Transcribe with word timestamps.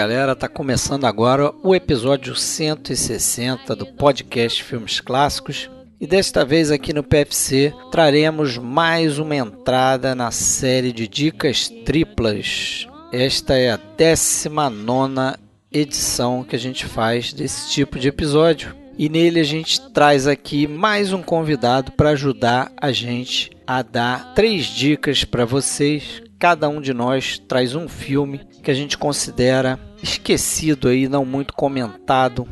galera, 0.00 0.34
tá 0.34 0.48
começando 0.48 1.04
agora 1.04 1.52
o 1.62 1.74
episódio 1.74 2.34
160 2.34 3.76
do 3.76 3.84
podcast 3.84 4.64
Filmes 4.64 4.98
Clássicos. 4.98 5.68
E 6.00 6.06
desta 6.06 6.42
vez 6.42 6.70
aqui 6.70 6.94
no 6.94 7.02
PFC 7.02 7.74
traremos 7.92 8.56
mais 8.56 9.18
uma 9.18 9.36
entrada 9.36 10.14
na 10.14 10.30
série 10.30 10.90
de 10.90 11.06
dicas 11.06 11.68
triplas. 11.84 12.88
Esta 13.12 13.58
é 13.58 13.72
a 13.72 13.80
19 13.98 15.36
edição 15.70 16.44
que 16.44 16.56
a 16.56 16.58
gente 16.58 16.86
faz 16.86 17.34
desse 17.34 17.70
tipo 17.70 17.98
de 17.98 18.08
episódio. 18.08 18.74
E 18.96 19.06
nele 19.06 19.38
a 19.38 19.44
gente 19.44 19.90
traz 19.90 20.26
aqui 20.26 20.66
mais 20.66 21.12
um 21.12 21.20
convidado 21.20 21.92
para 21.92 22.08
ajudar 22.08 22.72
a 22.80 22.90
gente 22.90 23.50
a 23.66 23.82
dar 23.82 24.32
três 24.32 24.64
dicas 24.64 25.24
para 25.24 25.44
vocês. 25.44 26.22
Cada 26.38 26.70
um 26.70 26.80
de 26.80 26.94
nós 26.94 27.38
traz 27.38 27.74
um 27.74 27.86
filme 27.86 28.40
que 28.62 28.70
a 28.70 28.74
gente 28.74 28.96
considera 28.96 29.78
esquecido 30.02 30.88
aí, 30.88 31.08
não 31.08 31.24
muito 31.24 31.54
comentado. 31.54 32.46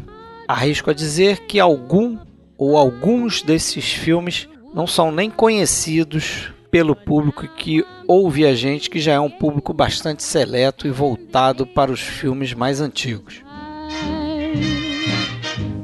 Arrisco 0.46 0.90
a 0.90 0.94
dizer 0.94 1.46
que 1.46 1.60
algum 1.60 2.18
ou 2.56 2.76
alguns 2.76 3.42
desses 3.42 3.92
filmes 3.92 4.48
não 4.74 4.86
são 4.86 5.12
nem 5.12 5.30
conhecidos 5.30 6.52
pelo 6.70 6.94
público 6.94 7.46
que 7.56 7.84
ouve 8.06 8.46
a 8.46 8.54
gente, 8.54 8.90
que 8.90 9.00
já 9.00 9.12
é 9.12 9.20
um 9.20 9.30
público 9.30 9.72
bastante 9.72 10.22
seleto 10.22 10.86
e 10.86 10.90
voltado 10.90 11.66
para 11.66 11.90
os 11.90 12.00
filmes 12.00 12.52
mais 12.52 12.80
antigos. 12.80 13.42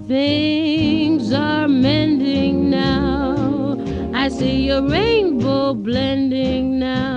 Things 0.06 1.33
are 1.33 1.66
mending 1.66 2.70
now. 2.70 3.78
I 4.12 4.28
see 4.28 4.70
a 4.70 4.80
rainbow 4.80 5.74
blending 5.74 6.78
now. 6.78 7.14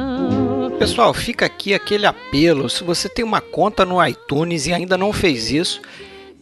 Pessoal, 0.79 1.11
fica 1.11 1.45
aqui 1.45 1.73
aquele 1.73 2.05
apelo. 2.05 2.69
Se 2.69 2.83
você 2.83 3.09
tem 3.09 3.25
uma 3.25 3.41
conta 3.41 3.83
no 3.83 4.03
iTunes 4.05 4.67
e 4.67 4.73
ainda 4.73 4.95
não 4.95 5.11
fez 5.11 5.51
isso, 5.51 5.81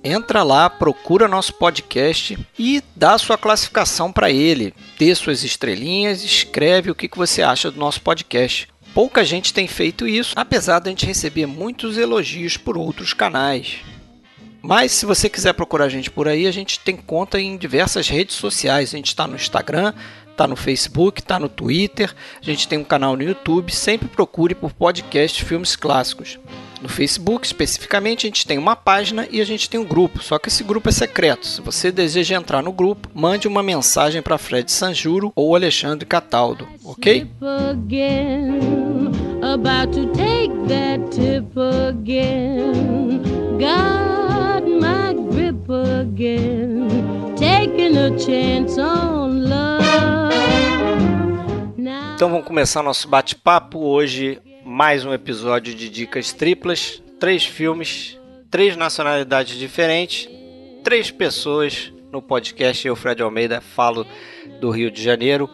entra 0.04 0.44
lá, 0.44 0.70
procura 0.70 1.28
nosso 1.28 1.54
podcast 1.54 2.38
e 2.60 2.84
dá 2.96 3.18
sua 3.18 3.38
classificação 3.38 4.12
para 4.12 4.30
ele. 4.30 4.74
Dê 5.00 5.16
suas 5.16 5.44
estrelinhas, 5.44 6.22
escreve 6.22 6.92
o 6.92 6.96
que 6.96 7.10
você 7.16 7.42
acha 7.42 7.72
do 7.72 7.80
nosso 7.80 8.02
podcast. 8.02 8.68
Pouca 8.94 9.24
gente 9.24 9.54
tem 9.54 9.68
feito 9.68 10.06
isso, 10.06 10.34
apesar 10.36 10.80
de 10.80 10.90
a 10.90 10.92
gente 10.92 11.06
receber 11.06 11.46
muitos 11.46 11.98
elogios 11.98 12.58
por 12.58 12.78
outros 12.78 13.14
canais. 13.14 13.78
Mas 14.62 14.92
se 14.92 15.06
você 15.06 15.30
quiser 15.30 15.54
procurar 15.54 15.86
a 15.86 15.90
gente 15.90 16.10
por 16.12 16.28
aí, 16.28 16.46
a 16.46 16.52
gente 16.52 16.80
tem 16.80 16.98
conta 16.98 17.40
em 17.40 17.56
diversas 17.56 18.10
redes 18.10 18.36
sociais. 18.36 18.94
A 18.94 18.98
gente 18.98 19.08
está 19.08 19.28
no 19.28 19.36
Instagram, 19.36 19.94
está 20.36 20.48
no 20.48 20.56
Facebook, 20.56 21.22
está 21.22 21.40
no 21.40 21.50
Twitter, 21.50 22.14
a 22.42 22.46
gente 22.46 22.68
tem 22.68 22.78
um 22.78 22.84
canal 22.84 23.16
no 23.16 23.24
YouTube. 23.24 23.74
Sempre 23.74 24.08
procure 24.08 24.54
por 24.54 24.74
podcast 24.74 25.44
Filmes 25.44 25.76
Clássicos. 25.76 26.38
No 26.82 26.90
Facebook, 26.90 27.48
especificamente, 27.48 28.28
a 28.28 28.30
gente 28.30 28.46
tem 28.46 28.58
uma 28.58 28.76
página 28.76 29.28
e 29.32 29.42
a 29.42 29.46
gente 29.46 29.70
tem 29.70 29.80
um 29.80 29.86
grupo, 29.86 30.22
só 30.22 30.38
que 30.38 30.50
esse 30.50 30.64
grupo 30.64 30.90
é 30.90 30.92
secreto. 30.92 31.48
Se 31.48 31.62
você 31.62 31.92
deseja 31.92 32.36
entrar 32.36 32.62
no 32.62 32.72
grupo, 32.72 33.10
mande 33.14 33.48
uma 33.48 33.64
mensagem 33.64 34.22
para 34.22 34.38
Fred 34.38 34.72
Sanjuro 34.72 35.32
ou 35.36 35.56
Alexandre 35.56 36.06
Cataldo, 36.06 36.68
ok? 36.84 37.28
About 39.42 39.94
to 39.94 40.08
take 40.08 40.52
that 40.68 41.12
tip 41.12 41.58
again. 41.58 43.22
Got 43.60 44.25
again. 45.38 46.88
Taking 47.36 47.98
a 47.98 48.18
chance 48.18 48.80
on 48.80 49.50
love. 49.50 49.86
Então 52.16 52.30
vamos 52.30 52.48
começar 52.48 52.82
nosso 52.82 53.10
bate-papo 53.10 53.80
hoje 53.80 54.40
mais 54.64 55.04
um 55.04 55.14
episódio 55.14 55.76
de 55.76 55.90
dicas 55.90 56.32
triplas, 56.32 57.04
três 57.20 57.46
filmes, 57.46 58.18
três 58.50 58.78
nacionalidades 58.78 59.58
diferentes, 59.58 60.30
três 60.84 61.12
pessoas 61.12 61.92
no 62.12 62.22
podcast. 62.22 62.88
Eu, 62.88 62.96
Fred 62.96 63.22
Almeida, 63.22 63.60
falo 63.60 64.08
do 64.62 64.72
Rio 64.72 64.90
de 64.90 65.04
Janeiro. 65.04 65.50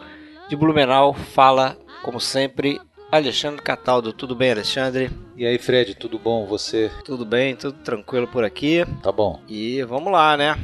De 0.48 0.54
Blumenau, 0.54 1.14
fala, 1.14 1.76
como 2.02 2.20
sempre, 2.20 2.80
Alexandre 3.12 3.60
Cataldo. 3.60 4.10
Tudo 4.10 4.34
bem, 4.34 4.52
Alexandre? 4.52 5.10
E 5.36 5.44
aí, 5.44 5.58
Fred, 5.58 5.94
tudo 5.94 6.18
bom? 6.18 6.46
Você? 6.46 6.90
Tudo 7.04 7.26
bem, 7.26 7.54
tudo 7.54 7.78
tranquilo 7.80 8.26
por 8.26 8.42
aqui. 8.42 8.86
Tá 9.02 9.12
bom. 9.12 9.38
E 9.46 9.82
vamos 9.82 10.10
lá, 10.10 10.34
né? 10.34 10.58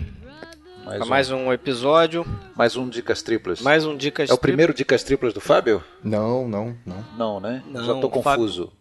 Mais, 0.83 1.03
um. 1.03 1.07
mais 1.07 1.31
um 1.31 1.53
episódio. 1.53 2.25
Mais 2.57 2.75
um 2.75 2.89
Dicas 2.89 3.21
Triplas. 3.21 3.61
Mais 3.61 3.85
um 3.85 3.95
Dicas 3.95 4.31
É 4.31 4.33
o 4.33 4.39
primeiro 4.39 4.73
Dicas 4.73 5.03
Triplas 5.03 5.35
do 5.35 5.43
Fábio? 5.43 5.85
Não, 6.03 6.49
não, 6.49 6.75
não. 6.87 7.05
Não, 7.19 7.39
né? 7.39 7.63
Não, 7.67 7.85
Já 7.85 8.01
tô 8.01 8.09
confuso. 8.09 8.73
Fábio... 8.73 8.79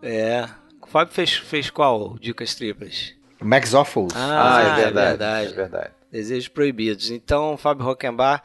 É. 0.00 0.48
O 0.80 0.86
Fábio 0.86 1.12
fez, 1.12 1.32
fez 1.32 1.70
qual 1.70 2.16
Dicas 2.20 2.54
Triplas? 2.54 3.14
Max 3.42 3.74
Offals. 3.74 4.12
Ah, 4.14 4.58
ah, 4.58 4.60
é 4.60 4.74
verdade. 4.76 4.86
É 4.86 5.08
verdade. 5.08 5.50
É 5.50 5.54
verdade. 5.54 5.90
Desejos 6.12 6.46
Proibidos. 6.46 7.10
Então, 7.10 7.56
Fábio 7.56 7.84
Rockenbach, 7.84 8.44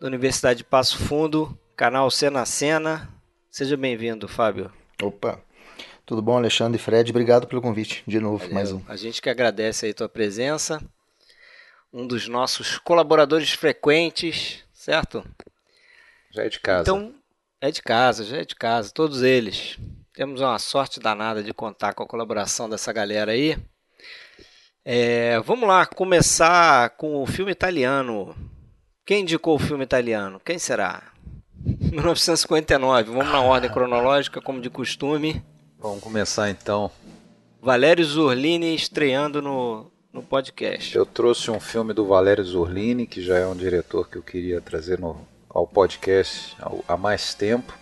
da 0.00 0.06
Universidade 0.06 0.58
de 0.58 0.64
Passo 0.64 0.96
Fundo, 0.96 1.58
canal 1.74 2.08
Cena 2.08 2.46
Cena. 2.46 3.15
Seja 3.56 3.74
bem-vindo, 3.74 4.28
Fábio. 4.28 4.70
Opa. 5.02 5.40
Tudo 6.04 6.20
bom, 6.20 6.36
Alexandre 6.36 6.78
e 6.78 6.78
Fred? 6.78 7.10
Obrigado 7.10 7.46
pelo 7.46 7.62
convite 7.62 8.04
de 8.06 8.20
novo, 8.20 8.36
Valeu. 8.36 8.52
mais 8.52 8.70
um. 8.70 8.82
A 8.86 8.96
gente 8.96 9.22
que 9.22 9.30
agradece 9.30 9.86
aí 9.86 9.94
tua 9.94 10.10
presença 10.10 10.78
um 11.90 12.06
dos 12.06 12.28
nossos 12.28 12.76
colaboradores 12.76 13.52
frequentes, 13.52 14.62
certo? 14.74 15.24
Já 16.32 16.44
é 16.44 16.50
de 16.50 16.60
casa. 16.60 16.82
Então, 16.82 17.14
é 17.58 17.70
de 17.70 17.80
casa, 17.80 18.24
já 18.24 18.36
é 18.36 18.44
de 18.44 18.54
casa, 18.54 18.92
todos 18.92 19.22
eles. 19.22 19.78
Temos 20.12 20.42
uma 20.42 20.58
sorte 20.58 21.00
danada 21.00 21.42
de 21.42 21.54
contar 21.54 21.94
com 21.94 22.02
a 22.02 22.06
colaboração 22.06 22.68
dessa 22.68 22.92
galera 22.92 23.32
aí. 23.32 23.56
É, 24.84 25.40
vamos 25.40 25.66
lá, 25.66 25.86
começar 25.86 26.90
com 26.90 27.22
o 27.22 27.26
filme 27.26 27.52
italiano. 27.52 28.36
Quem 29.06 29.22
indicou 29.22 29.54
o 29.54 29.58
filme 29.58 29.82
italiano? 29.82 30.38
Quem 30.44 30.58
será? 30.58 31.15
1959. 31.64 33.10
Vamos 33.10 33.32
na 33.32 33.40
ordem 33.40 33.70
cronológica, 33.70 34.40
como 34.40 34.60
de 34.60 34.70
costume. 34.70 35.42
Vamos 35.78 36.00
começar 36.00 36.50
então. 36.50 36.90
Valério 37.60 38.04
Zurlini 38.04 38.74
estreando 38.74 39.42
no, 39.42 39.90
no 40.12 40.22
podcast. 40.22 40.96
Eu 40.96 41.04
trouxe 41.04 41.50
um 41.50 41.60
filme 41.60 41.92
do 41.92 42.06
Valério 42.06 42.44
Zurlini, 42.44 43.06
que 43.06 43.22
já 43.22 43.36
é 43.36 43.46
um 43.46 43.54
diretor 43.54 44.08
que 44.08 44.16
eu 44.16 44.22
queria 44.22 44.60
trazer 44.60 44.98
no, 44.98 45.20
ao 45.50 45.66
podcast 45.66 46.56
há 46.88 46.96
mais 46.96 47.34
tempo. 47.34 47.76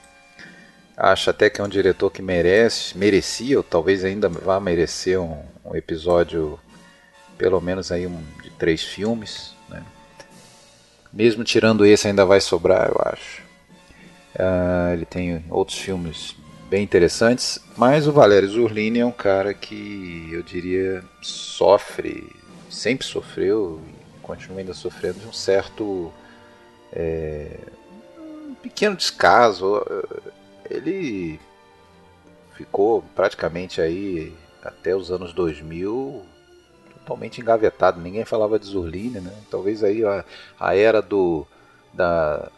Acho 0.97 1.31
até 1.31 1.51
que 1.51 1.61
é 1.61 1.65
um 1.65 1.69
diretor 1.69 2.11
que 2.11 2.23
merece, 2.23 2.97
merecia, 2.97 3.57
ou 3.57 3.63
talvez 3.63 4.05
ainda 4.05 4.29
vá 4.29 4.59
merecer 4.59 5.21
um, 5.21 5.43
um 5.65 5.77
episódio, 5.77 6.59
pelo 7.37 7.61
menos 7.61 7.93
aí 7.93 8.07
um, 8.07 8.23
de 8.43 8.51
três 8.51 8.83
filmes. 8.83 9.55
Né? 9.69 9.83
Mesmo 11.13 11.45
tirando 11.45 11.85
esse, 11.85 12.09
ainda 12.09 12.25
vai 12.25 12.41
sobrar, 12.41 12.89
eu 12.89 13.01
acho. 13.05 13.44
Uh, 14.35 14.93
ele 14.93 15.05
tem 15.05 15.45
outros 15.49 15.79
filmes 15.79 16.37
bem 16.69 16.83
interessantes, 16.83 17.61
mas 17.77 18.09
o 18.09 18.13
Valério 18.13 18.49
Zurlini 18.49 18.99
é 18.99 19.07
um 19.07 19.13
cara 19.13 19.55
que 19.55 20.29
eu 20.33 20.43
diria 20.43 21.05
sofre, 21.23 22.35
sempre 22.69 23.07
sofreu 23.07 23.81
e 23.87 24.21
continua 24.21 24.59
ainda 24.59 24.75
sofrendo 24.75 25.21
de 25.21 25.27
um 25.27 25.33
certo 25.33 26.13
é, 26.93 27.59
um 28.19 28.55
pequeno 28.55 28.97
descaso. 28.97 29.85
Ele 30.69 31.39
ficou 32.57 33.05
praticamente 33.15 33.81
aí 33.81 34.33
até 34.63 34.97
os 34.97 35.11
anos 35.11 35.33
2000 35.33 36.23
totalmente 37.05 37.41
engavetado, 37.41 38.01
ninguém 38.01 38.25
falava 38.25 38.59
de 38.59 38.67
Zurlini, 38.67 39.21
né? 39.21 39.33
Talvez 39.51 39.85
aí 39.85 40.03
a, 40.05 40.25
a 40.59 40.75
era 40.75 41.03
do 41.03 41.47
da, 41.93 42.51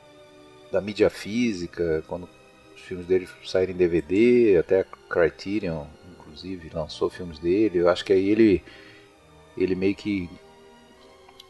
da 0.77 0.81
mídia 0.83 1.09
física, 1.09 2.05
quando 2.07 2.29
filmes 2.77 3.07
dele 3.07 3.27
saírem 3.45 3.75
em 3.75 3.79
DVD, 3.79 4.59
até 4.59 4.81
a 4.81 4.85
Criterion, 5.09 5.85
inclusive, 6.13 6.71
lançou 6.73 7.09
filmes 7.09 7.39
dele. 7.39 7.79
Eu 7.79 7.89
acho 7.89 8.05
que 8.05 8.13
aí 8.13 8.29
ele, 8.29 8.63
ele 9.57 9.75
meio 9.75 9.95
que 9.95 10.29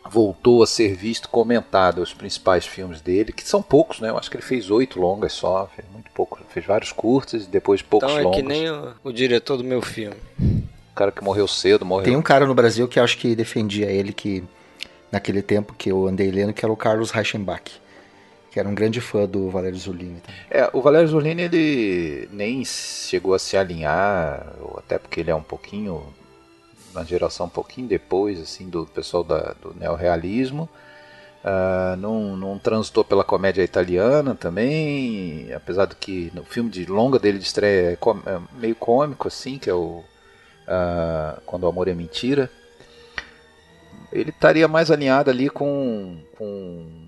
voltou 0.08 0.62
a 0.62 0.66
ser 0.66 0.94
visto, 0.94 1.28
comentado 1.28 1.98
os 1.98 2.14
principais 2.14 2.64
filmes 2.64 3.00
dele, 3.00 3.32
que 3.32 3.46
são 3.46 3.60
poucos, 3.60 3.98
né? 3.98 4.10
Eu 4.10 4.16
acho 4.16 4.30
que 4.30 4.36
ele 4.36 4.44
fez 4.44 4.70
oito 4.70 5.00
longas 5.00 5.32
só, 5.32 5.68
fez 5.74 5.86
muito 5.92 6.08
pouco, 6.12 6.38
fez 6.48 6.64
vários 6.64 6.92
curtos 6.92 7.44
e 7.44 7.48
depois 7.48 7.82
poucos 7.82 8.08
então 8.08 8.20
é 8.20 8.22
longos. 8.22 8.36
que 8.36 8.46
nem 8.46 8.70
o, 8.70 8.94
o, 9.02 9.12
diretor 9.12 9.56
do 9.56 9.64
meu 9.64 9.82
filme. 9.82 10.16
O 10.38 10.94
cara 10.94 11.10
que 11.10 11.22
morreu 11.24 11.48
cedo, 11.48 11.84
morreu. 11.84 12.04
Tem 12.04 12.16
um 12.16 12.22
cara 12.22 12.46
no 12.46 12.54
Brasil 12.54 12.86
que 12.86 13.00
acho 13.00 13.18
que 13.18 13.34
defendia 13.34 13.90
ele 13.90 14.12
que 14.12 14.44
naquele 15.10 15.42
tempo 15.42 15.74
que 15.74 15.90
eu 15.90 16.06
andei 16.06 16.30
lendo, 16.30 16.52
que 16.52 16.64
era 16.64 16.72
o 16.72 16.76
Carlos 16.76 17.10
Reichenbach 17.10 17.84
que 18.56 18.60
era 18.60 18.70
um 18.70 18.74
grande 18.74 19.02
fã 19.02 19.26
do 19.26 19.50
Valério 19.50 19.76
Zulini. 19.76 20.22
É, 20.50 20.70
o 20.72 20.80
Valério 20.80 21.06
Zulini 21.06 21.42
ele 21.42 22.26
nem 22.32 22.64
chegou 22.64 23.34
a 23.34 23.38
se 23.38 23.54
alinhar, 23.54 24.46
até 24.78 24.98
porque 24.98 25.20
ele 25.20 25.30
é 25.30 25.34
um 25.34 25.42
pouquinho 25.42 26.02
uma 26.90 27.04
geração 27.04 27.44
um 27.44 27.50
pouquinho 27.50 27.86
depois 27.86 28.40
assim 28.40 28.70
do 28.70 28.86
pessoal 28.86 29.22
da, 29.22 29.54
do 29.60 29.74
neorrealismo. 29.74 30.70
Uh, 31.44 31.96
não, 31.98 32.34
não 32.34 32.58
transitou 32.58 33.04
pela 33.04 33.22
comédia 33.22 33.62
italiana 33.62 34.34
também, 34.34 35.52
apesar 35.52 35.84
do 35.84 35.94
que 35.94 36.32
no 36.34 36.42
filme 36.42 36.70
de 36.70 36.86
longa 36.86 37.18
dele 37.18 37.38
de 37.38 37.44
estreia 37.44 37.90
é, 37.90 37.92
é 37.92 38.40
meio 38.58 38.74
cômico 38.74 39.28
assim, 39.28 39.58
que 39.58 39.68
é 39.68 39.74
o 39.74 40.02
uh, 40.66 41.40
Quando 41.44 41.64
o 41.64 41.68
Amor 41.68 41.88
é 41.88 41.94
Mentira. 41.94 42.50
Ele 44.10 44.30
estaria 44.30 44.66
mais 44.66 44.90
alinhado 44.90 45.28
ali 45.28 45.50
com, 45.50 46.16
com 46.38 47.05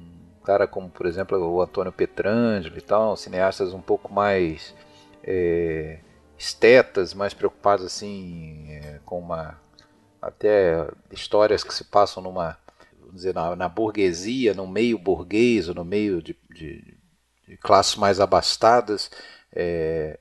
cara 0.49 0.67
como, 0.67 0.89
por 0.89 1.05
exemplo, 1.05 1.39
o 1.39 1.61
Antônio 1.61 1.93
Petrangelo 1.93 2.79
e 2.79 2.81
tal, 2.81 3.15
cineastas 3.19 3.75
um 3.75 3.83
pouco 3.83 4.11
mais 4.11 4.75
é, 5.23 5.99
estetas, 6.39 7.13
mais 7.13 7.35
preocupados 7.35 7.85
assim 7.85 8.67
é, 8.71 8.99
com 9.05 9.19
uma 9.19 9.61
até 10.23 10.89
histórias 11.13 11.63
que 11.63 11.75
se 11.75 11.85
passam 11.85 12.23
numa 12.23 12.57
dizer, 13.13 13.35
na, 13.35 13.55
na, 13.55 13.69
burguesia, 13.69 14.55
no 14.55 14.67
meio 14.67 14.99
burguês, 14.99 15.69
no 15.69 15.85
meio 15.85 16.23
de, 16.23 16.35
de, 16.51 16.97
de 17.47 17.57
classes 17.59 17.97
mais 17.97 18.19
abastadas, 18.19 19.11
é, 19.53 20.19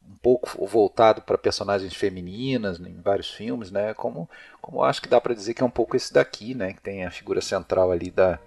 um 0.00 0.16
pouco 0.16 0.64
voltado 0.64 1.22
para 1.22 1.36
personagens 1.36 1.92
femininas 1.92 2.78
em 2.78 3.00
vários 3.00 3.32
filmes, 3.32 3.72
né? 3.72 3.94
Como, 3.94 4.30
como 4.60 4.84
acho 4.84 5.02
que 5.02 5.08
dá 5.08 5.20
para 5.20 5.34
dizer 5.34 5.54
que 5.54 5.62
é 5.62 5.66
um 5.66 5.70
pouco 5.70 5.96
esse 5.96 6.12
daqui, 6.12 6.54
né? 6.54 6.72
Que 6.72 6.80
tem 6.80 7.04
a 7.04 7.10
figura 7.10 7.40
central 7.40 7.90
ali 7.90 8.10
da, 8.12 8.38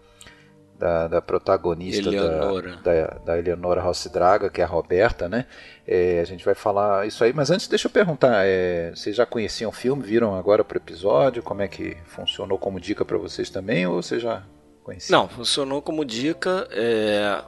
da, 0.79 1.09
da 1.09 1.21
protagonista 1.21 2.07
Eleonora. 2.07 2.77
Da, 2.77 2.93
da, 2.93 3.07
da 3.25 3.37
Eleonora 3.37 3.81
Rossi 3.81 4.09
Draga, 4.09 4.49
que 4.49 4.61
é 4.61 4.63
a 4.63 4.67
Roberta, 4.67 5.27
né? 5.27 5.45
É, 5.85 6.21
a 6.21 6.23
gente 6.23 6.45
vai 6.45 6.55
falar 6.55 7.05
isso 7.05 7.21
aí, 7.21 7.33
mas 7.33 7.51
antes 7.51 7.67
deixa 7.67 7.87
eu 7.87 7.91
perguntar, 7.91 8.45
é, 8.45 8.91
vocês 8.95 9.15
já 9.15 9.25
conheciam 9.25 9.69
o 9.69 9.73
filme, 9.73 10.01
viram 10.01 10.33
agora 10.35 10.63
para 10.63 10.77
o 10.77 10.81
episódio? 10.81 11.43
Como 11.43 11.61
é 11.61 11.67
que 11.67 11.97
funcionou 12.05 12.57
como 12.57 12.79
dica 12.79 13.03
para 13.03 13.17
vocês 13.17 13.49
também, 13.49 13.85
ou 13.85 14.01
vocês 14.01 14.21
já 14.21 14.43
conheciam? 14.81 15.21
Não, 15.21 15.27
funcionou 15.27 15.81
como 15.81 16.05
dica. 16.05 16.65
É, 16.71 17.43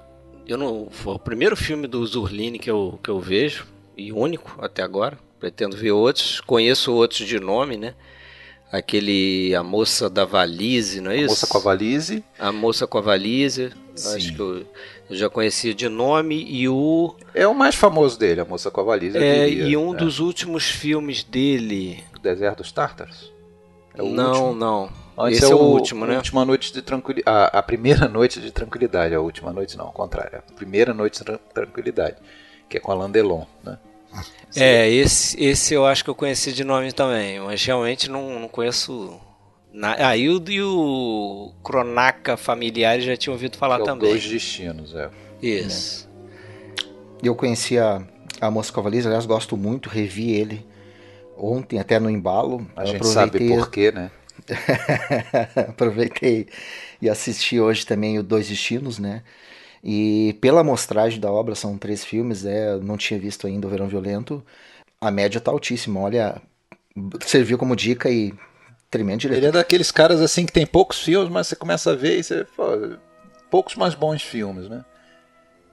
eu 0.45 0.57
não, 0.57 0.89
foi 0.91 1.13
o 1.13 1.19
primeiro 1.19 1.55
filme 1.55 1.87
do 1.87 2.05
Zurline 2.05 2.59
que 2.59 2.69
eu, 2.69 2.99
que 3.01 3.09
eu 3.09 3.19
vejo, 3.19 3.65
e 3.95 4.11
único 4.11 4.57
até 4.59 4.83
agora. 4.83 5.17
Pretendo 5.39 5.77
ver 5.77 5.91
outros, 5.91 6.41
conheço 6.41 6.93
outros 6.93 7.25
de 7.25 7.39
nome, 7.39 7.77
né? 7.77 7.95
Aquele 8.71 9.53
A 9.55 9.63
Moça 9.63 10.09
da 10.09 10.23
Valise, 10.23 11.01
não 11.01 11.11
é 11.11 11.17
isso? 11.17 11.25
A 11.25 11.29
Moça 11.29 11.47
com 11.47 11.57
a 11.57 11.61
Valise. 11.61 12.23
A 12.39 12.51
Moça 12.51 12.87
com 12.87 12.97
a 12.97 13.01
Valise. 13.01 13.71
Sim. 13.95 14.15
Acho 14.15 14.33
que 14.33 14.39
eu, 14.39 14.65
eu, 15.09 15.15
já 15.15 15.29
conhecia 15.29 15.73
de 15.73 15.89
nome 15.89 16.45
e 16.49 16.69
o... 16.69 17.13
É 17.33 17.45
o 17.45 17.53
mais 17.53 17.75
famoso 17.75 18.17
dele, 18.17 18.41
A 18.41 18.45
Moça 18.45 18.71
com 18.71 18.79
a 18.81 18.83
Valise, 18.83 19.17
é, 19.17 19.45
diria, 19.45 19.65
E 19.65 19.77
um 19.77 19.93
é. 19.93 19.97
dos 19.97 20.19
últimos 20.19 20.69
filmes 20.69 21.23
dele... 21.23 22.03
O 22.15 22.19
Deserto 22.19 22.59
dos 22.59 22.71
Tártaros? 22.71 23.31
É 23.93 24.01
não, 24.01 24.47
último? 24.47 24.55
não. 24.55 25.01
Esse 25.29 25.45
é, 25.45 25.51
é 25.51 25.55
o, 25.55 25.59
último, 25.59 26.05
né? 26.05 26.15
Última 26.15 26.45
noite 26.45 26.71
de 26.71 26.81
tranquilidade. 26.81 27.49
A, 27.53 27.59
a, 27.59 27.61
primeira 27.61 28.07
noite 28.09 28.39
de 28.39 28.51
tranquilidade. 28.51 29.13
A 29.13 29.19
última 29.19 29.51
noite 29.51 29.77
não, 29.77 29.85
ao 29.85 29.91
contrário. 29.91 30.39
A 30.39 30.53
primeira 30.53 30.93
noite 30.93 31.23
de 31.23 31.37
tranquilidade. 31.53 32.15
Que 32.69 32.77
é 32.77 32.79
com 32.79 32.91
Alain 32.91 33.11
Delon, 33.11 33.43
né? 33.63 33.77
É, 34.55 34.89
esse, 34.89 35.41
esse 35.41 35.73
eu 35.73 35.85
acho 35.85 36.03
que 36.03 36.09
eu 36.09 36.15
conheci 36.15 36.51
de 36.51 36.63
nome 36.63 36.91
também, 36.91 37.39
mas 37.39 37.63
realmente 37.63 38.09
não, 38.09 38.39
não 38.39 38.47
conheço. 38.47 39.19
Na... 39.73 40.09
Ah, 40.09 40.17
e 40.17 40.29
o, 40.29 40.43
e 40.49 40.61
o 40.61 41.53
Cronaca 41.63 42.35
Familiares 42.35 43.05
já 43.05 43.15
tinha 43.15 43.31
ouvido 43.31 43.57
falar 43.57 43.77
que 43.77 43.83
é 43.83 43.85
também. 43.85 44.09
Dois 44.09 44.27
Destinos, 44.27 44.93
é. 44.93 45.09
Isso. 45.41 46.09
Eu 47.23 47.35
conheci 47.35 47.79
a, 47.79 48.03
a 48.41 48.51
Moça 48.51 48.73
Cavaliza, 48.73 49.07
aliás, 49.07 49.25
gosto 49.25 49.55
muito, 49.55 49.87
revi 49.89 50.31
ele 50.31 50.65
ontem, 51.37 51.79
até 51.79 51.99
no 51.99 52.09
embalo. 52.09 52.67
A 52.75 52.85
gente 52.85 52.97
aproveitei... 52.97 53.47
sabe 53.47 53.61
por 53.61 53.71
quê, 53.71 53.91
né? 53.91 54.11
aproveitei 55.69 56.47
e 57.01 57.09
assisti 57.09 57.59
hoje 57.59 57.85
também 57.85 58.19
o 58.19 58.23
Dois 58.23 58.47
Destinos, 58.47 58.99
né? 58.99 59.23
E 59.83 60.37
pela 60.39 60.61
amostragem 60.61 61.19
da 61.19 61.31
obra, 61.31 61.55
são 61.55 61.77
três 61.77 62.03
filmes, 62.03 62.45
é, 62.45 62.77
não 62.77 62.97
tinha 62.97 63.19
visto 63.19 63.47
ainda 63.47 63.65
o 63.67 63.69
Verão 63.69 63.87
Violento, 63.87 64.43
a 64.99 65.09
média 65.09 65.41
tá 65.41 65.49
altíssima. 65.49 65.99
Olha, 65.99 66.39
serviu 67.25 67.57
como 67.57 67.75
dica 67.75 68.09
e 68.09 68.33
tremendo 68.91 69.21
direito. 69.21 69.39
Ele 69.39 69.47
é 69.47 69.51
daqueles 69.51 69.91
caras 69.91 70.21
assim 70.21 70.45
que 70.45 70.51
tem 70.51 70.65
poucos 70.65 70.99
filmes, 71.01 71.29
mas 71.29 71.47
você 71.47 71.55
começa 71.55 71.91
a 71.91 71.95
ver 71.95 72.19
e 72.19 72.23
você 72.23 72.45
pô, 72.55 72.63
poucos 73.49 73.75
mais 73.75 73.95
bons 73.95 74.21
filmes, 74.21 74.69
né? 74.69 74.85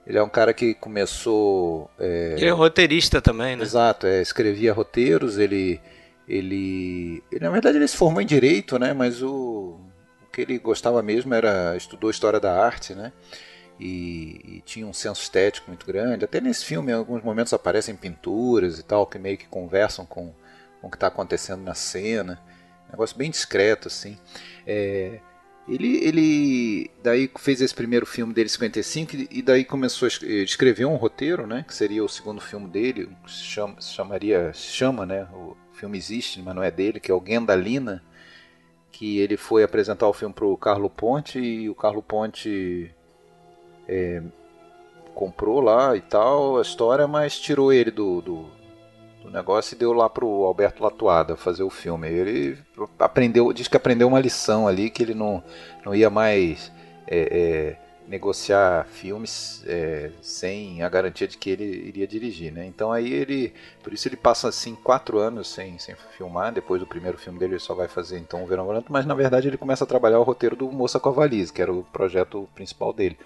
Ele 0.07 0.17
é 0.17 0.23
um 0.23 0.29
cara 0.29 0.53
que 0.55 0.73
começou. 0.73 1.89
É... 1.99 2.33
Ele 2.37 2.47
é 2.47 2.51
roteirista 2.51 3.21
também, 3.21 3.55
né? 3.55 3.63
Exato, 3.63 4.07
é, 4.07 4.21
escrevia 4.21 4.73
roteiros, 4.73 5.37
ele, 5.37 5.79
ele, 6.27 7.21
ele. 7.31 7.43
Na 7.43 7.51
verdade, 7.51 7.77
ele 7.77 7.87
se 7.87 7.95
formou 7.95 8.19
em 8.19 8.25
direito, 8.25 8.79
né? 8.79 8.91
Mas 8.91 9.21
o, 9.21 9.79
o 10.23 10.31
que 10.33 10.41
ele 10.41 10.57
gostava 10.57 11.03
mesmo 11.03 11.31
era. 11.35 11.75
estudou 11.77 12.09
história 12.09 12.39
da 12.39 12.59
arte, 12.59 12.95
né? 12.95 13.11
E, 13.79 14.57
e, 14.57 14.61
tinha 14.65 14.85
um 14.85 14.93
senso 14.93 15.21
estético 15.21 15.69
muito 15.69 15.85
grande. 15.85 16.25
Até 16.25 16.41
nesse 16.41 16.65
filme, 16.65 16.91
em 16.91 16.95
alguns 16.95 17.23
momentos 17.23 17.53
aparecem 17.53 17.95
pinturas 17.95 18.79
e 18.79 18.83
tal, 18.83 19.07
que 19.07 19.17
meio 19.17 19.37
que 19.37 19.47
conversam 19.47 20.05
com, 20.05 20.33
com 20.81 20.87
o 20.87 20.89
que 20.89 20.97
está 20.97 21.07
acontecendo 21.07 21.63
na 21.63 21.73
cena. 21.73 22.41
Um 22.87 22.91
negócio 22.91 23.17
bem 23.17 23.31
discreto, 23.31 23.87
assim. 23.87 24.17
É, 24.67 25.19
ele, 25.69 26.03
ele 26.03 26.91
daí 27.03 27.29
fez 27.37 27.61
esse 27.61 27.73
primeiro 27.73 28.05
filme 28.05 28.33
dele, 28.33 28.49
55, 28.49 29.15
e 29.29 29.41
daí 29.41 29.63
começou 29.63 30.07
a 30.07 30.09
escrever 30.09 30.85
um 30.85 30.95
roteiro, 30.95 31.45
né, 31.45 31.63
que 31.67 31.75
seria 31.75 32.03
o 32.03 32.09
segundo 32.09 32.41
filme 32.41 32.67
dele, 32.67 33.07
se, 33.27 33.43
chama, 33.43 33.79
se 33.79 33.93
chamaria, 33.93 34.51
se 34.51 34.71
chama, 34.71 35.05
né, 35.05 35.27
o 35.31 35.55
filme 35.73 35.97
existe, 35.97 36.41
mas 36.41 36.55
não 36.55 36.63
é 36.63 36.71
dele, 36.71 36.99
que 36.99 37.11
é 37.11 37.13
o 37.13 37.23
Gendalina, 37.23 38.03
que 38.91 39.19
ele 39.19 39.37
foi 39.37 39.63
apresentar 39.63 40.07
o 40.07 40.13
filme 40.13 40.33
para 40.33 40.45
o 40.45 40.57
Carlo 40.57 40.89
Ponte, 40.89 41.39
e 41.39 41.69
o 41.69 41.75
Carlo 41.75 42.01
Ponte 42.01 42.91
é, 43.89 44.21
comprou 45.15 45.59
lá 45.59 45.95
e 45.95 46.01
tal 46.01 46.59
a 46.59 46.61
história, 46.61 47.07
mas 47.07 47.39
tirou 47.39 47.73
ele 47.73 47.89
do, 47.89 48.21
do, 48.21 48.45
do 49.23 49.31
negócio 49.31 49.73
e 49.73 49.77
deu 49.77 49.91
lá 49.91 50.07
pro 50.07 50.45
Alberto 50.45 50.83
Latuada 50.83 51.35
fazer 51.35 51.63
o 51.63 51.69
filme. 51.69 52.07
Ele 52.07 52.57
aprendeu, 52.99 53.51
diz 53.51 53.67
que 53.67 53.75
aprendeu 53.75 54.07
uma 54.07 54.19
lição 54.19 54.67
ali 54.67 54.89
que 54.91 55.01
ele 55.01 55.15
não, 55.15 55.43
não 55.83 55.95
ia 55.95 56.09
mais 56.09 56.71
é, 57.07 57.75
é, 57.75 57.89
negociar 58.07 58.85
filmes 58.85 59.63
é, 59.65 60.11
sem 60.21 60.83
a 60.83 60.89
garantia 60.89 61.27
de 61.27 61.37
que 61.37 61.49
ele 61.49 61.65
iria 61.65 62.07
dirigir, 62.07 62.51
né? 62.51 62.65
Então 62.65 62.91
aí 62.91 63.11
ele, 63.11 63.53
por 63.83 63.91
isso 63.91 64.07
ele 64.07 64.15
passa 64.15 64.47
assim 64.47 64.75
quatro 64.75 65.17
anos 65.17 65.47
sem, 65.47 65.77
sem 65.79 65.95
filmar. 66.15 66.53
Depois 66.53 66.79
do 66.79 66.87
primeiro 66.87 67.17
filme 67.17 67.39
dele 67.39 67.53
ele 67.53 67.59
só 67.59 67.73
vai 67.73 67.87
fazer 67.87 68.19
então 68.19 68.43
o 68.43 68.47
Verão 68.47 68.65
Volante, 68.65 68.91
mas 68.91 69.05
na 69.05 69.15
verdade 69.15 69.47
ele 69.47 69.57
começa 69.57 69.83
a 69.83 69.87
trabalhar 69.87 70.19
o 70.19 70.23
roteiro 70.23 70.55
do 70.55 70.71
Moça 70.71 70.99
com 70.99 71.09
a 71.09 71.11
Valise, 71.11 71.51
que 71.51 71.61
era 71.61 71.73
o 71.73 71.83
projeto 71.83 72.47
principal 72.55 72.93
dele. 72.93 73.17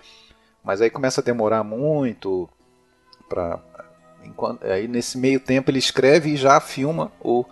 Mas 0.64 0.82
aí 0.82 0.90
começa 0.90 1.22
a 1.22 1.24
demorar 1.24 1.64
muito 1.64 2.50
para 3.28 3.60
enquanto 4.24 4.66
aí 4.66 4.88
nesse 4.88 5.18
meio 5.18 5.40
tempo 5.40 5.70
ele 5.70 5.80
escreve 5.80 6.32
e 6.32 6.38
já 6.38 6.60
filma 6.60 7.12
o, 7.20 7.46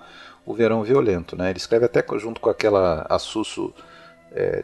o 0.46 0.54
Verão 0.54 0.84
Violento, 0.84 1.36
né? 1.36 1.50
Ele 1.50 1.58
escreve 1.58 1.86
até 1.86 2.04
junto 2.18 2.40
com 2.40 2.50
aquela 2.50 3.06
Assusso 3.10 3.74
é, 4.32 4.64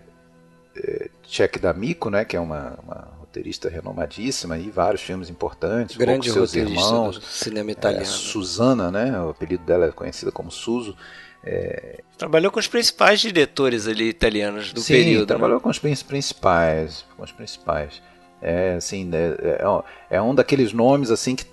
é, 0.75 1.09
Cheque 1.23 1.59
da 1.59 1.73
Mico, 1.73 2.09
né? 2.09 2.23
Que 2.23 2.37
é 2.37 2.39
uma, 2.39 2.79
uma 2.83 3.07
roteirista 3.19 3.69
renomadíssima 3.69 4.57
e 4.57 4.69
vários 4.69 5.01
filmes 5.01 5.29
importantes, 5.29 5.97
grande 5.97 6.31
seus 6.31 6.55
irmãos, 6.55 7.21
cinema 7.23 7.71
italiano. 7.71 8.03
É, 8.03 8.05
Susana, 8.05 8.89
né? 8.89 9.19
O 9.21 9.29
apelido 9.29 9.63
dela 9.63 9.87
é 9.87 9.91
conhecida 9.91 10.31
como 10.31 10.49
Suso. 10.49 10.95
É... 11.43 12.03
Trabalhou 12.17 12.51
com 12.51 12.59
os 12.59 12.67
principais 12.67 13.19
diretores 13.19 13.87
ali 13.87 14.09
italianos 14.09 14.73
do 14.73 14.81
Sim, 14.81 14.93
período. 14.93 15.21
Sim, 15.21 15.27
trabalhou 15.27 15.57
né? 15.57 15.63
com 15.63 15.69
os 15.69 15.79
principais, 15.79 17.05
com 17.15 17.23
os 17.23 17.31
principais. 17.31 18.01
É 18.41 18.75
assim, 18.75 19.05
né, 19.05 19.35
é, 19.39 19.63
é 20.11 20.21
um 20.21 20.35
daqueles 20.35 20.71
nomes 20.71 21.09
assim 21.09 21.35
que 21.35 21.45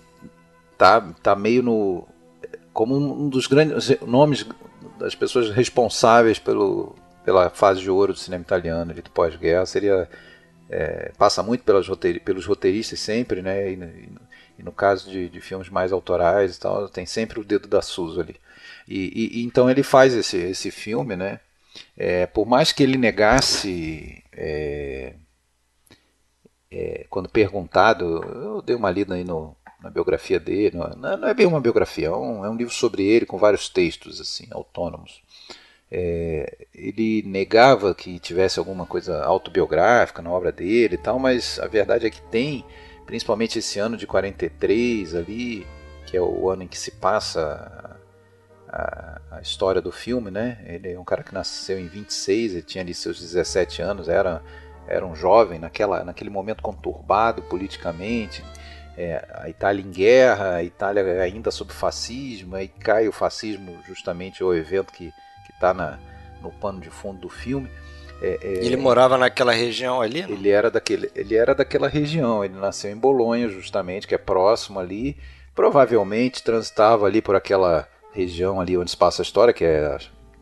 tá, 0.76 1.00
tá 1.23 1.35
meio 1.35 1.62
no 1.62 2.07
como 2.75 2.97
um 2.97 3.29
dos 3.29 3.47
grandes 3.47 3.99
nomes 4.03 4.47
das 4.99 5.14
pessoas 5.14 5.50
responsáveis 5.50 6.38
pelo, 6.38 6.95
pela 7.25 7.49
fase 7.49 7.81
de 7.81 7.91
ouro 7.91 8.12
do 8.12 8.19
cinema 8.19 8.43
italiano 8.43 8.93
do 8.93 9.11
pós-guerra 9.11 9.64
seria 9.64 10.09
é, 10.69 11.12
passa 11.17 11.43
muito 11.43 11.62
pelas 11.62 11.87
roteir, 11.87 12.21
pelos 12.23 12.47
roteiristas 12.47 12.99
sempre, 13.00 13.43
né? 13.43 13.71
E, 13.71 13.75
e, 13.75 14.09
e 14.59 14.62
no 14.62 14.73
caso 14.73 15.11
de, 15.11 15.29
de, 15.29 15.41
filmes 15.41 15.69
mais 15.69 15.93
autorais 15.93 16.57
e 16.57 16.61
tal, 16.61 16.88
tem 16.88 17.07
sempre 17.07 17.38
o 17.38 17.45
dedo 17.45 17.69
da 17.69 17.83
Suso 17.83 18.21
ali. 18.21 18.37
E, 18.88 19.38
e 19.38 19.45
então 19.45 19.71
ele 19.71 19.83
faz 19.83 20.14
esse, 20.14 20.37
esse 20.37 20.71
filme, 20.71 21.17
né? 21.17 21.41
É, 21.97 22.26
por 22.26 22.47
mais 22.47 22.73
que 22.73 22.83
ele 22.83 22.97
negasse 22.97 24.23
é, 24.33 25.14
é, 26.75 27.07
quando 27.09 27.28
perguntado, 27.28 28.04
eu 28.04 28.61
dei 28.61 28.75
uma 28.75 28.90
lida 28.90 29.14
aí 29.14 29.25
no, 29.25 29.57
na 29.81 29.88
biografia 29.90 30.40
dele, 30.40 30.76
não, 30.76 31.16
não, 31.19 31.28
é 31.28 31.35
bem 31.35 31.47
uma 31.47 31.61
biografia, 31.61 32.09
é 32.09 32.11
um, 32.11 32.45
é 32.45 32.50
um, 32.50 32.57
livro 32.57 32.73
sobre 32.73 33.04
ele 33.04 33.25
com 33.25 33.38
vários 33.38 33.69
textos 33.69 34.21
assim 34.21 34.49
autônomos. 34.50 35.23
É, 35.90 36.66
ele 36.75 37.23
negava 37.25 37.95
que 37.95 38.19
tivesse 38.19 38.59
alguma 38.59 38.85
coisa 38.85 39.23
autobiográfica 39.23 40.21
na 40.21 40.31
obra 40.31 40.50
dele 40.50 40.95
e 40.95 40.99
tal, 40.99 41.19
mas 41.19 41.61
a 41.61 41.69
verdade 41.69 42.07
é 42.07 42.11
que 42.11 42.21
tem, 42.23 42.64
principalmente 43.07 43.61
esse 43.61 43.78
ano 43.78 43.97
de 43.97 44.07
43 44.07 45.14
ali, 45.14 45.64
que 46.07 46.16
é 46.16 46.21
o 46.21 46.50
ano 46.50 46.64
em 46.64 46.69
que 46.69 46.78
se 46.78 46.90
passa 46.90 48.00
a, 48.69 49.21
a, 49.31 49.40
história 49.40 49.81
do 49.81 49.93
filme, 49.93 50.33
né? 50.33 50.64
Ele 50.66 50.93
é 50.93 50.99
um 50.99 51.04
cara 51.04 51.23
que 51.23 51.33
nasceu 51.33 51.78
em 51.78 51.87
26, 51.87 52.54
ele 52.54 52.62
tinha 52.62 52.83
ali 52.83 52.93
seus 52.93 53.21
17 53.21 53.81
anos, 53.81 54.09
era 54.09 54.43
era 54.87 55.05
um 55.05 55.14
jovem 55.14 55.59
naquela, 55.59 56.05
naquele 56.05 56.31
momento 56.31 56.62
conturbado 56.62 57.43
politicamente, 57.43 58.45
é, 58.97 59.26
a 59.35 59.49
Itália 59.49 59.83
em 59.83 59.91
guerra, 59.91 60.55
a 60.57 60.64
Itália 60.64 61.23
ainda 61.23 61.50
sob 61.50 61.73
fascismo, 61.73 62.55
aí 62.55 62.69
cai 62.69 63.09
o 63.09 63.12
fascismo 63.12 63.76
justamente 63.87 64.43
o 64.45 64.55
evento 64.55 64.93
que 64.93 65.12
está 65.50 65.99
no 66.41 66.50
pano 66.53 66.81
de 66.81 66.91
fundo 66.91 67.21
do 67.21 67.29
filme. 67.29 67.69
É, 68.23 68.38
é, 68.41 68.64
ele 68.64 68.76
morava 68.76 69.19
naquela 69.19 69.53
região 69.53 70.00
ali? 70.00 70.23
Não? 70.23 70.31
Ele 70.31 70.49
era, 70.49 70.71
daquele, 70.71 71.11
ele 71.14 71.35
era 71.35 71.55
daquela 71.55 71.88
região, 71.88 72.45
ele 72.45 72.55
nasceu 72.55 72.91
em 72.91 72.97
Bolonha 72.97 73.49
justamente, 73.49 74.07
que 74.07 74.14
é 74.14 74.19
próximo 74.19 74.79
ali, 74.79 75.17
provavelmente 75.55 76.43
transitava 76.43 77.07
ali 77.07 77.21
por 77.21 77.35
aquela 77.35 77.88
região 78.12 78.61
ali 78.61 78.79
onde 78.79 78.91
se 78.91 78.97
passa 78.97 79.23
a 79.23 79.25
história, 79.25 79.53
que 79.53 79.64
é 79.64 79.99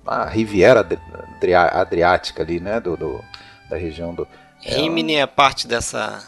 a 0.06 0.26
Riviera 0.26 0.86
Adriática 1.72 2.42
ali, 2.42 2.60
né, 2.60 2.78
do, 2.78 2.96
do 2.96 3.24
da 3.72 3.78
região 3.78 4.14
do... 4.14 4.28
Rimini 4.60 5.14
é, 5.14 5.20
é 5.20 5.26
parte 5.26 5.66
dessa 5.66 6.22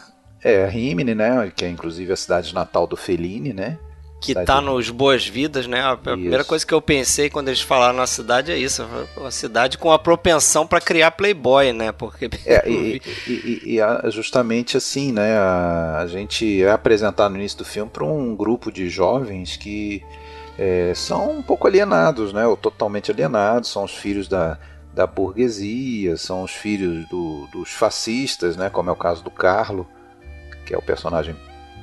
é, 0.45 0.67
Rimini, 0.67 1.15
né? 1.15 1.51
Que 1.55 1.65
é 1.65 1.69
inclusive 1.69 2.13
a 2.13 2.15
cidade 2.15 2.53
natal 2.53 2.85
do 2.85 2.95
Fellini, 2.95 3.51
né? 3.51 3.79
Que 4.21 4.27
cidade 4.27 4.45
tá 4.45 4.61
nos 4.61 4.91
Boas 4.91 5.27
Vidas, 5.27 5.65
né? 5.65 5.81
A 5.81 5.97
primeira 5.97 6.43
coisa 6.43 6.63
que 6.63 6.73
eu 6.73 6.81
pensei 6.81 7.31
quando 7.31 7.47
eles 7.47 7.61
falaram 7.61 7.97
na 7.97 8.05
cidade 8.05 8.51
é 8.51 8.57
isso. 8.57 8.87
Uma 9.17 9.31
cidade 9.31 9.77
com 9.79 9.91
a 9.91 9.97
propensão 9.97 10.67
para 10.67 10.79
criar 10.79 11.11
playboy, 11.11 11.73
né? 11.73 11.91
Porque... 11.91 12.29
É, 12.45 12.69
e, 12.69 13.01
e, 13.27 13.79
e, 13.79 14.11
justamente 14.11 14.77
assim, 14.77 15.11
né? 15.11 15.35
A, 15.35 15.99
a 16.01 16.07
gente 16.07 16.63
é 16.63 16.71
apresentado 16.71 17.31
no 17.31 17.39
início 17.39 17.57
do 17.57 17.65
filme 17.65 17.89
para 17.91 18.03
um 18.03 18.35
grupo 18.35 18.71
de 18.71 18.87
jovens 18.87 19.57
que 19.57 20.03
é, 20.59 20.93
são 20.93 21.39
um 21.39 21.41
pouco 21.41 21.65
alienados, 21.67 22.31
né? 22.33 22.45
Ou 22.45 22.55
totalmente 22.55 23.11
alienados, 23.11 23.71
são 23.71 23.83
os 23.83 23.95
filhos 23.95 24.27
da, 24.27 24.59
da 24.95 25.05
burguesia, 25.05 26.17
são 26.17 26.43
os 26.43 26.51
filhos 26.51 27.07
do, 27.09 27.47
dos 27.47 27.69
fascistas, 27.71 28.55
né? 28.55 28.69
Como 28.69 28.89
é 28.89 28.93
o 28.93 28.95
caso 28.95 29.23
do 29.23 29.29
Carlo 29.29 29.87
que 30.65 30.73
é 30.73 30.77
o 30.77 30.81
personagem 30.81 31.35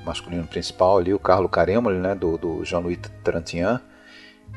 masculino 0.04 0.46
principal 0.46 0.98
ali, 0.98 1.14
o 1.14 1.18
Carlo 1.18 1.48
Caremoli, 1.48 1.98
né, 1.98 2.14
do, 2.14 2.36
do 2.36 2.64
Jean-Louis 2.64 2.98
Trintignant, 3.22 3.80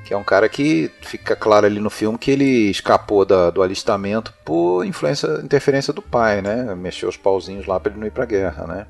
que 0.03 0.13
é 0.13 0.17
um 0.17 0.23
cara 0.23 0.49
que 0.49 0.91
fica 1.01 1.35
claro 1.35 1.65
ali 1.65 1.79
no 1.79 1.89
filme 1.89 2.17
que 2.17 2.31
ele 2.31 2.69
escapou 2.69 3.23
da, 3.23 3.51
do 3.51 3.61
alistamento 3.61 4.33
por 4.43 4.83
influência, 4.83 5.27
interferência 5.43 5.93
do 5.93 6.01
pai, 6.01 6.41
né, 6.41 6.73
mexeu 6.75 7.07
os 7.07 7.15
pauzinhos 7.15 7.67
lá 7.67 7.79
para 7.79 7.91
ele 7.91 7.99
não 7.99 8.07
ir 8.07 8.11
para 8.11 8.23
a 8.23 8.27
guerra, 8.27 8.67
né. 8.67 8.87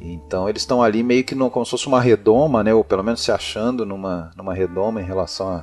Então 0.00 0.48
eles 0.48 0.62
estão 0.62 0.82
ali 0.82 1.02
meio 1.02 1.22
que 1.22 1.34
no, 1.34 1.50
como 1.50 1.64
se 1.64 1.72
fosse 1.72 1.86
uma 1.86 2.00
redoma, 2.00 2.64
né, 2.64 2.72
ou 2.72 2.82
pelo 2.82 3.04
menos 3.04 3.22
se 3.22 3.30
achando 3.30 3.84
numa, 3.84 4.30
numa 4.34 4.54
redoma 4.54 5.00
em 5.02 5.04
relação 5.04 5.62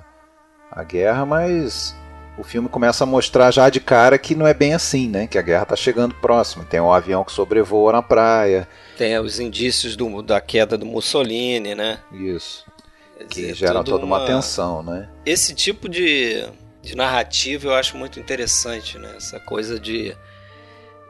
à 0.71 0.83
guerra, 0.83 1.25
mas 1.25 1.95
o 2.37 2.43
filme 2.43 2.69
começa 2.69 3.03
a 3.03 3.07
mostrar 3.07 3.51
já 3.51 3.69
de 3.69 3.79
cara 3.79 4.17
que 4.17 4.35
não 4.35 4.45
é 4.45 4.53
bem 4.53 4.73
assim, 4.73 5.07
né? 5.07 5.25
Que 5.25 5.37
a 5.37 5.41
guerra 5.41 5.63
está 5.63 5.75
chegando 5.75 6.13
próximo. 6.15 6.63
Tem 6.63 6.79
um 6.79 6.91
avião 6.91 7.23
que 7.23 7.31
sobrevoa 7.31 7.91
na 7.91 8.01
praia. 8.01 8.67
Tem 8.95 9.17
os 9.19 9.39
indícios 9.39 9.95
do, 9.95 10.21
da 10.21 10.39
queda 10.39 10.77
do 10.77 10.85
Mussolini, 10.85 11.73
né? 11.73 11.99
Isso. 12.13 12.63
que 13.29 13.41
dizer, 13.41 13.55
gera 13.55 13.83
toda 13.83 14.05
uma... 14.05 14.17
uma 14.19 14.27
tensão, 14.27 14.83
né? 14.83 15.09
Esse 15.25 15.55
tipo 15.55 15.89
de, 15.89 16.45
de 16.81 16.95
narrativa 16.95 17.69
eu 17.69 17.73
acho 17.73 17.97
muito 17.97 18.19
interessante, 18.19 18.99
né? 18.99 19.15
Essa 19.17 19.39
coisa 19.39 19.79
de, 19.79 20.15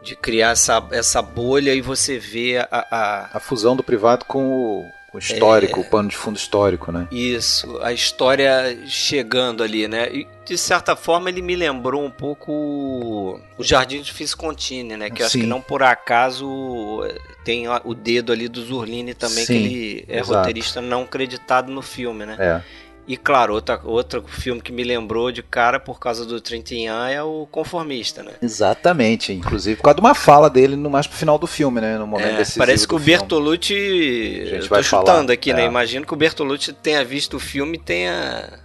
de 0.02 0.16
criar 0.16 0.52
essa, 0.52 0.86
essa 0.92 1.22
bolha 1.22 1.74
e 1.74 1.82
você 1.82 2.18
vê 2.18 2.58
a, 2.58 2.68
a... 2.72 3.30
a 3.34 3.40
fusão 3.40 3.76
do 3.76 3.84
privado 3.84 4.24
com 4.24 4.48
o, 4.48 4.86
o 5.18 5.20
histórico, 5.20 5.80
é, 5.80 5.84
o 5.84 5.86
pano 5.86 6.10
de 6.10 6.16
fundo 6.16 6.38
histórico, 6.38 6.92
né? 6.92 7.08
Isso, 7.12 7.80
a 7.82 7.92
história 7.92 8.78
chegando 8.86 9.64
ali, 9.64 9.88
né? 9.88 10.10
E 10.14 10.28
de 10.46 10.58
certa 10.58 10.96
forma 10.96 11.30
ele 11.30 11.42
me 11.42 11.56
lembrou 11.56 12.04
um 12.06 12.12
pouco 12.12 13.42
o 13.58 13.64
Jardim 13.64 14.02
de 14.02 14.14
Viscontini, 14.14 14.96
né? 14.96 15.10
Que 15.10 15.24
eu 15.24 15.26
acho 15.26 15.40
que 15.40 15.46
não 15.46 15.60
por 15.60 15.84
acaso 15.84 17.04
eh, 17.06 17.20
tem 17.44 17.68
o 17.68 17.94
dedo 17.94 18.32
ali 18.32 18.48
do 18.48 18.64
Zurlini 18.64 19.14
também, 19.14 19.46
Sim, 19.46 19.54
que 19.54 19.54
ele 19.54 20.06
é 20.08 20.20
exato. 20.20 20.40
roteirista 20.40 20.82
não 20.82 21.06
creditado 21.06 21.72
no 21.72 21.82
filme, 21.82 22.26
né? 22.26 22.38
É. 22.40 22.62
E 23.08 23.16
claro, 23.16 23.54
outra, 23.54 23.80
outro 23.86 24.22
filme 24.28 24.62
que 24.62 24.72
me 24.72 24.84
lembrou 24.84 25.32
de 25.32 25.42
cara 25.42 25.80
por 25.80 25.98
causa 25.98 26.26
do 26.26 26.42
Trintignant 26.42 27.10
é 27.10 27.24
o 27.24 27.48
Conformista, 27.50 28.22
né? 28.22 28.34
Exatamente, 28.42 29.32
inclusive 29.32 29.78
por 29.78 29.84
causa 29.84 29.96
de 29.96 30.02
uma 30.02 30.14
fala 30.14 30.50
dele 30.50 30.76
no 30.76 30.90
mais 30.90 31.08
pro 31.08 31.18
final 31.18 31.38
do 31.38 31.48
filme, 31.48 31.80
né? 31.80 31.98
No 31.98 32.06
momento 32.06 32.34
é, 32.34 32.38
decisivo 32.38 32.66
Parece 32.66 32.86
que 32.86 32.94
o 32.94 33.00
Bertolucci, 33.00 34.46
gente 34.46 34.68
vai 34.68 34.84
chutando 34.84 35.06
falar, 35.06 35.32
aqui, 35.32 35.54
né? 35.54 35.62
é. 35.62 35.64
né? 35.64 35.70
Imagino 35.70 36.06
que 36.06 36.14
o 36.14 36.18
Bertolucci 36.18 36.74
tenha 36.74 37.04
visto 37.06 37.38
o 37.38 37.40
filme 37.40 37.78
e 37.78 37.80
tenha 37.80 38.60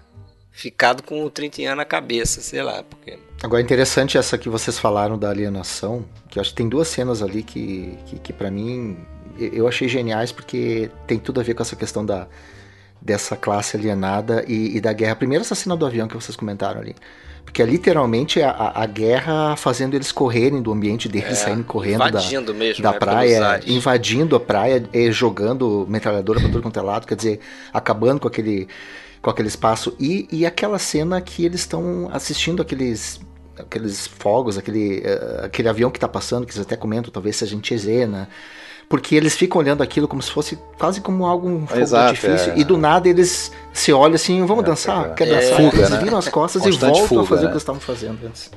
ficado 0.50 1.04
com 1.04 1.24
o 1.24 1.30
Trintignant 1.30 1.76
na 1.76 1.84
cabeça, 1.84 2.40
sei 2.40 2.62
lá, 2.62 2.82
porque... 2.82 3.18
Agora, 3.42 3.62
interessante 3.62 4.18
essa 4.18 4.36
que 4.36 4.48
vocês 4.48 4.76
falaram 4.76 5.16
da 5.16 5.30
alienação, 5.30 6.04
que 6.28 6.38
eu 6.38 6.40
acho 6.40 6.50
que 6.50 6.56
tem 6.56 6.68
duas 6.68 6.88
cenas 6.88 7.22
ali 7.22 7.42
que, 7.44 7.96
que, 8.06 8.18
que 8.18 8.32
para 8.32 8.50
mim, 8.50 8.96
eu 9.38 9.66
achei 9.68 9.88
geniais, 9.88 10.30
porque 10.32 10.90
tem 11.06 11.18
tudo 11.18 11.40
a 11.40 11.42
ver 11.44 11.54
com 11.54 11.62
essa 11.62 11.74
questão 11.74 12.04
da 12.04 12.26
dessa 13.04 13.36
classe 13.36 13.76
alienada 13.76 14.44
e, 14.46 14.76
e, 14.76 14.80
da 14.80 14.92
guerra. 14.92 15.16
Primeiro 15.16 15.42
essa 15.42 15.54
cena 15.54 15.76
do 15.76 15.84
avião 15.84 16.06
que 16.06 16.14
vocês 16.14 16.36
comentaram 16.36 16.80
ali. 16.80 16.94
Porque 17.44 17.60
é 17.60 17.66
literalmente 17.66 18.40
a, 18.40 18.72
a 18.76 18.86
guerra 18.86 19.56
fazendo 19.56 19.94
eles 19.94 20.12
correrem 20.12 20.62
do 20.62 20.72
ambiente 20.72 21.08
deles, 21.08 21.32
é, 21.32 21.34
saindo 21.34 21.64
correndo 21.64 22.08
da, 22.10 22.52
mesmo, 22.54 22.82
da 22.82 22.92
né, 22.92 22.98
praia, 22.98 23.60
invadindo 23.66 24.36
a 24.36 24.40
praia, 24.40 24.88
e 24.92 25.10
jogando 25.10 25.84
metralhadora 25.88 26.38
para 26.38 26.48
todo 26.48 26.62
quanto 26.62 26.78
é 26.78 26.82
lado, 26.82 27.06
quer 27.06 27.16
dizer, 27.16 27.40
acabando 27.72 28.20
com 28.20 28.28
aquele, 28.28 28.68
com 29.20 29.28
aquele 29.28 29.48
espaço. 29.48 29.94
E, 29.98 30.28
e 30.30 30.46
aquela 30.46 30.78
cena 30.78 31.20
que 31.20 31.44
eles 31.44 31.60
estão 31.60 32.08
assistindo 32.12 32.62
aqueles 32.62 33.20
aqueles 33.58 34.06
fogos, 34.06 34.56
aquele, 34.56 35.00
uh, 35.00 35.44
aquele 35.44 35.68
avião 35.68 35.90
que 35.90 35.98
está 35.98 36.08
passando, 36.08 36.46
que 36.46 36.54
vocês 36.54 36.64
até 36.64 36.76
comentam, 36.76 37.12
talvez 37.12 37.36
seja 37.36 37.54
em 37.54 37.62
Cesena, 37.62 38.28
porque 38.88 39.14
eles 39.14 39.34
ficam 39.34 39.60
olhando 39.60 39.82
aquilo 39.82 40.06
como 40.06 40.22
se 40.22 40.30
fosse 40.30 40.58
quase 40.78 41.00
como 41.00 41.26
algo 41.26 41.48
um 41.48 41.66
fogo 41.66 41.80
Exato, 41.80 42.14
difícil, 42.14 42.52
é. 42.52 42.58
e 42.58 42.64
do 42.64 42.76
nada 42.76 43.08
eles 43.08 43.50
se 43.72 43.92
olham 43.92 44.14
assim, 44.14 44.44
vamos 44.44 44.64
é, 44.64 44.66
dançar? 44.66 45.10
É. 45.10 45.14
Quer 45.14 45.26
dançar? 45.28 45.56
Fuga, 45.56 45.78
eles 45.78 45.90
né? 45.90 45.98
viram 45.98 46.18
as 46.18 46.28
costas 46.28 46.64
e 46.66 46.70
voltam 46.70 47.06
fuga, 47.06 47.22
a 47.22 47.26
fazer 47.26 47.42
né? 47.42 47.46
o 47.46 47.48
que 47.48 47.54
eles 47.54 47.62
estavam 47.62 47.80
fazendo 47.80 48.26
antes. 48.26 48.50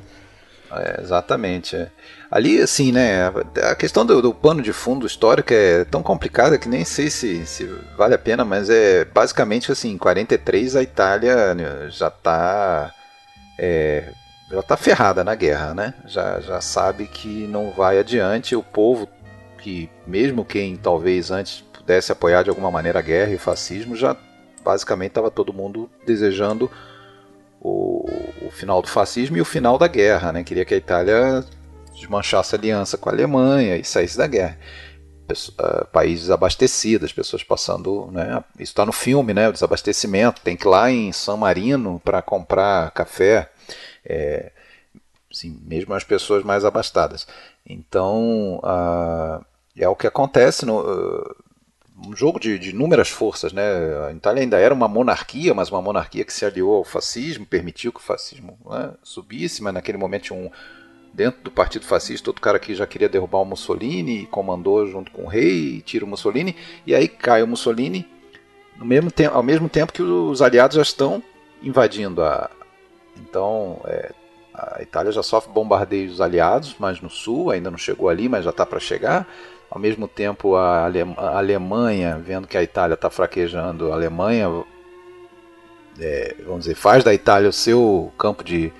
É, 0.71 0.99
exatamente. 1.01 1.75
É. 1.75 1.89
Ali, 2.29 2.59
assim, 2.61 2.91
né, 2.91 3.31
a 3.63 3.75
questão 3.75 4.05
do, 4.05 4.21
do, 4.21 4.33
pano 4.33 4.61
de 4.61 4.73
fundo 4.73 5.05
histórico 5.05 5.53
é 5.53 5.85
tão 5.85 6.03
complicada 6.03 6.57
que 6.57 6.67
nem 6.67 6.83
sei 6.83 7.09
se, 7.09 7.45
se 7.45 7.63
vale 7.97 8.13
a 8.13 8.17
pena, 8.17 8.43
mas 8.43 8.69
é 8.69 9.05
basicamente 9.05 9.71
assim, 9.71 9.91
em 9.91 9.97
43 9.97 10.75
a 10.75 10.83
Itália 10.83 11.53
né, 11.53 11.87
já 11.89 12.07
está 12.07 12.91
é, 13.57 14.11
já 14.51 14.61
tá 14.61 14.77
ferrada 14.77 15.23
na 15.23 15.35
guerra, 15.35 15.73
né? 15.73 15.93
Já, 16.05 16.39
já 16.39 16.61
sabe 16.61 17.07
que 17.07 17.47
não 17.47 17.71
vai 17.71 17.99
adiante, 17.99 18.55
o 18.55 18.63
povo 18.63 19.07
que 19.65 19.89
mesmo 20.05 20.45
quem 20.45 20.75
talvez 20.75 21.31
antes 21.31 21.61
pudesse 21.73 22.11
apoiar 22.11 22.43
de 22.43 22.51
alguma 22.51 22.69
maneira 22.69 22.99
a 22.99 23.01
guerra 23.01 23.31
e 23.31 23.35
o 23.35 23.39
fascismo, 23.39 23.95
já 23.95 24.15
basicamente 24.63 25.09
estava 25.09 25.31
todo 25.31 25.51
mundo 25.51 25.89
desejando 26.05 26.69
o, 27.59 28.07
o, 28.43 28.51
final 28.51 28.79
do 28.79 28.87
fascismo 28.87 29.37
e 29.37 29.41
o 29.41 29.45
final 29.45 29.75
da 29.79 29.87
guerra, 29.87 30.31
né? 30.31 30.43
Queria 30.43 30.63
que 30.65 30.75
a 30.75 30.77
Itália 30.77 31.43
desmanchasse 31.95 32.53
a 32.53 32.59
aliança 32.59 32.95
com 32.95 33.09
a 33.09 33.11
Alemanha 33.11 33.75
e 33.75 33.83
saísse 33.83 34.15
da 34.15 34.27
guerra. 34.27 34.55
Uh, 35.31 35.87
países 35.91 36.29
abastecidos, 36.29 37.11
pessoas 37.11 37.43
passando, 37.43 38.11
né? 38.11 38.43
Isso 38.59 38.71
está 38.71 38.85
no 38.85 38.91
filme, 38.91 39.33
né? 39.33 39.49
O 39.49 39.51
desabastecimento. 39.51 40.41
Tem 40.41 40.55
que 40.55 40.67
ir 40.67 40.69
lá 40.69 40.91
em 40.91 41.11
San 41.11 41.37
Marino 41.37 41.99
para 42.05 42.21
comprar 42.21 42.91
café. 42.91 43.49
É, 44.05 44.51
mesmo 45.43 45.95
as 45.95 46.03
pessoas 46.03 46.43
mais 46.43 46.63
abastadas. 46.63 47.25
Então, 47.65 48.59
uh, 48.63 49.43
é 49.83 49.89
o 49.89 49.95
que 49.95 50.07
acontece 50.07 50.65
no 50.65 50.79
uh, 50.79 51.35
um 52.07 52.15
jogo 52.15 52.39
de, 52.39 52.59
de 52.59 52.69
inúmeras 52.71 53.09
forças. 53.09 53.53
Né? 53.53 53.63
A 54.07 54.11
Itália 54.11 54.41
ainda 54.41 54.57
era 54.57 54.73
uma 54.73 54.87
monarquia, 54.87 55.53
mas 55.53 55.69
uma 55.69 55.81
monarquia 55.81 56.25
que 56.25 56.33
se 56.33 56.45
aliou 56.45 56.75
ao 56.75 56.83
fascismo, 56.83 57.45
permitiu 57.45 57.91
que 57.91 57.99
o 57.99 58.03
fascismo 58.03 58.57
né, 58.69 58.93
subisse, 59.01 59.63
mas 59.63 59.73
naquele 59.73 59.97
momento 59.97 60.33
um, 60.33 60.49
dentro 61.13 61.41
do 61.43 61.51
partido 61.51 61.85
fascista, 61.85 62.29
outro 62.29 62.41
cara 62.41 62.59
que 62.59 62.75
já 62.75 62.85
queria 62.85 63.07
derrubar 63.07 63.39
o 63.39 63.45
Mussolini 63.45 64.25
comandou 64.27 64.85
junto 64.87 65.11
com 65.11 65.23
o 65.23 65.27
rei 65.27 65.81
tira 65.81 66.03
o 66.03 66.07
Mussolini, 66.07 66.55
e 66.85 66.93
aí 66.93 67.07
cai 67.07 67.41
o 67.41 67.47
Mussolini 67.47 68.05
no 68.77 68.85
mesmo 68.85 69.09
tempo, 69.09 69.35
ao 69.35 69.43
mesmo 69.43 69.69
tempo 69.69 69.93
que 69.93 70.01
os 70.01 70.41
aliados 70.41 70.75
já 70.75 70.81
estão 70.81 71.23
invadindo 71.63 72.21
a. 72.21 72.49
Então, 73.17 73.79
é, 73.85 74.11
a 74.53 74.81
Itália 74.81 75.11
já 75.11 75.23
sofre 75.23 75.53
bombardeios 75.53 76.19
aliados, 76.19 76.75
mas 76.77 76.99
no 76.99 77.09
sul, 77.09 77.49
ainda 77.49 77.71
não 77.71 77.77
chegou 77.77 78.09
ali, 78.09 78.27
mas 78.27 78.43
já 78.43 78.49
está 78.49 78.65
para 78.65 78.79
chegar. 78.79 79.25
Ao 79.75 79.81
mesmo 79.81 80.07
tempo, 80.07 80.55
a, 80.55 80.89
Alemanha, 81.37 82.17
vendo 82.17 82.47
que 82.47 82.57
a 82.57 82.63
Itália 82.63 82.93
está 82.93 83.09
fraquejando, 83.09 83.91
a 83.91 83.95
Alemanha, 83.95 84.63
é, 85.99 86.33
vamos 86.45 86.61
dizer, 86.61 86.75
faz 86.75 87.03
da 87.03 87.13
Itália 87.13 87.49
o 87.49 87.51
seu 87.51 88.09
campo 88.17 88.41
de, 88.41 88.71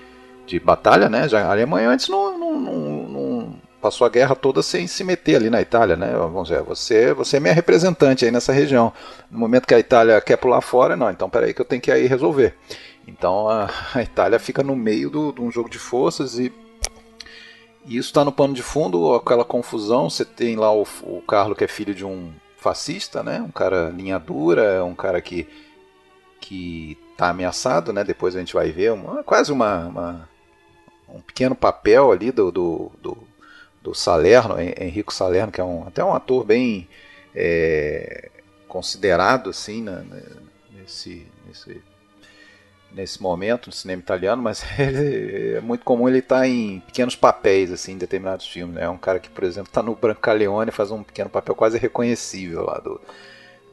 de 0.47 0.57
batalha, 0.57 1.09
né? 1.09 1.27
Já, 1.27 1.41
a 1.41 1.51
Alemanha 1.51 1.89
antes 1.89 2.07
não, 2.07 2.37
não, 2.37 2.57
não, 2.57 3.09
não, 3.09 3.55
passou 3.81 4.07
a 4.07 4.09
guerra 4.09 4.37
toda 4.37 4.61
sem 4.61 4.87
se 4.87 5.03
meter 5.03 5.35
ali 5.35 5.49
na 5.49 5.59
Itália, 5.59 5.97
né? 5.97 6.13
Vamos 6.13 6.47
dizer, 6.47 6.63
você, 6.63 7.13
você 7.13 7.35
é 7.35 7.39
minha 7.41 7.53
representante 7.53 8.23
aí 8.23 8.31
nessa 8.31 8.53
região. 8.53 8.93
No 9.29 9.37
momento 9.37 9.67
que 9.67 9.75
a 9.75 9.79
Itália 9.79 10.21
quer 10.21 10.37
pular 10.37 10.61
fora, 10.61 10.95
não, 10.95 11.11
então 11.11 11.29
peraí 11.29 11.53
que 11.53 11.59
eu 11.59 11.65
tenho 11.65 11.81
que 11.81 11.93
ir 11.93 12.07
resolver. 12.07 12.55
Então 13.05 13.49
a, 13.49 13.69
a 13.93 14.01
Itália 14.01 14.39
fica 14.39 14.63
no 14.63 14.77
meio 14.77 15.09
de 15.33 15.41
um 15.41 15.51
jogo 15.51 15.69
de 15.69 15.77
forças 15.77 16.39
e 16.39 16.53
e 17.85 17.97
isso 17.97 18.09
está 18.09 18.25
no 18.25 18.31
pano 18.31 18.53
de 18.53 18.63
fundo, 18.63 19.13
aquela 19.13 19.45
confusão. 19.45 20.09
Você 20.09 20.25
tem 20.25 20.55
lá 20.55 20.73
o, 20.73 20.85
o 21.03 21.21
Carlo, 21.21 21.55
que 21.55 21.63
é 21.63 21.67
filho 21.67 21.93
de 21.93 22.03
um 22.03 22.33
fascista, 22.57 23.21
né? 23.21 23.41
Um 23.41 23.51
cara 23.51 23.89
linha 23.89 24.17
dura, 24.17 24.83
um 24.83 24.95
cara 24.95 25.21
que 25.21 25.47
que 26.41 26.97
está 27.11 27.29
ameaçado, 27.29 27.93
né? 27.93 28.03
Depois 28.03 28.35
a 28.35 28.39
gente 28.39 28.53
vai 28.53 28.71
ver 28.71 28.91
uma, 28.91 29.23
quase 29.23 29.51
uma, 29.51 29.87
uma 29.87 30.29
um 31.09 31.19
pequeno 31.21 31.55
papel 31.55 32.11
ali 32.11 32.31
do, 32.31 32.51
do, 32.51 32.91
do, 33.01 33.17
do, 33.81 33.95
Salerno, 33.95 34.55
Henrico 34.59 35.13
Salerno, 35.13 35.51
que 35.51 35.61
é 35.61 35.63
um, 35.63 35.87
até 35.87 36.03
um 36.03 36.13
ator 36.13 36.43
bem 36.43 36.87
é, 37.33 38.29
considerado 38.67 39.49
assim 39.49 39.81
né, 39.81 40.05
nesse, 40.71 41.25
nesse 41.47 41.81
nesse 42.95 43.21
momento 43.21 43.67
no 43.67 43.73
cinema 43.73 44.01
italiano, 44.01 44.41
mas 44.41 44.63
ele, 44.79 45.55
é 45.55 45.61
muito 45.61 45.83
comum 45.83 46.07
ele 46.07 46.19
estar 46.19 46.39
tá 46.39 46.47
em 46.47 46.79
pequenos 46.79 47.15
papéis 47.15 47.71
assim 47.71 47.93
em 47.93 47.97
determinados 47.97 48.47
filmes. 48.47 48.75
Né? 48.75 48.83
É 48.83 48.89
um 48.89 48.97
cara 48.97 49.19
que, 49.19 49.29
por 49.29 49.43
exemplo, 49.43 49.69
está 49.69 49.83
no 49.83 49.95
Brancaleone 49.95 50.71
faz 50.71 50.89
um 50.91 51.03
pequeno 51.03 51.29
papel 51.29 51.53
quase 51.53 51.77
reconhecível 51.77 52.63
lá 52.63 52.79
do, 52.79 53.01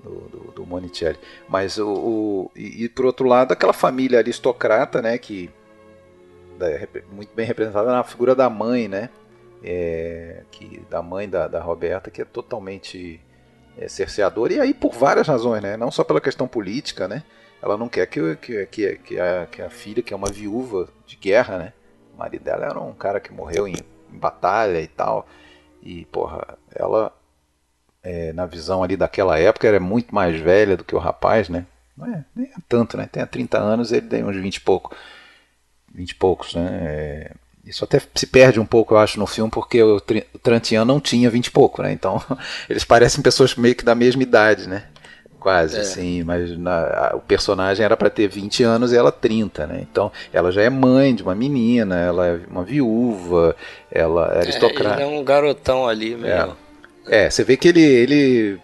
do, 0.02 0.10
do, 0.10 0.52
do 0.56 0.66
Monicelli. 0.66 1.18
Mas 1.48 1.78
o, 1.78 1.88
o 1.88 2.50
e, 2.56 2.84
e, 2.84 2.88
por 2.88 3.06
outro 3.06 3.26
lado 3.26 3.52
aquela 3.52 3.72
família 3.72 4.18
aristocrata, 4.18 5.00
né, 5.00 5.16
que 5.16 5.48
é 6.60 6.88
muito 7.10 7.34
bem 7.34 7.46
representada 7.46 7.90
na 7.90 8.04
figura 8.04 8.34
da 8.34 8.50
mãe, 8.50 8.88
né, 8.88 9.08
é, 9.62 10.42
que 10.50 10.82
da 10.90 11.00
mãe 11.00 11.28
da, 11.28 11.46
da 11.46 11.60
Roberta, 11.60 12.10
que 12.10 12.20
é 12.20 12.24
totalmente 12.24 13.20
é, 13.78 13.88
cerceadora 13.88 14.52
e 14.52 14.60
aí 14.60 14.74
por 14.74 14.92
várias 14.92 15.28
razões, 15.28 15.62
né, 15.62 15.76
não 15.76 15.90
só 15.90 16.02
pela 16.02 16.20
questão 16.20 16.46
política, 16.48 17.06
né, 17.06 17.22
ela 17.62 17.76
não 17.76 17.88
quer 17.88 18.06
que, 18.06 18.36
que, 18.36 18.66
que, 18.66 18.96
que, 18.96 19.20
a, 19.20 19.46
que 19.46 19.62
a 19.62 19.70
filha, 19.70 20.02
que 20.02 20.12
é 20.12 20.16
uma 20.16 20.30
viúva 20.30 20.88
de 21.06 21.16
guerra, 21.16 21.58
né, 21.58 21.72
o 22.12 22.18
marido 22.18 22.42
dela 22.42 22.66
era 22.66 22.80
um 22.80 22.92
cara 22.92 23.20
que 23.20 23.32
morreu 23.32 23.68
em, 23.68 23.76
em 24.12 24.18
batalha 24.18 24.80
e 24.80 24.88
tal, 24.88 25.26
e 25.82 26.04
porra, 26.06 26.58
ela 26.74 27.12
é, 28.02 28.32
na 28.32 28.46
visão 28.46 28.82
ali 28.82 28.96
daquela 28.96 29.38
época, 29.38 29.68
era 29.68 29.78
muito 29.78 30.14
mais 30.14 30.38
velha 30.40 30.76
do 30.76 30.84
que 30.84 30.94
o 30.94 30.98
rapaz, 30.98 31.48
né? 31.48 31.66
Não 31.96 32.06
é 32.06 32.24
nem 32.34 32.46
é 32.46 32.54
tanto, 32.68 32.96
né? 32.96 33.08
Tem 33.10 33.24
30 33.24 33.58
anos, 33.58 33.92
ele 33.92 34.08
tem 34.08 34.24
uns 34.24 34.36
20 34.36 34.56
e 34.56 34.60
pouco. 34.60 34.94
20 35.94 36.10
e 36.10 36.14
poucos, 36.14 36.54
né? 36.54 36.68
É, 36.82 37.32
isso 37.64 37.84
até 37.84 38.00
se 38.14 38.26
perde 38.26 38.58
um 38.58 38.66
pouco, 38.66 38.94
eu 38.94 38.98
acho, 38.98 39.20
no 39.20 39.26
filme, 39.26 39.50
porque 39.50 39.82
o, 39.82 39.96
o 39.96 40.38
Trantian 40.38 40.84
não 40.84 41.00
tinha 41.00 41.30
20 41.30 41.46
e 41.46 41.50
pouco, 41.50 41.82
né? 41.82 41.92
Então, 41.92 42.20
eles 42.68 42.84
parecem 42.84 43.22
pessoas 43.22 43.54
meio 43.54 43.76
que 43.76 43.84
da 43.84 43.94
mesma 43.94 44.22
idade, 44.22 44.68
né? 44.68 44.88
Quase, 45.42 45.76
é. 45.76 45.80
assim, 45.80 46.22
mas 46.22 46.56
na, 46.56 47.10
a, 47.10 47.16
o 47.16 47.20
personagem 47.20 47.84
era 47.84 47.96
para 47.96 48.08
ter 48.08 48.28
20 48.28 48.62
anos 48.62 48.92
e 48.92 48.96
ela 48.96 49.10
30, 49.10 49.66
né? 49.66 49.80
Então, 49.90 50.12
ela 50.32 50.52
já 50.52 50.62
é 50.62 50.70
mãe 50.70 51.12
de 51.12 51.24
uma 51.24 51.34
menina, 51.34 51.98
ela 51.98 52.26
é 52.28 52.40
uma 52.48 52.62
viúva, 52.62 53.56
ela 53.90 54.32
é 54.36 54.38
aristocrata. 54.38 55.00
É, 55.00 55.04
ele 55.04 55.16
é 55.16 55.20
um 55.20 55.24
garotão 55.24 55.88
ali, 55.88 56.14
meio... 56.14 56.32
É. 56.32 56.48
É, 57.08 57.28
você 57.28 57.42
vê 57.42 57.56
que 57.56 57.66
ele, 57.66 57.82
ele 57.82 58.60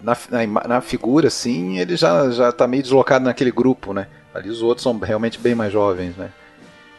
na, 0.00 0.16
na, 0.30 0.68
na, 0.68 0.80
figura, 0.80 1.26
assim, 1.26 1.80
ele 1.80 1.96
já, 1.96 2.30
já 2.30 2.52
tá 2.52 2.68
meio 2.68 2.84
deslocado 2.84 3.24
naquele 3.24 3.50
grupo, 3.50 3.92
né? 3.92 4.06
Ali 4.32 4.48
os 4.48 4.62
outros 4.62 4.84
são 4.84 4.96
realmente 4.98 5.40
bem 5.40 5.56
mais 5.56 5.72
jovens, 5.72 6.16
né? 6.16 6.30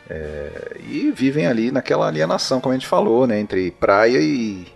É, 0.10 0.78
e 0.90 1.10
vivem 1.12 1.48
ali 1.48 1.72
naquela 1.72 2.06
alienação, 2.06 2.60
como 2.60 2.74
a 2.74 2.78
gente 2.78 2.88
falou, 2.88 3.26
né? 3.26 3.40
Entre 3.40 3.72
praia 3.72 4.20
e 4.20 4.68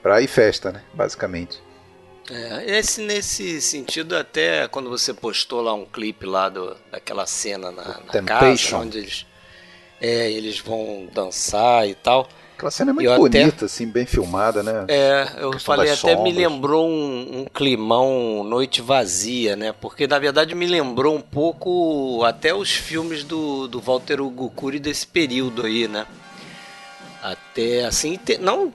praia 0.00 0.22
e 0.22 0.28
festa, 0.28 0.70
né? 0.70 0.80
Basicamente. 0.94 1.60
É, 2.30 2.78
esse, 2.78 3.02
nesse 3.02 3.60
sentido, 3.60 4.16
até 4.16 4.68
quando 4.68 4.88
você 4.88 5.12
postou 5.12 5.60
lá 5.60 5.74
um 5.74 5.84
clipe 5.84 6.24
lá 6.24 6.48
do, 6.48 6.76
daquela 6.90 7.26
cena 7.26 7.72
na, 7.72 8.00
na 8.12 8.22
casa, 8.22 8.76
onde 8.76 8.98
eles, 8.98 9.26
é, 10.00 10.30
eles 10.30 10.60
vão 10.60 11.08
dançar 11.12 11.88
e 11.88 11.94
tal. 11.94 12.28
Aquela 12.54 12.70
cena 12.70 12.90
é 12.90 12.94
muito 12.94 13.10
eu 13.10 13.16
bonita, 13.16 13.48
até, 13.48 13.64
assim, 13.64 13.86
bem 13.86 14.04
filmada, 14.04 14.62
né? 14.62 14.84
É, 14.86 15.26
eu 15.38 15.58
falei, 15.58 15.90
até 15.90 15.96
sombras. 15.96 16.22
me 16.22 16.32
lembrou 16.32 16.86
um, 16.86 17.40
um, 17.40 17.44
climão 17.46 18.44
Noite 18.44 18.82
Vazia, 18.82 19.56
né? 19.56 19.72
Porque 19.72 20.06
na 20.06 20.18
verdade 20.18 20.54
me 20.54 20.66
lembrou 20.66 21.16
um 21.16 21.22
pouco 21.22 22.22
até 22.22 22.54
os 22.54 22.70
filmes 22.70 23.24
do, 23.24 23.66
do 23.66 23.80
Walter 23.80 24.20
Hugo 24.20 24.50
Cury 24.50 24.78
desse 24.78 25.06
período 25.06 25.64
aí, 25.64 25.88
né? 25.88 26.06
Até 27.22 27.86
assim, 27.86 28.16
te, 28.16 28.36
não 28.36 28.72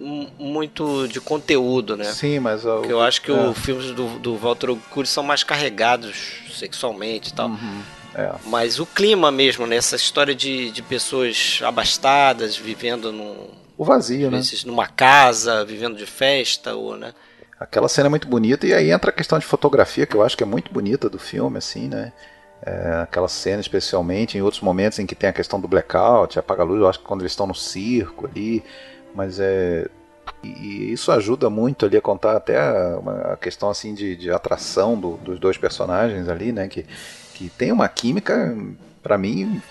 muito 0.00 1.08
de 1.08 1.20
conteúdo, 1.20 1.96
né? 1.96 2.04
Sim, 2.04 2.38
mas 2.38 2.64
eu, 2.64 2.84
eu 2.84 3.00
acho 3.00 3.20
que 3.22 3.30
é. 3.30 3.34
os 3.34 3.58
filmes 3.58 3.90
do, 3.92 4.18
do 4.18 4.36
Walter 4.36 4.74
Cury 4.90 5.06
são 5.06 5.22
mais 5.22 5.42
carregados 5.42 6.42
sexualmente 6.52 7.30
e 7.30 7.32
tal. 7.34 7.48
Uhum. 7.48 7.82
É. 8.14 8.32
Mas 8.46 8.78
o 8.80 8.86
clima 8.86 9.30
mesmo, 9.30 9.66
né? 9.66 9.76
Essa 9.76 9.96
história 9.96 10.34
de, 10.34 10.70
de 10.70 10.82
pessoas 10.82 11.60
abastadas, 11.62 12.56
vivendo 12.56 13.12
num. 13.12 13.48
O 13.76 13.84
vazio, 13.84 14.30
né? 14.30 14.40
Numa 14.66 14.86
casa, 14.86 15.64
vivendo 15.64 15.96
de 15.96 16.06
festa, 16.06 16.74
ou, 16.74 16.96
né? 16.96 17.12
Aquela 17.60 17.88
cena 17.88 18.06
é 18.06 18.10
muito 18.10 18.28
bonita, 18.28 18.66
e 18.66 18.72
aí 18.72 18.90
entra 18.90 19.10
a 19.10 19.12
questão 19.12 19.38
de 19.38 19.44
fotografia, 19.44 20.06
que 20.06 20.14
eu 20.14 20.22
acho 20.22 20.36
que 20.36 20.42
é 20.42 20.46
muito 20.46 20.72
bonita 20.72 21.08
do 21.08 21.18
filme, 21.18 21.58
assim, 21.58 21.88
né? 21.88 22.12
É, 22.62 23.00
aquela 23.02 23.28
cena, 23.28 23.60
especialmente 23.60 24.36
em 24.36 24.42
outros 24.42 24.62
momentos 24.62 24.98
em 24.98 25.06
que 25.06 25.14
tem 25.14 25.30
a 25.30 25.32
questão 25.32 25.60
do 25.60 25.68
blackout, 25.68 26.38
apaga 26.38 26.62
a 26.62 26.64
luz, 26.64 26.80
eu 26.80 26.88
acho 26.88 26.98
que 26.98 27.04
quando 27.04 27.22
eles 27.22 27.32
estão 27.32 27.46
no 27.46 27.54
circo 27.54 28.26
ali, 28.26 28.64
mas 29.18 29.40
é. 29.40 29.86
E 30.44 30.92
isso 30.92 31.10
ajuda 31.10 31.50
muito 31.50 31.84
ali 31.84 31.96
a 31.96 32.00
contar 32.00 32.36
até 32.36 32.58
a, 32.58 33.32
a 33.32 33.36
questão 33.36 33.68
assim 33.68 33.92
de, 33.92 34.14
de 34.14 34.30
atração 34.30 34.98
do, 34.98 35.16
dos 35.16 35.40
dois 35.40 35.58
personagens 35.58 36.28
ali, 36.28 36.52
né? 36.52 36.68
Que 36.68 36.86
que 37.38 37.48
tem 37.48 37.70
uma 37.70 37.88
química, 37.88 38.52
para 39.00 39.16
mim, 39.16 39.62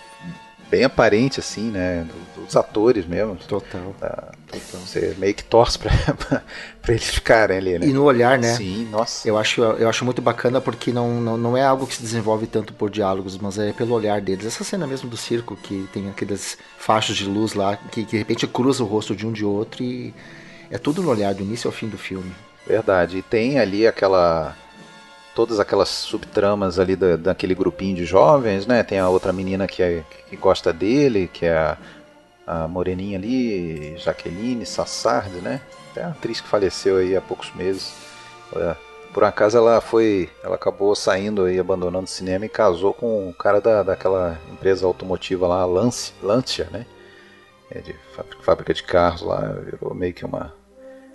bem 0.70 0.84
aparente, 0.84 1.40
assim, 1.40 1.72
né? 1.72 2.06
Dos 2.36 2.56
atores 2.56 3.06
mesmo. 3.06 3.36
Total. 3.48 3.96
Da, 4.00 4.32
total. 4.48 4.82
Você 4.82 5.16
meio 5.18 5.34
que 5.34 5.44
torce 5.44 5.78
pra, 5.80 5.92
pra 6.82 6.94
eles 6.94 7.10
ficarem 7.10 7.58
ali, 7.58 7.80
né? 7.80 7.88
E 7.88 7.94
no 7.94 8.04
olhar, 8.04 8.38
né? 8.38 8.54
Sim, 8.54 8.88
nossa. 8.92 9.28
Eu 9.28 9.38
acho, 9.38 9.62
eu 9.62 9.90
acho 9.90 10.06
muito 10.06 10.22
bacana 10.22 10.62
porque 10.62 10.92
não, 10.92 11.20
não, 11.22 11.38
não 11.38 11.58
é 11.58 11.64
algo 11.64 11.88
que 11.88 11.96
se 11.96 12.02
desenvolve 12.02 12.48
tanto 12.48 12.74
por 12.74 12.90
diálogos, 12.90 13.38
mas 13.38 13.58
é 13.58 13.72
pelo 13.74 13.94
olhar 13.94 14.22
deles. 14.22 14.46
Essa 14.46 14.64
cena 14.64 14.86
mesmo 14.86 15.10
do 15.10 15.18
circo, 15.18 15.56
que 15.56 15.88
tem 15.94 16.10
aqueles 16.10 16.58
fachos 16.78 17.16
de 17.16 17.26
luz 17.26 17.54
lá, 17.54 17.78
que, 17.78 18.06
que 18.06 18.12
de 18.12 18.18
repente 18.18 18.48
cruza 18.48 18.84
o 18.84 18.88
rosto 18.88 19.16
de 19.16 19.26
um 19.26 19.32
de 19.32 19.46
outro 19.46 19.84
e 19.84 20.14
é 20.70 20.78
tudo 20.78 21.02
no 21.02 21.10
olhar, 21.10 21.34
do 21.34 21.44
início 21.44 21.68
ao 21.68 21.72
fim 21.72 21.88
do 21.88 21.98
filme. 21.98 22.32
Verdade. 22.66 23.18
E 23.18 23.22
tem 23.22 23.60
ali 23.60 23.88
aquela 23.88 24.56
todas 25.38 25.60
aquelas 25.60 25.90
subtramas 25.90 26.80
ali 26.80 26.96
da, 26.96 27.16
daquele 27.16 27.54
grupinho 27.54 27.96
de 27.96 28.06
jovens, 28.06 28.66
né? 28.66 28.82
Tem 28.82 28.98
a 28.98 29.08
outra 29.08 29.32
menina 29.32 29.68
que, 29.68 29.84
é, 29.84 30.04
que 30.28 30.36
gosta 30.36 30.74
dele, 30.74 31.30
que 31.32 31.46
é 31.46 31.56
a, 31.56 31.78
a 32.48 32.68
moreninha 32.68 33.20
ali, 33.20 33.96
Jaqueline 34.00 34.66
Sassard, 34.66 35.30
né? 35.42 35.62
Até 35.92 36.02
a 36.02 36.08
atriz 36.08 36.42
que 36.42 36.48
faleceu 36.48 36.98
aí 36.98 37.16
há 37.16 37.22
poucos 37.22 37.54
meses. 37.54 37.94
Por 39.14 39.24
acaso 39.24 39.60
ela 39.60 39.80
foi, 39.80 40.28
ela 40.44 40.56
acabou 40.56 40.96
saindo 40.96 41.46
aí, 41.46 41.60
abandonando 41.60 42.06
o 42.06 42.08
cinema 42.08 42.48
e 42.48 42.50
casou 42.50 42.92
com 42.92 43.30
o 43.30 43.34
cara 43.36 43.62
da, 43.62 43.84
daquela 43.84 44.40
empresa 44.52 44.88
automotiva 44.88 45.48
lá, 45.48 45.64
Lance, 45.68 46.14
Lancia, 46.24 46.68
né? 46.72 46.84
É 47.70 47.80
de 47.80 47.96
fábrica 48.42 48.74
de 48.74 48.82
carros 48.82 49.22
lá, 49.22 49.54
virou 49.64 49.94
meio 49.94 50.16
que 50.16 50.26
uma 50.26 50.52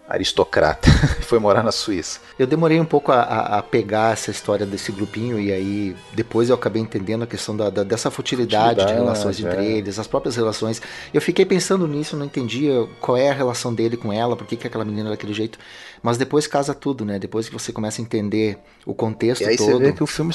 aristocrata, 0.08 0.90
foi 1.22 1.38
morar 1.38 1.62
na 1.62 1.72
Suíça. 1.72 2.20
Eu 2.38 2.46
demorei 2.46 2.78
um 2.80 2.84
pouco 2.84 3.12
a, 3.12 3.22
a, 3.58 3.62
pegar 3.62 4.12
essa 4.12 4.30
história 4.30 4.66
desse 4.66 4.92
grupinho 4.92 5.38
e 5.38 5.52
aí 5.52 5.96
depois 6.12 6.48
eu 6.48 6.54
acabei 6.54 6.82
entendendo 6.82 7.22
a 7.22 7.26
questão 7.26 7.56
da, 7.56 7.70
da 7.70 7.82
dessa 7.82 8.10
futilidade, 8.10 8.80
futilidade, 8.80 8.92
de 8.92 8.98
relações 8.98 9.42
é. 9.42 9.48
entre 9.48 9.64
eles, 9.64 9.98
as 9.98 10.06
próprias 10.06 10.36
relações. 10.36 10.82
Eu 11.14 11.20
fiquei 11.20 11.46
pensando 11.46 11.86
nisso, 11.86 12.16
não 12.16 12.26
entendia 12.26 12.86
qual 13.00 13.16
é 13.16 13.30
a 13.30 13.32
relação 13.32 13.72
dele 13.72 13.96
com 13.96 14.12
ela, 14.12 14.36
por 14.36 14.46
que, 14.46 14.56
que 14.56 14.66
aquela 14.66 14.84
menina 14.84 15.08
é 15.08 15.12
daquele 15.12 15.32
jeito. 15.32 15.58
Mas 16.02 16.18
depois 16.18 16.46
casa 16.46 16.74
tudo, 16.74 17.04
né? 17.04 17.18
Depois 17.18 17.48
que 17.48 17.54
você 17.54 17.72
começa 17.72 18.00
a 18.00 18.02
entender 18.02 18.58
o 18.84 18.92
contexto 18.92 19.42
e 19.42 19.46
aí 19.46 19.56
todo. 19.56 19.70
você 19.70 19.78
vê 19.78 19.92
que 19.92 20.02
o 20.02 20.06
filme, 20.06 20.34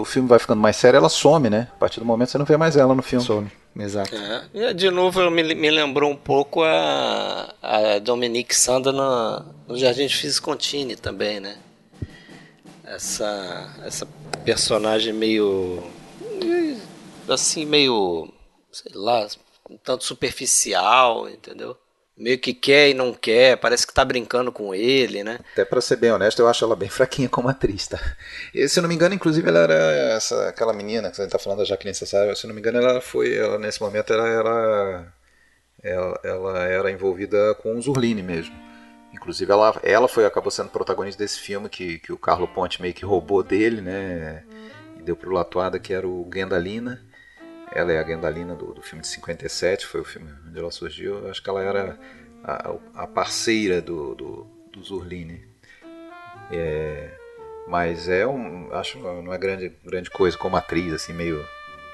o 0.00 0.04
filme 0.04 0.28
vai 0.28 0.38
ficando 0.38 0.60
mais 0.60 0.76
sério, 0.76 0.98
ela 0.98 1.08
some, 1.08 1.48
né? 1.48 1.68
A 1.76 1.78
partir 1.78 2.00
do 2.00 2.06
momento 2.06 2.30
você 2.30 2.38
não 2.38 2.44
vê 2.44 2.56
mais 2.56 2.76
ela 2.76 2.94
no 2.94 3.02
filme. 3.02 3.24
Some. 3.24 3.50
Exato. 3.76 4.14
É. 4.54 4.72
De 4.72 4.90
novo, 4.90 5.30
me, 5.30 5.42
me 5.54 5.70
lembrou 5.70 6.10
um 6.10 6.16
pouco 6.16 6.62
a, 6.62 7.54
a 7.60 7.98
Dominique 7.98 8.54
Sanda 8.54 8.92
no, 8.92 9.76
Jardim 9.76 10.06
de 10.06 10.16
Viscontini 10.16 10.94
também, 10.94 11.40
né? 11.40 11.58
Essa, 12.84 13.74
essa 13.84 14.06
personagem 14.44 15.12
meio. 15.12 15.82
assim, 17.28 17.64
meio. 17.64 18.32
sei 18.70 18.92
lá, 18.94 19.26
um 19.68 19.76
tanto 19.76 20.04
superficial, 20.04 21.28
entendeu? 21.28 21.76
Meio 22.16 22.38
que 22.38 22.54
quer 22.54 22.90
e 22.90 22.94
não 22.94 23.12
quer, 23.12 23.56
parece 23.56 23.86
que 23.86 23.92
tá 23.92 24.04
brincando 24.04 24.52
com 24.52 24.74
ele, 24.74 25.24
né? 25.24 25.40
Até 25.52 25.64
para 25.64 25.80
ser 25.80 25.96
bem 25.96 26.12
honesto, 26.12 26.40
eu 26.40 26.48
acho 26.48 26.64
ela 26.64 26.76
bem 26.76 26.88
fraquinha 26.88 27.28
como 27.28 27.48
atriz, 27.48 27.88
tá? 27.88 27.98
E, 28.54 28.68
se 28.68 28.78
eu 28.78 28.82
não 28.82 28.88
me 28.88 28.94
engano, 28.94 29.14
inclusive 29.14 29.48
ela 29.48 29.60
era 29.60 29.74
essa 30.14 30.48
aquela 30.48 30.72
menina 30.72 31.10
que 31.10 31.16
você 31.16 31.26
tá 31.26 31.38
falando 31.38 31.58
da 31.58 31.64
Jacqueline 31.64 31.94
Sassari, 31.94 32.34
se 32.36 32.46
eu 32.46 32.48
não 32.48 32.54
me 32.54 32.60
engano, 32.60 32.78
ela 32.78 33.00
foi, 33.00 33.36
ela 33.36 33.58
nesse 33.58 33.80
momento 33.80 34.12
ela 34.12 34.28
era 34.28 35.12
ela, 35.82 36.20
ela 36.24 36.58
era 36.64 36.90
envolvida 36.90 37.54
com 37.56 37.76
o 37.76 37.82
Zurline 37.82 38.22
mesmo. 38.22 38.54
Inclusive 39.12 39.52
ela, 39.52 39.78
ela 39.82 40.08
foi 40.08 40.24
acabou 40.24 40.50
sendo 40.50 40.70
protagonista 40.70 41.22
desse 41.22 41.38
filme 41.38 41.68
que, 41.68 41.98
que 41.98 42.12
o 42.12 42.18
Carlo 42.18 42.48
Ponte 42.48 42.80
meio 42.80 42.94
que 42.94 43.04
roubou 43.04 43.42
dele, 43.42 43.80
né? 43.80 44.44
E 44.98 45.02
deu 45.02 45.16
pro 45.16 45.32
Latuada 45.32 45.78
que 45.78 45.92
era 45.92 46.06
o 46.06 46.28
Gendalina 46.32 47.00
ela 47.74 47.92
é 47.92 47.98
a 47.98 48.04
Gendalina 48.04 48.54
do, 48.54 48.72
do 48.72 48.80
filme 48.80 49.02
de 49.02 49.08
57, 49.08 49.86
foi 49.86 50.00
o 50.00 50.04
filme 50.04 50.30
onde 50.46 50.58
ela 50.58 50.70
surgiu. 50.70 51.18
Eu 51.18 51.30
acho 51.30 51.42
que 51.42 51.50
ela 51.50 51.62
era 51.62 51.98
a, 52.44 52.74
a 52.94 53.06
parceira 53.06 53.82
do, 53.82 54.14
do, 54.14 54.46
do 54.72 54.82
Zurline. 54.82 55.44
É, 56.52 57.10
mas 57.66 58.08
é 58.08 58.26
um, 58.26 58.72
acho 58.72 58.98
não 58.98 59.32
é 59.32 59.38
grande, 59.38 59.72
grande 59.84 60.10
coisa 60.10 60.36
como 60.36 60.56
atriz, 60.56 60.92
assim, 60.92 61.12
meio, 61.12 61.44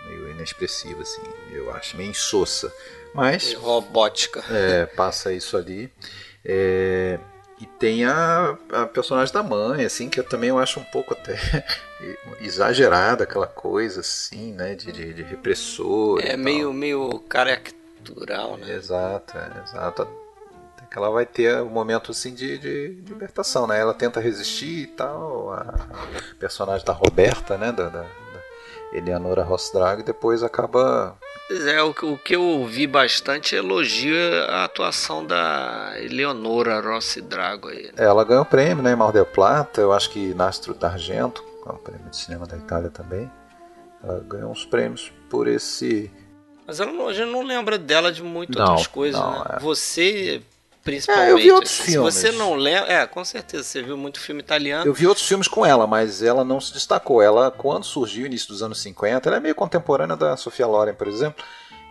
meio 0.07 0.31
inexpressiva, 0.31 1.01
assim, 1.03 1.23
eu 1.53 1.73
acho, 1.73 1.97
meio 1.97 2.11
insossa. 2.11 2.73
Mas. 3.15 3.55
Robótica. 3.55 4.45
É, 4.51 4.87
passa 4.87 5.33
isso 5.33 5.57
ali. 5.57 5.93
É, 6.45 7.19
e 7.61 7.67
tem 7.67 8.07
a, 8.07 8.57
a, 8.73 8.87
personagem 8.87 9.35
da 9.35 9.43
mãe, 9.43 9.85
assim, 9.85 10.09
que 10.09 10.19
eu 10.19 10.25
também 10.25 10.49
eu 10.49 10.59
acho 10.59 10.81
um 10.81 10.85
pouco 10.85 11.13
até 11.13 11.37
exagerada, 12.41 13.25
aquela 13.25 13.47
coisa, 13.47 14.01
assim, 14.01 14.53
né, 14.53 14.75
de, 14.75 14.91
de, 14.91 15.13
de 15.13 15.23
repressor. 15.23 16.21
É 16.25 16.39
meio, 16.39 16.73
meio 16.73 17.19
caricatural, 17.29 18.57
né? 18.57 18.75
Exato, 18.75 19.37
é, 19.37 19.63
exato. 19.63 20.03
Até 20.03 20.87
que 20.91 20.97
ela 20.97 21.11
vai 21.11 21.27
ter 21.27 21.61
um 21.61 21.69
momento, 21.69 22.13
assim, 22.13 22.33
de, 22.33 22.57
de, 22.57 23.03
libertação, 23.07 23.67
né? 23.67 23.79
Ela 23.79 23.93
tenta 23.93 24.21
resistir 24.21 24.85
e 24.85 24.87
tal, 24.87 25.53
a, 25.53 25.75
personagem 26.39 26.87
da 26.87 26.95
Roberta, 26.95 27.59
né, 27.59 27.71
da, 27.71 27.91
da 27.91 28.07
Eleanora 28.93 29.43
Rossdrag, 29.43 30.03
depois 30.03 30.43
acaba 30.43 31.17
é, 31.51 31.83
o, 31.83 31.91
o 31.91 32.17
que 32.17 32.37
eu 32.37 32.43
ouvi 32.43 32.87
bastante 32.87 33.57
elogia 33.57 34.45
a 34.45 34.65
atuação 34.65 35.27
da 35.27 35.95
Eleonora 35.97 36.81
Rossi 36.81 37.21
Drago 37.21 37.69
aí. 37.69 37.87
Né? 37.87 37.93
É, 37.97 38.05
ela 38.05 38.25
ganhou 38.25 38.45
prêmio, 38.45 38.85
né, 38.85 38.93
em 38.93 38.97
Mar 38.97 39.11
del 39.11 39.27
Plata, 39.27 39.81
eu 39.81 39.93
acho 39.93 40.11
que 40.11 40.33
Nastro 40.35 40.75
d'Argento, 40.75 41.43
que 41.43 41.69
é 41.69 41.73
um 41.73 41.77
prêmio 41.77 42.09
de 42.09 42.17
cinema 42.17 42.47
da 42.47 42.57
Itália 42.57 42.89
também. 42.89 43.29
Ela 44.03 44.21
ganhou 44.21 44.51
uns 44.51 44.65
prêmios 44.65 45.13
por 45.29 45.49
esse... 45.49 46.09
Mas 46.65 46.79
ela 46.79 46.93
não, 46.93 47.09
a 47.09 47.13
gente 47.13 47.31
não 47.31 47.43
lembra 47.43 47.77
dela 47.77 48.13
de 48.13 48.23
muitas 48.23 48.57
outras 48.57 48.87
coisas, 48.87 49.21
não, 49.21 49.41
né? 49.41 49.57
É. 49.57 49.59
Você 49.59 50.41
principalmente. 50.83 51.29
É, 51.29 51.33
eu 51.33 51.39
vi 51.39 51.53
outros 51.53 51.81
assim, 51.81 51.93
filmes. 51.93 52.15
Se 52.15 52.21
você 52.21 52.33
não 52.33 52.55
lembra, 52.55 52.93
é, 52.93 53.07
com 53.07 53.25
certeza 53.25 53.65
você 53.65 53.83
viu 53.83 53.97
muito 53.97 54.21
filme 54.21 54.41
italiano. 54.41 54.87
Eu 54.87 54.95
vi 54.95 55.07
outros 55.07 55.27
filmes 55.27 55.49
com 55.49 55.65
ela, 55.65 55.87
mas 55.87 56.23
ela 56.23 56.45
não 56.45 56.61
se 56.61 56.73
destacou. 56.73 57.23
Ela, 57.23 57.51
quando 57.51 57.85
surgiu, 57.85 58.27
início 58.27 58.49
dos 58.49 58.63
anos 58.63 58.81
50, 58.81 59.29
ela 59.29 59.37
é 59.37 59.41
meio 59.41 59.55
contemporânea 59.55 60.17
da 60.17 60.37
Sofia 60.37 60.67
Loren, 60.67 60.95
por 60.95 61.09
exemplo. 61.09 61.45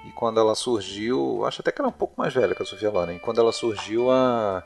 E 0.06 0.12
quando 0.12 0.40
ela 0.40 0.56
surgiu, 0.56 1.46
acho 1.46 1.62
até 1.62 1.72
que 1.72 1.82
ela 1.82 1.90
é 1.90 1.94
um 1.94 1.98
pouco 1.98 2.14
mais 2.18 2.34
velha 2.34 2.56
que 2.56 2.64
a 2.64 2.66
Sofia 2.66 2.90
Loren. 2.90 3.20
Quando 3.20 3.40
ela 3.40 3.52
surgiu, 3.52 4.10
a, 4.10 4.64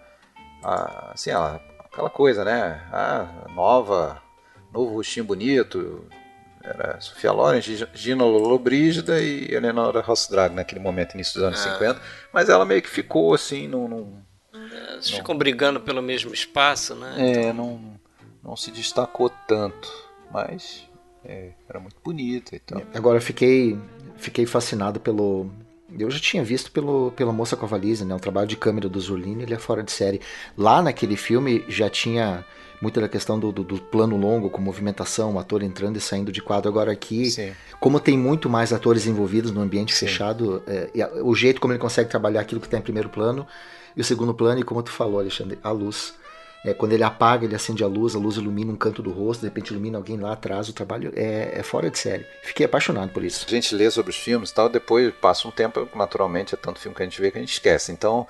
a 0.63 1.11
assim, 1.13 1.31
a, 1.31 1.59
aquela 1.85 2.09
coisa, 2.09 2.45
né? 2.45 2.81
A 2.91 3.49
nova, 3.53 4.21
novo 4.71 4.95
rostinho 4.95 5.25
bonito. 5.25 6.07
Era 6.63 6.99
Sofia 7.01 7.31
Loren, 7.31 7.59
Gina 7.93 8.23
Lollobrigida 8.23 9.21
e 9.21 9.53
Eleonora 9.53 9.99
Rossdrag 9.99 10.55
naquele 10.55 10.79
momento, 10.79 11.13
início 11.13 11.33
dos 11.33 11.43
anos 11.43 11.59
ah. 11.65 11.73
50. 11.73 12.01
Mas 12.31 12.47
ela 12.47 12.65
meio 12.65 12.81
que 12.81 12.89
ficou 12.89 13.33
assim, 13.33 13.67
num... 13.67 13.87
num 13.87 14.21
é, 14.53 14.93
Eles 14.93 15.09
ficam 15.09 15.37
brigando 15.37 15.81
pelo 15.81 16.01
mesmo 16.01 16.33
espaço, 16.33 16.95
né? 16.95 17.15
É, 17.17 17.31
então... 17.41 17.53
não, 17.53 17.99
não 18.41 18.55
se 18.55 18.71
destacou 18.71 19.29
tanto. 19.45 19.91
Mas 20.31 20.87
é, 21.25 21.51
era 21.69 21.79
muito 21.79 21.97
bonita 22.03 22.55
e 22.55 22.59
tal. 22.59 22.81
Agora 22.93 23.19
fiquei 23.19 23.77
fiquei 24.15 24.45
fascinado 24.45 24.99
pelo. 24.99 25.51
Eu 25.97 26.09
já 26.09 26.19
tinha 26.19 26.43
visto 26.43 26.71
pelo, 26.71 27.11
pela 27.11 27.31
Moça 27.31 27.55
com 27.55 27.65
a 27.65 27.67
Valise, 27.67 28.03
né? 28.03 28.15
O 28.15 28.19
trabalho 28.19 28.47
de 28.47 28.57
câmera 28.57 28.89
do 28.89 28.99
Zurlini, 28.99 29.43
ele 29.43 29.53
é 29.53 29.59
fora 29.59 29.83
de 29.83 29.91
série. 29.91 30.21
Lá 30.57 30.81
naquele 30.81 31.15
filme 31.15 31.63
já 31.67 31.87
tinha 31.89 32.43
muita 32.83 32.99
da 32.99 33.07
questão 33.07 33.39
do, 33.39 33.49
do, 33.49 33.63
do, 33.63 33.79
plano 33.79 34.17
longo, 34.17 34.49
com 34.49 34.61
movimentação, 34.61 35.35
o 35.35 35.39
ator 35.39 35.63
entrando 35.63 35.95
e 35.95 36.01
saindo 36.01 36.33
de 36.33 36.41
quadro. 36.41 36.69
Agora 36.69 36.91
aqui, 36.91 37.31
Sim. 37.31 37.53
como 37.79 37.97
tem 37.97 38.17
muito 38.17 38.49
mais 38.49 38.73
atores 38.73 39.07
envolvidos 39.07 39.51
no 39.51 39.61
ambiente 39.61 39.95
Sim. 39.95 40.05
fechado, 40.05 40.61
é, 40.67 40.89
o 41.23 41.33
jeito 41.33 41.61
como 41.61 41.71
ele 41.71 41.79
consegue 41.79 42.09
trabalhar 42.09 42.41
aquilo 42.41 42.59
que 42.59 42.67
está 42.67 42.77
em 42.77 42.81
primeiro 42.81 43.07
plano 43.07 43.47
e 43.95 44.01
o 44.01 44.03
segundo 44.03 44.33
plano, 44.33 44.59
e 44.59 44.63
como 44.63 44.83
tu 44.83 44.91
falou, 44.91 45.19
Alexandre, 45.19 45.57
a 45.63 45.71
luz. 45.71 46.13
É, 46.65 46.73
quando 46.73 46.93
ele 46.93 47.03
apaga, 47.03 47.45
ele 47.45 47.55
acende 47.55 47.83
a 47.83 47.87
luz, 47.87 48.15
a 48.15 48.19
luz 48.19 48.37
ilumina 48.37 48.71
um 48.71 48.75
canto 48.75 49.01
do 49.01 49.11
rosto, 49.11 49.41
de 49.41 49.47
repente 49.47 49.71
ilumina 49.71 49.97
alguém 49.97 50.17
lá 50.17 50.33
atrás. 50.33 50.67
O 50.67 50.73
trabalho 50.73 51.11
é, 51.15 51.59
é 51.59 51.63
fora 51.63 51.89
de 51.89 51.97
série. 51.97 52.25
Fiquei 52.41 52.65
apaixonado 52.65 53.11
por 53.11 53.23
isso. 53.23 53.45
A 53.47 53.49
gente 53.49 53.73
lê 53.75 53.89
sobre 53.91 54.11
os 54.11 54.17
filmes 54.17 54.49
e 54.49 54.53
tal, 54.53 54.69
depois 54.69 55.13
passa 55.21 55.47
um 55.47 55.51
tempo, 55.51 55.87
naturalmente, 55.95 56.53
é 56.53 56.57
tanto 56.57 56.79
filme 56.79 56.95
que 56.95 57.01
a 57.01 57.05
gente 57.05 57.19
vê 57.21 57.31
que 57.31 57.37
a 57.37 57.41
gente 57.41 57.53
esquece. 57.53 57.91
Então, 57.91 58.25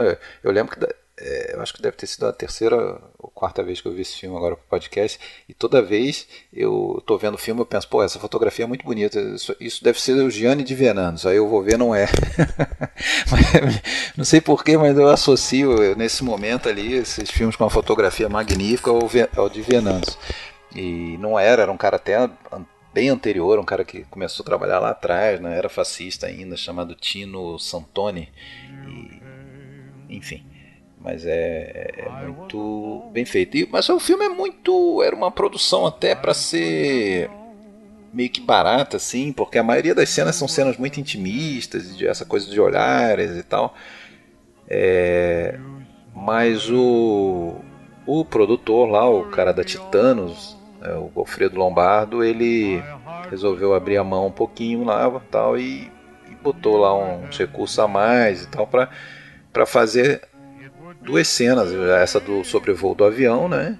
é, 0.00 0.18
eu 0.42 0.50
lembro 0.50 0.76
que 0.76 0.94
é, 1.20 1.54
eu 1.54 1.60
acho 1.60 1.74
que 1.74 1.82
deve 1.82 1.96
ter 1.96 2.06
sido 2.06 2.26
a 2.26 2.32
terceira 2.32 3.00
ou 3.18 3.28
quarta 3.30 3.62
vez 3.62 3.80
que 3.80 3.88
eu 3.88 3.92
vi 3.92 4.02
esse 4.02 4.16
filme 4.16 4.36
agora 4.36 4.54
para 4.54 4.64
o 4.64 4.68
podcast, 4.68 5.18
e 5.48 5.54
toda 5.54 5.82
vez 5.82 6.28
eu 6.52 7.02
tô 7.06 7.18
vendo 7.18 7.34
o 7.34 7.38
filme 7.38 7.60
eu 7.60 7.66
penso, 7.66 7.88
pô, 7.88 8.02
essa 8.02 8.18
fotografia 8.20 8.64
é 8.64 8.68
muito 8.68 8.84
bonita, 8.84 9.20
isso, 9.20 9.54
isso 9.60 9.82
deve 9.82 10.00
ser 10.00 10.12
o 10.12 10.30
Gianni 10.30 10.62
de 10.62 10.74
Venandos, 10.74 11.26
aí 11.26 11.36
eu 11.36 11.48
vou 11.48 11.62
ver, 11.62 11.76
não 11.76 11.94
é. 11.94 12.06
não 14.16 14.24
sei 14.24 14.40
porquê, 14.40 14.76
mas 14.76 14.96
eu 14.96 15.08
associo 15.08 15.96
nesse 15.96 16.22
momento 16.22 16.68
ali 16.68 16.94
esses 16.94 17.30
filmes 17.30 17.56
com 17.56 17.64
uma 17.64 17.70
fotografia 17.70 18.28
magnífica 18.28 18.90
ao, 18.90 19.00
ao 19.36 19.48
de 19.48 19.60
Venandos. 19.62 20.16
E 20.74 21.16
não 21.18 21.38
era, 21.38 21.62
era 21.62 21.72
um 21.72 21.76
cara 21.76 21.96
até 21.96 22.30
bem 22.92 23.08
anterior, 23.08 23.58
um 23.58 23.64
cara 23.64 23.84
que 23.84 24.04
começou 24.04 24.44
a 24.44 24.46
trabalhar 24.46 24.78
lá 24.78 24.90
atrás, 24.90 25.40
né, 25.40 25.56
era 25.56 25.68
fascista 25.68 26.26
ainda, 26.26 26.56
chamado 26.56 26.94
Tino 26.94 27.58
Santoni, 27.58 28.30
e, 28.86 30.14
enfim 30.14 30.57
mas 31.00 31.24
é, 31.24 31.90
é 31.96 32.26
muito 32.26 33.08
bem 33.12 33.24
feito. 33.24 33.56
E, 33.56 33.68
mas 33.70 33.88
o 33.88 34.00
filme 34.00 34.24
é 34.24 34.28
muito. 34.28 35.02
Era 35.02 35.14
uma 35.14 35.30
produção 35.30 35.86
até 35.86 36.14
para 36.14 36.34
ser 36.34 37.30
meio 38.12 38.30
que 38.30 38.40
barata, 38.40 38.96
assim, 38.96 39.32
porque 39.32 39.58
a 39.58 39.62
maioria 39.62 39.94
das 39.94 40.08
cenas 40.08 40.34
são 40.34 40.48
cenas 40.48 40.76
muito 40.76 40.98
intimistas, 40.98 41.96
de 41.96 42.06
essa 42.06 42.24
coisa 42.24 42.50
de 42.50 42.60
olhares 42.60 43.36
e 43.36 43.42
tal. 43.42 43.74
É, 44.68 45.58
mas 46.14 46.68
o, 46.70 47.56
o 48.06 48.24
produtor 48.24 48.88
lá, 48.88 49.08
o 49.08 49.24
cara 49.30 49.52
da 49.52 49.62
Titanos, 49.62 50.56
é, 50.82 50.92
o 50.94 51.10
Alfredo 51.14 51.58
Lombardo, 51.58 52.24
ele 52.24 52.82
resolveu 53.30 53.74
abrir 53.74 53.98
a 53.98 54.04
mão 54.04 54.26
um 54.26 54.32
pouquinho 54.32 54.84
lá 54.84 55.20
tal, 55.30 55.58
e, 55.58 55.90
e 56.28 56.34
botou 56.42 56.76
lá 56.76 56.94
uns 56.94 57.36
recursos 57.38 57.78
a 57.78 57.86
mais 57.86 58.44
e 58.44 58.48
tal 58.48 58.66
para 58.66 59.66
fazer 59.66 60.22
duas 61.08 61.26
cenas, 61.26 61.72
essa 62.02 62.20
do 62.20 62.44
sobrevoo 62.44 62.94
do 62.94 63.02
avião, 63.02 63.48
né? 63.48 63.78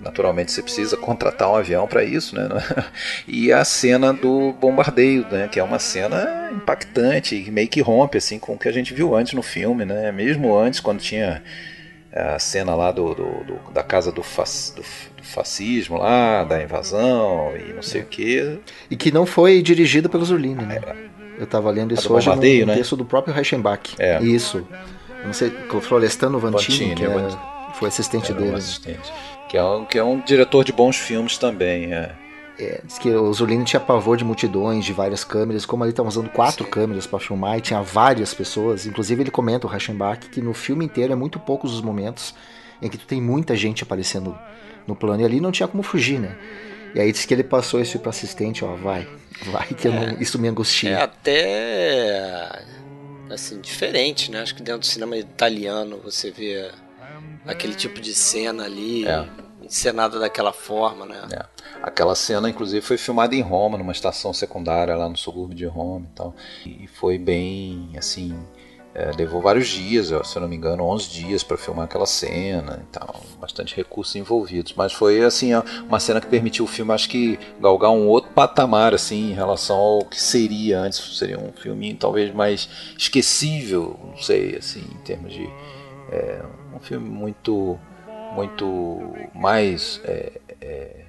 Naturalmente 0.00 0.50
você 0.50 0.62
precisa 0.62 0.96
contratar 0.96 1.50
um 1.50 1.54
avião 1.54 1.86
para 1.86 2.02
isso, 2.02 2.34
né? 2.34 2.48
E 3.28 3.52
a 3.52 3.62
cena 3.62 4.14
do 4.14 4.54
bombardeio, 4.54 5.26
né? 5.30 5.48
Que 5.48 5.60
é 5.60 5.62
uma 5.62 5.78
cena 5.78 6.50
impactante, 6.50 7.50
meio 7.50 7.68
que 7.68 7.82
rompe 7.82 8.16
assim 8.16 8.38
com 8.38 8.54
o 8.54 8.58
que 8.58 8.66
a 8.66 8.72
gente 8.72 8.94
viu 8.94 9.14
antes 9.14 9.34
no 9.34 9.42
filme, 9.42 9.84
né? 9.84 10.10
Mesmo 10.10 10.56
antes, 10.56 10.80
quando 10.80 11.00
tinha 11.00 11.42
a 12.10 12.38
cena 12.38 12.74
lá 12.74 12.90
do, 12.90 13.14
do, 13.14 13.44
do 13.44 13.72
da 13.72 13.82
casa 13.82 14.10
do, 14.10 14.22
fac, 14.22 14.74
do, 14.74 14.80
do, 14.80 15.22
fascismo 15.22 15.98
lá, 15.98 16.42
da 16.42 16.62
invasão 16.62 17.52
e 17.54 17.74
não 17.74 17.82
sei 17.82 18.00
o 18.00 18.06
que. 18.06 18.58
E 18.90 18.96
que 18.96 19.12
não 19.12 19.26
foi 19.26 19.60
dirigida 19.60 20.08
pelo 20.08 20.24
Zurlini, 20.24 20.64
né? 20.64 20.80
É. 20.82 21.10
Eu 21.38 21.44
estava 21.44 21.70
lendo 21.70 21.92
isso 21.92 22.12
hoje 22.12 22.28
no 22.30 22.36
né? 22.36 22.74
texto 22.74 22.96
do 22.96 23.04
próprio 23.04 23.34
Reichenbach. 23.34 23.94
É. 23.98 24.22
Isso 24.22 24.66
não 25.24 25.32
sei, 25.32 25.50
Florestano 25.82 26.38
Vantini, 26.38 26.94
Vantini 26.94 26.94
que 26.94 27.04
é, 27.04 27.74
foi 27.74 27.88
assistente 27.88 28.32
dele. 28.32 28.50
Um 28.50 28.56
assistente. 28.56 29.12
Que 29.48 29.56
é, 29.56 29.64
um, 29.64 29.84
que 29.84 29.98
é 29.98 30.04
um 30.04 30.20
diretor 30.20 30.64
de 30.64 30.72
bons 30.72 30.96
filmes 30.96 31.36
também, 31.36 31.92
é. 31.92 32.14
É, 32.58 32.80
diz 32.84 32.98
que 32.98 33.08
o 33.08 33.32
Zulino 33.32 33.64
tinha 33.64 33.80
pavor 33.80 34.18
de 34.18 34.24
multidões, 34.24 34.84
de 34.84 34.92
várias 34.92 35.24
câmeras, 35.24 35.64
como 35.64 35.82
ele 35.82 35.92
estava 35.92 36.08
usando 36.08 36.28
quatro 36.28 36.64
Sim. 36.64 36.70
câmeras 36.70 37.06
para 37.06 37.18
filmar 37.18 37.56
e 37.56 37.62
tinha 37.62 37.80
várias 37.80 38.34
pessoas. 38.34 38.84
Inclusive 38.84 39.22
ele 39.22 39.30
comenta, 39.30 39.66
o 39.66 39.70
Reichenbach, 39.70 40.28
que 40.28 40.42
no 40.42 40.52
filme 40.52 40.84
inteiro 40.84 41.12
é 41.12 41.16
muito 41.16 41.38
poucos 41.38 41.72
os 41.72 41.80
momentos 41.80 42.34
em 42.82 42.88
que 42.88 42.98
tu 42.98 43.06
tem 43.06 43.20
muita 43.20 43.56
gente 43.56 43.82
aparecendo 43.82 44.38
no 44.86 44.94
plano 44.94 45.22
e 45.22 45.24
ali 45.24 45.40
não 45.40 45.50
tinha 45.50 45.66
como 45.66 45.82
fugir, 45.82 46.18
né? 46.20 46.36
E 46.94 47.00
aí 47.00 47.10
diz 47.10 47.24
que 47.24 47.32
ele 47.32 47.44
passou 47.44 47.80
isso 47.80 47.98
para 47.98 48.10
assistente, 48.10 48.64
ó, 48.64 48.74
vai, 48.74 49.08
vai 49.46 49.68
que 49.68 49.88
é, 49.88 49.90
não, 49.90 50.20
isso 50.20 50.38
me 50.38 50.48
angustia. 50.48 50.90
É 50.90 51.02
até 51.02 52.62
assim, 53.34 53.60
diferente, 53.60 54.30
né? 54.30 54.40
Acho 54.40 54.54
que 54.54 54.62
dentro 54.62 54.80
do 54.80 54.86
cinema 54.86 55.16
italiano 55.16 55.98
você 56.02 56.30
vê 56.30 56.70
aquele 57.46 57.74
tipo 57.74 58.00
de 58.00 58.14
cena 58.14 58.64
ali, 58.64 59.06
é. 59.06 59.26
encenada 59.62 60.18
daquela 60.18 60.52
forma, 60.52 61.06
né? 61.06 61.22
É. 61.32 61.44
Aquela 61.82 62.14
cena, 62.14 62.48
inclusive, 62.48 62.84
foi 62.84 62.98
filmada 62.98 63.34
em 63.34 63.40
Roma, 63.40 63.78
numa 63.78 63.92
estação 63.92 64.32
secundária 64.32 64.94
lá 64.94 65.08
no 65.08 65.16
subúrbio 65.16 65.56
de 65.56 65.66
Roma 65.66 66.06
e 66.10 66.14
tal. 66.14 66.34
E 66.66 66.86
foi 66.86 67.18
bem, 67.18 67.90
assim, 67.96 68.36
é, 68.92 69.12
levou 69.16 69.40
vários 69.40 69.68
dias, 69.68 70.08
se 70.08 70.36
eu 70.36 70.42
não 70.42 70.48
me 70.48 70.56
engano, 70.56 70.84
11 70.84 71.08
dias 71.10 71.42
para 71.44 71.56
filmar 71.56 71.84
aquela 71.84 72.06
cena 72.06 72.82
e 72.82 72.86
tal, 72.90 73.20
bastante 73.40 73.76
recursos 73.76 74.16
envolvidos. 74.16 74.74
Mas 74.76 74.92
foi 74.92 75.22
assim 75.22 75.52
uma 75.88 76.00
cena 76.00 76.20
que 76.20 76.26
permitiu 76.26 76.64
o 76.64 76.68
filme, 76.68 76.92
acho 76.92 77.08
que 77.08 77.38
galgar 77.60 77.90
um 77.90 78.08
outro 78.08 78.32
patamar 78.32 78.92
assim 78.92 79.30
em 79.30 79.34
relação 79.34 79.76
ao 79.76 80.04
que 80.04 80.20
seria 80.20 80.80
antes. 80.80 81.18
Seria 81.18 81.38
um 81.38 81.52
filme 81.52 81.94
talvez 81.94 82.34
mais 82.34 82.68
esquecível, 82.98 83.98
não 84.04 84.16
sei, 84.16 84.56
assim, 84.56 84.80
em 84.80 85.04
termos 85.04 85.32
de 85.32 85.48
é, 86.10 86.42
um 86.74 86.80
filme 86.80 87.08
muito, 87.08 87.78
muito 88.34 89.14
mais 89.32 90.00
é, 90.04 90.32
é, 90.60 91.04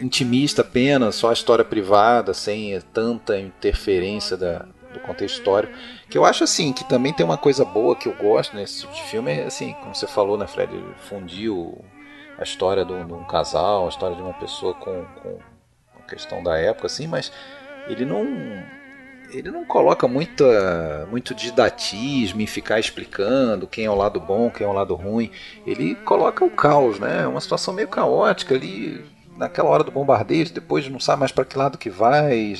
intimista 0.00 0.60
apenas, 0.60 1.14
só 1.14 1.30
a 1.30 1.32
história 1.32 1.64
privada, 1.64 2.34
sem 2.34 2.78
tanta 2.92 3.38
interferência 3.38 4.36
da, 4.36 4.66
do 4.92 5.00
contexto 5.00 5.38
histórico. 5.38 5.72
Que 6.08 6.16
eu 6.16 6.24
acho 6.24 6.44
assim, 6.44 6.72
que 6.72 6.84
também 6.84 7.12
tem 7.12 7.24
uma 7.24 7.38
coisa 7.38 7.64
boa 7.64 7.96
que 7.96 8.08
eu 8.08 8.14
gosto 8.14 8.56
nesse 8.56 8.82
tipo 8.82 8.94
de 8.94 9.02
filme, 9.02 9.32
é 9.32 9.44
assim, 9.44 9.74
como 9.80 9.94
você 9.94 10.06
falou, 10.06 10.36
né, 10.36 10.46
Fred? 10.46 10.72
Fundir 11.08 11.50
o, 11.50 11.84
a 12.38 12.42
história 12.42 12.84
de 12.84 12.92
um, 12.92 13.24
casal, 13.24 13.86
a 13.86 13.88
história 13.88 14.16
de 14.16 14.22
uma 14.22 14.34
pessoa 14.34 14.74
com, 14.74 15.04
com 15.22 15.38
a 15.98 16.02
questão 16.08 16.42
da 16.42 16.58
época, 16.58 16.86
assim, 16.86 17.06
mas 17.06 17.32
ele 17.88 18.04
não 18.04 18.24
ele 19.30 19.50
não 19.50 19.64
coloca 19.64 20.06
muita, 20.06 21.06
muito 21.10 21.34
didatismo 21.34 22.42
em 22.42 22.46
ficar 22.46 22.78
explicando 22.78 23.66
quem 23.66 23.86
é 23.86 23.90
o 23.90 23.94
lado 23.94 24.20
bom, 24.20 24.50
quem 24.50 24.66
é 24.66 24.68
o 24.68 24.74
lado 24.74 24.94
ruim. 24.94 25.30
Ele 25.66 25.94
coloca 25.94 26.44
o 26.44 26.50
caos, 26.50 26.98
né? 26.98 27.26
Uma 27.26 27.40
situação 27.40 27.72
meio 27.72 27.88
caótica 27.88 28.54
ali 28.54 29.02
naquela 29.42 29.68
hora 29.68 29.82
do 29.82 29.90
bombardeio, 29.90 30.48
depois 30.50 30.88
não 30.88 31.00
sabe 31.00 31.20
mais 31.20 31.32
para 31.32 31.44
que 31.44 31.58
lado 31.58 31.76
que 31.76 31.90
vai. 31.90 32.54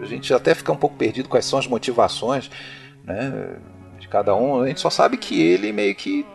A 0.00 0.04
gente 0.04 0.32
até 0.34 0.54
fica 0.54 0.70
um 0.70 0.76
pouco 0.76 0.96
perdido 0.96 1.28
quais 1.28 1.46
são 1.46 1.58
as 1.58 1.66
motivações, 1.66 2.50
né? 3.02 3.56
De 3.98 4.06
cada 4.08 4.34
um. 4.34 4.62
A 4.62 4.68
gente 4.68 4.80
só 4.80 4.90
sabe 4.90 5.16
que 5.16 5.40
ele 5.40 5.72
meio 5.72 5.94
que 5.94 6.26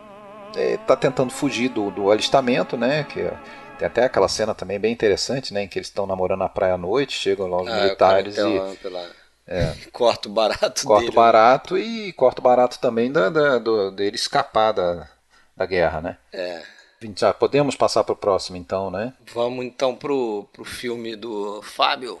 está 0.56 0.94
é, 0.94 0.96
tentando 0.96 1.30
fugir 1.30 1.68
do, 1.68 1.90
do 1.92 2.10
alistamento, 2.10 2.76
né? 2.76 3.04
Que 3.04 3.20
é, 3.20 3.32
tem 3.78 3.86
até 3.86 4.04
aquela 4.04 4.28
cena 4.28 4.52
também 4.52 4.80
bem 4.80 4.92
interessante, 4.92 5.54
né? 5.54 5.62
Em 5.62 5.68
que 5.68 5.78
eles 5.78 5.88
estão 5.88 6.06
namorando 6.06 6.40
na 6.40 6.48
praia 6.48 6.74
à 6.74 6.78
noite, 6.78 7.16
chegam 7.16 7.46
lá 7.46 7.62
os 7.62 7.68
ah, 7.68 7.76
militares 7.76 8.36
e. 8.36 8.76
Pela... 8.82 9.08
É. 9.46 9.74
Corta 9.92 10.28
o 10.28 10.32
barato 10.32 10.86
Corta 10.86 11.10
o 11.10 11.14
barato 11.14 11.78
e 11.78 12.14
corta 12.14 12.40
o 12.40 12.42
barato 12.42 12.78
também 12.78 13.12
da, 13.12 13.28
da, 13.28 13.58
do, 13.58 13.90
dele 13.90 14.16
escapar 14.16 14.72
da, 14.72 15.06
da 15.54 15.66
guerra, 15.66 16.00
né? 16.00 16.16
É. 16.32 16.62
Já 17.16 17.32
podemos 17.32 17.76
passar 17.76 18.04
para 18.04 18.12
o 18.12 18.16
próximo 18.16 18.56
então, 18.56 18.90
né? 18.90 19.12
Vamos 19.34 19.64
então 19.64 19.94
pro, 19.94 20.46
pro 20.52 20.64
filme 20.64 21.16
do 21.16 21.60
Fábio. 21.62 22.20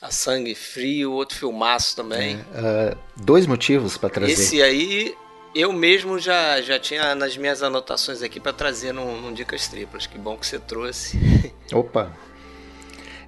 A 0.00 0.10
Sangue 0.10 0.54
Frio, 0.54 1.12
outro 1.12 1.36
filmaço 1.36 1.96
também. 1.96 2.38
É, 2.54 2.94
uh, 2.94 2.98
dois 3.16 3.46
motivos 3.46 3.96
para 3.96 4.08
trazer. 4.08 4.32
Esse 4.32 4.62
aí 4.62 5.14
eu 5.54 5.72
mesmo 5.72 6.18
já, 6.18 6.60
já 6.60 6.78
tinha 6.78 7.14
nas 7.14 7.36
minhas 7.36 7.62
anotações 7.62 8.22
aqui 8.22 8.38
para 8.38 8.52
trazer 8.52 8.92
num, 8.92 9.20
num 9.20 9.32
Dicas 9.32 9.66
Triplas. 9.68 10.06
Que 10.06 10.18
bom 10.18 10.36
que 10.36 10.46
você 10.46 10.58
trouxe. 10.58 11.18
Opa! 11.72 12.12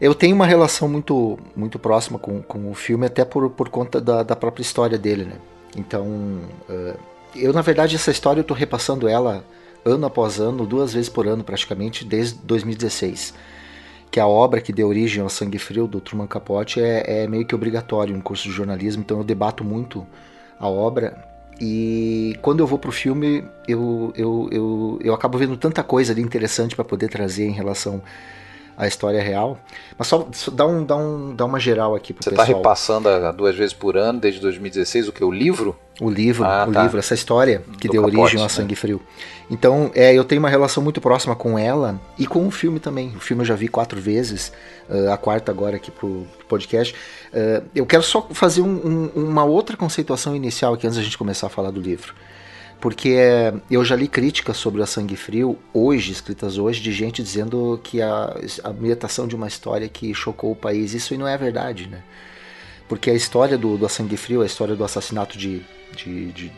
Eu 0.00 0.14
tenho 0.14 0.34
uma 0.34 0.46
relação 0.46 0.88
muito, 0.88 1.38
muito 1.56 1.78
próxima 1.78 2.18
com, 2.18 2.40
com 2.40 2.70
o 2.70 2.74
filme, 2.74 3.06
até 3.06 3.24
por, 3.24 3.50
por 3.50 3.68
conta 3.68 4.00
da, 4.00 4.22
da 4.22 4.36
própria 4.36 4.62
história 4.62 4.96
dele, 4.96 5.24
né? 5.24 5.36
Então, 5.76 6.06
uh, 6.68 6.98
eu 7.34 7.52
na 7.52 7.62
verdade 7.62 7.96
essa 7.96 8.10
história 8.10 8.40
eu 8.40 8.44
tô 8.44 8.54
repassando 8.54 9.08
ela 9.08 9.44
ano 9.88 10.06
após 10.06 10.38
ano, 10.38 10.66
duas 10.66 10.92
vezes 10.92 11.08
por 11.08 11.26
ano 11.26 11.42
praticamente, 11.42 12.04
desde 12.04 12.38
2016. 12.38 13.34
Que 14.10 14.20
a 14.20 14.26
obra 14.26 14.60
que 14.60 14.72
deu 14.72 14.88
origem 14.88 15.22
ao 15.22 15.28
Sangue 15.28 15.58
Frio 15.58 15.86
do 15.86 16.00
Truman 16.00 16.26
Capote 16.26 16.80
é, 16.80 17.22
é 17.22 17.26
meio 17.26 17.44
que 17.44 17.54
obrigatório 17.54 18.16
no 18.16 18.22
curso 18.22 18.48
de 18.48 18.54
jornalismo, 18.54 19.02
então 19.02 19.18
eu 19.18 19.24
debato 19.24 19.64
muito 19.64 20.06
a 20.58 20.68
obra. 20.68 21.16
E 21.60 22.36
quando 22.40 22.60
eu 22.60 22.66
vou 22.66 22.78
pro 22.78 22.92
filme, 22.92 23.44
eu, 23.66 24.12
eu, 24.16 24.48
eu, 24.52 24.98
eu 25.02 25.14
acabo 25.14 25.36
vendo 25.36 25.56
tanta 25.56 25.82
coisa 25.82 26.12
ali 26.12 26.22
interessante 26.22 26.76
para 26.76 26.84
poder 26.84 27.08
trazer 27.08 27.46
em 27.46 27.52
relação 27.52 28.00
a 28.78 28.86
história 28.86 29.20
real. 29.20 29.58
Mas 29.98 30.06
só, 30.06 30.28
só 30.32 30.52
dá, 30.52 30.64
um, 30.64 30.84
dá, 30.84 30.96
um, 30.96 31.34
dá 31.34 31.44
uma 31.44 31.58
geral 31.58 31.96
aqui 31.96 32.12
pro 32.14 32.22
Você 32.22 32.30
tá 32.30 32.36
pessoal. 32.44 32.46
Você 32.46 32.52
está 32.52 33.02
repassando 33.02 33.36
duas 33.36 33.56
vezes 33.56 33.74
por 33.74 33.96
ano, 33.96 34.20
desde 34.20 34.40
2016, 34.40 35.08
o 35.08 35.12
que? 35.12 35.24
O 35.24 35.32
livro? 35.32 35.76
O 36.00 36.08
livro, 36.08 36.44
ah, 36.44 36.64
o 36.68 36.72
tá. 36.72 36.84
livro, 36.84 36.96
essa 36.96 37.12
história 37.12 37.60
que 37.80 37.88
Do 37.88 37.92
deu 37.92 38.02
capote, 38.02 38.20
origem 38.20 38.38
ao 38.38 38.44
né? 38.44 38.48
Sangue 38.48 38.76
Frio. 38.76 39.02
Então, 39.50 39.90
é, 39.96 40.14
eu 40.14 40.22
tenho 40.22 40.38
uma 40.38 40.48
relação 40.48 40.80
muito 40.80 41.00
próxima 41.00 41.34
com 41.34 41.58
ela 41.58 42.00
e 42.16 42.24
com 42.24 42.46
o 42.46 42.52
filme 42.52 42.78
também. 42.78 43.08
O 43.16 43.20
filme 43.20 43.42
eu 43.42 43.46
já 43.46 43.56
vi 43.56 43.66
quatro 43.66 44.00
vezes, 44.00 44.52
uh, 44.88 45.10
a 45.10 45.16
quarta 45.16 45.50
agora 45.50 45.74
aqui 45.74 45.90
pro 45.90 46.24
podcast. 46.48 46.94
Uh, 47.32 47.66
eu 47.74 47.84
quero 47.84 48.04
só 48.04 48.28
fazer 48.30 48.60
um, 48.60 49.10
um, 49.16 49.22
uma 49.24 49.42
outra 49.42 49.76
conceituação 49.76 50.36
inicial 50.36 50.74
aqui 50.74 50.86
antes 50.86 50.98
da 50.98 51.02
gente 51.02 51.18
começar 51.18 51.48
a 51.48 51.50
falar 51.50 51.72
do 51.72 51.80
livro 51.80 52.14
porque 52.80 53.10
é, 53.10 53.52
eu 53.70 53.84
já 53.84 53.96
li 53.96 54.06
críticas 54.06 54.56
sobre 54.56 54.82
a 54.82 54.86
Sangue 54.86 55.16
Frio, 55.16 55.58
hoje, 55.72 56.12
escritas 56.12 56.58
hoje, 56.58 56.80
de 56.80 56.92
gente 56.92 57.22
dizendo 57.22 57.80
que 57.82 58.00
a, 58.00 58.36
a 58.62 58.68
ambientação 58.68 59.26
de 59.26 59.34
uma 59.34 59.48
história 59.48 59.88
que 59.88 60.14
chocou 60.14 60.52
o 60.52 60.56
país, 60.56 60.94
isso 60.94 61.16
não 61.16 61.26
é 61.26 61.36
verdade, 61.36 61.88
né? 61.88 62.02
Porque 62.88 63.10
a 63.10 63.14
história 63.14 63.58
do, 63.58 63.76
do 63.76 63.88
Sangue 63.88 64.16
Frio, 64.16 64.42
a 64.42 64.46
história 64.46 64.76
do 64.76 64.84
assassinato 64.84 65.36
de, 65.36 65.62
de, 65.94 66.32
de 66.32 66.52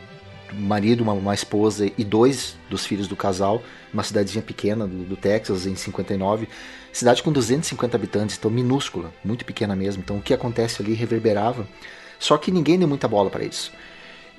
marido, 0.52 1.02
uma, 1.02 1.12
uma, 1.12 1.34
esposa 1.34 1.90
e 1.96 2.04
dois 2.04 2.56
dos 2.68 2.86
filhos 2.86 3.08
do 3.08 3.16
casal, 3.16 3.62
uma 3.92 4.02
cidadezinha 4.02 4.42
pequena 4.42 4.86
do, 4.86 5.04
do, 5.04 5.16
Texas, 5.16 5.66
em 5.66 5.74
59. 5.74 6.48
Cidade 6.92 7.22
com 7.22 7.32
250 7.32 7.96
habitantes, 7.96 8.36
então 8.36 8.50
minúscula, 8.50 9.12
muito 9.24 9.44
pequena 9.44 9.74
mesmo. 9.74 10.02
Então 10.02 10.18
o 10.18 10.22
que 10.22 10.34
acontece 10.34 10.82
ali 10.82 10.92
reverberava. 10.92 11.66
Só 12.18 12.36
que 12.36 12.52
ninguém 12.52 12.78
deu 12.78 12.86
muita 12.86 13.08
bola 13.08 13.30
para 13.30 13.44
isso. 13.44 13.72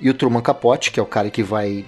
E 0.02 0.10
o 0.10 0.14
Truman 0.14 0.42
Capote, 0.42 0.90
que 0.90 0.98
é 0.98 1.02
o 1.02 1.06
cara 1.06 1.30
que 1.30 1.44
vai, 1.44 1.84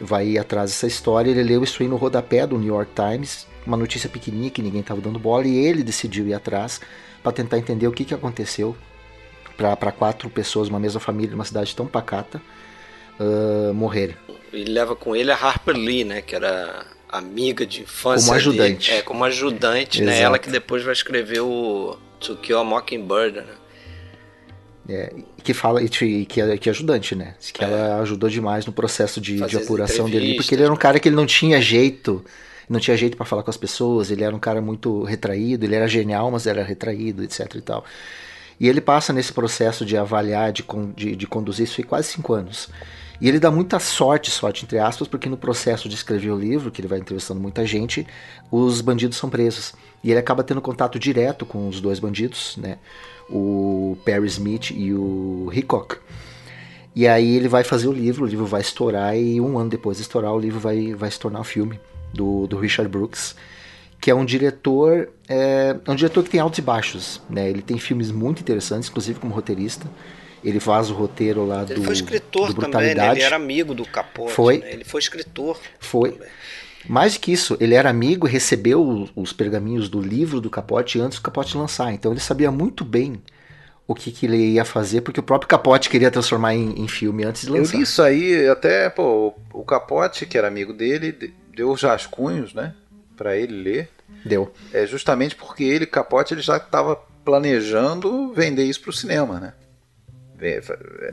vai 0.00 0.26
ir 0.26 0.38
atrás 0.38 0.70
dessa 0.70 0.86
história, 0.86 1.30
ele 1.30 1.42
leu 1.42 1.62
isso 1.62 1.82
aí 1.82 1.88
no 1.88 1.96
rodapé 1.96 2.46
do 2.46 2.56
New 2.56 2.74
York 2.74 2.92
Times, 2.94 3.46
uma 3.66 3.76
notícia 3.76 4.08
pequenininha 4.08 4.50
que 4.50 4.62
ninguém 4.62 4.80
estava 4.80 5.02
dando 5.02 5.18
bola, 5.18 5.46
e 5.46 5.54
ele 5.54 5.82
decidiu 5.82 6.26
ir 6.26 6.32
atrás 6.32 6.80
para 7.22 7.30
tentar 7.30 7.58
entender 7.58 7.86
o 7.86 7.92
que, 7.92 8.06
que 8.06 8.14
aconteceu 8.14 8.74
para 9.54 9.92
quatro 9.92 10.30
pessoas, 10.30 10.68
uma 10.68 10.80
mesma 10.80 10.98
família, 10.98 11.32
numa 11.32 11.44
cidade 11.44 11.76
tão 11.76 11.86
pacata, 11.86 12.40
uh, 13.20 13.74
morrer. 13.74 14.16
Ele 14.50 14.72
leva 14.72 14.96
com 14.96 15.14
ele 15.14 15.30
a 15.30 15.36
Harper 15.36 15.76
Lee, 15.76 16.04
né, 16.04 16.22
que 16.22 16.34
era 16.34 16.86
amiga 17.06 17.66
de 17.66 17.82
infância 17.82 18.28
Como 18.28 18.36
ajudante. 18.36 18.88
Dele. 18.88 19.00
É, 19.00 19.02
como 19.02 19.24
ajudante, 19.24 20.00
né, 20.00 20.20
ela 20.20 20.38
que 20.38 20.48
depois 20.48 20.82
vai 20.82 20.94
escrever 20.94 21.40
o 21.40 21.98
To 22.18 22.36
Kill 22.36 22.58
a 22.58 22.64
Mockingbird, 22.64 23.40
né. 23.40 23.54
É, 24.88 25.12
que 25.44 25.52
fala 25.52 25.82
e 25.82 25.88
que, 25.88 26.40
é, 26.40 26.56
que 26.56 26.68
é 26.68 26.72
ajudante, 26.72 27.14
né? 27.14 27.34
Que 27.52 27.62
é. 27.62 27.66
ela 27.66 28.00
ajudou 28.00 28.30
demais 28.30 28.64
no 28.64 28.72
processo 28.72 29.20
de, 29.20 29.38
de 29.46 29.56
apuração 29.56 30.08
dele, 30.08 30.34
porque 30.36 30.54
ele 30.54 30.62
era 30.62 30.72
um 30.72 30.76
cara 30.76 30.98
que 30.98 31.08
ele 31.08 31.16
não 31.16 31.26
tinha 31.26 31.60
jeito, 31.60 32.24
não 32.68 32.80
tinha 32.80 32.96
jeito 32.96 33.14
para 33.14 33.26
falar 33.26 33.42
com 33.42 33.50
as 33.50 33.56
pessoas, 33.56 34.10
ele 34.10 34.24
era 34.24 34.34
um 34.34 34.38
cara 34.38 34.62
muito 34.62 35.02
retraído, 35.02 35.66
ele 35.66 35.74
era 35.74 35.86
genial, 35.86 36.30
mas 36.30 36.46
era 36.46 36.62
retraído, 36.62 37.22
etc 37.22 37.54
e 37.56 37.60
tal. 37.60 37.84
E 38.58 38.66
ele 38.66 38.80
passa 38.80 39.12
nesse 39.12 39.32
processo 39.32 39.84
de 39.84 39.96
avaliar, 39.96 40.52
de, 40.52 40.64
de, 40.96 41.14
de 41.14 41.26
conduzir 41.26 41.64
isso 41.64 41.80
aí 41.80 41.84
quase 41.84 42.08
cinco 42.08 42.32
anos. 42.32 42.68
E 43.20 43.28
ele 43.28 43.40
dá 43.40 43.50
muita 43.50 43.78
sorte, 43.80 44.30
sorte 44.30 44.64
entre 44.64 44.78
aspas, 44.78 45.08
porque 45.08 45.28
no 45.28 45.36
processo 45.36 45.88
de 45.88 45.94
escrever 45.94 46.30
o 46.30 46.38
livro, 46.38 46.70
que 46.70 46.80
ele 46.80 46.88
vai 46.88 46.98
entrevistando 46.98 47.40
muita 47.40 47.66
gente, 47.66 48.06
os 48.50 48.80
bandidos 48.80 49.18
são 49.18 49.28
presos. 49.28 49.74
E 50.02 50.10
ele 50.10 50.20
acaba 50.20 50.44
tendo 50.44 50.60
contato 50.60 50.98
direto 50.98 51.44
com 51.44 51.68
os 51.68 51.80
dois 51.80 51.98
bandidos, 51.98 52.56
né? 52.56 52.78
O 53.28 53.96
Perry 54.04 54.26
Smith 54.26 54.70
e 54.70 54.92
o 54.92 55.50
Hickok. 55.52 55.96
E 56.94 57.06
aí 57.06 57.36
ele 57.36 57.48
vai 57.48 57.62
fazer 57.62 57.86
o 57.86 57.92
livro, 57.92 58.24
o 58.24 58.26
livro 58.28 58.46
vai 58.46 58.60
estourar 58.60 59.16
e 59.16 59.40
um 59.40 59.58
ano 59.58 59.70
depois 59.70 59.98
de 59.98 60.02
estourar 60.02 60.32
o 60.32 60.38
livro 60.38 60.58
vai, 60.58 60.94
vai 60.94 61.10
se 61.10 61.18
tornar 61.18 61.40
um 61.40 61.44
filme 61.44 61.78
do, 62.12 62.46
do 62.46 62.58
Richard 62.58 62.90
Brooks, 62.90 63.36
que 64.00 64.10
é 64.10 64.14
um 64.14 64.24
diretor 64.24 65.08
é, 65.28 65.76
é 65.84 65.90
um 65.90 65.94
diretor 65.94 66.24
que 66.24 66.30
tem 66.30 66.40
altos 66.40 66.58
e 66.58 66.62
baixos, 66.62 67.20
né? 67.28 67.48
Ele 67.48 67.62
tem 67.62 67.78
filmes 67.78 68.10
muito 68.10 68.40
interessantes, 68.40 68.88
inclusive 68.88 69.20
como 69.20 69.34
roteirista. 69.34 69.88
Ele 70.42 70.60
faz 70.60 70.88
o 70.90 70.94
roteiro 70.94 71.44
lá 71.44 71.62
ele 71.62 71.66
do. 71.66 71.72
Ele 71.74 71.84
foi 71.84 71.94
escritor 71.94 72.52
do 72.52 72.60
também, 72.62 72.94
né? 72.94 73.10
Ele 73.12 73.22
era 73.22 73.36
amigo 73.36 73.74
do 73.74 73.84
Capote. 73.84 74.32
Foi. 74.32 74.58
Né? 74.58 74.72
Ele 74.72 74.84
foi 74.84 75.00
escritor. 75.00 75.58
Foi. 75.80 76.12
Também. 76.12 76.28
Mais 76.88 77.14
do 77.14 77.20
que 77.20 77.32
isso, 77.32 77.56
ele 77.60 77.74
era 77.74 77.90
amigo 77.90 78.26
e 78.26 78.30
recebeu 78.30 79.08
os 79.14 79.32
pergaminhos 79.32 79.88
do 79.88 80.00
livro 80.00 80.40
do 80.40 80.48
Capote 80.48 81.00
antes 81.00 81.18
do 81.18 81.22
Capote 81.22 81.56
lançar. 81.56 81.92
Então 81.92 82.12
ele 82.12 82.20
sabia 82.20 82.50
muito 82.50 82.84
bem 82.84 83.22
o 83.86 83.94
que, 83.94 84.10
que 84.10 84.26
ele 84.26 84.52
ia 84.52 84.64
fazer, 84.64 85.00
porque 85.00 85.20
o 85.20 85.22
próprio 85.22 85.48
Capote 85.48 85.88
queria 85.88 86.10
transformar 86.10 86.54
em, 86.54 86.82
em 86.82 86.88
filme 86.88 87.24
antes 87.24 87.42
de 87.42 87.50
lançar. 87.50 87.74
Eu 87.74 87.78
li 87.78 87.84
isso 87.84 88.02
aí, 88.02 88.48
até 88.48 88.90
pô, 88.90 89.34
o 89.52 89.64
Capote, 89.64 90.26
que 90.26 90.36
era 90.36 90.48
amigo 90.48 90.72
dele, 90.72 91.32
deu 91.54 91.72
rascunhos, 91.74 92.52
né? 92.54 92.74
para 93.18 93.36
ele 93.36 93.62
ler. 93.62 93.90
Deu. 94.24 94.52
É 94.72 94.86
justamente 94.86 95.34
porque 95.34 95.64
ele, 95.64 95.84
Capote, 95.84 96.32
ele 96.32 96.40
já 96.40 96.56
estava 96.56 96.96
planejando 97.24 98.32
vender 98.32 98.64
isso 98.64 98.80
para 98.80 98.90
o 98.90 98.92
cinema, 98.92 99.40
né? 99.40 99.52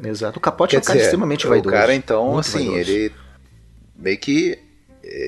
Exato. 0.07 0.37
O 0.37 0.41
Capote 0.41 0.71
Quer 0.71 0.77
é 0.77 0.79
um 0.79 0.83
cara 0.83 0.97
dizer, 0.97 1.07
extremamente 1.07 1.47
vaidoso. 1.47 1.75
O 1.75 1.79
cara, 1.79 1.95
então, 1.95 2.37
assim, 2.37 2.69
vaidoso. 2.69 2.91
ele 2.91 3.11
meio 3.95 4.17
que 4.19 4.51
é, 4.53 4.64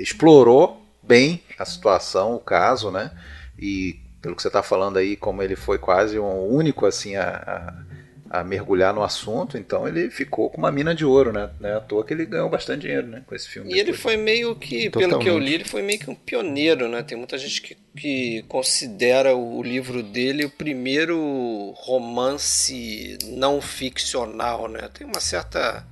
explorou 0.02 0.84
bem 1.02 1.42
a 1.58 1.66
situação, 1.66 2.36
o 2.36 2.40
caso, 2.40 2.92
né? 2.92 3.12
E 3.58 4.00
pelo 4.22 4.36
que 4.36 4.42
você 4.42 4.50
está 4.50 4.62
falando 4.62 4.98
aí, 4.98 5.16
como 5.16 5.42
ele 5.42 5.56
foi 5.56 5.78
quase 5.78 6.20
um 6.20 6.48
único 6.48 6.86
assim 6.86 7.16
a, 7.16 7.84
a, 8.30 8.40
a, 8.40 8.44
mergulhar 8.44 8.94
no 8.94 9.04
assunto, 9.04 9.58
então 9.58 9.88
ele 9.88 10.10
ficou 10.10 10.50
com 10.50 10.58
uma 10.58 10.72
mina 10.72 10.94
de 10.94 11.06
ouro, 11.06 11.32
né? 11.32 11.50
Não 11.60 11.70
é 11.70 11.74
à 11.76 11.80
toa 11.80 12.04
que 12.04 12.14
ele 12.14 12.26
ganhou 12.26 12.50
bastante 12.50 12.82
dinheiro, 12.82 13.08
né? 13.08 13.24
Com 13.26 13.36
esse 13.36 13.48
filme. 13.48 13.70
E 13.70 13.76
depois. 13.76 13.88
ele 13.88 13.98
foi 13.98 14.18
meio 14.18 14.56
que, 14.56 14.90
Totalmente. 14.90 15.10
pelo 15.10 15.22
que 15.22 15.30
eu 15.30 15.40
li, 15.40 15.54
ele 15.54 15.64
foi 15.64 15.82
meio 15.82 16.00
que 16.00 16.10
um 16.10 16.16
pioneiro, 16.16 16.90
né? 16.90 17.04
Tem 17.04 17.18
muita 17.18 17.38
gente 17.38 17.62
que, 17.62 17.78
que 17.96 18.44
considera 18.48 19.36
o 19.36 19.64
livro 19.64 20.04
dele 20.04 20.46
o 20.46 20.50
primeiro 20.50 21.72
romance 21.78 23.18
não 23.28 23.62
ficcional, 23.62 24.68
né? 24.68 24.90
Tem 24.94 25.06
uma 25.08 25.22
certa 25.22 25.86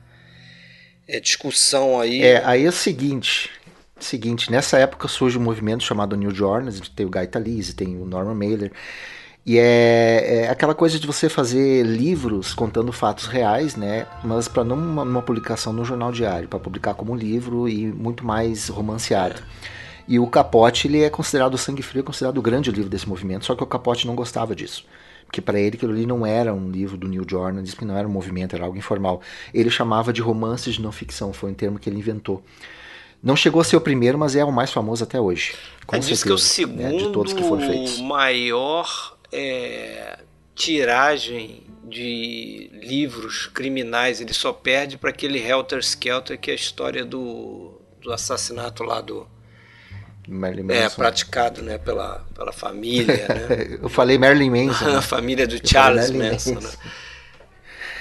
é, 1.07 1.19
discussão 1.19 1.99
aí. 1.99 2.23
É, 2.23 2.43
aí 2.43 2.65
é 2.65 2.69
o 2.69 2.71
seguinte, 2.71 3.49
seguinte, 4.05 4.51
nessa 4.51 4.77
época 4.77 5.07
surge 5.07 5.37
um 5.37 5.41
movimento 5.41 5.83
chamado 5.83 6.15
New 6.15 6.31
Journals, 6.31 6.79
tem 6.89 7.05
o 7.05 7.09
Guy 7.09 7.27
Talese, 7.27 7.75
tem 7.75 8.01
o 8.01 8.05
Norman 8.05 8.35
Mailer, 8.35 8.71
e 9.45 9.59
é, 9.59 10.45
é, 10.45 10.49
aquela 10.49 10.73
coisa 10.73 10.97
de 10.99 11.05
você 11.05 11.29
fazer 11.29 11.83
livros 11.83 12.53
contando 12.55 12.91
fatos 12.91 13.27
reais, 13.27 13.75
né? 13.75 14.07
Mas 14.23 14.47
para 14.47 14.63
não 14.63 14.75
uma, 14.75 15.03
uma, 15.03 15.21
publicação 15.21 15.71
no 15.71 15.85
jornal 15.85 16.11
diário, 16.11 16.47
para 16.47 16.57
publicar 16.57 16.95
como 16.95 17.15
livro 17.15 17.69
e 17.69 17.85
muito 17.85 18.25
mais 18.25 18.69
romanceado. 18.69 19.43
E 20.07 20.17
o 20.19 20.25
Capote, 20.27 20.87
ele 20.87 21.03
é 21.03 21.09
considerado, 21.11 21.53
o 21.53 21.57
Sangue 21.59 21.83
Frio 21.83 21.99
é 21.99 22.03
considerado 22.03 22.37
o 22.39 22.41
grande 22.41 22.71
livro 22.71 22.89
desse 22.89 23.07
movimento, 23.07 23.45
só 23.45 23.55
que 23.55 23.63
o 23.63 23.67
Capote 23.67 24.07
não 24.07 24.15
gostava 24.15 24.55
disso. 24.55 24.85
Porque 25.27 25.41
para 25.41 25.59
ele 25.59 25.75
aquilo 25.75 25.91
ali 25.91 26.05
não 26.07 26.25
era 26.25 26.53
um 26.53 26.69
livro 26.69 26.97
do 26.97 27.07
Neil 27.07 27.25
Jordan, 27.27 27.61
disse 27.61 27.75
que 27.75 27.85
não 27.85 27.97
era 27.97 28.07
um 28.07 28.11
movimento, 28.11 28.55
era 28.55 28.65
algo 28.65 28.77
informal. 28.77 29.21
Ele 29.53 29.69
chamava 29.69 30.11
de 30.11 30.21
romances 30.21 30.75
de 30.75 30.81
não 30.81 30.91
ficção, 30.91 31.33
foi 31.33 31.51
um 31.51 31.53
termo 31.53 31.77
que 31.77 31.89
ele 31.89 31.97
inventou. 31.99 32.43
Não 33.25 33.35
chegou 33.35 33.59
a 33.59 33.63
ser 33.63 33.75
o 33.75 33.81
primeiro, 33.81 34.19
mas 34.19 34.35
é 34.35 34.45
o 34.45 34.51
mais 34.51 34.71
famoso 34.71 35.03
até 35.03 35.19
hoje. 35.19 35.55
Com 35.87 35.95
é, 35.95 36.01
certeza, 36.01 36.25
que 36.25 36.31
é 36.31 36.35
o 36.35 36.37
segundo 36.37 36.77
né, 36.77 36.91
de 36.91 37.11
todos 37.11 37.33
que 37.33 37.41
foram 37.41 37.67
feitos. 37.67 37.99
maior 37.99 39.17
é, 39.31 40.19
tiragem 40.53 41.63
de 41.83 42.69
livros 42.71 43.47
criminais. 43.47 44.21
Ele 44.21 44.31
só 44.31 44.53
perde 44.53 44.95
para 44.95 45.09
aquele 45.09 45.39
Helter 45.39 45.79
Skelter, 45.79 46.39
que 46.39 46.51
é 46.51 46.53
a 46.53 46.55
história 46.55 47.03
do, 47.03 47.81
do 47.99 48.13
assassinato 48.13 48.83
lá 48.83 49.01
do, 49.01 49.27
Marilyn 50.27 50.71
é, 50.71 50.83
Manson. 50.83 50.85
É, 50.85 50.89
praticado 50.89 51.61
né, 51.61 51.77
pela, 51.77 52.25
pela 52.35 52.51
família. 52.51 53.27
Né? 53.27 53.77
eu 53.81 53.89
falei 53.89 54.19
Marilyn 54.19 54.67
Manson. 54.67 54.85
a 54.97 55.01
família 55.01 55.47
do 55.47 55.59
Charles 55.67 56.11
Manson. 56.11 56.59
Né? 56.59 56.69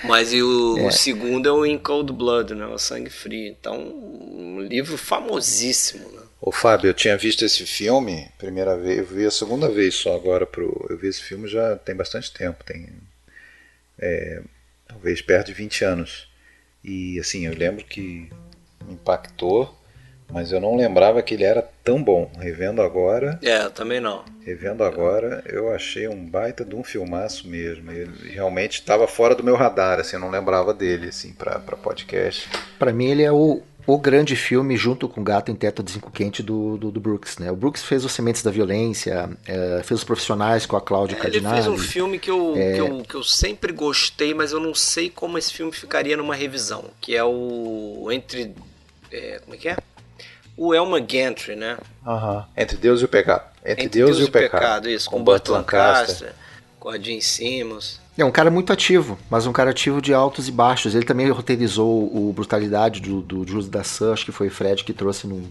Mas 0.07 0.33
e 0.33 0.43
o, 0.43 0.79
é. 0.79 0.87
o, 0.87 0.90
segundo 0.90 1.49
é 1.49 1.53
o 1.53 1.64
In 1.64 1.79
Cold 1.79 2.12
Blood, 2.12 2.55
né, 2.55 2.67
o 2.67 2.79
Sangue 2.79 3.11
Frio. 3.11 3.49
Então, 3.49 3.79
um 3.79 4.61
livro 4.61 4.97
famosíssimo. 4.99 6.09
Né? 6.11 6.23
Ô 6.40 6.53
Fábio, 6.53 6.90
eu 6.90 6.95
tinha 6.95 7.17
visto 7.17 7.45
esse 7.45 7.64
filme 7.64 8.29
primeira 8.38 8.77
vez, 8.77 8.99
eu 8.99 9.07
vi 9.07 9.25
a 9.25 9.31
segunda 9.31 9.69
vez 9.69 9.95
só 9.95 10.14
agora. 10.14 10.47
Pro, 10.47 10.87
eu 10.90 10.99
vi 10.99 11.09
esse 11.09 11.23
filme 11.23 11.49
já 11.49 11.77
tem 11.77 11.95
bastante 11.95 12.33
tempo, 12.33 12.62
tem 12.64 12.88
é, 13.99 14.43
talvez 14.87 15.23
perto 15.23 15.47
de 15.47 15.55
20 15.55 15.85
anos. 15.85 16.29
E 16.83 17.19
assim, 17.19 17.47
eu 17.47 17.55
lembro 17.55 17.85
que 17.85 18.29
me 18.87 18.93
impactou 18.93 19.75
mas 20.31 20.53
eu 20.53 20.61
não 20.61 20.77
lembrava 20.77 21.23
que 21.23 21.35
ele 21.35 21.45
era 21.45 21.62
tão 21.83 22.03
bom. 22.03 22.31
Revendo 22.38 22.83
agora. 22.83 23.38
É, 23.43 23.69
também 23.69 24.01
não. 24.01 24.25
Revendo 24.44 24.85
agora, 24.85 25.42
eu 25.46 25.72
achei 25.72 26.07
um 26.07 26.22
baita 26.22 26.64
de 26.64 26.74
um 26.74 26.85
filmaço 26.85 27.48
mesmo. 27.48 27.90
Ele 27.90 28.30
realmente 28.30 28.74
estava 28.74 29.07
fora 29.07 29.35
do 29.35 29.42
meu 29.42 29.57
radar, 29.57 29.98
assim, 29.98 30.16
eu 30.16 30.20
não 30.20 30.30
lembrava 30.30 30.74
dele, 30.74 31.09
assim, 31.09 31.33
para 31.33 31.59
podcast. 31.59 32.48
Para 32.78 32.92
mim, 32.92 33.07
ele 33.07 33.22
é 33.22 33.33
o, 33.33 33.62
o 33.87 33.98
grande 33.98 34.37
filme, 34.37 34.76
junto 34.76 35.09
com 35.09 35.24
Gato 35.24 35.50
em 35.50 35.54
Teto 35.54 35.83
de 35.83 35.92
Zinco 35.92 36.11
Quente, 36.11 36.42
do, 36.42 36.76
do, 36.76 36.90
do, 36.90 37.00
Brooks. 37.00 37.38
Né? 37.38 37.50
O 37.50 37.57
Brooks 37.57 37.83
fez 37.83 38.04
Os 38.04 38.12
Sementes 38.12 38.42
da 38.42 38.50
Violência, 38.50 39.30
é, 39.46 39.80
fez 39.83 40.00
Os 40.00 40.04
Profissionais 40.04 40.66
com 40.66 40.76
a 40.76 40.80
Cláudia 40.80 41.16
é, 41.16 41.20
Cardinale. 41.20 41.57
Ele 41.57 41.64
fez 41.64 41.74
um 41.74 41.78
filme 41.78 42.18
que 42.18 42.30
eu, 42.30 42.54
é... 42.54 42.74
que, 42.74 42.80
eu, 42.80 43.02
que 43.02 43.14
eu 43.14 43.24
sempre 43.24 43.72
gostei, 43.72 44.35
mas 44.35 44.52
eu 44.52 44.61
não 44.61 44.74
sei 44.74 45.09
como 45.09 45.38
esse 45.38 45.54
filme 45.54 45.72
ficaria 45.72 46.18
numa 46.18 46.35
revisão, 46.35 46.85
que 47.00 47.16
é 47.16 47.24
o 47.24 48.11
Entre... 48.12 48.54
É, 49.11 49.38
como 49.42 49.54
é 49.54 49.59
que 49.59 49.68
é? 49.68 49.76
o 50.57 50.74
Elma 50.74 51.00
Gantry, 51.00 51.57
né? 51.57 51.76
Uhum. 52.07 52.44
Entre 52.57 52.76
Deus 52.76 53.00
e 53.00 53.04
o 53.04 53.09
Pecado. 53.09 53.54
Entre, 53.64 53.85
Entre 53.85 53.98
Deus, 53.98 54.16
Deus, 54.16 54.20
e 54.20 54.29
o 54.29 54.33
Pecado. 54.33 54.61
pecado 54.61 54.90
isso, 54.90 55.09
com, 55.09 55.18
com 55.18 55.24
Burt 55.24 55.48
Lancaster, 55.48 56.29
Lancaster, 56.29 56.35
com 56.79 56.88
a 56.90 56.98
Jean 56.98 57.20
Simmons. 57.20 58.00
É 58.16 58.24
um 58.24 58.31
cara 58.31 58.50
muito 58.50 58.72
ativo, 58.72 59.18
mas 59.29 59.46
um 59.46 59.53
cara 59.53 59.70
ativo 59.70 60.00
de 60.00 60.14
altos 60.14 60.46
e 60.46 60.53
baixos. 60.53 60.94
Ele 60.94 61.05
também 61.05 61.29
roteirizou 61.31 62.05
o 62.14 62.33
Brutalidade 62.33 63.00
do, 63.00 63.20
do 63.20 63.46
Jules 63.46 63.68
Dassin, 63.68 64.12
acho 64.12 64.24
que 64.24 64.31
foi 64.31 64.46
o 64.46 64.50
Fred 64.50 64.85
que 64.85 64.92
trouxe 64.92 65.27
num, 65.27 65.50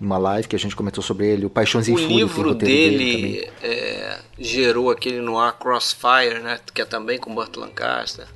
numa 0.00 0.16
live 0.16 0.48
que 0.48 0.56
a 0.56 0.58
gente 0.58 0.74
comentou 0.74 1.02
sobre 1.02 1.26
ele. 1.26 1.44
O 1.44 1.50
Paixões 1.50 1.86
em 1.86 1.96
Fúria. 1.96 2.08
O 2.08 2.18
livro 2.18 2.54
dele, 2.54 2.98
dele 2.98 3.50
é, 3.62 4.20
gerou 4.38 4.90
aquele 4.90 5.20
no 5.20 5.38
ar 5.38 5.58
Crossfire, 5.58 6.38
né? 6.42 6.58
Que 6.72 6.80
é 6.80 6.84
também 6.86 7.18
com 7.18 7.34
Burt 7.34 7.56
Lancaster. 7.56 8.26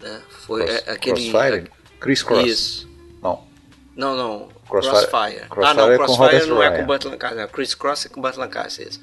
Né? 0.00 0.22
Foi 0.46 0.64
Cross, 0.64 0.82
é, 0.86 0.92
aquele. 0.92 1.30
Crossfire? 1.30 1.70
Chris 2.00 2.22
Cross. 2.22 2.46
Isso. 2.46 2.88
Não. 3.22 3.44
Não, 3.94 4.16
não. 4.16 4.48
Crossfire. 4.68 5.08
Crossfire. 5.08 5.48
Crossfire 5.48 5.64
ah, 5.66 5.74
não, 5.74 5.92
é 5.92 5.96
Crossfire 5.96 6.46
não 6.46 6.62
é 6.62 6.78
com 6.78 6.86
Burt 6.86 7.04
Lancaster. 7.04 7.38
É 7.38 7.46
Chris 7.46 7.74
Cross 7.74 8.06
é 8.06 8.08
com 8.08 8.20
Burt 8.20 8.36
Lancaster. 8.36 8.86
Esse, 8.86 9.00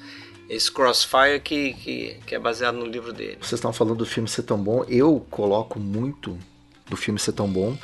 esse 0.48 0.70
Crossfire 0.70 1.40
que, 1.40 1.74
que, 1.74 2.20
que 2.26 2.34
é 2.34 2.38
baseado 2.38 2.76
no 2.76 2.86
livro 2.86 3.12
dele. 3.12 3.38
Vocês 3.40 3.54
estão 3.54 3.72
falando 3.72 3.98
do 3.98 4.06
filme 4.06 4.28
ser 4.28 4.42
tão 4.42 4.58
bom. 4.58 4.84
Eu 4.88 5.24
coloco 5.30 5.78
muito 5.78 6.38
do 6.88 6.96
filme 6.96 7.18
ser 7.18 7.32
tão 7.32 7.48
bom. 7.48 7.76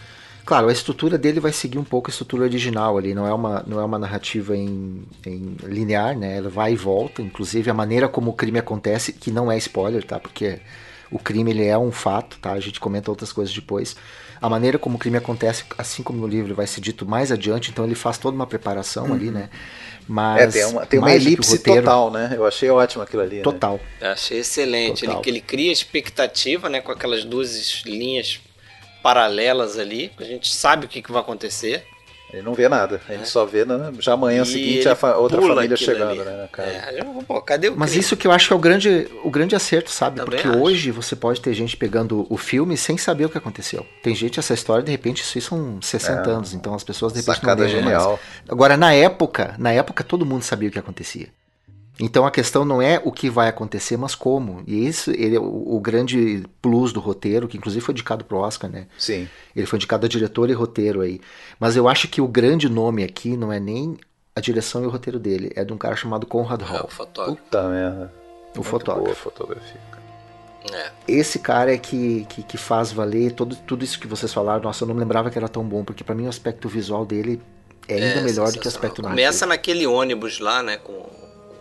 Claro, 0.45 0.69
a 0.69 0.73
estrutura 0.73 1.17
dele 1.17 1.39
vai 1.39 1.53
seguir 1.53 1.79
um 1.79 1.85
pouco 1.85 2.11
a 2.11 2.11
estrutura 2.11 2.43
original 2.43 2.99
ali, 2.99 3.15
não 3.15 3.25
é 3.25 3.33
uma, 3.33 3.63
não 3.65 3.81
é 3.81 3.85
uma 3.85 3.99
narrativa 3.99 4.57
em, 4.57 5.05
em 5.25 5.57
linear, 5.63 6.19
né? 6.19 6.37
Ela 6.37 6.49
vai 6.49 6.73
e 6.73 6.77
volta, 6.77 7.23
inclusive 7.23 7.71
a 7.71 7.75
maneira 7.75 8.09
como 8.09 8.33
o 8.33 8.35
crime 8.35 8.59
acontece, 8.59 9.13
que 9.13 9.31
não 9.31 9.53
é 9.53 9.57
spoiler, 9.59 10.05
tá? 10.05 10.19
Porque 10.19 10.59
o 11.13 11.19
crime 11.19 11.53
ele 11.53 11.65
é 11.65 11.79
um 11.79 11.93
fato, 11.93 12.39
tá? 12.41 12.53
A 12.53 12.61
gente 12.61 12.81
comenta 12.81 13.09
outras 13.09 13.33
coisas 13.33 13.55
depois 13.55 13.97
a 14.43 14.49
maneira 14.49 14.79
como 14.79 14.97
o 14.97 14.99
crime 14.99 15.17
acontece, 15.17 15.65
assim 15.79 16.03
como 16.03 16.21
no 16.21 16.27
livro 16.27 16.55
vai 16.55 16.67
ser 16.67 16.81
dito 16.81 17.07
mais 17.07 17.31
adiante, 17.31 17.71
então 17.71 17.85
ele 17.85 17.95
faz 17.95 18.19
toda 18.19 18.35
uma 18.35 18.47
preparação 18.47 19.07
uhum. 19.07 19.15
ali, 19.15 19.31
né? 19.31 19.49
Mas 20.09 20.57
é, 20.57 20.61
tem 20.61 20.71
uma, 20.73 20.87
tem 20.87 20.99
uma 20.99 21.15
elipse 21.15 21.57
roteiro, 21.57 21.83
total, 21.83 22.11
né? 22.11 22.33
Eu 22.35 22.45
achei 22.45 22.69
ótimo 22.69 23.05
aquilo 23.05 23.23
ali. 23.23 23.37
Né? 23.37 23.43
Total. 23.43 23.81
Né? 24.01 24.11
achei 24.11 24.41
excelente. 24.41 25.05
Ele, 25.05 25.17
ele 25.25 25.41
cria 25.41 25.71
expectativa, 25.71 26.69
né? 26.69 26.81
Com 26.81 26.91
aquelas 26.91 27.25
duas 27.25 27.83
linhas 27.87 28.41
paralelas 29.01 29.79
ali. 29.79 30.11
A 30.19 30.25
gente 30.25 30.53
sabe 30.53 30.87
o 30.87 30.89
que, 30.89 31.01
que 31.01 31.13
vai 31.13 31.23
acontecer. 31.23 31.87
Ele 32.33 32.43
não 32.43 32.55
vê 32.55 32.69
nada, 32.69 33.01
gente 33.09 33.23
é. 33.23 33.25
só 33.25 33.45
vê 33.45 33.65
na, 33.65 33.93
já 33.99 34.15
amanhã 34.15 34.43
e 34.43 34.47
seguinte 34.47 34.89
a 34.89 34.95
fa 34.95 35.17
outra 35.17 35.41
família 35.41 35.77
chegando, 35.77 36.23
ali. 36.23 36.25
né? 36.25 36.49
É, 36.59 37.05
pô, 37.27 37.41
cadê 37.43 37.69
o 37.69 37.77
Mas 37.77 37.91
crime? 37.91 38.01
isso 38.01 38.17
que 38.17 38.27
eu 38.27 38.33
acho 38.33 38.49
que 38.49 38.53
é 38.53 38.57
o 38.57 38.59
grande, 38.59 39.09
o 39.23 39.31
grande 39.31 39.55
acerto, 39.55 39.91
sabe? 39.91 40.17
Também 40.17 40.39
Porque 40.39 40.49
acho. 40.49 40.59
hoje 40.59 40.91
você 40.91 41.15
pode 41.15 41.41
ter 41.41 41.53
gente 41.53 41.77
pegando 41.77 42.27
o 42.31 42.37
filme 42.37 42.77
sem 42.77 42.97
saber 42.97 43.27
o 43.27 43.29
que 43.29 43.37
aconteceu. 43.37 43.87
Tem 44.03 44.15
gente, 44.15 44.39
essa 44.39 44.55
história, 44.55 44.83
de 44.83 44.91
repente, 44.91 45.21
isso 45.23 45.41
são 45.41 45.81
60 45.83 46.31
é, 46.31 46.33
anos, 46.33 46.55
então 46.55 46.75
as 46.75 46.83
pessoas 46.83 47.13
de 47.13 47.21
repente 47.21 47.35
Sacada 47.37 47.65
não 47.65 47.71
genial. 47.71 48.09
Mais. 48.09 48.21
Agora, 48.49 48.77
na 48.77 48.95
época, 48.95 49.55
na 49.59 49.73
época 49.73 50.03
todo 50.03 50.25
mundo 50.25 50.43
sabia 50.43 50.69
o 50.69 50.73
que 50.73 50.79
acontecia. 50.79 51.29
Então 52.01 52.25
a 52.25 52.31
questão 52.31 52.65
não 52.65 52.81
é 52.81 53.01
o 53.05 53.13
que 53.13 53.29
vai 53.29 53.49
acontecer, 53.49 53.97
mas 53.97 54.15
como. 54.15 54.63
E 54.67 54.87
isso 54.87 55.11
ele 55.11 55.37
é 55.37 55.41
o, 55.41 55.77
o 55.77 55.81
grande 55.81 56.45
plus 56.61 56.93
do 56.93 57.01
roteiro, 57.01 57.47
que 57.47 57.57
inclusive 57.57 57.85
foi 57.85 57.93
indicado 57.93 58.25
pro 58.25 58.39
Oscar, 58.39 58.71
né? 58.71 58.87
Sim. 58.99 59.29
Ele 59.55 59.67
foi 59.67 59.77
indicado 59.77 60.07
a 60.07 60.09
diretor 60.09 60.49
e 60.51 60.53
roteiro 60.53 61.01
aí. 61.01 61.21
Mas 61.61 61.77
eu 61.77 61.89
acho 61.89 62.09
que 62.09 62.21
o 62.21 62.27
grande 62.27 62.69
nome 62.69 63.05
aqui 63.05 63.37
não 63.37 63.53
é 63.53 63.61
nem 63.61 63.97
a 64.35 64.41
direção 64.41 64.83
e 64.83 64.87
o 64.87 64.91
roteiro 64.91 65.19
dele, 65.19 65.53
é 65.55 65.65
de 65.65 65.73
um 65.73 65.79
cara 65.79 65.95
chamado 65.95 66.27
Conrad 66.27 66.63
Hall. 66.63 66.79
É, 66.79 66.83
o 66.85 66.89
fotógrafo. 66.89 67.37
Puta 67.37 67.69
merda. 67.69 68.13
O 68.55 68.57
Muito 68.57 68.69
fotógrafo. 68.69 69.05
Boa 69.05 69.15
fotografia. 69.15 69.81
É. 70.73 70.91
Esse 71.09 71.39
cara 71.39 71.75
é 71.75 71.79
que, 71.79 72.25
que, 72.29 72.43
que, 72.43 72.57
faz 72.57 72.93
valer 72.93 73.33
todo, 73.33 73.57
tudo 73.57 73.85
isso 73.85 73.99
que 73.99 74.07
vocês 74.07 74.33
falaram. 74.33 74.63
Nossa, 74.63 74.85
eu 74.85 74.89
não 74.89 74.95
lembrava 74.95 75.29
que 75.29 75.37
era 75.37 75.49
tão 75.49 75.65
bom, 75.65 75.85
porque 75.85 76.05
para 76.05 76.15
mim 76.15 76.27
o 76.27 76.29
aspecto 76.29 76.69
visual 76.69 77.05
dele 77.05 77.43
é 77.89 77.95
ainda 77.95 78.21
é, 78.21 78.23
melhor 78.23 78.51
do 78.53 78.61
que 78.61 78.67
o 78.67 78.69
aspecto 78.69 79.03
narrativo. 79.03 79.27
Começa 79.27 79.45
naquele 79.45 79.87
ônibus 79.87 80.39
lá, 80.39 80.63
né, 80.63 80.77
com 80.77 81.05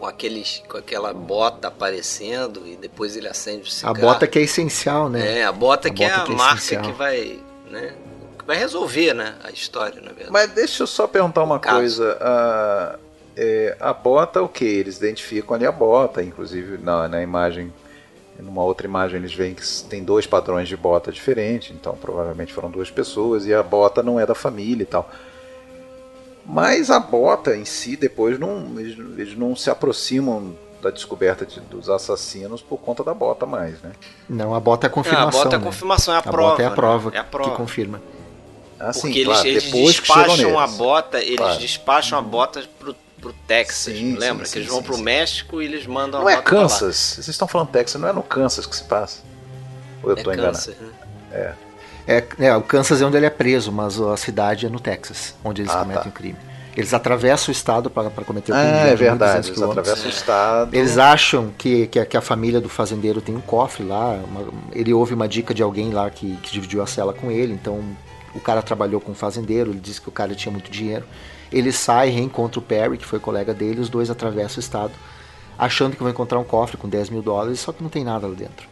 com, 0.02 0.08
aqueles, 0.08 0.64
com 0.68 0.78
aquela 0.78 1.14
bota 1.14 1.68
aparecendo 1.68 2.64
e 2.66 2.76
depois 2.76 3.16
ele 3.16 3.28
acende 3.28 3.70
o 3.70 3.72
cigarro. 3.72 3.98
A 3.98 4.02
bota 4.02 4.26
que 4.26 4.40
é 4.40 4.42
essencial, 4.42 5.08
né? 5.08 5.42
É, 5.42 5.46
a 5.46 5.52
bota, 5.52 5.90
a 5.90 5.92
que 5.92 6.04
bota 6.04 6.16
é 6.16 6.22
a 6.22 6.24
que 6.26 6.32
é 6.32 6.36
marca 6.36 6.58
essencial. 6.58 6.84
que 6.84 6.92
vai, 6.94 7.40
né? 7.70 7.94
Que 8.40 8.44
vai 8.44 8.58
resolver, 8.58 9.14
né? 9.14 9.36
A 9.44 9.52
história, 9.52 10.02
na 10.02 10.08
verdade. 10.08 10.32
Mas 10.32 10.50
deixa 10.50 10.82
eu 10.82 10.88
só 10.88 11.06
perguntar 11.06 11.44
uma 11.44 11.60
Caso. 11.60 11.78
coisa. 11.78 12.18
A, 12.20 13.00
é, 13.38 13.78
a 13.80 13.94
bota, 13.94 14.42
o 14.42 14.50
que? 14.50 14.66
Eles 14.66 14.98
identificam 14.98 15.56
ali 15.56 15.68
a 15.68 15.72
bota, 15.72 16.24
inclusive 16.24 16.80
na, 16.80 17.08
na 17.08 17.22
imagem 17.22 17.72
numa 18.40 18.64
outra 18.64 18.88
imagem 18.88 19.20
eles 19.20 19.36
veem 19.36 19.54
que 19.54 19.62
tem 19.88 20.04
dois 20.04 20.26
padrões 20.26 20.68
de 20.68 20.76
bota 20.76 21.12
diferentes, 21.12 21.76
então 21.76 21.96
provavelmente 21.96 22.52
foram 22.52 22.72
duas 22.72 22.90
pessoas 22.90 23.46
e 23.46 23.54
a 23.54 23.62
bota 23.62 24.02
não 24.02 24.20
é 24.20 24.26
da 24.26 24.34
família 24.34 24.82
e 24.82 24.86
tal. 24.88 25.08
Mas 26.46 26.90
a 26.90 27.00
bota 27.00 27.56
em 27.56 27.66
si, 27.66 27.96
depois, 27.96 28.40
não, 28.40 28.80
eles, 28.80 28.98
eles 29.18 29.38
não 29.38 29.56
se 29.56 29.70
aproximam 29.70 30.56
da 30.82 30.90
descoberta 30.90 31.46
de, 31.46 31.60
dos 31.62 31.90
assassinos 31.90 32.62
por 32.62 32.78
conta 32.78 33.04
da 33.04 33.14
bota 33.14 33.46
mais, 33.46 33.80
né? 33.82 33.92
Não, 34.28 34.56
a 34.56 34.60
bota 34.60 34.88
é 34.88 34.90
a 34.90 34.92
confirmação. 34.92 35.26
É, 35.26 35.44
a 35.44 35.44
bota 35.44 35.56
é 35.56 35.58
a 35.58 35.60
né? 35.60 35.66
confirmação, 35.66 36.14
é 36.14 36.18
a, 36.18 36.20
a 36.20 36.24
prova. 36.24 36.50
Bota 36.50 36.64
é 36.64 36.66
a 36.66 36.72
prova, 36.72 37.12
né? 37.12 37.18
é 37.18 37.20
a 37.20 37.24
prova 37.24 37.52
que 37.52 37.58
confirma. 37.58 38.02
Ah, 38.80 38.92
sim, 38.92 39.02
Porque 39.02 39.24
claro, 39.24 39.48
eles, 39.48 39.72
eles 39.72 39.88
despacham 39.88 40.58
a 40.58 40.68
bota, 40.68 41.22
eles 41.22 41.38
claro. 41.38 41.60
despacham 41.60 42.18
a 42.18 42.22
bota 42.22 42.64
pro, 42.80 42.96
pro 43.20 43.34
Texas, 43.48 43.96
sim, 43.96 44.16
lembra? 44.16 44.46
Sim, 44.46 44.54
que 44.54 44.60
eles 44.60 44.70
vão 44.70 44.80
sim, 44.80 44.86
pro 44.86 44.98
México 44.98 45.62
e 45.62 45.66
eles 45.66 45.86
mandam 45.86 46.22
não 46.22 46.28
a 46.28 46.32
bota 46.38 46.52
Não 46.52 46.58
é 46.58 46.62
Kansas, 46.62 46.96
vocês 46.98 47.28
estão 47.28 47.48
falando 47.48 47.70
Texas, 47.70 48.02
não 48.02 48.10
é 48.10 48.14
no 48.14 48.24
Kansas 48.24 48.66
que 48.66 48.76
se 48.76 48.84
passa? 48.86 49.22
Ou 50.02 50.10
eu 50.10 50.18
é 50.18 50.24
tô 50.24 50.34
enganado? 50.34 50.56
Kansas, 50.56 50.76
né? 50.78 50.92
É. 51.32 51.54
É, 52.08 52.24
é, 52.40 52.56
o 52.56 52.62
Kansas 52.62 53.02
é 53.02 53.06
onde 53.06 53.18
ele 53.18 53.26
é 53.26 53.30
preso, 53.30 53.72
mas 53.72 54.00
a 54.00 54.18
cidade 54.18 54.66
é 54.66 54.70
no 54.70 54.80
Texas, 54.80 55.36
onde 55.44 55.62
eles 55.62 55.72
ah, 55.72 55.80
cometem 55.80 56.04
tá. 56.04 56.10
o 56.10 56.12
crime. 56.12 56.38
Eles 56.76 56.94
atravessam 56.94 57.50
o 57.50 57.52
estado 57.52 57.90
para 57.90 58.10
cometer 58.10 58.52
o 58.52 58.56
crime. 58.56 58.70
Ah, 58.70 58.88
é 58.88 58.96
verdade, 58.96 59.50
eles 59.50 59.62
atravessam 59.62 60.06
o 60.06 60.10
estado. 60.10 60.76
Eles 60.76 60.98
acham 60.98 61.52
que, 61.58 61.88
que, 61.88 62.04
que, 62.06 62.18
a 62.18 62.22
família 62.22 62.62
do 62.62 62.70
fazendeiro 62.70 63.20
tem 63.20 63.36
um 63.36 63.42
cofre 63.42 63.84
lá. 63.84 64.20
Uma, 64.26 64.48
ele 64.72 64.94
ouve 64.94 65.14
uma 65.14 65.28
dica 65.28 65.54
de 65.54 65.62
alguém 65.62 65.92
lá 65.92 66.10
que, 66.10 66.38
que 66.38 66.52
dividiu 66.52 66.82
a 66.82 66.88
cela 66.88 67.14
com 67.14 67.30
ele. 67.30 67.54
Então 67.54 67.84
o 68.34 68.40
cara 68.40 68.62
trabalhou 68.62 69.02
com 69.02 69.12
o 69.12 69.16
fazendeiro, 69.16 69.72
ele 69.72 69.80
disse 69.80 70.00
que 70.00 70.08
o 70.08 70.12
cara 70.12 70.34
tinha 70.34 70.52
muito 70.52 70.72
dinheiro. 70.72 71.06
Ele 71.52 71.72
sai, 71.72 72.10
reencontra 72.10 72.60
o 72.60 72.62
Perry, 72.62 72.98
que 72.98 73.06
foi 73.06 73.20
colega 73.20 73.54
dele, 73.54 73.82
os 73.82 73.90
dois 73.90 74.10
atravessam 74.10 74.58
o 74.58 74.60
estado, 74.62 74.94
achando 75.60 75.98
que 75.98 76.02
vão 76.02 76.12
encontrar 76.12 76.40
um 76.40 76.44
cofre 76.46 76.78
com 76.78 76.88
10 76.88 77.10
mil 77.10 77.22
dólares, 77.22 77.60
só 77.60 77.74
que 77.74 77.84
não 77.84 77.90
tem 77.90 78.06
nada 78.06 78.26
lá 78.26 78.34
dentro. 78.34 78.71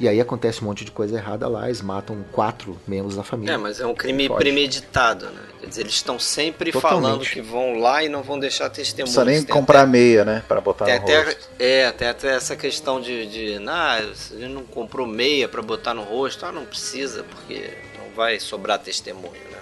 E 0.00 0.08
aí 0.08 0.20
acontece 0.20 0.62
um 0.62 0.66
monte 0.66 0.84
de 0.84 0.92
coisa 0.92 1.16
errada 1.16 1.48
lá, 1.48 1.66
eles 1.66 1.82
matam 1.82 2.24
quatro 2.30 2.78
membros 2.86 3.16
da 3.16 3.24
família. 3.24 3.54
É, 3.54 3.56
mas 3.56 3.80
é 3.80 3.86
um 3.86 3.94
crime 3.94 4.28
premeditado, 4.28 5.26
né? 5.26 5.42
Quer 5.60 5.66
dizer, 5.66 5.80
eles 5.80 5.94
estão 5.94 6.20
sempre 6.20 6.70
Totalmente. 6.70 7.02
falando 7.02 7.24
que 7.24 7.40
vão 7.40 7.80
lá 7.80 8.04
e 8.04 8.08
não 8.08 8.22
vão 8.22 8.38
deixar 8.38 8.70
testemunhos. 8.70 9.16
Não 9.16 9.24
precisa 9.24 9.46
nem 9.46 9.52
comprar 9.52 9.82
até, 9.82 9.90
meia, 9.90 10.24
né? 10.24 10.44
Pra 10.46 10.60
botar 10.60 10.86
no 10.86 10.92
até, 10.92 11.22
rosto. 11.22 11.48
É, 11.58 11.86
até, 11.86 12.08
até 12.10 12.28
essa 12.28 12.54
questão 12.54 13.00
de, 13.00 13.26
de 13.26 13.58
nah, 13.58 13.94
a 13.94 14.02
gente 14.02 14.52
não 14.52 14.62
comprou 14.62 15.04
meia 15.04 15.48
para 15.48 15.62
botar 15.62 15.94
no 15.94 16.04
rosto. 16.04 16.46
Ah, 16.46 16.52
não 16.52 16.64
precisa, 16.64 17.24
porque 17.24 17.76
não 17.98 18.14
vai 18.14 18.38
sobrar 18.38 18.78
testemunho, 18.78 19.32
né? 19.50 19.58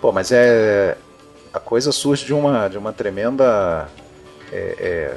Pô, 0.00 0.12
mas 0.12 0.30
é... 0.30 0.96
A 1.52 1.58
coisa 1.60 1.92
surge 1.92 2.24
de 2.24 2.34
uma, 2.34 2.68
de 2.68 2.76
uma 2.76 2.92
tremenda 2.92 3.88
é, 4.52 4.76
é, 4.78 5.16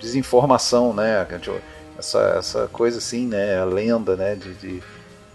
desinformação, 0.00 0.94
né? 0.94 1.20
Essa, 1.98 2.36
essa 2.38 2.68
coisa 2.68 2.98
assim, 2.98 3.26
né? 3.26 3.58
A 3.58 3.64
lenda, 3.64 4.16
né? 4.16 4.34
De, 4.34 4.54
de, 4.54 4.82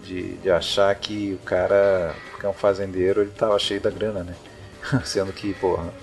de, 0.03 0.33
de, 0.37 0.49
achar 0.49 0.93
que 0.95 1.37
o 1.41 1.45
cara, 1.45 2.15
porque 2.31 2.45
é 2.45 2.49
um 2.49 2.53
fazendeiro, 2.53 3.21
ele 3.21 3.31
tava 3.31 3.59
cheio 3.59 3.81
da 3.81 3.89
grana, 3.89 4.23
né? 4.23 4.35
Sendo 5.03 5.33
que, 5.33 5.53
porra, 5.53 5.93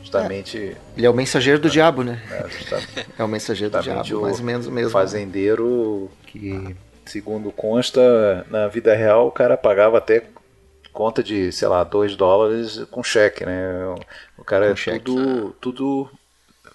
justamente. 0.00 0.58
É. 0.58 0.76
Ele 0.96 1.06
é 1.06 1.10
o 1.10 1.14
mensageiro 1.14 1.58
do 1.58 1.68
é, 1.68 1.70
diabo, 1.70 2.02
né? 2.04 2.22
É, 2.30 3.04
é 3.18 3.24
o 3.24 3.28
mensageiro 3.28 3.72
do 3.72 3.80
diabo, 3.82 4.22
mais 4.22 4.38
ou 4.38 4.44
menos 4.44 4.66
o 4.66 4.72
mesmo. 4.72 4.90
Fazendeiro 4.90 6.10
que, 6.26 6.76
segundo 7.04 7.50
consta, 7.50 8.46
na 8.50 8.68
vida 8.68 8.94
real, 8.94 9.26
o 9.26 9.32
cara 9.32 9.56
pagava 9.56 9.98
até 9.98 10.24
conta 10.92 11.24
de, 11.24 11.50
sei 11.50 11.66
lá, 11.66 11.82
2 11.82 12.14
dólares 12.14 12.84
com 12.90 13.02
cheque, 13.02 13.44
né? 13.44 13.94
O 14.38 14.44
cara 14.44 14.66
com 14.66 14.72
é 14.72 14.76
cheque. 14.76 15.00
tudo, 15.00 15.50
tudo 15.60 16.10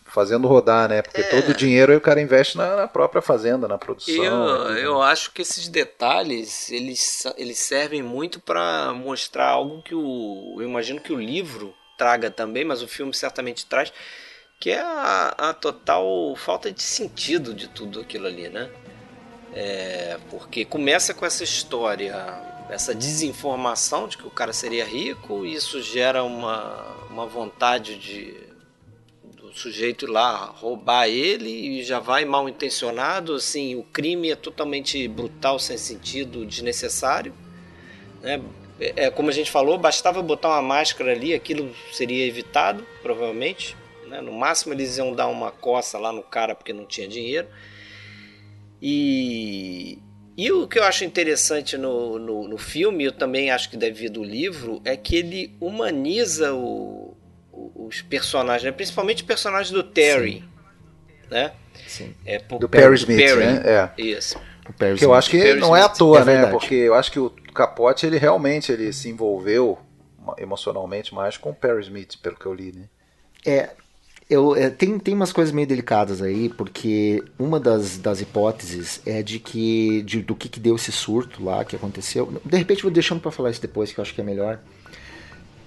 fazendo 0.10 0.48
rodar, 0.48 0.90
né? 0.90 1.02
Porque 1.02 1.22
é. 1.22 1.30
todo 1.30 1.50
o 1.50 1.54
dinheiro 1.54 1.96
o 1.96 2.02
cara 2.02 2.22
investe 2.22 2.58
na, 2.58 2.76
na 2.76 2.88
própria 2.88 3.22
fazenda, 3.22 3.68
na 3.68 3.78
produção. 3.78 4.24
Eu, 4.24 4.70
né? 4.70 4.86
eu 4.86 5.02
acho 5.02 5.32
que 5.32 5.42
esses 5.42 5.68
detalhes 5.68 6.72
eles, 6.72 7.26
eles 7.38 7.60
servem 7.60 8.02
muito 8.02 8.40
para 8.40 8.94
mostrar 8.94 9.48
algo 9.48 9.82
que 9.82 9.96
o. 9.96 10.56
Eu 10.58 10.68
imagino 10.68 11.00
que 11.00 11.14
o 11.14 11.20
livro 11.20 11.74
traga 11.98 12.32
também, 12.32 12.64
mas 12.64 12.82
o 12.82 12.88
filme 12.88 13.14
certamente 13.14 13.66
traz, 13.66 13.92
que 14.60 14.72
é 14.72 14.80
a, 14.80 15.36
a 15.38 15.54
total 15.54 16.36
falta 16.36 16.72
de 16.72 16.82
sentido 16.82 17.54
de 17.54 17.68
tudo 17.68 18.00
aquilo 18.00 18.28
ali, 18.28 18.50
né? 18.50 18.70
É, 19.54 20.18
porque 20.30 20.64
começa 20.64 21.14
com 21.14 21.26
essa 21.26 21.44
história, 21.44 22.16
essa 22.70 22.94
desinformação 22.94 24.08
de 24.08 24.18
que 24.18 24.28
o 24.28 24.32
cara 24.32 24.54
seria 24.54 24.86
rico, 24.86 25.46
e 25.46 25.54
isso 25.54 25.82
gera 25.82 26.24
uma, 26.24 26.86
uma 27.10 27.26
vontade 27.26 27.98
de 27.98 28.49
sujeito 29.54 30.06
ir 30.06 30.10
lá 30.10 30.46
roubar 30.46 31.08
ele 31.08 31.50
e 31.50 31.84
já 31.84 32.00
vai 32.00 32.26
mal 32.26 32.48
intencionado, 32.48 33.34
assim, 33.34 33.76
o 33.76 33.84
crime 33.84 34.32
é 34.32 34.36
totalmente 34.36 35.08
brutal, 35.08 35.60
sem 35.60 35.78
sentido, 35.78 36.46
desnecessário, 36.46 37.34
né? 38.22 38.42
É, 38.80 39.06
é 39.06 39.12
como 39.12 39.30
a 39.30 39.34
gente 39.34 39.52
falou, 39.52 39.78
bastava 39.78 40.22
botar 40.22 40.50
uma 40.50 40.62
máscara 40.62 41.12
ali, 41.12 41.34
aquilo 41.34 41.76
seria 41.92 42.26
evitado, 42.26 42.86
provavelmente. 43.02 43.76
Né? 44.08 44.22
No 44.22 44.32
máximo 44.32 44.74
eles 44.74 44.98
iam 44.98 45.14
dar 45.14 45.28
uma 45.28 45.52
coça 45.52 46.00
lá 46.00 46.12
no 46.12 46.24
cara 46.24 46.56
porque 46.56 46.72
não 46.72 46.86
tinha 46.86 47.08
dinheiro. 47.08 47.48
E, 48.82 50.00
e 50.38 50.52
o 50.52 50.68
que 50.68 50.80
eu 50.80 50.84
acho 50.84 51.04
interessante 51.04 51.78
no, 51.78 52.18
no, 52.18 52.48
no 52.48 52.58
filme, 52.58 53.04
eu 53.04 53.12
também 53.12 53.52
acho 53.52 53.70
que 53.70 53.76
deve 53.76 54.00
vir 54.00 54.10
do 54.10 54.24
livro, 54.24 54.82
é 54.86 54.96
que 54.96 55.18
ele 55.18 55.54
humaniza 55.60 56.54
o, 56.54 57.09
os 57.76 58.02
personagens, 58.02 58.64
né? 58.64 58.72
principalmente 58.72 59.24
o 59.24 59.26
personagem 59.26 59.74
do 59.74 59.84
Terry, 59.84 60.42
Sim. 60.42 61.30
né? 61.30 61.52
Sim. 61.88 62.16
É, 62.26 62.40
do, 62.40 62.60
do 62.60 62.70
Perry 62.70 62.96
Smith, 62.96 63.18
Perry. 63.18 63.46
né? 63.46 63.62
É. 63.66 64.02
Isso. 64.02 64.40
O 64.68 64.74
Perry 64.74 64.98
que 64.98 65.06
eu 65.06 65.14
acho 65.14 65.30
que 65.30 65.40
Perry 65.40 65.60
não 65.60 65.70
Smith. 65.70 65.82
é 65.82 65.86
à 65.86 65.90
toa, 65.90 66.20
é 66.20 66.26
né? 66.26 66.46
Porque 66.48 66.76
eu 66.76 66.94
acho 66.94 67.12
que 67.12 67.20
o 67.20 67.30
Capote 67.54 68.06
ele 68.06 68.18
realmente 68.18 68.72
ele 68.72 68.94
se 68.94 69.10
envolveu 69.10 69.80
emocionalmente 70.38 71.14
mais 71.14 71.38
com 71.38 71.50
o 71.50 71.56
Perry 71.56 71.82
Smith, 71.82 72.18
pelo 72.22 72.36
que 72.36 72.46
eu 72.46 72.54
li, 72.54 72.72
né? 72.72 72.86
É, 73.46 73.70
eu, 74.30 74.56
é, 74.56 74.70
tem, 74.70 75.00
tem 75.00 75.16
umas 75.16 75.34
coisas 75.34 75.52
meio 75.52 75.68
delicadas 75.68 76.22
aí, 76.22 76.50
porque 76.50 77.24
uma 77.40 77.60
das, 77.60 77.98
das 77.98 78.22
hipóteses 78.22 79.02
é 79.06 79.24
de 79.24 79.40
que 79.40 80.04
de, 80.04 80.22
do 80.22 80.36
que, 80.36 80.48
que 80.48 80.60
deu 80.60 80.76
esse 80.76 80.92
surto 80.92 81.44
lá 81.44 81.66
que 81.66 81.76
aconteceu. 81.76 82.32
De 82.46 82.58
repente 82.58 82.84
vou 82.84 82.92
deixando 82.92 83.20
para 83.20 83.32
falar 83.32 83.50
isso 83.50 83.62
depois, 83.62 83.92
que 83.92 84.00
eu 84.00 84.04
acho 84.04 84.14
que 84.14 84.22
é 84.22 84.24
melhor. 84.24 84.60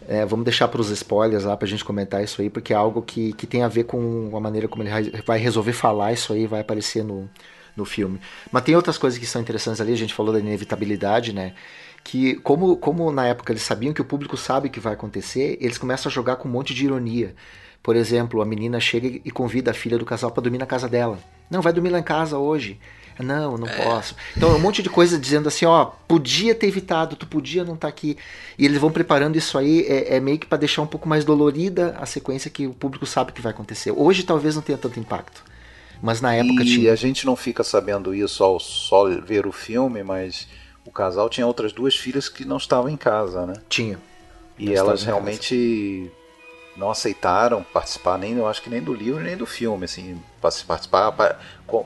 É, 0.09 0.24
vamos 0.24 0.44
deixar 0.44 0.68
para 0.68 0.80
os 0.80 0.90
spoilers 0.90 1.44
lá 1.44 1.57
para 1.57 1.66
a 1.66 1.68
gente 1.68 1.84
comentar 1.84 2.22
isso 2.22 2.40
aí, 2.40 2.50
porque 2.50 2.72
é 2.72 2.76
algo 2.76 3.03
que, 3.03 3.32
que 3.34 3.46
tem 3.46 3.62
a 3.62 3.68
ver 3.68 3.84
com 3.84 4.30
a 4.36 4.40
maneira 4.40 4.68
como 4.68 4.82
ele 4.82 5.22
vai 5.24 5.38
resolver 5.38 5.72
falar 5.72 6.12
isso 6.12 6.32
aí, 6.32 6.46
vai 6.46 6.61
aparecer 6.61 7.05
no, 7.05 7.28
no 7.76 7.84
filme. 7.84 8.20
Mas 8.50 8.64
tem 8.64 8.76
outras 8.76 8.98
coisas 8.98 9.18
que 9.18 9.26
são 9.26 9.40
interessantes 9.40 9.80
ali, 9.80 9.92
a 9.92 9.96
gente 9.96 10.14
falou 10.14 10.32
da 10.32 10.38
inevitabilidade, 10.38 11.32
né? 11.32 11.55
Que 12.05 12.34
como, 12.36 12.76
como 12.76 13.11
na 13.12 13.26
época 13.26 13.53
eles 13.53 13.62
sabiam 13.62 13.92
que 13.92 14.03
o 14.03 14.05
público 14.05 14.36
sabe 14.36 14.68
o 14.68 14.70
que 14.70 14.80
vai 14.80 14.94
acontecer, 14.94 15.57
eles 15.61 15.78
começam 15.78 16.11
a 16.11 16.12
jogar 16.12 16.36
com 16.36 16.48
um 16.48 16.53
monte 16.53 16.74
de 16.74 16.84
ironia. 16.84 17.34
Por 17.82 17.96
exemplo, 17.96 18.40
a 18.40 18.44
menina 18.44 18.78
chega 18.78 19.20
e 19.24 19.30
convida 19.30 19.72
a 19.72 19.74
filha 19.74 19.98
do 19.98 20.05
casal 20.05 20.30
para 20.30 20.42
dormir 20.42 20.59
na 20.59 20.66
casa 20.66 20.88
dela. 20.88 21.18
Não, 21.50 21.61
vai 21.61 21.72
dormir 21.72 21.90
lá 21.90 21.98
em 21.98 22.03
casa 22.03 22.38
hoje. 22.38 22.78
Não, 23.18 23.56
não 23.56 23.66
é. 23.66 23.84
posso. 23.84 24.14
Então, 24.36 24.54
um 24.54 24.58
monte 24.58 24.82
de 24.82 24.88
coisa 24.88 25.18
dizendo 25.18 25.48
assim, 25.48 25.64
ó, 25.64 25.86
podia 26.06 26.54
ter 26.54 26.66
evitado, 26.66 27.16
tu 27.16 27.26
podia 27.26 27.64
não 27.64 27.74
estar 27.74 27.88
tá 27.88 27.92
aqui. 27.92 28.16
E 28.58 28.64
eles 28.64 28.78
vão 28.78 28.90
preparando 28.90 29.36
isso 29.36 29.58
aí, 29.58 29.86
é, 29.86 30.16
é 30.16 30.20
meio 30.20 30.38
que 30.38 30.46
para 30.46 30.58
deixar 30.58 30.82
um 30.82 30.86
pouco 30.86 31.08
mais 31.08 31.24
dolorida 31.24 31.96
a 31.98 32.06
sequência 32.06 32.50
que 32.50 32.66
o 32.66 32.74
público 32.74 33.06
sabe 33.06 33.32
que 33.32 33.40
vai 33.40 33.52
acontecer. 33.52 33.90
Hoje 33.90 34.22
talvez 34.22 34.54
não 34.54 34.62
tenha 34.62 34.78
tanto 34.78 34.98
impacto. 34.98 35.44
Mas 36.02 36.20
na 36.20 36.34
época 36.34 36.62
e 36.62 36.66
tinha. 36.66 36.84
E 36.86 36.90
a 36.90 36.96
gente 36.96 37.24
não 37.24 37.36
fica 37.36 37.62
sabendo 37.62 38.14
isso 38.14 38.42
ao 38.42 38.58
só 38.58 39.08
ver 39.20 39.46
o 39.46 39.52
filme, 39.52 40.02
mas 40.02 40.48
o 40.84 40.90
casal 40.90 41.28
tinha 41.28 41.46
outras 41.46 41.72
duas 41.72 41.94
filhas 41.94 42.28
que 42.28 42.44
não 42.44 42.56
estavam 42.56 42.90
em 42.90 42.96
casa, 42.96 43.46
né? 43.46 43.54
Tinha. 43.68 43.98
E 44.58 44.74
elas 44.74 45.04
realmente 45.04 46.10
não 46.76 46.90
aceitaram 46.90 47.62
participar 47.62 48.18
nem, 48.18 48.36
eu 48.36 48.46
acho 48.46 48.62
que 48.62 48.70
nem 48.70 48.80
do 48.80 48.94
livro 48.94 49.20
nem 49.20 49.36
do 49.36 49.44
filme, 49.44 49.84
assim, 49.84 50.20
participar, 50.40 51.12
para, 51.12 51.38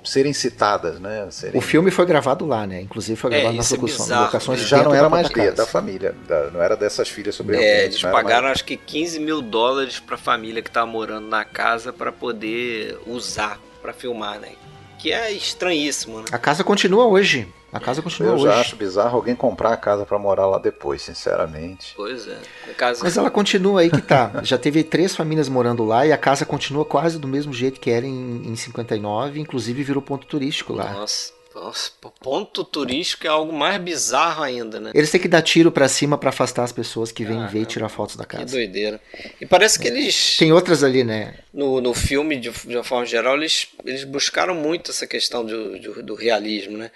serem 0.05 0.33
citadas, 0.33 1.01
né? 1.01 1.27
Serem... 1.31 1.59
O 1.59 1.61
filme 1.61 1.91
foi 1.91 2.07
gravado 2.07 2.47
lá, 2.47 2.67
né? 2.67 2.81
Inclusive 2.81 3.17
foi 3.17 3.33
é, 3.33 3.35
gravado 3.35 3.55
é, 3.55 3.59
nas 3.59 3.71
locuções, 3.71 4.11
é 4.11 4.19
locações 4.19 4.61
já 4.61 4.83
não 4.83 4.95
era 4.95 5.09
mais 5.09 5.29
da, 5.29 5.51
da 5.51 5.67
família, 5.67 6.15
da, 6.27 6.51
não 6.51 6.63
era 6.63 6.77
dessas 6.77 7.09
filhas 7.09 7.35
sobreviventes. 7.35 7.77
É, 7.77 7.85
eles 7.85 8.03
pagaram 8.03 8.45
mais... 8.45 8.57
acho 8.57 8.65
que 8.65 8.77
15 8.77 9.21
mil 9.21 9.43
dólares 9.43 9.99
para 9.99 10.15
a 10.15 10.19
família 10.19 10.63
que 10.63 10.71
estava 10.71 10.87
morando 10.87 11.27
na 11.27 11.45
casa 11.45 11.93
para 11.93 12.13
poder 12.13 12.99
usar 13.07 13.59
para 13.83 13.93
filmar, 13.93 14.39
né? 14.39 14.53
Que 14.99 15.13
é 15.13 15.31
estranhíssimo, 15.31 16.21
né? 16.21 16.25
A 16.33 16.39
casa 16.39 16.65
continua 16.65 17.07
hoje. 17.07 17.47
A 17.77 17.81
casa 17.81 18.03
continua 18.03 18.33
eu 18.33 18.35
hoje. 18.37 18.47
Eu 18.47 18.53
já 18.53 18.61
acho 18.61 18.77
bizarro 18.77 19.17
alguém 19.17 19.35
comprar 19.35 19.73
a 19.73 19.77
casa 19.77 20.05
para 20.05 20.19
morar 20.19 20.47
lá 20.47 20.59
depois, 20.59 21.03
sinceramente. 21.03 21.93
Pois 21.97 22.27
é. 22.27 22.39
Casa... 22.77 23.03
Mas 23.03 23.17
ela 23.17 23.31
continua 23.31 23.81
aí 23.81 23.91
que 23.91 24.03
tá. 24.03 24.33
já 24.43 24.59
teve 24.59 24.83
três 24.83 25.15
famílias 25.15 25.49
morando 25.49 25.85
lá 25.85 26.07
e 26.07 26.13
a 26.13 26.19
casa 26.19 26.45
continua 26.45 26.85
quase 26.85 27.19
do 27.19 27.29
mesmo 27.29 27.53
jeito 27.53 27.81
que 27.81 27.91
era 27.91 28.07
em, 28.07 28.43
em 28.47 28.57
59, 28.57 29.41
inclusive 29.41 29.83
virou 29.83 30.03
ponto 30.03 30.27
turístico 30.27 30.73
lá. 30.73 30.93
Nossa. 30.93 31.37
Nossa, 31.57 31.91
ponto 32.21 32.63
turístico 32.63 33.27
é 33.27 33.31
algo 33.31 33.51
mais 33.51 33.81
bizarro 33.81 34.43
ainda, 34.43 34.79
né? 34.79 34.91
Eles 34.95 35.11
têm 35.11 35.19
que 35.19 35.27
dar 35.27 35.41
tiro 35.41 35.73
para 35.73 35.89
cima 35.89 36.19
para 36.19 36.29
afastar 36.29 36.65
as 36.65 36.71
pessoas 36.71 37.11
que 37.11 37.25
vêm 37.25 37.47
ver 37.47 37.63
e 37.63 37.65
tirar 37.65 37.89
fotos 37.89 38.15
da 38.15 38.27
casa. 38.27 38.45
Que 38.45 38.51
doideira. 38.51 39.01
E 39.41 39.47
parece 39.47 39.79
que 39.79 39.89
eles. 39.89 40.37
Tem 40.37 40.53
outras 40.53 40.85
ali, 40.85 41.03
né? 41.03 41.39
No, 41.55 41.81
no 41.81 41.95
filme, 41.95 42.37
de, 42.37 42.51
de 42.51 42.77
uma 42.77 42.85
forma 42.85 43.07
geral, 43.07 43.37
eles, 43.37 43.69
eles 43.87 44.05
buscaram 44.05 44.55
muito 44.55 44.91
essa 44.91 45.07
questão 45.07 45.47
do, 45.47 45.79
do, 45.81 46.03
do 46.03 46.15
realismo, 46.15 46.77
né? 46.77 46.91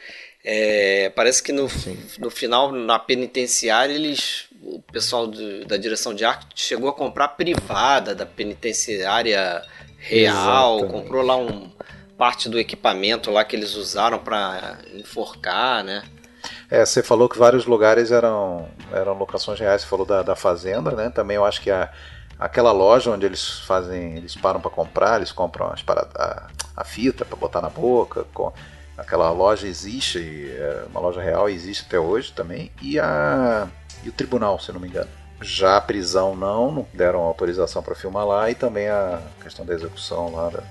É, 0.45 1.11
parece 1.15 1.43
que 1.43 1.53
no, 1.53 1.69
no 2.19 2.31
final, 2.31 2.73
na 2.73 2.99
penitenciária, 2.99 3.93
eles, 3.93 4.47
o 4.63 4.81
pessoal 4.81 5.27
de, 5.27 5.65
da 5.67 5.77
direção 5.77 6.15
de 6.15 6.25
arte 6.25 6.47
chegou 6.55 6.89
a 6.89 6.93
comprar 6.95 7.29
privada 7.29 8.15
da 8.15 8.25
penitenciária 8.25 9.63
real, 9.99 10.79
Exatamente. 10.79 11.03
comprou 11.03 11.23
lá 11.23 11.37
um 11.37 11.71
parte 12.17 12.49
do 12.51 12.59
equipamento 12.59 13.31
lá 13.31 13.45
que 13.45 13.57
eles 13.57 13.75
usaram 13.75 14.19
para 14.19 14.79
enforcar, 14.95 15.83
né? 15.83 16.03
É, 16.71 16.85
você 16.85 17.03
falou 17.03 17.29
que 17.29 17.39
vários 17.39 17.67
lugares 17.67 18.11
eram, 18.11 18.69
eram 18.93 19.15
locações 19.15 19.59
reais, 19.59 19.83
você 19.83 19.89
falou 19.89 20.07
da, 20.07 20.23
da 20.23 20.37
fazenda, 20.37 20.91
né? 20.93 21.11
Também 21.11 21.37
eu 21.37 21.45
acho 21.45 21.61
que 21.63 21.71
a, 21.71 21.91
aquela 22.39 22.73
loja 22.73 23.11
onde 23.11 23.27
eles 23.27 23.61
fazem, 23.61 24.17
eles 24.17 24.35
param 24.35 24.61
para 24.61 24.71
comprar, 24.71 25.17
eles 25.17 25.33
compram 25.33 25.69
as 25.69 25.83
a, 26.15 26.47
a 26.77 26.85
fita 26.85 27.25
para 27.25 27.37
botar 27.37 27.61
na 27.61 27.71
boca, 27.71 28.27
com, 28.33 28.53
Aquela 29.01 29.31
loja 29.31 29.67
existe, 29.67 30.19
é 30.19 30.85
uma 30.91 31.01
loja 31.01 31.23
real 31.23 31.49
existe 31.49 31.85
até 31.87 31.99
hoje 31.99 32.33
também. 32.33 32.71
E, 32.83 32.99
a, 33.01 33.67
e 34.05 34.09
o 34.11 34.13
tribunal, 34.13 34.61
se 34.61 34.71
não 34.73 34.79
me 34.79 34.89
engano. 34.89 35.09
Já 35.41 35.79
a 35.79 35.81
prisão 35.81 36.37
não, 36.37 36.71
não 36.71 36.87
deram 36.93 37.21
autorização 37.21 37.83
para 37.83 37.95
filmar 37.95 38.27
lá. 38.27 38.51
E 38.51 38.55
também 38.55 38.89
a 38.89 39.21
questão 39.43 39.65
da 39.65 39.73
execução 39.73 40.35
lá 40.35 40.51
da, 40.51 40.63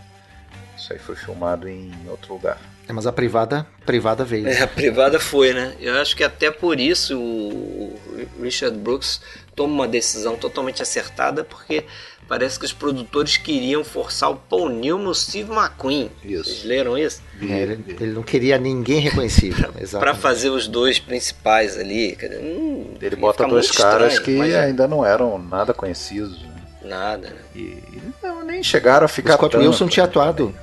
Isso 0.78 0.94
aí 0.94 1.00
foi 1.00 1.16
filmado 1.16 1.68
em 1.68 1.92
outro 2.08 2.34
lugar. 2.34 2.60
É, 2.88 2.94
mas 2.94 3.08
a 3.08 3.12
privada, 3.12 3.68
privada 3.86 4.24
veio. 4.24 4.48
É, 4.48 4.62
a 4.62 4.68
privada 4.68 5.20
foi, 5.20 5.54
né? 5.54 5.76
Eu 5.80 5.96
acho 5.96 6.16
que 6.16 6.24
até 6.24 6.52
por 6.52 6.80
isso 6.80 7.20
o 7.20 8.00
Richard 8.42 8.78
Brooks 8.78 9.22
toma 9.56 9.74
uma 9.74 9.88
decisão 9.88 10.36
totalmente 10.36 10.82
acertada, 10.82 11.44
porque 11.44 11.86
parece 12.30 12.60
que 12.60 12.66
os 12.66 12.72
produtores 12.72 13.36
queriam 13.36 13.84
forçar 13.84 14.30
o 14.30 14.36
Paul 14.36 14.70
Newman 14.70 15.08
o 15.08 15.16
Steve 15.16 15.52
McQueen. 15.52 16.12
Isso. 16.24 16.44
Vocês 16.44 16.64
leram 16.64 16.96
isso? 16.96 17.22
É, 17.42 17.62
ele, 17.64 17.84
ele, 17.88 18.12
não 18.12 18.22
queria 18.22 18.58
ninguém 18.60 19.00
reconhecível. 19.00 19.74
para 20.00 20.14
fazer 20.14 20.52
os 20.52 20.68
dois 20.68 21.00
principais 21.00 21.76
ali. 21.76 22.16
Hum, 22.42 22.94
ele 23.02 23.16
bota 23.16 23.48
dois 23.48 23.72
caras 23.72 24.14
estranho, 24.14 24.44
que 24.44 24.56
ainda 24.56 24.88
não 24.88 25.04
eram 25.04 25.40
nada 25.40 25.74
conhecidos. 25.74 26.40
Né? 26.44 26.50
Nada, 26.84 27.30
né? 27.30 27.42
E 27.56 27.78
não, 28.22 28.46
nem 28.46 28.62
chegaram 28.62 29.06
a 29.06 29.08
ficar. 29.08 29.34
O 29.34 29.38
Scott 29.38 29.52
tanto, 29.54 29.66
Wilson 29.66 29.88
tinha 29.88 30.06
atuado. 30.06 30.56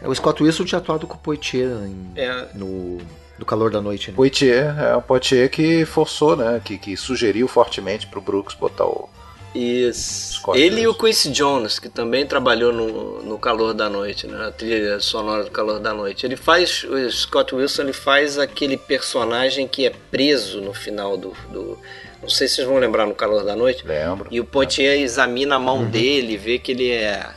É, 0.00 0.08
o 0.08 0.14
Scott 0.14 0.42
Wilson 0.42 0.64
tinha 0.64 0.78
atuado 0.78 1.06
com 1.06 1.14
o 1.14 1.18
Poitier 1.18 1.70
em, 1.70 2.12
é. 2.16 2.48
no 2.54 3.00
do 3.38 3.46
calor 3.46 3.70
da 3.70 3.80
noite. 3.80 4.10
Né? 4.10 4.16
Poitier, 4.16 4.78
é 4.78 4.94
o 4.94 5.02
Poitier 5.02 5.50
que 5.50 5.84
forçou, 5.84 6.36
né? 6.36 6.60
Que, 6.64 6.78
que 6.78 6.96
sugeriu 6.96 7.48
fortemente 7.48 8.06
pro 8.06 8.20
Brooks 8.20 8.54
botar 8.54 8.84
o. 8.84 9.08
Isso. 9.54 10.34
Scott 10.34 10.58
Ele 10.58 10.82
e 10.82 10.88
o 10.88 10.94
Quincy 10.94 11.30
Jones, 11.30 11.78
que 11.78 11.88
também 11.88 12.26
trabalhou 12.26 12.72
no, 12.72 13.22
no 13.22 13.38
Calor 13.38 13.74
da 13.74 13.88
Noite, 13.88 14.26
né? 14.26 14.36
Na 14.36 14.50
trilha 14.50 14.98
sonora 15.00 15.44
do 15.44 15.50
Calor 15.50 15.78
da 15.78 15.92
Noite. 15.92 16.24
Ele 16.24 16.36
faz. 16.36 16.84
O 16.84 17.10
Scott 17.10 17.54
Wilson 17.54 17.82
ele 17.82 17.92
faz 17.92 18.38
aquele 18.38 18.76
personagem 18.76 19.68
que 19.68 19.86
é 19.86 19.92
preso 20.10 20.60
no 20.60 20.72
final 20.72 21.16
do, 21.16 21.32
do 21.50 21.78
não 22.22 22.28
sei 22.28 22.46
se 22.46 22.56
vocês 22.56 22.68
vão 22.68 22.78
lembrar 22.78 23.06
no 23.06 23.14
Calor 23.14 23.44
da 23.44 23.56
Noite. 23.56 23.84
Lembro. 23.86 24.28
E 24.30 24.40
o 24.40 24.44
Poitier 24.44 25.00
examina 25.00 25.56
a 25.56 25.58
mão 25.58 25.78
uhum. 25.78 25.90
dele, 25.90 26.36
vê 26.36 26.58
que 26.58 26.72
ele 26.72 26.90
é 26.90 27.28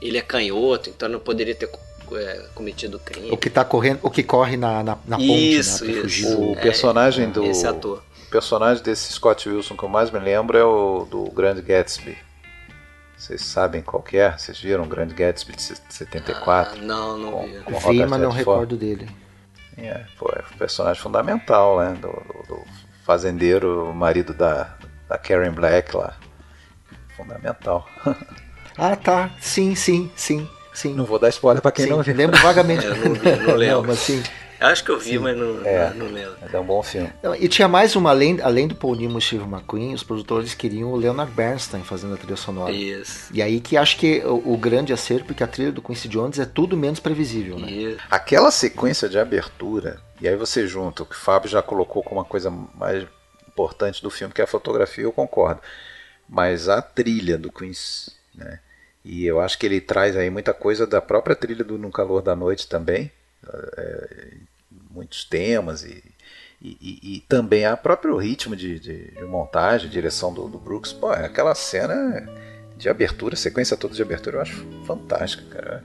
ele 0.00 0.16
é 0.16 0.22
canhoto, 0.22 0.88
então 0.88 1.08
não 1.08 1.18
poderia 1.18 1.54
ter 1.54 1.68
é, 2.12 2.44
cometido 2.54 3.00
crime. 3.00 3.30
O 3.32 3.36
que 3.36 3.50
tá 3.50 3.64
correndo, 3.64 3.98
o 4.02 4.10
que 4.10 4.22
corre 4.22 4.56
na, 4.56 4.82
na, 4.82 4.98
na 5.06 5.16
ponte, 5.16 5.58
isso, 5.58 5.84
né, 5.84 5.92
isso. 5.92 6.40
O 6.40 6.56
personagem 6.56 7.24
é, 7.26 7.28
do 7.28 7.44
esse 7.44 7.66
ator. 7.66 8.02
O 8.28 8.30
personagem 8.30 8.82
desse 8.82 9.10
Scott 9.10 9.48
Wilson 9.48 9.74
que 9.74 9.82
eu 9.82 9.88
mais 9.88 10.10
me 10.10 10.18
lembro 10.18 10.58
é 10.58 10.62
o 10.62 11.06
do 11.10 11.30
Grande 11.30 11.62
Gatsby. 11.62 12.14
Vocês 13.16 13.40
sabem 13.40 13.80
qual 13.80 14.02
que 14.02 14.18
é? 14.18 14.36
Vocês 14.36 14.60
viram 14.60 14.84
o 14.84 14.86
Grande 14.86 15.14
Gatsby 15.14 15.56
de 15.56 15.62
74? 15.62 16.78
Ah, 16.78 16.82
não, 16.84 17.16
não 17.16 17.42
vi. 17.42 17.58
Com 17.60 17.80
vi, 17.90 18.04
mas 18.04 18.20
não 18.20 18.30
recordo 18.30 18.76
dele. 18.76 19.08
É, 19.78 20.04
pô, 20.18 20.30
é 20.36 20.40
um 20.40 20.58
personagem 20.58 21.02
fundamental, 21.02 21.80
né? 21.80 21.94
Do, 21.94 22.08
do, 22.08 22.56
do 22.56 22.64
fazendeiro, 23.02 23.94
marido 23.94 24.34
da, 24.34 24.76
da 25.08 25.16
Karen 25.16 25.52
Black 25.52 25.96
lá. 25.96 26.14
Fundamental. 27.16 27.88
ah, 28.76 28.94
tá. 28.94 29.30
Sim, 29.40 29.74
sim, 29.74 30.12
sim. 30.14 30.46
Sim. 30.74 30.92
Não 30.92 31.06
vou 31.06 31.18
dar 31.18 31.30
spoiler 31.30 31.62
pra 31.62 31.72
quem 31.72 31.86
sim, 31.86 31.90
não 31.90 32.02
viu. 32.02 32.14
Lembro 32.14 32.38
vagamente. 32.42 32.84
eu 32.84 32.94
não 32.94 33.14
vi, 33.14 33.36
não 33.36 33.54
lembro. 33.56 33.76
Não, 33.76 33.88
mas 33.88 33.98
sim. 34.00 34.22
Acho 34.60 34.84
que 34.84 34.90
eu 34.90 34.98
vi, 34.98 35.10
sim. 35.10 35.18
mas 35.18 35.36
não, 35.36 35.64
é, 35.64 35.92
não 35.94 36.06
lembro. 36.06 36.36
É 36.52 36.58
um 36.58 36.64
bom 36.64 36.82
filme. 36.82 37.12
E 37.38 37.48
tinha 37.48 37.68
mais 37.68 37.94
uma, 37.94 38.10
além, 38.10 38.40
além 38.42 38.66
do 38.66 38.74
Paul 38.74 38.96
Newman 38.96 39.18
e 39.18 39.22
Steve 39.22 39.44
McQueen, 39.44 39.94
os 39.94 40.02
produtores 40.02 40.54
queriam 40.54 40.92
o 40.92 40.96
Leonard 40.96 41.30
Bernstein 41.32 41.84
fazendo 41.84 42.14
a 42.14 42.16
trilha 42.16 42.36
sonora. 42.36 42.72
Isso. 42.72 43.30
E 43.32 43.40
aí 43.40 43.60
que 43.60 43.76
acho 43.76 43.96
que 43.96 44.20
o, 44.24 44.54
o 44.54 44.56
grande 44.56 44.92
acerto, 44.92 45.26
porque 45.26 45.44
a 45.44 45.46
trilha 45.46 45.70
do 45.70 45.82
Quincy 45.82 46.08
Jones 46.08 46.38
é 46.38 46.44
tudo 46.44 46.76
menos 46.76 46.98
previsível, 46.98 47.58
né? 47.58 47.70
Isso. 47.70 48.00
Aquela 48.10 48.50
sequência 48.50 49.08
de 49.08 49.18
abertura, 49.18 50.00
e 50.20 50.28
aí 50.28 50.34
você 50.34 50.66
junta 50.66 51.02
o 51.02 51.06
que 51.06 51.14
o 51.14 51.18
Fábio 51.18 51.48
já 51.48 51.62
colocou 51.62 52.02
como 52.02 52.20
uma 52.20 52.26
coisa 52.26 52.50
mais 52.50 53.06
importante 53.46 54.02
do 54.02 54.10
filme, 54.10 54.34
que 54.34 54.40
é 54.40 54.44
a 54.44 54.48
fotografia, 54.48 55.04
eu 55.04 55.12
concordo. 55.12 55.60
Mas 56.28 56.68
a 56.68 56.82
trilha 56.82 57.38
do 57.38 57.50
Quincy, 57.50 58.12
né? 58.34 58.60
E 59.04 59.24
eu 59.24 59.40
acho 59.40 59.58
que 59.58 59.64
ele 59.64 59.80
traz 59.80 60.16
aí 60.16 60.28
muita 60.28 60.52
coisa 60.52 60.86
da 60.86 61.00
própria 61.00 61.34
trilha 61.34 61.64
do 61.64 61.78
No 61.78 61.90
Calor 61.90 62.20
da 62.20 62.36
Noite 62.36 62.68
também, 62.68 63.10
é, 63.46 64.36
muitos 64.90 65.24
temas 65.24 65.84
e, 65.84 66.02
e, 66.60 66.98
e, 67.02 67.20
também 67.28 67.64
a 67.64 67.76
próprio 67.76 68.16
ritmo 68.16 68.56
de, 68.56 68.80
de, 68.80 69.12
de 69.12 69.24
montagem, 69.24 69.88
direção 69.88 70.32
do, 70.32 70.48
do, 70.48 70.58
Brooks. 70.58 70.92
Pô, 70.92 71.10
aquela 71.10 71.54
cena 71.54 71.94
de 72.78 72.88
abertura, 72.88 73.34
sequência 73.34 73.76
toda 73.76 73.94
de 73.94 74.00
abertura, 74.00 74.36
eu 74.36 74.42
acho 74.42 74.64
fantástica, 74.86 75.42
cara. 75.50 75.82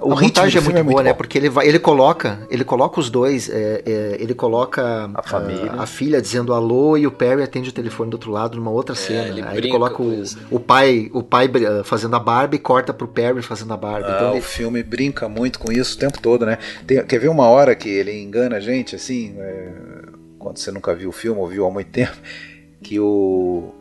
O 0.00 0.12
a 0.12 0.20
montagem 0.20 0.58
é 0.58 0.60
muito, 0.62 0.76
é 0.76 0.82
muito 0.82 0.92
boa, 0.92 1.02
né? 1.02 1.12
Porque 1.12 1.36
ele 1.36 1.48
vai, 1.48 1.66
ele 1.66 1.80
coloca, 1.80 2.46
ele 2.48 2.62
coloca 2.62 3.00
os 3.00 3.10
dois, 3.10 3.50
é, 3.50 3.82
é, 3.84 4.16
ele 4.20 4.32
coloca 4.32 5.10
a 5.12 5.22
família, 5.24 5.72
a, 5.72 5.82
a, 5.82 5.86
filha 5.86 6.22
dizendo 6.22 6.54
alô 6.54 6.96
e 6.96 7.04
o 7.04 7.10
Perry 7.10 7.42
atende 7.42 7.70
o 7.70 7.72
telefone 7.72 8.08
do 8.08 8.14
outro 8.14 8.30
lado 8.30 8.56
numa 8.56 8.70
outra 8.70 8.94
é, 8.94 8.96
cena. 8.96 9.28
Ele 9.28 9.42
Aí 9.42 9.58
ele 9.58 9.70
coloca 9.70 10.00
o, 10.00 10.22
o 10.52 10.60
pai, 10.60 11.10
o 11.12 11.20
pai 11.20 11.50
fazendo 11.82 12.14
a 12.14 12.20
Barbie 12.20 12.56
e 12.56 12.60
corta 12.60 12.94
pro 12.94 13.08
Perry 13.08 13.42
fazendo 13.42 13.74
a 13.74 13.76
Barbie. 13.76 14.08
Ah, 14.08 14.14
então 14.14 14.30
ele... 14.30 14.38
o 14.38 14.42
filme 14.42 14.84
brinca 14.84 15.28
muito 15.28 15.58
com 15.58 15.72
isso 15.72 15.96
o 15.96 15.98
tempo 15.98 16.20
todo, 16.22 16.46
né? 16.46 16.58
Tem, 16.86 17.04
quer 17.04 17.18
ver 17.18 17.28
uma 17.28 17.48
hora 17.48 17.74
que 17.74 17.88
ele 17.88 18.22
engana 18.22 18.58
a 18.58 18.60
gente, 18.60 18.94
assim, 18.94 19.34
é, 19.36 19.72
quando 20.38 20.58
você 20.58 20.70
nunca 20.70 20.94
viu 20.94 21.08
o 21.08 21.12
filme 21.12 21.40
ou 21.40 21.48
viu 21.48 21.66
há 21.66 21.70
muito 21.72 21.90
tempo, 21.90 22.16
que 22.80 23.00
o 23.00 23.74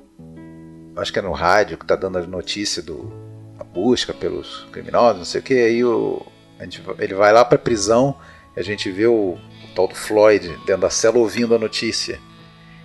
acho 0.98 1.14
que 1.14 1.20
é 1.20 1.22
no 1.22 1.32
rádio 1.32 1.78
que 1.78 1.86
tá 1.86 1.96
dando 1.96 2.18
a 2.18 2.22
notícia 2.22 2.82
do 2.82 3.28
busca 3.74 4.12
pelos 4.12 4.66
criminosos, 4.72 5.18
não 5.18 5.26
sei 5.26 5.40
o 5.40 5.44
que, 5.44 5.54
aí 5.54 5.84
o, 5.84 6.26
gente, 6.60 6.82
ele 6.98 7.14
vai 7.14 7.32
lá 7.32 7.46
pra 7.46 7.60
prisão 7.60 8.16
a 8.58 8.64
gente 8.64 8.90
vê 8.90 9.06
o, 9.06 9.38
o, 9.38 9.40
tal 9.76 9.88
do 9.88 9.94
Floyd 9.94 10.48
dentro 10.66 10.82
da 10.82 10.90
cela 10.90 11.20
ouvindo 11.20 11.54
a 11.54 11.60
notícia. 11.60 12.20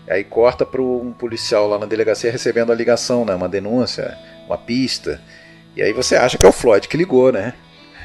Aí 0.06 0.22
corta 0.22 0.66
para 0.66 0.82
um 0.82 1.12
policial 1.12 1.66
lá 1.66 1.78
na 1.78 1.86
delegacia 1.86 2.30
recebendo 2.30 2.70
a 2.70 2.74
ligação, 2.74 3.24
né, 3.24 3.34
uma 3.34 3.48
denúncia, 3.48 4.18
uma 4.46 4.58
pista. 4.58 5.22
E 5.74 5.80
aí 5.80 5.92
você 5.94 6.14
acha 6.14 6.36
que 6.36 6.44
é 6.44 6.48
o 6.48 6.52
Floyd 6.52 6.86
que 6.86 6.96
ligou, 6.96 7.32
né? 7.32 7.54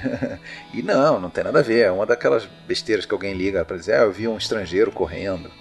e 0.74 0.82
não, 0.82 1.20
não 1.20 1.30
tem 1.30 1.44
nada 1.44 1.60
a 1.60 1.64
ver. 1.64 1.88
É 1.88 1.92
uma 1.92 2.06
daquelas 2.06 2.48
besteiras 2.66 3.06
que 3.06 3.14
alguém 3.14 3.34
liga 3.34 3.66
para 3.66 3.76
dizer: 3.76 3.96
ah, 3.96 4.04
eu 4.04 4.14
vi 4.14 4.28
um 4.30 4.38
estrangeiro 4.38 4.92
correndo. 4.92 5.52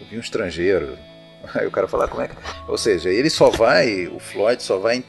Eu 0.00 0.06
vi 0.06 0.16
um 0.16 0.20
estrangeiro. 0.20 0.96
Aí 1.54 1.66
o 1.66 1.70
cara 1.70 1.86
fala: 1.88 2.08
como 2.08 2.22
é 2.22 2.28
que. 2.28 2.36
Ou 2.68 2.78
seja, 2.78 3.10
ele 3.10 3.30
só 3.30 3.50
vai, 3.50 4.06
o 4.06 4.18
Floyd 4.18 4.62
só 4.62 4.78
vai 4.78 5.04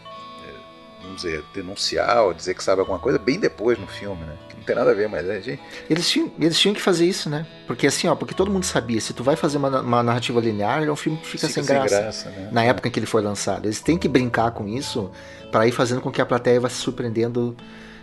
vamos 1.08 1.22
dizer, 1.22 1.44
denunciar 1.54 2.24
ou 2.24 2.34
dizer 2.34 2.54
que 2.54 2.64
sabe 2.64 2.82
alguma 2.82 3.00
coisa 3.00 3.18
bem 3.18 3.40
depois 3.40 3.80
no 3.80 3.88
filme, 3.88 4.24
né? 4.24 4.36
Que 4.50 4.58
não 4.58 4.64
tem 4.64 4.76
nada 4.76 4.92
a 4.92 4.94
ver, 4.94 5.08
mas 5.08 5.28
a 5.30 5.40
gente... 5.40 5.62
Eles 5.90 6.10
tinham, 6.10 6.32
eles 6.40 6.60
tinham 6.60 6.76
que 6.76 6.82
fazer 6.82 7.06
isso, 7.06 7.30
né? 7.30 7.46
Porque 7.66 7.88
assim, 7.88 8.08
ó, 8.08 8.16
porque 8.16 8.34
todo 8.34 8.52
mundo 8.52 8.66
sabia, 8.66 9.00
se 9.00 9.14
tu 9.14 9.24
vai 9.24 9.36
fazer 9.36 9.58
uma, 9.58 9.82
uma 9.82 10.04
narrativa 10.04 10.40
linear, 10.40 10.84
é 10.84 10.92
um 10.92 10.96
filme 10.96 11.18
que 11.18 11.26
fica, 11.26 11.48
fica 11.48 11.54
sem, 11.54 11.64
sem 11.64 11.76
graça. 11.76 12.02
graça 12.02 12.30
né? 12.30 12.50
Na 12.52 12.64
é. 12.66 12.68
época 12.68 12.88
em 12.88 12.92
que 12.92 13.00
ele 13.00 13.06
foi 13.06 13.22
lançado. 13.22 13.66
Eles 13.66 13.80
têm 13.80 13.98
que 13.98 14.08
brincar 14.08 14.52
com 14.52 14.68
isso 14.68 15.10
para 15.52 15.66
ir 15.66 15.72
fazendo 15.72 16.02
com 16.02 16.12
que 16.12 16.22
a 16.22 16.26
plateia 16.26 16.60
vá 16.60 16.70
se 16.70 16.76
surpreendendo 16.76 17.56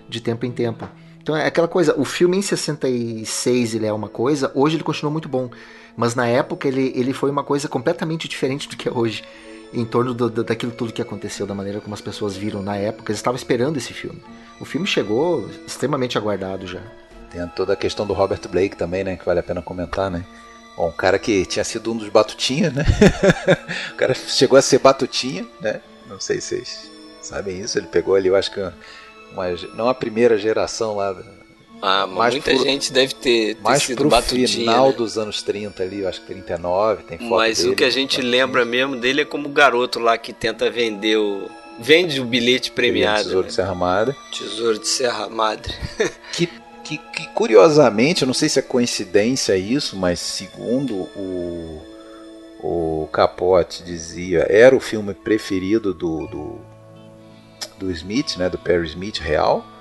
de 0.08 0.20
tempo 0.20 0.46
em 0.46 0.50
tempo. 0.50 0.88
Então 1.22 1.36
é 1.36 1.46
aquela 1.46 1.68
coisa, 1.68 1.98
o 1.98 2.04
filme 2.04 2.36
em 2.36 2.42
66 2.42 3.74
ele 3.74 3.86
é 3.86 3.92
uma 3.92 4.08
coisa, 4.08 4.52
hoje 4.54 4.76
ele 4.76 4.84
continua 4.84 5.10
muito 5.10 5.28
bom. 5.28 5.50
Mas 5.96 6.14
na 6.14 6.26
época 6.26 6.66
ele, 6.66 6.92
ele 6.94 7.12
foi 7.12 7.30
uma 7.30 7.44
coisa 7.44 7.68
completamente 7.68 8.28
diferente 8.28 8.68
do 8.68 8.76
que 8.76 8.88
é 8.88 8.92
hoje 8.92 9.22
em 9.72 9.84
torno 9.84 10.14
do, 10.14 10.30
do, 10.30 10.44
daquilo 10.44 10.72
tudo 10.72 10.92
que 10.92 11.02
aconteceu, 11.02 11.46
da 11.46 11.54
maneira 11.54 11.80
como 11.80 11.94
as 11.94 12.00
pessoas 12.00 12.36
viram 12.36 12.62
na 12.62 12.76
época. 12.76 13.10
Eles 13.10 13.18
estavam 13.18 13.36
esperando 13.36 13.76
esse 13.76 13.92
filme. 13.92 14.22
O 14.60 14.64
filme 14.64 14.86
chegou 14.86 15.48
extremamente 15.66 16.16
aguardado 16.16 16.66
já. 16.66 16.80
Tem 17.30 17.46
toda 17.48 17.72
a 17.72 17.76
questão 17.76 18.06
do 18.06 18.12
Robert 18.12 18.40
Blake 18.48 18.76
também, 18.76 19.02
né? 19.02 19.16
Que 19.16 19.24
vale 19.24 19.40
a 19.40 19.42
pena 19.42 19.60
comentar, 19.60 20.10
né? 20.10 20.24
Bom, 20.76 20.88
um 20.88 20.92
cara 20.92 21.18
que 21.18 21.44
tinha 21.46 21.64
sido 21.64 21.92
um 21.92 21.96
dos 21.96 22.08
batutinhas, 22.08 22.72
né? 22.72 22.84
o 23.92 23.96
cara 23.96 24.14
chegou 24.14 24.58
a 24.58 24.62
ser 24.62 24.78
batutinha, 24.78 25.46
né? 25.60 25.80
Não 26.08 26.20
sei 26.20 26.40
se 26.40 26.48
vocês 26.48 26.90
sabem 27.22 27.60
isso. 27.60 27.78
Ele 27.78 27.86
pegou 27.88 28.14
ali, 28.14 28.28
eu 28.28 28.36
acho 28.36 28.52
que 28.52 28.60
uma, 29.32 29.46
não 29.74 29.88
a 29.88 29.94
primeira 29.94 30.38
geração 30.38 30.96
lá 30.96 31.14
ah, 31.86 32.06
mais 32.06 32.32
muita 32.32 32.50
pro, 32.50 32.62
gente 32.62 32.90
deve 32.90 33.14
ter, 33.14 33.56
ter 33.56 33.62
mais 33.62 33.82
sido 33.82 33.98
pro 33.98 34.08
batutinha. 34.08 34.48
final 34.48 34.88
né? 34.88 34.96
dos 34.96 35.18
anos 35.18 35.42
30 35.42 35.82
ali, 35.82 36.00
eu 36.00 36.08
acho 36.08 36.18
que 36.22 36.26
39, 36.28 37.02
tem 37.02 37.18
foto 37.18 37.28
Mas 37.28 37.58
dele, 37.58 37.70
o 37.70 37.76
que 37.76 37.84
a 37.84 37.90
gente 37.90 38.22
lembra 38.22 38.64
mesmo 38.64 38.96
dele 38.96 39.20
é 39.20 39.24
como 39.26 39.50
o 39.50 39.52
garoto 39.52 39.98
lá 39.98 40.16
que 40.16 40.32
tenta 40.32 40.70
vender 40.70 41.18
o... 41.18 41.46
Vende 41.78 42.22
o 42.22 42.24
bilhete 42.24 42.70
premiado. 42.70 43.24
Tesouro 43.24 43.42
né? 43.42 43.48
de 43.48 43.54
Serra 43.54 43.74
Madre. 43.74 44.16
Tesouro 44.32 44.78
de 44.78 44.88
Serra 44.88 45.28
Madre. 45.28 45.74
que, 46.32 46.46
que, 46.82 46.96
que, 46.96 47.26
curiosamente, 47.34 48.22
eu 48.22 48.26
não 48.26 48.34
sei 48.34 48.48
se 48.48 48.58
é 48.58 48.62
coincidência 48.62 49.54
isso, 49.54 49.94
mas 49.94 50.20
segundo 50.20 50.94
o, 50.94 51.82
o 52.62 53.08
Capote 53.12 53.82
dizia, 53.82 54.46
era 54.48 54.74
o 54.74 54.80
filme 54.80 55.12
preferido 55.12 55.92
do, 55.92 56.26
do, 56.28 56.60
do 57.76 57.90
Smith, 57.90 58.38
né, 58.38 58.48
do 58.48 58.56
Perry 58.56 58.86
Smith 58.86 59.18
real 59.18 59.73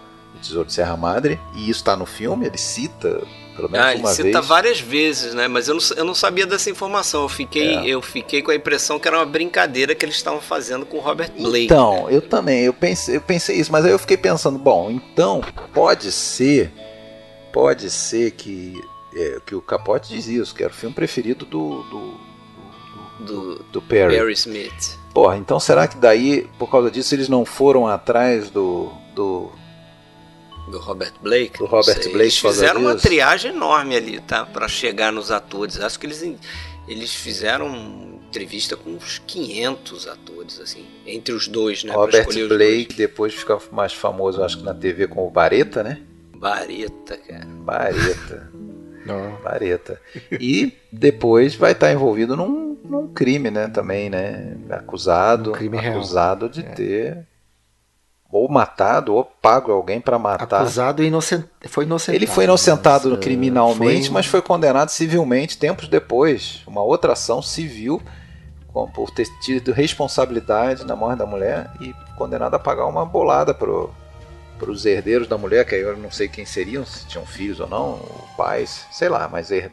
Tesouro 0.44 0.68
de 0.68 0.74
Serra 0.74 0.98
Madre, 0.98 1.39
e 1.56 1.70
isso 1.70 1.80
está 1.80 1.96
no 1.96 2.06
filme, 2.06 2.46
ele 2.46 2.58
cita 2.58 3.22
pelo 3.56 3.70
menos 3.70 3.86
ah, 3.86 3.94
ele 3.94 4.08
cita 4.08 4.24
vez. 4.24 4.46
várias 4.48 4.80
vezes, 4.80 5.34
né? 5.34 5.48
Mas 5.48 5.68
eu 5.68 5.76
não, 5.76 5.82
eu 5.96 6.06
não 6.06 6.16
sabia 6.16 6.46
dessa 6.46 6.70
informação. 6.70 7.22
Eu 7.22 7.30
fiquei, 7.30 7.76
é. 7.76 7.88
eu 7.88 8.02
fiquei 8.02 8.41
com 8.41 8.52
a 8.52 8.56
impressão 8.56 9.00
que 9.00 9.08
era 9.08 9.18
uma 9.18 9.26
brincadeira 9.26 9.94
que 9.94 10.04
eles 10.04 10.16
estavam 10.16 10.41
fazendo 10.41 10.86
com 10.86 10.98
o 10.98 11.00
Robert 11.00 11.32
Blake. 11.38 11.66
Então, 11.66 12.10
eu 12.10 12.22
também, 12.22 12.64
eu 12.64 12.74
pensei, 12.74 13.16
eu 13.16 13.22
pensei 13.22 13.58
isso, 13.58 13.72
mas 13.72 13.86
aí 13.86 13.91
eu 13.91 14.00
fiquei 14.00 14.18
pensando, 14.18 14.58
bom, 14.58 14.89
então 14.89 15.41
pode 15.74 16.12
ser, 16.12 16.72
pode 17.52 17.89
ser 17.91 18.32
que 18.32 18.82
é, 19.16 19.39
que 19.46 19.54
o 19.54 19.62
Capote 19.62 20.10
diz 20.14 20.28
isso, 20.28 20.56
que 20.56 20.64
era 20.64 20.74
o 20.74 20.76
filme 20.76 20.96
preferido 20.96 21.46
do 21.46 21.84
do, 21.84 22.18
do, 23.20 23.26
do, 23.26 23.64
do 23.66 23.82
Perry. 23.84 24.16
Perry 24.16 24.34
Smith. 24.34 24.98
Porra, 25.14 25.38
então 25.38 25.60
será 25.60 25.88
que 25.88 25.98
daí, 25.98 26.50
por 26.58 26.72
causa 26.72 26.89
disso, 26.89 27.14
eles 27.14 27.30
não 27.30 27.46
foram 27.46 27.88
atrás 27.88 28.50
do, 28.50 28.91
do 29.14 29.52
Do 30.68 30.80
Robert 30.80 31.14
Blake? 31.22 31.57
Do 31.57 31.66
Robert 31.66 31.95
Blake. 31.95 32.16
Eles 32.16 32.38
fizeram 32.38 32.82
uma 32.82 32.95
triagem 32.95 33.51
enorme 33.51 33.95
ali, 33.95 34.20
tá? 34.22 34.45
Para 34.45 34.68
chegar 34.68 35.11
nos 35.11 35.32
atores. 35.32 35.80
Acho 35.80 35.99
que 35.99 36.05
eles, 36.05 36.24
eles 36.88 37.14
fizeram 37.14 38.14
entrevista 38.30 38.76
com 38.76 38.91
uns 38.91 39.22
500 39.28 40.07
atores, 40.07 40.59
assim, 40.59 40.86
entre 41.05 41.34
os 41.36 41.47
dois, 41.47 41.84
né? 41.84 41.93
Robert 41.93 42.26
Blake 42.47 42.95
depois 42.95 43.34
fica 43.34 43.59
mais 43.72 43.93
famoso, 43.93 44.43
acho 44.43 44.57
que 44.57 44.64
na 44.64 44.74
TV 44.74 45.07
com 45.07 45.28
o 45.28 45.30
Bareta, 45.30 45.84
né? 45.84 46.01
Bareta, 46.36 47.16
cara. 47.18 47.45
Bareta. 47.45 48.51
Não. 49.05 49.36
Bareta. 49.43 50.01
E 50.32 50.74
depois 50.91 51.55
vai 51.55 51.74
estar 51.74 51.91
envolvido 51.91 52.36
num, 52.36 52.78
num 52.84 53.07
crime, 53.07 53.51
né? 53.51 53.68
Também, 53.68 54.09
né? 54.09 54.55
Acusado. 54.70 55.51
Um 55.51 55.53
crime 55.53 55.78
acusado 55.78 56.47
real. 56.47 56.51
de 56.51 56.61
é. 56.61 56.72
ter 56.72 57.28
ou 58.34 58.50
matado 58.50 59.14
ou 59.14 59.24
pago 59.24 59.72
alguém 59.72 60.02
para 60.02 60.18
matar. 60.18 60.62
Acusado 60.62 61.04
e 61.04 61.08
inocent... 61.08 61.46
foi 61.68 61.86
inocentado. 61.86 62.18
Ele 62.18 62.26
foi 62.26 62.46
inocentado 62.46 63.10
mas, 63.12 63.20
criminalmente, 63.20 64.06
foi... 64.06 64.14
mas 64.14 64.26
foi 64.26 64.42
condenado 64.42 64.90
civilmente 64.90 65.56
tempos 65.56 65.88
depois. 65.88 66.64
Uma 66.66 66.82
outra 66.82 67.14
ação 67.14 67.44
civil 67.44 68.02
por 68.96 69.12
ter 69.12 69.28
tido 69.40 69.72
responsabilidade 69.72 70.84
na 70.84 70.96
morte 70.96 71.20
da 71.20 71.28
mulher 71.28 71.70
e 71.80 71.94
condenado 72.18 72.56
a 72.56 72.60
pagar 72.60 72.88
uma 72.88 73.06
bolada 73.06 73.54
pro 73.54 73.94
para 74.58 74.72
os 74.72 74.86
herdeiros 74.86 75.28
da 75.28 75.38
mulher, 75.38 75.66
que 75.66 75.76
eu 75.76 75.98
não 75.98 76.10
sei 76.10 76.28
quem 76.30 76.46
seriam, 76.46 76.86
se 76.86 77.06
tinham 77.08 77.26
filhos 77.26 77.60
ou 77.60 77.68
não, 77.68 78.00
pais, 78.38 78.86
sei 78.92 79.10
lá, 79.10 79.28
mas 79.28 79.52
ele, 79.52 79.70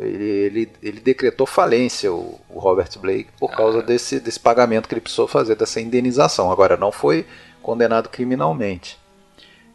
ele, 0.00 0.24
ele, 0.24 0.72
ele 0.82 1.00
decretou 1.00 1.46
falência, 1.46 2.12
o, 2.12 2.40
o, 2.48 2.58
Robert 2.58 2.88
Blake, 2.98 3.28
por 3.38 3.52
causa 3.52 3.78
ah. 3.78 3.82
desse, 3.82 4.18
desse 4.18 4.40
pagamento 4.40 4.88
que 4.88 4.94
ele 4.94 5.00
precisou 5.00 5.28
fazer, 5.28 5.54
dessa 5.54 5.80
indenização. 5.80 6.50
Agora, 6.50 6.76
não 6.76 6.90
foi 6.90 7.24
condenado 7.64 8.10
criminalmente. 8.10 8.98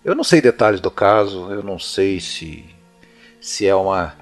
Eu 0.06 0.16
não 0.16 0.24
sei 0.24 0.40
detalhes 0.40 0.80
do 0.80 0.92
caso, 0.92 1.52
eu 1.52 1.62
não 1.62 1.78
sei 1.78 2.22
se, 2.22 2.64
se 3.42 3.68
é 3.68 3.76
uma. 3.76 4.14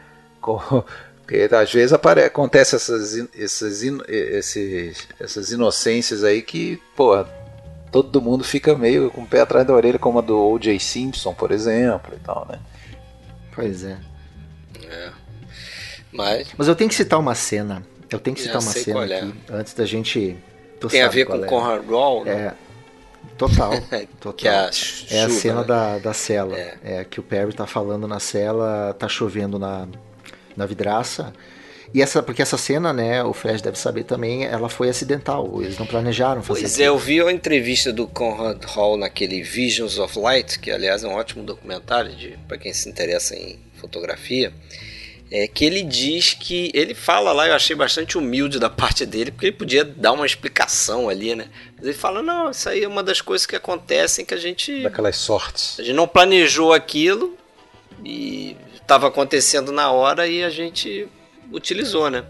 Porque 0.42 1.50
às 1.54 1.74
vezes 1.74 1.92
apare, 1.92 2.24
acontece 2.24 2.78
essas, 2.78 3.18
essas, 3.38 3.84
esses, 4.08 5.08
essas 5.20 5.52
inocências 5.52 6.24
aí 6.24 6.42
que, 6.42 6.82
pô, 6.96 7.26
todo 7.92 8.22
mundo 8.22 8.46
fica 8.46 8.74
meio 8.78 9.12
com 9.12 9.24
o 9.24 9.28
pé 9.28 9.42
atrás 9.42 9.68
da 9.68 9.74
orelha, 9.74 10.00
como 10.00 10.20
a 10.20 10.22
do 10.22 10.40
O.J. 10.40 10.80
Simpson, 10.80 11.34
por 11.34 11.52
exemplo, 11.52 12.16
e 12.16 12.20
tal, 12.20 12.48
né? 12.50 12.60
Pois 13.54 13.84
é. 13.84 13.98
É. 14.90 15.12
Mas... 16.14 16.48
Mas 16.58 16.68
eu 16.70 16.76
tenho 16.78 16.90
que 16.90 16.96
citar 16.96 17.20
uma 17.20 17.36
cena. 17.36 17.84
Eu 18.10 18.20
tenho 18.20 18.34
que 18.34 18.42
citar 18.42 18.62
uma 18.62 18.72
cena 18.72 19.06
é. 19.06 19.20
aqui, 19.20 19.34
antes 19.50 19.74
da 19.74 19.86
gente. 19.86 20.38
Tem 20.90 21.02
a 21.02 21.10
ver 21.10 21.26
com 21.26 21.44
é. 21.44 21.46
Conrad 21.46 21.86
Roll, 21.86 22.24
né? 22.24 22.32
É. 22.32 22.67
Total. 23.38 23.74
total. 24.20 24.34
que 24.34 24.48
é 24.48 24.56
a, 24.56 24.72
chuva, 24.72 25.14
é 25.14 25.22
a 25.24 25.30
cena 25.30 25.62
né? 25.62 25.68
da, 25.68 25.98
da 26.00 26.14
cela. 26.14 26.58
É. 26.58 26.78
é. 26.84 27.04
que 27.04 27.20
o 27.20 27.24
Perry 27.24 27.54
tá 27.54 27.66
falando 27.66 28.08
na 28.08 28.20
cela, 28.20 28.96
tá 28.98 29.08
chovendo 29.08 29.58
na, 29.58 29.88
na 30.56 30.66
vidraça. 30.66 31.34
E 31.94 32.02
essa, 32.02 32.22
porque 32.22 32.42
essa 32.42 32.58
cena, 32.58 32.92
né, 32.92 33.24
o 33.24 33.34
Fred 33.34 33.64
deve 33.64 33.78
saber 33.80 34.04
também, 34.04 34.46
ela 34.46 34.68
foi 34.68 34.90
acidental. 34.90 35.62
Eles 35.62 35.78
não 35.78 35.86
planejaram 35.86 36.44
fazer. 36.44 36.62
Pois 36.62 36.80
é, 36.80 36.88
eu 36.88 36.98
vi 36.98 37.22
a 37.22 37.32
entrevista 37.32 37.94
do 37.94 38.08
Conrad 38.08 38.64
Hall 38.66 38.98
naquele 38.98 39.42
Visions 39.42 39.98
of 39.98 40.20
Light, 40.20 40.60
que 40.60 40.70
aliás 40.70 41.04
é 41.04 41.08
um 41.08 41.14
ótimo 41.14 41.44
documentário 41.44 42.38
para 42.48 42.58
quem 42.58 42.74
se 42.74 42.90
interessa 42.90 43.36
em 43.36 43.58
fotografia. 43.76 44.52
É 45.30 45.48
que 45.48 45.66
ele 45.66 45.84
diz 45.84 46.34
que 46.34 46.72
ele 46.74 46.94
fala 46.94 47.34
lá, 47.34 47.48
eu 47.48 47.54
achei 47.54 47.76
bastante 47.76 48.18
humilde 48.18 48.60
da 48.60 48.70
parte 48.72 49.06
dele, 49.06 49.32
porque 49.32 49.48
ele 49.48 49.56
podia 49.56 49.84
dar 49.84 50.14
uma 50.14 50.26
explicação 50.26 51.10
ali, 51.10 51.36
né? 51.36 51.48
Mas 51.76 51.86
ele 51.86 51.98
fala: 51.98 52.22
"Não, 52.22 52.52
isso 52.52 52.70
aí 52.70 52.84
é 52.84 52.88
uma 52.88 53.04
das 53.04 53.22
coisas 53.22 53.46
que 53.46 53.56
acontecem 53.56 54.26
que 54.26 54.34
a 54.34 54.38
gente 54.38 54.84
daquelas 54.84 55.18
sortes. 55.18 55.80
A 55.80 55.84
gente 55.84 55.96
não 55.96 56.08
planejou 56.08 56.74
aquilo 56.74 57.38
e 58.04 58.56
estava 58.76 59.08
acontecendo 59.08 59.72
na 59.72 59.92
hora 59.92 60.28
e 60.28 60.44
a 60.44 60.50
gente 60.50 61.08
utilizou, 61.52 62.10
né? 62.10 62.24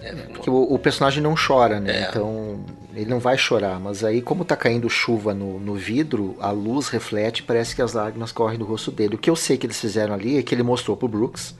É, 0.00 0.12
Porque 0.12 0.50
o, 0.50 0.74
o, 0.74 0.78
personagem 0.78 1.22
não 1.22 1.34
chora, 1.34 1.80
né? 1.80 2.04
É. 2.04 2.08
Então 2.08 2.64
ele 2.94 3.10
não 3.10 3.18
vai 3.18 3.36
chorar, 3.36 3.80
mas 3.80 4.04
aí 4.04 4.22
como 4.22 4.44
tá 4.44 4.56
caindo 4.56 4.88
chuva 4.88 5.34
no, 5.34 5.58
no 5.58 5.74
vidro, 5.74 6.36
a 6.38 6.50
luz 6.50 6.88
reflete, 6.88 7.42
parece 7.42 7.74
que 7.74 7.82
as 7.82 7.92
lágrimas 7.94 8.30
correm 8.30 8.58
do 8.58 8.64
rosto 8.64 8.90
dele. 8.90 9.16
O 9.16 9.18
que 9.18 9.28
eu 9.28 9.36
sei 9.36 9.56
que 9.56 9.66
eles 9.66 9.80
fizeram 9.80 10.14
ali 10.14 10.38
é 10.38 10.42
que 10.42 10.54
ele 10.54 10.62
mostrou 10.62 10.96
pro 10.96 11.08
Brooks. 11.08 11.54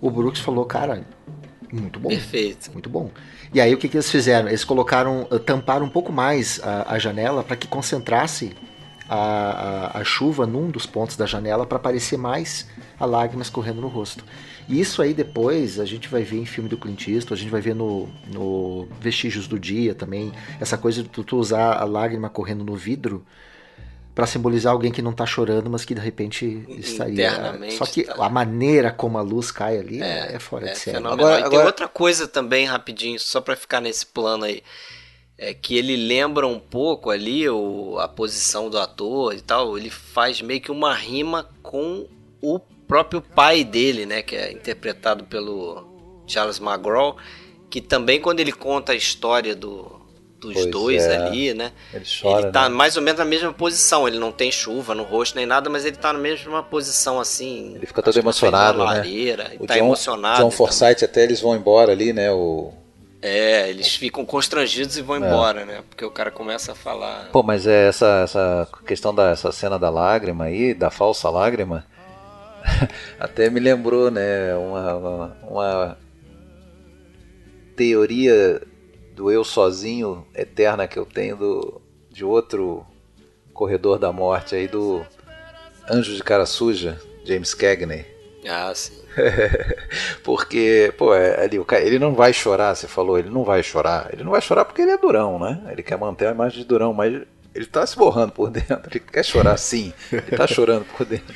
O 0.00 0.10
Brooks 0.10 0.40
falou, 0.40 0.64
cara, 0.64 1.04
muito 1.72 2.00
bom. 2.00 2.08
Perfeito. 2.08 2.70
Muito 2.72 2.88
bom. 2.88 3.10
E 3.52 3.60
aí 3.60 3.72
o 3.74 3.78
que, 3.78 3.88
que 3.88 3.96
eles 3.96 4.10
fizeram? 4.10 4.48
Eles 4.48 4.64
colocaram, 4.64 5.26
eh, 5.30 5.38
tamparam 5.38 5.86
um 5.86 5.90
pouco 5.90 6.12
mais 6.12 6.60
a, 6.62 6.94
a 6.94 6.98
janela 6.98 7.42
para 7.42 7.56
que 7.56 7.66
concentrasse 7.66 8.54
a, 9.08 9.16
a, 9.16 10.00
a, 10.00 10.04
chuva 10.04 10.46
num 10.46 10.70
dos 10.70 10.84
pontos 10.84 11.16
da 11.16 11.24
janela 11.24 11.66
para 11.66 11.76
aparecer 11.76 12.18
mais 12.18 12.68
a 13.00 13.06
lágrimas 13.06 13.48
correndo 13.48 13.80
no 13.80 13.88
rosto. 13.88 14.24
E 14.68 14.78
isso 14.78 15.00
aí 15.00 15.14
depois 15.14 15.80
a 15.80 15.86
gente 15.86 16.08
vai 16.08 16.22
ver 16.22 16.38
em 16.38 16.44
filme 16.44 16.68
do 16.68 16.76
Clint 16.76 17.08
Eastwood, 17.08 17.40
a 17.40 17.42
gente 17.42 17.50
vai 17.50 17.60
ver 17.60 17.74
no, 17.74 18.06
no 18.30 18.86
Vestígios 19.00 19.48
do 19.48 19.58
Dia 19.58 19.94
também, 19.94 20.30
essa 20.60 20.76
coisa 20.76 21.02
de 21.02 21.08
tu 21.08 21.36
usar 21.38 21.78
a 21.78 21.84
lágrima 21.84 22.28
correndo 22.28 22.64
no 22.64 22.76
vidro 22.76 23.24
para 24.18 24.26
simbolizar 24.26 24.72
alguém 24.72 24.90
que 24.90 25.00
não 25.00 25.12
tá 25.12 25.24
chorando, 25.24 25.70
mas 25.70 25.84
que 25.84 25.94
de 25.94 26.00
repente 26.00 26.64
estaria. 26.70 27.30
Só 27.78 27.86
que 27.86 28.02
tá. 28.02 28.16
a 28.18 28.28
maneira 28.28 28.90
como 28.90 29.16
a 29.16 29.20
luz 29.20 29.52
cai 29.52 29.78
ali 29.78 30.02
é, 30.02 30.34
é 30.34 30.38
fora 30.40 30.68
é 30.68 30.72
de 30.72 30.78
série. 30.80 30.96
Agora, 30.96 31.36
agora... 31.36 31.50
tem 31.50 31.60
outra 31.60 31.86
coisa 31.86 32.26
também, 32.26 32.66
rapidinho, 32.66 33.16
só 33.20 33.40
para 33.40 33.54
ficar 33.54 33.80
nesse 33.80 34.04
plano 34.04 34.42
aí. 34.42 34.60
É 35.38 35.54
que 35.54 35.78
ele 35.78 35.94
lembra 35.94 36.48
um 36.48 36.58
pouco 36.58 37.10
ali 37.10 37.48
o, 37.48 37.96
a 38.00 38.08
posição 38.08 38.68
do 38.68 38.76
ator 38.76 39.36
e 39.36 39.40
tal. 39.40 39.78
Ele 39.78 39.88
faz 39.88 40.42
meio 40.42 40.60
que 40.60 40.72
uma 40.72 40.92
rima 40.92 41.48
com 41.62 42.08
o 42.42 42.58
próprio 42.88 43.22
pai 43.22 43.62
dele, 43.62 44.04
né, 44.04 44.20
que 44.20 44.34
é 44.34 44.50
interpretado 44.50 45.26
pelo 45.26 46.24
Charles 46.26 46.58
McGraw, 46.58 47.16
que 47.70 47.80
também 47.80 48.20
quando 48.20 48.40
ele 48.40 48.50
conta 48.50 48.90
a 48.90 48.96
história 48.96 49.54
do, 49.54 49.97
dos 50.40 50.54
pois 50.54 50.66
dois 50.66 51.02
é. 51.04 51.16
ali, 51.16 51.54
né? 51.54 51.72
Ele, 51.92 52.04
chora, 52.04 52.42
ele 52.42 52.52
tá 52.52 52.68
né? 52.68 52.74
mais 52.74 52.96
ou 52.96 53.02
menos 53.02 53.18
na 53.18 53.24
mesma 53.24 53.52
posição. 53.52 54.06
Ele 54.06 54.18
não 54.18 54.32
tem 54.32 54.50
chuva 54.52 54.94
no 54.94 55.02
rosto 55.02 55.36
nem 55.36 55.46
nada, 55.46 55.68
mas 55.68 55.84
ele 55.84 55.96
tá 55.96 56.12
na 56.12 56.18
mesma 56.18 56.62
posição 56.62 57.20
assim. 57.20 57.74
Ele 57.74 57.86
fica 57.86 58.02
todo 58.02 58.16
emocionado, 58.18 58.84
né? 58.84 59.02
O 59.58 59.66
tá 59.66 59.74
John, 59.74 59.84
emocionado. 59.84 60.42
John 60.42 60.50
Forsythe 60.50 61.04
até 61.04 61.24
eles 61.24 61.40
vão 61.40 61.56
embora 61.56 61.92
ali, 61.92 62.12
né? 62.12 62.30
O 62.30 62.72
é, 63.20 63.68
eles 63.68 63.96
ficam 63.96 64.24
constrangidos 64.24 64.96
e 64.96 65.02
vão 65.02 65.16
é. 65.16 65.18
embora, 65.18 65.64
né? 65.64 65.82
Porque 65.88 66.04
o 66.04 66.10
cara 66.10 66.30
começa 66.30 66.72
a 66.72 66.74
falar. 66.74 67.28
Pô, 67.32 67.42
mas 67.42 67.66
é 67.66 67.88
essa, 67.88 68.22
essa 68.22 68.68
questão 68.86 69.12
da 69.12 69.30
essa 69.30 69.50
cena 69.50 69.78
da 69.78 69.90
lágrima 69.90 70.44
aí, 70.44 70.72
da 70.72 70.88
falsa 70.88 71.28
lágrima, 71.28 71.84
até 73.18 73.50
me 73.50 73.58
lembrou, 73.58 74.10
né, 74.10 74.54
uma, 74.54 74.94
uma, 74.94 75.36
uma, 75.42 75.98
teoria 77.76 78.60
do 79.18 79.32
eu 79.32 79.42
sozinho 79.42 80.24
eterna 80.32 80.86
que 80.86 80.96
eu 80.96 81.04
tenho 81.04 81.36
do, 81.36 81.82
de 82.08 82.24
outro 82.24 82.86
corredor 83.52 83.98
da 83.98 84.12
morte 84.12 84.54
aí 84.54 84.68
do 84.68 85.04
Anjo 85.90 86.14
de 86.14 86.22
Cara 86.22 86.46
Suja, 86.46 87.00
James 87.24 87.52
Cagney. 87.52 88.06
Ah, 88.48 88.72
sim. 88.72 89.02
porque, 90.22 90.94
pô, 90.96 91.12
é, 91.12 91.42
ali, 91.42 91.58
o 91.58 91.64
cara, 91.64 91.82
ele 91.82 91.98
não 91.98 92.14
vai 92.14 92.32
chorar, 92.32 92.76
você 92.76 92.86
falou, 92.86 93.18
ele 93.18 93.28
não 93.28 93.42
vai 93.42 93.60
chorar. 93.60 94.08
Ele 94.12 94.22
não 94.22 94.30
vai 94.30 94.40
chorar 94.40 94.64
porque 94.64 94.82
ele 94.82 94.92
é 94.92 94.96
durão, 94.96 95.36
né? 95.36 95.66
Ele 95.68 95.82
quer 95.82 95.98
manter 95.98 96.28
a 96.28 96.30
imagem 96.30 96.60
de 96.60 96.64
durão, 96.64 96.94
mas 96.94 97.20
ele 97.58 97.66
tá 97.66 97.84
se 97.84 97.96
borrando 97.96 98.30
por 98.30 98.50
dentro. 98.50 98.88
Ele 98.88 99.00
quer 99.00 99.24
chorar 99.24 99.56
sim. 99.56 99.92
Ele 100.12 100.36
tá 100.36 100.46
chorando 100.46 100.84
por 100.84 101.04
dentro. 101.04 101.34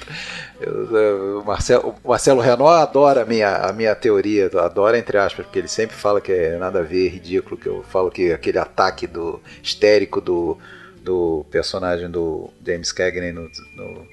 Eu, 0.61 1.41
o, 1.41 1.45
Marcelo, 1.45 1.97
o 2.05 2.09
Marcelo 2.09 2.41
Renault 2.41 2.81
adora 2.81 3.23
a 3.23 3.25
minha, 3.25 3.57
a 3.57 3.73
minha 3.73 3.93
teoria, 3.93 4.49
adora 4.59 4.97
entre 4.97 5.18
aspas, 5.18 5.45
porque 5.45 5.59
ele 5.59 5.66
sempre 5.66 5.97
fala 5.97 6.20
que 6.20 6.31
é 6.31 6.57
nada 6.57 6.79
a 6.79 6.83
ver, 6.83 7.09
ridículo, 7.09 7.57
que 7.57 7.66
eu 7.66 7.83
falo 7.83 8.09
que 8.09 8.33
aquele 8.33 8.59
ataque 8.59 9.09
do 9.09 9.43
histérico 9.61 10.20
do, 10.20 10.57
do 11.03 11.45
personagem 11.51 12.09
do 12.09 12.49
James 12.64 12.93
Cagney 12.93 13.33
no, 13.33 13.51
no 13.75 14.07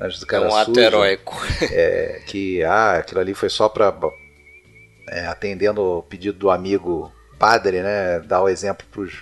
Anjos 0.00 0.20
do 0.20 0.26
Cara 0.26 0.46
É 0.46 0.48
um 0.48 0.56
ato 0.56 0.80
heróico. 0.80 1.38
É, 1.70 2.22
que 2.26 2.64
ah, 2.64 2.94
aquilo 2.94 3.20
ali 3.20 3.34
foi 3.34 3.50
só 3.50 3.68
para 3.68 3.94
é, 5.10 5.26
atendendo 5.26 5.82
o 5.82 6.02
pedido 6.02 6.38
do 6.38 6.50
amigo 6.50 7.12
padre, 7.40 7.82
né, 7.82 8.20
dar 8.20 8.42
o 8.42 8.48
exemplo 8.50 8.86
para 8.92 9.00
os 9.00 9.14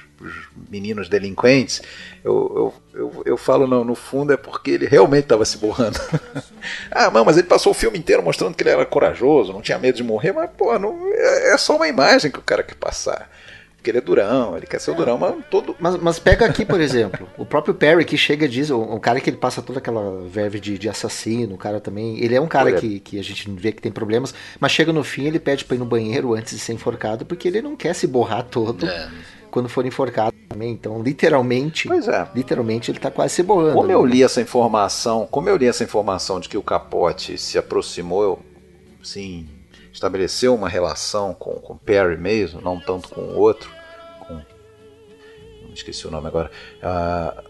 meninos 0.68 1.08
delinquentes, 1.08 1.80
eu, 2.24 2.74
eu, 2.92 3.00
eu, 3.00 3.22
eu 3.24 3.36
falo, 3.36 3.68
não, 3.68 3.84
no 3.84 3.94
fundo 3.94 4.32
é 4.32 4.36
porque 4.36 4.72
ele 4.72 4.86
realmente 4.86 5.22
estava 5.22 5.44
se 5.44 5.56
borrando. 5.56 5.98
ah, 6.90 7.08
não, 7.12 7.24
mas 7.24 7.38
ele 7.38 7.46
passou 7.46 7.70
o 7.70 7.74
filme 7.74 7.96
inteiro 7.96 8.20
mostrando 8.20 8.56
que 8.56 8.62
ele 8.64 8.70
era 8.70 8.84
corajoso, 8.84 9.52
não 9.52 9.62
tinha 9.62 9.78
medo 9.78 9.94
de 9.94 10.02
morrer, 10.02 10.32
mas, 10.32 10.50
pô, 10.50 10.76
não, 10.76 10.98
é, 11.14 11.54
é 11.54 11.56
só 11.56 11.76
uma 11.76 11.86
imagem 11.86 12.32
que 12.32 12.40
o 12.40 12.42
cara 12.42 12.64
quer 12.64 12.74
passar. 12.74 13.30
Porque 13.78 13.92
ele 13.92 13.98
é 13.98 14.00
durão, 14.00 14.56
ele 14.56 14.66
quer 14.66 14.80
ser 14.80 14.90
o 14.90 14.94
durão, 14.94 15.16
mas 15.16 15.36
todo. 15.48 15.74
Mas, 15.78 15.96
mas 15.96 16.18
pega 16.18 16.44
aqui, 16.44 16.64
por 16.64 16.80
exemplo, 16.80 17.28
o 17.38 17.46
próprio 17.46 17.72
Perry 17.72 18.04
que 18.04 18.18
chega 18.18 18.44
e 18.44 18.48
diz, 18.48 18.70
o, 18.70 18.80
o, 18.80 18.98
cara 18.98 19.20
que 19.20 19.30
ele 19.30 19.36
passa 19.36 19.62
toda 19.62 19.78
aquela 19.78 20.26
verve 20.26 20.58
de, 20.58 20.76
de 20.76 20.88
assassino, 20.88 21.54
o 21.54 21.58
cara 21.58 21.80
também. 21.80 22.18
Ele 22.18 22.34
é 22.34 22.40
um 22.40 22.48
cara 22.48 22.72
que, 22.72 22.98
que 22.98 23.20
a 23.20 23.22
gente 23.22 23.48
vê 23.52 23.70
que 23.70 23.80
tem 23.80 23.92
problemas, 23.92 24.34
mas 24.58 24.72
chega 24.72 24.92
no 24.92 25.04
fim 25.04 25.26
ele 25.26 25.38
pede 25.38 25.64
pra 25.64 25.76
ir 25.76 25.78
no 25.78 25.84
banheiro 25.84 26.34
antes 26.34 26.54
de 26.54 26.58
ser 26.58 26.72
enforcado, 26.72 27.24
porque 27.24 27.46
ele 27.46 27.62
não 27.62 27.76
quer 27.76 27.94
se 27.94 28.06
borrar 28.08 28.42
todo. 28.42 28.84
É 28.84 29.08
quando 29.50 29.68
for 29.68 29.86
enforcado 29.86 30.36
também. 30.48 30.72
Então, 30.72 31.02
literalmente, 31.02 31.88
pois 31.88 32.06
é. 32.06 32.28
literalmente 32.34 32.90
ele 32.90 32.98
tá 32.98 33.10
quase 33.10 33.34
se 33.34 33.42
boando. 33.42 33.74
Como 33.74 33.90
eu 33.90 34.04
li 34.04 34.22
essa 34.22 34.40
informação, 34.40 35.26
como 35.30 35.48
eu 35.48 35.56
li 35.56 35.66
essa 35.66 35.84
informação 35.84 36.38
de 36.38 36.48
que 36.48 36.58
o 36.58 36.62
Capote 36.62 37.38
se 37.38 37.56
aproximou, 37.56 38.40
sim, 39.02 39.48
estabeleceu 39.92 40.54
uma 40.54 40.68
relação 40.68 41.34
com, 41.34 41.52
com 41.54 41.76
Perry 41.76 42.16
mesmo, 42.16 42.60
não 42.60 42.78
tanto 42.78 43.08
com 43.08 43.20
o 43.20 43.38
outro, 43.38 43.70
com 44.20 44.34
não 45.62 45.74
esqueci 45.74 46.06
o 46.06 46.10
nome 46.10 46.28
agora. 46.28 46.50
Uh, 46.78 47.48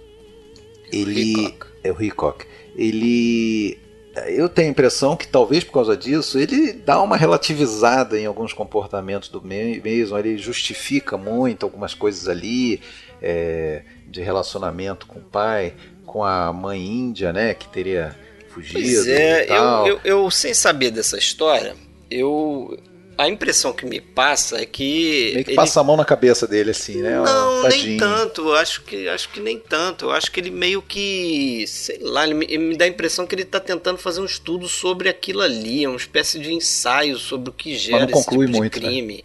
ele 0.92 1.54
é 1.82 1.92
o 1.92 2.02
Hickok. 2.02 2.46
Ele 2.76 3.78
eu 4.26 4.48
tenho 4.48 4.68
a 4.68 4.70
impressão 4.70 5.16
que 5.16 5.28
talvez 5.28 5.62
por 5.62 5.72
causa 5.72 5.96
disso 5.96 6.38
ele 6.38 6.72
dá 6.72 7.00
uma 7.00 7.16
relativizada 7.16 8.18
em 8.18 8.26
alguns 8.26 8.52
comportamentos 8.52 9.28
do 9.28 9.40
mesmo, 9.40 10.18
ele 10.18 10.36
justifica 10.36 11.16
muito 11.16 11.64
algumas 11.64 11.94
coisas 11.94 12.28
ali 12.28 12.80
é, 13.22 13.82
de 14.06 14.20
relacionamento 14.20 15.06
com 15.06 15.20
o 15.20 15.22
pai, 15.22 15.74
com 16.04 16.24
a 16.24 16.52
mãe 16.52 16.84
índia, 16.84 17.32
né, 17.32 17.54
que 17.54 17.68
teria 17.68 18.16
fugido. 18.48 18.80
Pois 18.80 19.06
é, 19.06 19.46
eu, 19.50 19.86
eu, 19.86 20.00
eu, 20.04 20.30
sem 20.30 20.54
saber 20.54 20.90
dessa 20.90 21.18
história, 21.18 21.76
eu 22.10 22.78
a 23.18 23.28
impressão 23.28 23.72
que 23.72 23.84
me 23.84 24.00
passa 24.00 24.60
é 24.60 24.64
que. 24.64 25.32
Meio 25.34 25.44
que 25.44 25.50
ele... 25.50 25.56
passa 25.56 25.80
a 25.80 25.84
mão 25.84 25.96
na 25.96 26.04
cabeça 26.04 26.46
dele, 26.46 26.70
assim, 26.70 27.02
né? 27.02 27.20
Não, 27.20 27.68
nem 27.68 27.96
tanto. 27.96 28.52
Acho 28.52 28.82
que, 28.82 29.08
acho 29.08 29.28
que 29.30 29.40
nem 29.40 29.58
tanto. 29.58 30.04
Eu 30.04 30.10
acho 30.12 30.30
que 30.30 30.38
ele 30.38 30.52
meio 30.52 30.80
que. 30.80 31.64
Sei 31.66 31.98
lá, 32.00 32.24
ele 32.24 32.34
me, 32.34 32.46
ele 32.48 32.58
me 32.58 32.76
dá 32.76 32.84
a 32.84 32.88
impressão 32.88 33.26
que 33.26 33.34
ele 33.34 33.42
está 33.42 33.58
tentando 33.58 33.98
fazer 33.98 34.20
um 34.20 34.24
estudo 34.24 34.68
sobre 34.68 35.08
aquilo 35.08 35.40
ali, 35.40 35.84
uma 35.84 35.96
espécie 35.96 36.38
de 36.38 36.54
ensaio 36.54 37.18
sobre 37.18 37.50
o 37.50 37.52
que 37.52 37.76
gera 37.76 38.08
esse 38.08 38.22
tipo 38.22 38.36
muito, 38.36 38.52
de 38.52 38.60
né? 38.60 38.70
crime. 38.70 39.16
Né? 39.16 39.22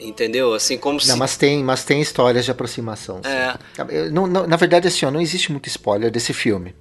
Entendeu? 0.00 0.54
Assim 0.54 0.78
como 0.78 0.94
não, 0.94 1.00
se. 1.00 1.14
Mas 1.14 1.36
tem, 1.36 1.62
mas 1.62 1.84
tem 1.84 2.00
histórias 2.00 2.46
de 2.46 2.50
aproximação. 2.50 3.20
É. 3.22 4.08
Não, 4.10 4.26
não, 4.26 4.46
na 4.46 4.56
verdade, 4.56 4.88
assim, 4.88 5.04
ó, 5.04 5.10
não 5.10 5.20
existe 5.20 5.52
muito 5.52 5.68
spoiler 5.68 6.10
desse 6.10 6.32
filme. 6.32 6.74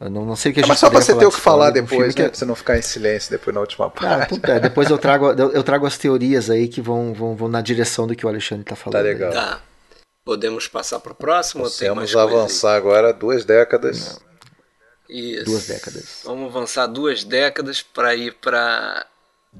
Eu 0.00 0.10
não, 0.10 0.24
não 0.24 0.36
sei 0.36 0.50
o 0.50 0.54
que 0.54 0.60
a 0.60 0.62
gente 0.62 0.68
Mas 0.68 0.78
só 0.78 0.90
pra 0.90 1.00
você 1.00 1.14
ter 1.14 1.26
o 1.26 1.30
que 1.30 1.40
falar 1.40 1.70
depois, 1.70 2.14
né? 2.14 2.24
Que... 2.24 2.28
Pra 2.28 2.38
você 2.38 2.44
não 2.44 2.54
ficar 2.54 2.76
em 2.76 2.82
silêncio 2.82 3.30
depois 3.30 3.54
na 3.54 3.60
última 3.60 3.90
parte. 3.90 4.40
Ah, 4.42 4.52
é, 4.52 4.60
depois 4.60 4.90
eu 4.90 4.98
trago, 4.98 5.30
eu 5.30 5.62
trago 5.62 5.86
as 5.86 5.96
teorias 5.96 6.50
aí 6.50 6.68
que 6.68 6.80
vão, 6.80 7.14
vão, 7.14 7.34
vão 7.36 7.48
na 7.48 7.60
direção 7.60 8.06
do 8.06 8.14
que 8.14 8.26
o 8.26 8.28
Alexandre 8.28 8.64
tá 8.64 8.76
falando. 8.76 9.00
Tá 9.00 9.02
legal. 9.02 9.32
Tá. 9.32 9.60
Podemos 10.24 10.66
passar 10.66 11.00
para 11.00 11.12
o 11.12 11.14
próximo? 11.14 11.64
Vamos 11.68 12.16
avançar 12.16 12.74
agora 12.74 13.12
duas 13.12 13.44
décadas. 13.44 14.18
Isso. 15.08 15.44
Duas 15.44 15.66
décadas. 15.66 16.22
Vamos 16.24 16.48
avançar 16.48 16.86
duas 16.86 17.24
décadas 17.24 17.82
para 17.82 18.14
ir 18.14 18.34
para 18.34 19.06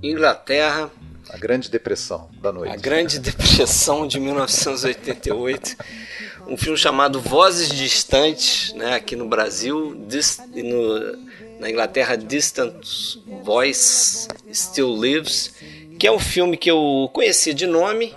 Inglaterra. 0.02 0.90
A 1.28 1.36
Grande 1.36 1.70
Depressão 1.70 2.30
da 2.40 2.52
noite. 2.52 2.72
A 2.72 2.76
Grande 2.76 3.18
Depressão 3.18 4.06
de 4.06 4.18
1988 4.20 5.76
um 6.46 6.56
filme 6.56 6.76
chamado 6.76 7.20
Vozes 7.20 7.68
Distantes, 7.68 8.72
né, 8.74 8.94
aqui 8.94 9.16
no 9.16 9.26
Brasil, 9.26 9.96
e 10.54 10.62
no, 10.62 11.16
na 11.58 11.70
Inglaterra 11.70 12.16
Distant 12.16 12.74
Voice 13.42 14.28
Still 14.52 14.94
Lives, 15.00 15.54
que 15.98 16.06
é 16.06 16.12
um 16.12 16.18
filme 16.18 16.56
que 16.56 16.70
eu 16.70 17.08
conhecia 17.12 17.54
de 17.54 17.66
nome, 17.66 18.14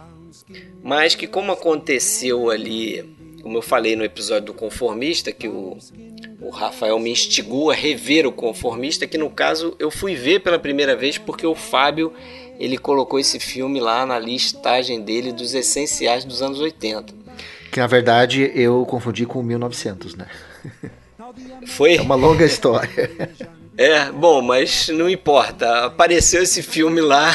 mas 0.84 1.16
que 1.16 1.28
como 1.28 1.52
aconteceu 1.52 2.50
ali, 2.50 3.04
como 3.42 3.58
eu 3.58 3.62
falei 3.62 3.96
no 3.96 4.04
episódio 4.04 4.48
do 4.48 4.54
Conformista, 4.54 5.32
que 5.32 5.48
o, 5.48 5.78
o 6.42 6.50
Rafael 6.50 7.00
me 7.00 7.12
instigou 7.12 7.72
a 7.72 7.74
rever 7.74 8.26
o 8.26 8.32
Conformista, 8.32 9.08
que 9.08 9.18
no 9.18 9.30
caso 9.30 9.76
eu 9.80 9.90
fui 9.90 10.16
ver 10.16 10.40
pela 10.42 10.60
primeira 10.60 10.96
vez 10.96 11.18
porque 11.18 11.46
o 11.46 11.56
Fábio 11.56 12.14
ele 12.60 12.78
colocou 12.78 13.20
esse 13.20 13.40
filme 13.40 13.80
lá 13.80 14.06
na 14.06 14.18
listagem 14.18 15.02
dele 15.02 15.32
dos 15.32 15.54
essenciais 15.54 16.26
dos 16.26 16.42
anos 16.42 16.60
80. 16.60 17.27
Que 17.72 17.80
na 17.80 17.88
verdade 17.88 18.52
eu 18.56 18.86
confundi 18.86 19.26
com 19.26 19.42
1900, 19.44 20.16
né? 20.16 20.28
Foi? 21.66 21.98
É 21.98 22.02
uma 22.02 22.16
longa 22.16 22.46
história. 22.46 22.90
É, 23.80 24.12
bom, 24.12 24.42
mas 24.42 24.88
não 24.90 25.08
importa. 25.08 25.86
Apareceu 25.86 26.42
esse 26.42 26.64
filme 26.64 27.00
lá 27.00 27.32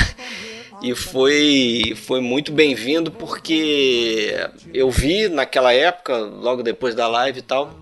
e 0.82 0.92
foi, 0.92 1.94
foi 1.94 2.20
muito 2.20 2.50
bem-vindo 2.50 3.12
porque 3.12 4.34
eu 4.74 4.90
vi 4.90 5.28
naquela 5.28 5.72
época, 5.72 6.16
logo 6.16 6.64
depois 6.64 6.96
da 6.96 7.06
live 7.06 7.38
e 7.38 7.42
tal. 7.42 7.72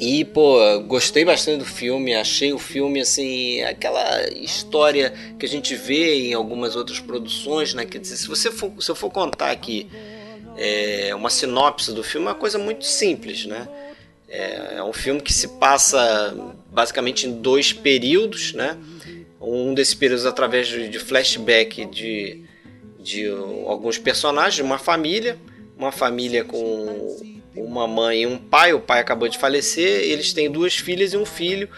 E, 0.00 0.24
pô, 0.24 0.56
gostei 0.86 1.24
bastante 1.26 1.58
do 1.58 1.64
filme, 1.66 2.14
achei 2.14 2.54
o 2.54 2.58
filme, 2.58 3.00
assim, 3.00 3.60
aquela 3.62 4.26
história 4.30 5.12
que 5.38 5.44
a 5.44 5.48
gente 5.48 5.74
vê 5.74 6.28
em 6.28 6.34
algumas 6.34 6.74
outras 6.74 7.00
produções, 7.00 7.74
né? 7.74 7.84
Quer 7.84 7.98
dizer, 7.98 8.16
se, 8.16 8.28
você 8.28 8.50
for, 8.50 8.72
se 8.80 8.90
eu 8.90 8.94
for 8.94 9.10
contar 9.10 9.50
aqui 9.50 9.88
é, 10.58 11.14
uma 11.14 11.30
sinopse 11.30 11.92
do 11.92 12.02
filme 12.02 12.26
é 12.26 12.30
uma 12.30 12.34
coisa 12.34 12.58
muito 12.58 12.84
simples, 12.84 13.46
né? 13.46 13.68
É, 14.28 14.74
é 14.78 14.82
um 14.82 14.92
filme 14.92 15.20
que 15.20 15.32
se 15.32 15.46
passa 15.56 16.36
basicamente 16.70 17.28
em 17.28 17.40
dois 17.40 17.72
períodos, 17.72 18.52
né? 18.52 18.76
Um 19.40 19.72
desses 19.72 19.94
períodos 19.94 20.26
através 20.26 20.66
de, 20.66 20.98
flashback 20.98 21.84
de, 21.86 22.42
de 22.98 23.28
alguns 23.66 23.98
personagens, 23.98 24.56
de 24.56 24.62
uma 24.62 24.78
família, 24.78 25.38
uma 25.76 25.92
família 25.92 26.42
com 26.42 27.16
uma 27.54 27.86
mãe 27.86 28.22
e 28.22 28.26
um 28.26 28.36
pai. 28.36 28.72
O 28.72 28.80
pai 28.80 28.98
acabou 28.98 29.28
de 29.28 29.38
falecer, 29.38 30.02
eles 30.02 30.32
têm 30.32 30.50
duas 30.50 30.76
filhas 30.76 31.12
e 31.12 31.16
um 31.16 31.24
filho. 31.24 31.68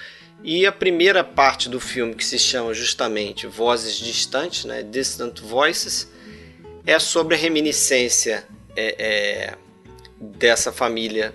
E 0.42 0.64
a 0.64 0.72
primeira 0.72 1.22
parte 1.22 1.68
do 1.68 1.78
filme, 1.78 2.14
que 2.14 2.24
se 2.24 2.38
chama 2.38 2.72
justamente 2.72 3.46
Vozes 3.46 3.96
Distantes, 3.96 4.64
né? 4.64 4.82
Distant 4.82 5.38
Voices, 5.38 6.10
é 6.86 6.98
sobre 6.98 7.34
a 7.34 7.38
reminiscência 7.38 8.48
é, 8.76 8.94
é, 8.98 9.54
dessa 10.20 10.72
família 10.72 11.34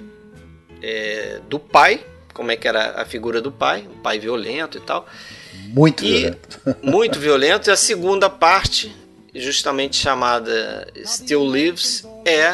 é, 0.81 1.39
do 1.49 1.59
pai, 1.59 2.05
como 2.33 2.51
é 2.51 2.55
que 2.55 2.67
era 2.67 3.01
a 3.01 3.05
figura 3.05 3.41
do 3.41 3.51
pai, 3.51 3.87
um 3.89 3.99
pai 4.01 4.19
violento 4.19 4.77
e 4.77 4.81
tal. 4.81 5.07
Muito 5.69 6.03
e, 6.03 6.19
violento. 6.19 6.77
muito 6.83 7.19
violento. 7.19 7.69
E 7.69 7.71
a 7.71 7.77
segunda 7.77 8.29
parte, 8.29 8.95
justamente 9.33 9.95
chamada 9.95 10.87
Still 11.05 11.49
Lives, 11.49 12.05
é 12.25 12.47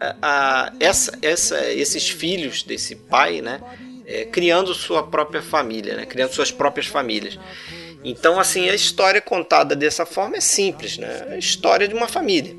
a, 0.00 0.16
a, 0.20 0.72
essa, 0.80 1.16
essa, 1.22 1.70
esses 1.70 2.08
filhos 2.08 2.62
desse 2.62 2.96
pai, 2.96 3.40
né? 3.40 3.60
É, 4.04 4.24
criando 4.24 4.74
sua 4.74 5.02
própria 5.06 5.42
família, 5.42 5.94
né? 5.94 6.06
criando 6.06 6.32
suas 6.32 6.50
próprias 6.50 6.86
famílias. 6.86 7.38
Então, 8.02 8.40
assim, 8.40 8.70
a 8.70 8.74
história 8.74 9.20
contada 9.20 9.76
dessa 9.76 10.06
forma 10.06 10.36
é 10.36 10.40
simples, 10.40 10.96
né? 10.96 11.26
A 11.30 11.36
história 11.36 11.86
de 11.86 11.94
uma 11.94 12.08
família 12.08 12.56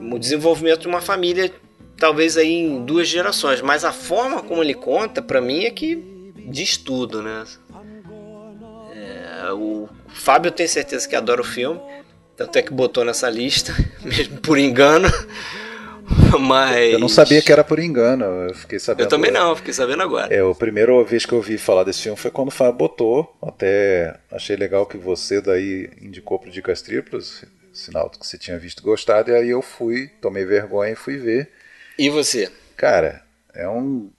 o 0.00 0.18
desenvolvimento 0.18 0.82
de 0.82 0.88
uma 0.88 1.00
família, 1.00 1.52
talvez 1.96 2.36
aí 2.36 2.52
em 2.52 2.84
duas 2.84 3.06
gerações. 3.06 3.60
Mas 3.60 3.84
a 3.84 3.92
forma 3.92 4.42
como 4.42 4.62
ele 4.62 4.74
conta, 4.74 5.20
para 5.20 5.40
mim, 5.40 5.64
é 5.64 5.70
que 5.70 6.32
diz 6.48 6.76
tudo, 6.76 7.22
né? 7.22 7.44
É, 8.94 9.52
o 9.52 9.88
Fábio 10.08 10.50
tem 10.50 10.66
certeza 10.66 11.08
que 11.08 11.14
adora 11.14 11.40
o 11.40 11.44
filme, 11.44 11.80
tanto 12.36 12.56
é 12.58 12.62
que 12.62 12.72
botou 12.72 13.04
nessa 13.04 13.28
lista, 13.28 13.74
mesmo 14.02 14.38
por 14.40 14.58
engano. 14.58 15.08
Mas. 16.40 16.92
Eu 16.92 16.98
não 16.98 17.08
sabia 17.08 17.40
que 17.40 17.52
era 17.52 17.62
por 17.62 17.78
engano, 17.78 18.24
eu 18.24 18.54
fiquei 18.54 18.78
sabendo. 18.78 19.06
Eu 19.06 19.08
também 19.08 19.30
não, 19.30 19.54
fiquei 19.54 19.72
sabendo 19.72 20.02
agora. 20.02 20.34
É, 20.34 20.40
a 20.40 20.54
primeira 20.54 21.04
vez 21.04 21.24
que 21.24 21.32
eu 21.32 21.38
ouvi 21.38 21.56
falar 21.56 21.84
desse 21.84 22.02
filme 22.02 22.18
foi 22.18 22.30
quando 22.30 22.48
o 22.48 22.52
Fábio 22.52 22.74
botou. 22.74 23.36
Até 23.40 24.18
achei 24.30 24.56
legal 24.56 24.86
que 24.86 24.96
você 24.96 25.40
daí 25.40 25.88
indicou 26.00 26.38
pro 26.38 26.50
Dicas 26.50 26.82
Triplas 26.82 27.44
sinal 27.72 28.10
que 28.10 28.24
você 28.24 28.38
tinha 28.38 28.58
visto 28.58 28.82
gostado, 28.82 29.30
e 29.30 29.34
aí 29.34 29.50
eu 29.50 29.62
fui, 29.62 30.08
tomei 30.20 30.44
vergonha 30.44 30.92
e 30.92 30.96
fui 30.96 31.16
ver. 31.16 31.50
E 31.98 32.08
você? 32.08 32.50
Cara, 32.76 33.22
é 33.54 33.68
um 33.68 34.10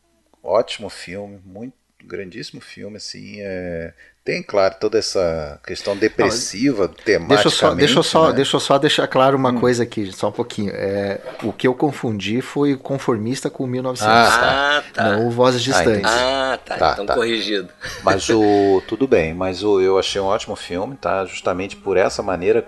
ótimo 0.44 0.90
filme, 0.90 1.40
muito 1.46 1.74
grandíssimo 2.04 2.62
filme, 2.62 2.98
assim, 2.98 3.38
é... 3.40 3.94
tem, 4.26 4.42
claro, 4.42 4.76
toda 4.80 4.98
essa 4.98 5.60
questão 5.66 5.96
depressiva, 5.96 6.88
Não, 6.88 6.94
temática. 6.94 7.36
Deixa 7.36 7.48
eu 7.48 7.52
só, 7.52 7.74
deixa 7.76 8.00
eu 8.00 8.04
só, 8.04 8.28
né? 8.30 8.36
deixa 8.36 8.56
eu 8.56 8.60
só 8.60 8.78
deixar 8.78 9.08
claro 9.08 9.38
uma 9.38 9.52
hum. 9.52 9.60
coisa 9.60 9.84
aqui, 9.84 10.12
só 10.12 10.30
um 10.30 10.32
pouquinho. 10.32 10.72
É, 10.74 11.22
o 11.44 11.54
que 11.54 11.68
eu 11.68 11.74
confundi 11.74 12.42
foi 12.42 12.76
conformista 12.76 13.50
com 13.50 13.68
1900. 13.68 14.08
Ah, 14.08 14.84
tá. 14.94 15.18
Não 15.18 15.30
Vozes 15.30 15.62
Distantes. 15.62 16.06
Ah, 16.06 16.60
tá. 16.64 16.78
tá 16.78 16.92
então 16.94 17.06
tá. 17.06 17.14
corrigido. 17.14 17.70
Mas 18.04 18.30
o 18.30 18.82
tudo 18.88 19.08
bem, 19.08 19.34
mas 19.34 19.64
o 19.64 19.80
eu 19.80 19.98
achei 19.98 20.20
um 20.20 20.26
ótimo 20.26 20.56
filme, 20.56 20.96
tá? 20.96 21.26
Justamente 21.26 21.76
por 21.76 21.98
essa 21.98 22.24
maneira 22.24 22.66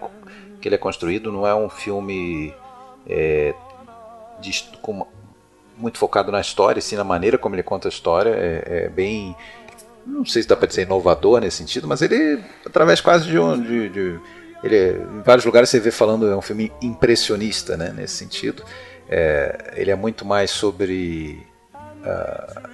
que 0.63 0.69
ele 0.69 0.75
é 0.75 0.77
construído, 0.77 1.29
não 1.29 1.45
é 1.45 1.53
um 1.53 1.67
filme 1.67 2.53
é, 3.05 3.53
de, 4.39 4.63
com, 4.81 5.05
muito 5.77 5.97
focado 5.97 6.31
na 6.31 6.39
história, 6.39 6.81
sim 6.81 6.95
na 6.95 7.03
maneira 7.03 7.37
como 7.37 7.53
ele 7.53 7.63
conta 7.63 7.89
a 7.89 7.91
história. 7.91 8.29
É, 8.29 8.85
é 8.85 8.89
bem. 8.89 9.35
Não 10.07 10.25
sei 10.25 10.41
se 10.41 10.47
dá 10.47 10.55
para 10.55 10.69
dizer 10.69 10.83
inovador 10.83 11.41
nesse 11.41 11.57
sentido, 11.57 11.85
mas 11.85 12.01
ele, 12.01 12.41
através 12.65 13.01
quase 13.01 13.27
de 13.27 13.37
um. 13.37 13.61
De, 13.61 13.89
de, 13.89 14.19
ele, 14.63 15.01
em 15.01 15.21
vários 15.21 15.43
lugares 15.43 15.69
você 15.69 15.81
vê 15.81 15.91
falando, 15.91 16.31
é 16.31 16.35
um 16.35 16.41
filme 16.41 16.71
impressionista 16.81 17.75
né, 17.75 17.93
nesse 17.93 18.15
sentido. 18.15 18.63
É, 19.09 19.73
ele 19.75 19.91
é 19.91 19.95
muito 19.95 20.23
mais 20.23 20.49
sobre. 20.49 21.45
Uh, 21.75 22.72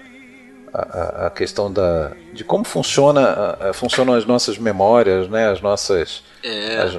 a, 0.73 1.27
a, 1.27 1.29
questão 1.29 1.71
da, 1.71 2.11
de 2.33 2.43
como 2.43 2.63
funciona, 2.63 3.57
a, 3.59 3.73
funcionam 3.73 4.13
as 4.13 4.25
nossas 4.25 4.57
memórias, 4.57 5.29
né? 5.29 5.49
As 5.49 5.61
nossas. 5.61 6.23
É. 6.43 6.77
As, 6.77 6.95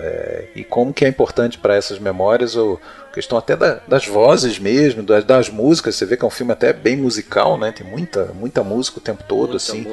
é, 0.00 0.48
e 0.54 0.64
como 0.64 0.92
que 0.92 1.04
é 1.04 1.08
importante 1.08 1.58
para 1.58 1.74
essas 1.74 1.98
memórias 1.98 2.56
o 2.56 2.80
questão 3.14 3.38
até 3.38 3.56
da, 3.56 3.78
das 3.86 4.06
vozes 4.06 4.58
mesmo, 4.58 5.02
das, 5.02 5.24
das, 5.24 5.48
músicas. 5.48 5.94
Você 5.94 6.04
vê 6.04 6.16
que 6.16 6.24
é 6.24 6.26
um 6.26 6.30
filme 6.30 6.52
até 6.52 6.72
bem 6.72 6.96
musical, 6.96 7.56
né? 7.56 7.70
Tem 7.70 7.86
muita, 7.86 8.32
muita 8.34 8.64
música 8.64 8.98
o 8.98 9.00
tempo 9.00 9.22
todo, 9.22 9.50
muita 9.50 9.56
assim. 9.56 9.86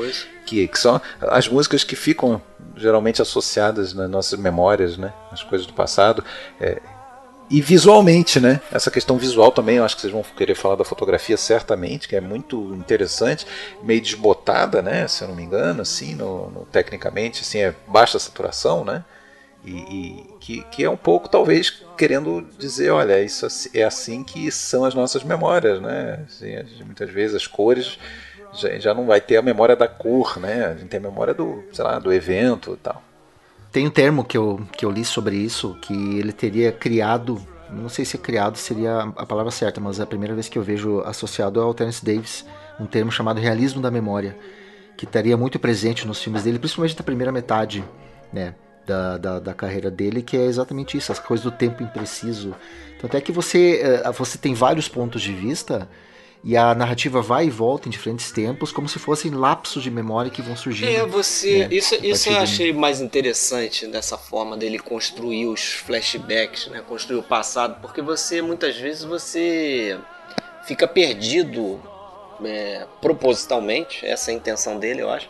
Que, 0.45 0.67
que 0.67 0.79
são 0.79 0.99
as 1.21 1.47
músicas 1.47 1.83
que 1.83 1.95
ficam 1.95 2.41
geralmente 2.75 3.21
associadas 3.21 3.93
nas 3.93 4.09
nossas 4.09 4.39
memórias, 4.39 4.97
né? 4.97 5.13
As 5.31 5.43
coisas 5.43 5.67
do 5.67 5.73
passado. 5.73 6.23
É, 6.59 6.81
e 7.51 7.61
visualmente, 7.61 8.39
né? 8.39 8.61
Essa 8.71 8.89
questão 8.89 9.17
visual 9.17 9.51
também, 9.51 9.75
eu 9.75 9.83
acho 9.83 9.95
que 9.95 10.01
vocês 10.01 10.13
vão 10.13 10.23
querer 10.23 10.55
falar 10.55 10.75
da 10.75 10.85
fotografia 10.85 11.35
certamente, 11.35 12.07
que 12.07 12.15
é 12.15 12.21
muito 12.21 12.73
interessante, 12.73 13.45
meio 13.83 13.99
desbotada, 13.99 14.81
né? 14.81 15.05
Se 15.09 15.21
eu 15.21 15.27
não 15.27 15.35
me 15.35 15.43
engano, 15.43 15.81
assim, 15.81 16.15
no, 16.15 16.49
no 16.49 16.65
tecnicamente, 16.65 17.41
assim, 17.41 17.59
é 17.59 17.75
baixa 17.87 18.17
saturação, 18.17 18.85
né? 18.85 19.03
E, 19.65 19.71
e 19.71 20.25
que, 20.39 20.63
que, 20.71 20.83
é 20.83 20.89
um 20.89 20.95
pouco, 20.95 21.27
talvez, 21.27 21.83
querendo 21.97 22.41
dizer, 22.57 22.89
olha, 22.89 23.21
isso 23.21 23.45
é 23.73 23.83
assim 23.83 24.23
que 24.23 24.49
são 24.49 24.85
as 24.85 24.95
nossas 24.95 25.21
memórias, 25.21 25.81
né? 25.81 26.25
Assim, 26.25 26.83
muitas 26.85 27.09
vezes 27.09 27.35
as 27.35 27.47
cores 27.47 27.99
já, 28.53 28.79
já 28.79 28.93
não 28.93 29.05
vai 29.05 29.19
ter 29.19 29.35
a 29.35 29.41
memória 29.41 29.75
da 29.75 29.89
cor, 29.89 30.39
né? 30.39 30.67
A 30.67 30.73
gente 30.73 30.87
tem 30.87 30.99
a 30.99 31.03
memória 31.03 31.33
do, 31.33 31.65
sei 31.73 31.83
lá, 31.83 31.99
do 31.99 32.13
evento 32.13 32.73
e 32.73 32.77
tal. 32.77 33.03
Tem 33.71 33.87
um 33.87 33.89
termo 33.89 34.25
que 34.25 34.37
eu, 34.37 34.59
que 34.77 34.85
eu 34.85 34.91
li 34.91 35.05
sobre 35.05 35.37
isso, 35.37 35.77
que 35.81 35.93
ele 35.93 36.33
teria 36.33 36.73
criado, 36.73 37.41
não 37.69 37.87
sei 37.87 38.03
se 38.03 38.17
criado 38.17 38.57
seria 38.57 38.99
a 39.15 39.25
palavra 39.25 39.49
certa, 39.49 39.79
mas 39.79 39.97
é 39.97 40.03
a 40.03 40.05
primeira 40.05 40.33
vez 40.33 40.49
que 40.49 40.57
eu 40.57 40.63
vejo 40.63 40.99
associado 41.01 41.61
ao 41.61 41.73
Terence 41.73 42.03
Davis, 42.03 42.45
um 42.77 42.85
termo 42.85 43.11
chamado 43.11 43.39
realismo 43.39 43.81
da 43.81 43.89
memória, 43.89 44.37
que 44.97 45.05
estaria 45.05 45.37
muito 45.37 45.57
presente 45.57 46.05
nos 46.05 46.21
filmes 46.21 46.43
dele, 46.43 46.59
principalmente 46.59 46.97
na 46.97 47.03
primeira 47.03 47.31
metade, 47.31 47.83
né? 48.33 48.55
Da, 48.85 49.17
da, 49.17 49.39
da, 49.39 49.53
carreira 49.53 49.91
dele, 49.91 50.23
que 50.23 50.35
é 50.35 50.43
exatamente 50.43 50.97
isso, 50.97 51.11
as 51.11 51.19
coisas 51.19 51.43
do 51.43 51.51
tempo 51.51 51.83
impreciso. 51.83 52.53
Tanto 52.99 53.15
é 53.15 53.21
que 53.21 53.31
você, 53.31 53.79
eh, 53.79 54.11
você 54.11 54.39
tem 54.39 54.55
vários 54.55 54.89
pontos 54.89 55.21
de 55.21 55.31
vista 55.31 55.87
e 56.43 56.57
a 56.57 56.73
narrativa 56.73 57.21
vai 57.21 57.45
e 57.45 57.49
volta 57.49 57.87
em 57.87 57.91
diferentes 57.91 58.31
tempos, 58.31 58.71
como 58.71 58.89
se 58.89 58.97
fossem 58.97 59.31
lapsos 59.31 59.83
de 59.83 59.91
memória 59.91 60.31
que 60.31 60.41
vão 60.41 60.55
surgindo. 60.55 60.89
É, 60.89 61.05
você. 61.05 61.59
Né, 61.59 61.67
isso 61.71 61.95
isso 62.03 62.29
eu 62.29 62.37
achei 62.37 62.73
mais 62.73 62.99
interessante 62.99 63.85
dessa 63.85 64.17
forma 64.17 64.57
dele 64.57 64.79
construir 64.79 65.45
os 65.45 65.73
flashbacks, 65.73 66.67
né? 66.67 66.81
Construir 66.87 67.19
o 67.19 67.23
passado, 67.23 67.79
porque 67.81 68.01
você, 68.01 68.41
muitas 68.41 68.75
vezes, 68.75 69.03
você 69.03 69.99
fica 70.65 70.87
perdido 70.87 71.79
é, 72.43 72.87
propositalmente, 72.99 74.05
essa 74.05 74.31
é 74.31 74.33
a 74.33 74.37
intenção 74.37 74.79
dele, 74.79 75.01
eu 75.01 75.09
acho 75.09 75.29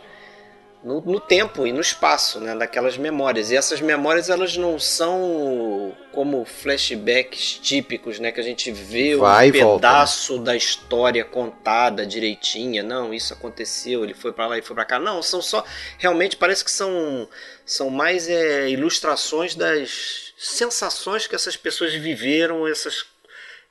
no, 0.84 1.00
no, 1.00 1.20
tempo 1.20 1.66
e 1.66 1.72
no 1.72 1.80
espaço, 1.80 2.40
né, 2.40 2.54
daquelas 2.56 2.96
memórias. 2.96 3.50
E 3.50 3.56
essas 3.56 3.80
memórias 3.80 4.28
elas 4.28 4.56
não 4.56 4.78
são 4.78 5.96
como 6.12 6.44
flashbacks 6.44 7.58
típicos, 7.62 8.18
né, 8.18 8.32
que 8.32 8.40
a 8.40 8.42
gente 8.42 8.70
vê 8.72 9.16
Vai 9.16 9.48
um 9.48 9.52
pedaço 9.52 10.34
volta. 10.34 10.44
da 10.46 10.56
história 10.56 11.24
contada 11.24 12.04
direitinha. 12.04 12.82
Não, 12.82 13.14
isso 13.14 13.32
aconteceu, 13.32 14.02
ele 14.02 14.14
foi 14.14 14.32
para 14.32 14.46
lá 14.46 14.58
e 14.58 14.62
foi 14.62 14.74
para 14.74 14.84
cá. 14.84 14.98
Não, 14.98 15.22
são 15.22 15.40
só 15.40 15.64
realmente 15.98 16.36
parece 16.36 16.64
que 16.64 16.70
são 16.70 17.28
são 17.64 17.88
mais 17.88 18.28
é, 18.28 18.68
ilustrações 18.68 19.54
das 19.54 20.32
sensações 20.36 21.26
que 21.28 21.34
essas 21.34 21.56
pessoas 21.56 21.94
viveram, 21.94 22.66
essas 22.66 23.06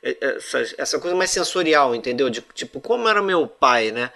é, 0.02 0.16
essa, 0.20 0.74
essa 0.78 0.98
coisa 0.98 1.14
mais 1.14 1.30
sensorial, 1.30 1.94
entendeu? 1.94 2.28
De, 2.28 2.40
tipo, 2.54 2.80
como 2.80 3.08
era 3.08 3.22
meu 3.22 3.46
pai, 3.46 3.92
né? 3.92 4.10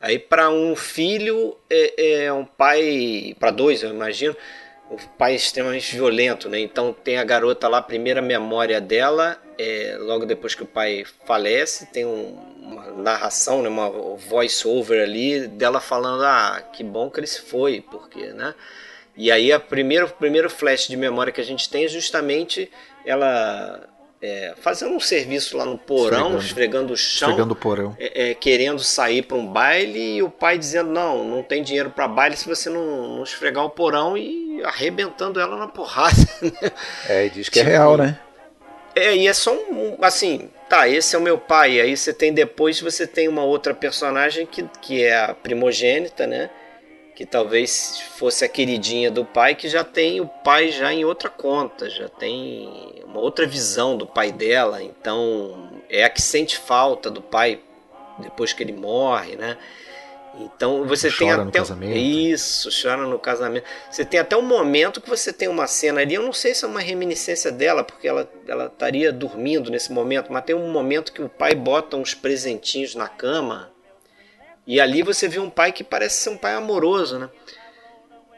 Aí 0.00 0.18
para 0.18 0.50
um 0.50 0.76
filho 0.76 1.56
é, 1.70 2.24
é 2.24 2.32
um 2.32 2.44
pai, 2.44 3.34
para 3.38 3.50
dois 3.50 3.82
eu 3.82 3.90
imagino, 3.90 4.36
um 4.90 4.96
pai 5.18 5.34
extremamente 5.34 5.94
violento, 5.94 6.48
né? 6.48 6.60
Então 6.60 6.92
tem 6.92 7.18
a 7.18 7.24
garota 7.24 7.66
lá, 7.66 7.78
a 7.78 7.82
primeira 7.82 8.22
memória 8.22 8.80
dela, 8.80 9.40
é, 9.58 9.96
logo 9.98 10.26
depois 10.26 10.54
que 10.54 10.62
o 10.62 10.66
pai 10.66 11.04
falece, 11.24 11.86
tem 11.86 12.04
um, 12.04 12.38
uma 12.60 12.90
narração, 12.92 13.62
né? 13.62 13.68
uma 13.68 13.88
voice 13.88 14.66
over 14.66 15.02
ali 15.02 15.48
dela 15.48 15.80
falando, 15.80 16.22
ah, 16.24 16.62
que 16.72 16.84
bom 16.84 17.10
que 17.10 17.18
ele 17.18 17.26
se 17.26 17.40
foi, 17.40 17.80
porque, 17.80 18.26
né? 18.28 18.54
E 19.16 19.32
aí 19.32 19.50
a 19.50 19.58
primeiro, 19.58 20.06
o 20.06 20.10
primeiro 20.10 20.50
flash 20.50 20.88
de 20.88 20.96
memória 20.96 21.32
que 21.32 21.40
a 21.40 21.44
gente 21.44 21.70
tem 21.70 21.86
é 21.86 21.88
justamente 21.88 22.70
ela 23.04 23.88
é, 24.20 24.54
fazendo 24.60 24.94
um 24.94 25.00
serviço 25.00 25.56
lá 25.56 25.64
no 25.64 25.76
porão, 25.76 26.38
esfregando, 26.38 26.44
esfregando 26.44 26.92
o 26.92 26.96
chão, 26.96 27.28
esfregando 27.28 27.52
o 27.52 27.56
porão. 27.56 27.96
É, 27.98 28.30
é, 28.30 28.34
querendo 28.34 28.82
sair 28.82 29.22
para 29.22 29.36
um 29.36 29.46
baile 29.46 30.16
e 30.16 30.22
o 30.22 30.30
pai 30.30 30.58
dizendo 30.58 30.90
não, 30.90 31.24
não 31.24 31.42
tem 31.42 31.62
dinheiro 31.62 31.90
para 31.90 32.08
baile 32.08 32.36
se 32.36 32.48
você 32.48 32.70
não, 32.70 33.16
não, 33.16 33.22
esfregar 33.22 33.64
o 33.64 33.70
porão 33.70 34.16
e 34.16 34.62
arrebentando 34.64 35.38
ela 35.38 35.56
na 35.56 35.68
porrada. 35.68 36.16
Né? 36.40 36.52
É, 37.08 37.26
e 37.26 37.30
diz 37.30 37.48
que 37.48 37.58
é 37.58 37.62
tipo, 37.62 37.74
é 37.74 37.78
real, 37.78 37.96
né? 37.96 38.18
É, 38.94 39.14
e 39.14 39.28
é 39.28 39.34
só 39.34 39.52
um, 39.52 39.96
assim, 40.00 40.48
tá, 40.68 40.88
esse 40.88 41.14
é 41.14 41.18
o 41.18 41.22
meu 41.22 41.36
pai. 41.38 41.80
Aí 41.80 41.96
você 41.96 42.12
tem 42.12 42.32
depois 42.32 42.80
você 42.80 43.06
tem 43.06 43.28
uma 43.28 43.44
outra 43.44 43.74
personagem 43.74 44.46
que, 44.46 44.64
que 44.80 45.04
é 45.04 45.16
a 45.16 45.34
primogênita, 45.34 46.26
né? 46.26 46.50
que 47.14 47.24
talvez 47.24 47.98
fosse 48.18 48.44
a 48.44 48.48
queridinha 48.48 49.10
do 49.10 49.24
pai, 49.24 49.54
que 49.54 49.70
já 49.70 49.82
tem 49.82 50.20
o 50.20 50.26
pai 50.26 50.70
já 50.70 50.92
em 50.92 51.02
outra 51.02 51.30
conta, 51.30 51.88
já 51.88 52.10
tem 52.10 52.95
uma 53.16 53.22
outra 53.22 53.46
visão 53.46 53.96
do 53.96 54.06
pai 54.06 54.30
dela, 54.30 54.82
então 54.82 55.70
é 55.88 56.04
a 56.04 56.10
que 56.10 56.20
sente 56.20 56.58
falta 56.58 57.10
do 57.10 57.22
pai 57.22 57.60
depois 58.18 58.52
que 58.52 58.62
ele 58.62 58.72
morre, 58.72 59.36
né? 59.36 59.56
Então 60.38 60.84
você 60.84 61.08
chora 61.08 61.18
tem 61.18 61.30
até 61.30 61.44
no 61.44 61.52
casamento. 61.52 61.96
isso, 61.96 62.68
chora 62.82 63.06
no 63.06 63.18
casamento. 63.18 63.64
Você 63.90 64.04
tem 64.04 64.20
até 64.20 64.36
um 64.36 64.42
momento 64.42 65.00
que 65.00 65.08
você 65.08 65.32
tem 65.32 65.48
uma 65.48 65.66
cena 65.66 66.02
ali, 66.02 66.14
eu 66.14 66.22
não 66.22 66.32
sei 66.32 66.54
se 66.54 66.66
é 66.66 66.68
uma 66.68 66.80
reminiscência 66.80 67.50
dela, 67.50 67.82
porque 67.82 68.06
ela 68.06 68.30
ela 68.46 68.66
estaria 68.66 69.10
dormindo 69.10 69.70
nesse 69.70 69.90
momento, 69.90 70.30
mas 70.30 70.44
tem 70.44 70.54
um 70.54 70.70
momento 70.70 71.10
que 71.10 71.22
o 71.22 71.28
pai 71.28 71.54
bota 71.54 71.96
uns 71.96 72.12
presentinhos 72.12 72.94
na 72.94 73.08
cama 73.08 73.72
e 74.66 74.78
ali 74.78 75.02
você 75.02 75.26
vê 75.26 75.38
um 75.38 75.48
pai 75.48 75.72
que 75.72 75.82
parece 75.82 76.16
ser 76.16 76.30
um 76.30 76.36
pai 76.36 76.52
amoroso, 76.52 77.18
né? 77.18 77.30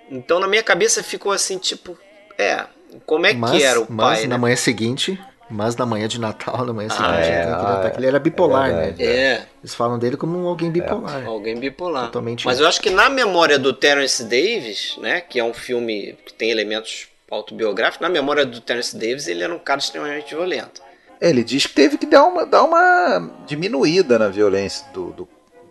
Então 0.09 0.39
na 0.39 0.47
minha 0.47 0.63
cabeça 0.63 1.03
ficou 1.03 1.33
assim, 1.33 1.59
tipo, 1.59 1.99
é, 2.39 2.65
como 3.07 3.27
é 3.27 3.33
mas, 3.33 3.51
que 3.51 3.63
era 3.63 3.81
o 3.81 3.87
mas 3.89 3.97
pai? 3.97 4.17
Mas 4.17 4.23
na 4.25 4.37
né? 4.37 4.41
manhã 4.41 4.57
seguinte, 4.57 5.21
mas 5.51 5.77
na 5.77 5.87
manhã 5.87 6.07
de 6.07 6.21
Natal, 6.21 6.65
na 6.65 6.73
manhã 6.73 6.89
ah, 6.91 6.95
seguinte, 6.95 7.31
é, 7.31 7.43
ah, 7.45 7.93
ele 7.97 8.07
era 8.07 8.19
bipolar, 8.19 8.69
é 8.69 8.73
né? 8.73 8.95
É. 8.99 9.43
Eles 9.63 9.75
falam 9.75 9.99
dele 9.99 10.17
como 10.17 10.47
alguém 10.47 10.71
bipolar. 10.71 11.23
É. 11.23 11.27
Alguém 11.27 11.59
bipolar. 11.59 12.07
Totalmente. 12.07 12.45
Mas 12.45 12.61
eu 12.61 12.67
acho 12.67 12.81
que 12.81 12.91
na 12.91 13.09
memória 13.09 13.59
do 13.59 13.73
Terence 13.73 14.23
Davis, 14.25 14.97
né, 14.99 15.21
que 15.21 15.39
é 15.39 15.45
um 15.45 15.55
filme 15.55 16.17
que 16.27 16.35
tem 16.35 16.51
elementos 16.51 17.09
autobiográficos, 17.31 18.07
na 18.07 18.13
memória 18.13 18.45
do 18.45 18.61
Terence 18.61 18.97
Davis, 18.97 19.27
ele 19.27 19.43
era 19.43 19.55
um 19.55 19.59
cara 19.59 19.81
extremamente 19.81 20.35
violento. 20.35 20.83
Ele 21.21 21.43
diz 21.43 21.67
que 21.67 21.75
teve 21.75 21.99
que 21.99 22.07
dar 22.07 22.25
uma, 22.25 22.47
dar 22.47 22.63
uma 22.63 23.31
diminuída 23.47 24.19
na 24.19 24.29
violência 24.29 24.87
do, 24.93 25.11
do 25.13 25.29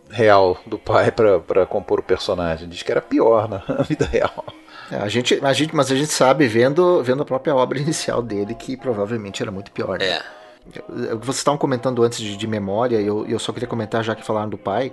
real 0.09 0.59
do 0.65 0.77
pai 0.77 1.11
para 1.11 1.65
compor 1.65 1.99
o 1.99 2.03
personagem. 2.03 2.67
Diz 2.67 2.81
que 2.81 2.91
era 2.91 3.01
pior 3.01 3.47
na 3.47 3.59
vida 3.87 4.05
real. 4.05 4.43
É, 4.91 4.97
a 4.97 5.07
gente, 5.07 5.39
a 5.43 5.53
gente, 5.53 5.75
mas 5.75 5.91
a 5.91 5.95
gente 5.95 6.11
sabe, 6.11 6.47
vendo, 6.47 7.03
vendo 7.03 7.21
a 7.21 7.25
própria 7.25 7.55
obra 7.55 7.79
inicial 7.79 8.21
dele, 8.21 8.55
que 8.55 8.77
provavelmente 8.77 9.41
era 9.41 9.51
muito 9.51 9.71
pior. 9.71 9.99
Né? 9.99 10.05
É. 10.05 10.21
Vocês 11.15 11.37
estavam 11.37 11.57
comentando 11.57 12.03
antes 12.03 12.19
de, 12.19 12.35
de 12.35 12.47
memória, 12.47 12.99
e 12.99 13.05
eu, 13.05 13.25
eu 13.25 13.39
só 13.39 13.53
queria 13.53 13.67
comentar, 13.67 14.03
já 14.03 14.15
que 14.15 14.25
falaram 14.25 14.49
do 14.49 14.57
pai. 14.57 14.91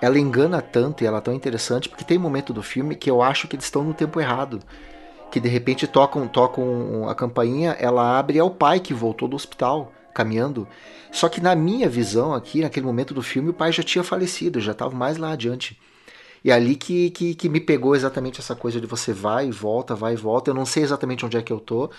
Ela 0.00 0.18
engana 0.18 0.60
tanto 0.60 1.02
e 1.02 1.06
ela 1.06 1.18
é 1.18 1.20
tão 1.20 1.32
interessante, 1.32 1.88
porque 1.88 2.04
tem 2.04 2.18
um 2.18 2.20
momento 2.20 2.52
do 2.52 2.62
filme 2.62 2.94
que 2.94 3.10
eu 3.10 3.22
acho 3.22 3.48
que 3.48 3.56
eles 3.56 3.64
estão 3.64 3.82
no 3.82 3.94
tempo 3.94 4.20
errado. 4.20 4.60
Que 5.30 5.40
de 5.40 5.48
repente 5.48 5.86
tocam, 5.86 6.28
tocam 6.28 7.08
a 7.08 7.14
campainha, 7.14 7.76
ela 7.80 8.18
abre, 8.18 8.38
é 8.38 8.44
o 8.44 8.50
pai 8.50 8.78
que 8.78 8.92
voltou 8.92 9.26
do 9.26 9.36
hospital, 9.36 9.92
caminhando. 10.12 10.68
Só 11.10 11.28
que 11.28 11.40
na 11.40 11.54
minha 11.54 11.88
visão 11.88 12.34
aqui, 12.34 12.60
naquele 12.60 12.84
momento 12.84 13.14
do 13.14 13.22
filme, 13.22 13.50
o 13.50 13.54
pai 13.54 13.72
já 13.72 13.82
tinha 13.82 14.04
falecido, 14.04 14.60
já 14.60 14.72
estava 14.72 14.94
mais 14.94 15.16
lá 15.16 15.32
adiante. 15.32 15.78
E 16.46 16.52
ali 16.52 16.76
que, 16.76 17.10
que, 17.10 17.34
que, 17.34 17.48
me 17.48 17.58
pegou 17.58 17.96
exatamente 17.96 18.38
essa 18.38 18.54
coisa 18.54 18.80
de 18.80 18.86
você 18.86 19.12
vai 19.12 19.48
e 19.48 19.50
volta, 19.50 19.96
vai 19.96 20.12
e 20.12 20.16
volta. 20.16 20.48
Eu 20.48 20.54
não 20.54 20.64
sei 20.64 20.84
exatamente 20.84 21.26
onde 21.26 21.36
é 21.36 21.42
que 21.42 21.52
eu 21.52 21.58
tô, 21.58 21.90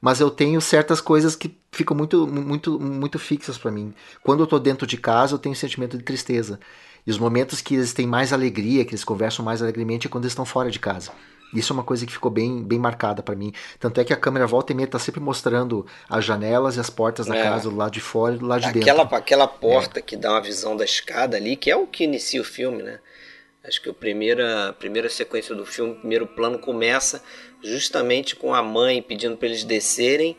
mas 0.00 0.20
eu 0.20 0.30
tenho 0.30 0.60
certas 0.60 1.00
coisas 1.00 1.34
que 1.34 1.58
ficam 1.72 1.96
muito, 1.96 2.24
muito, 2.24 2.78
muito 2.78 3.18
fixas 3.18 3.58
para 3.58 3.72
mim. 3.72 3.92
Quando 4.22 4.38
eu 4.38 4.46
tô 4.46 4.60
dentro 4.60 4.86
de 4.86 4.96
casa, 4.96 5.34
eu 5.34 5.38
tenho 5.40 5.52
um 5.52 5.56
sentimento 5.56 5.98
de 5.98 6.04
tristeza. 6.04 6.60
E 7.04 7.10
os 7.10 7.18
momentos 7.18 7.60
que 7.60 7.74
eles 7.74 7.92
têm 7.92 8.06
mais 8.06 8.32
alegria, 8.32 8.84
que 8.84 8.90
eles 8.90 9.02
conversam 9.02 9.44
mais 9.44 9.60
alegremente, 9.60 10.06
é 10.06 10.10
quando 10.10 10.22
eles 10.22 10.30
estão 10.30 10.44
fora 10.44 10.70
de 10.70 10.78
casa. 10.78 11.10
Isso 11.52 11.72
é 11.72 11.74
uma 11.74 11.82
coisa 11.82 12.06
que 12.06 12.12
ficou 12.12 12.30
bem, 12.30 12.62
bem 12.62 12.78
marcada 12.78 13.20
para 13.20 13.34
mim. 13.34 13.52
Tanto 13.80 14.00
é 14.00 14.04
que 14.04 14.12
a 14.12 14.16
câmera 14.16 14.46
volta 14.46 14.72
e 14.72 14.76
meia 14.76 14.86
tá 14.86 15.00
sempre 15.00 15.20
mostrando 15.20 15.84
as 16.08 16.24
janelas 16.24 16.76
e 16.76 16.80
as 16.80 16.88
portas 16.88 17.26
da 17.26 17.34
é. 17.34 17.42
casa 17.42 17.68
do 17.68 17.74
lado 17.74 17.90
de 17.90 18.00
fora 18.00 18.36
e 18.36 18.38
do 18.38 18.46
lado 18.46 18.60
de 18.60 18.68
aquela, 18.68 19.02
dentro. 19.02 19.16
Aquela 19.16 19.48
porta 19.48 19.98
é. 19.98 20.02
que 20.02 20.16
dá 20.16 20.30
uma 20.30 20.40
visão 20.40 20.76
da 20.76 20.84
escada 20.84 21.36
ali, 21.36 21.56
que 21.56 21.68
é 21.68 21.76
o 21.76 21.84
que 21.84 22.04
inicia 22.04 22.40
o 22.40 22.44
filme, 22.44 22.84
né? 22.84 23.00
Acho 23.68 23.82
que 23.82 23.90
a 23.90 23.94
primeira, 23.94 24.70
a 24.70 24.72
primeira 24.72 25.10
sequência 25.10 25.54
do 25.54 25.66
filme, 25.66 25.92
o 25.92 25.96
primeiro 25.96 26.26
plano 26.26 26.58
começa 26.58 27.22
justamente 27.62 28.34
com 28.34 28.54
a 28.54 28.62
mãe 28.62 29.02
pedindo 29.02 29.36
para 29.36 29.48
eles 29.48 29.62
descerem 29.62 30.36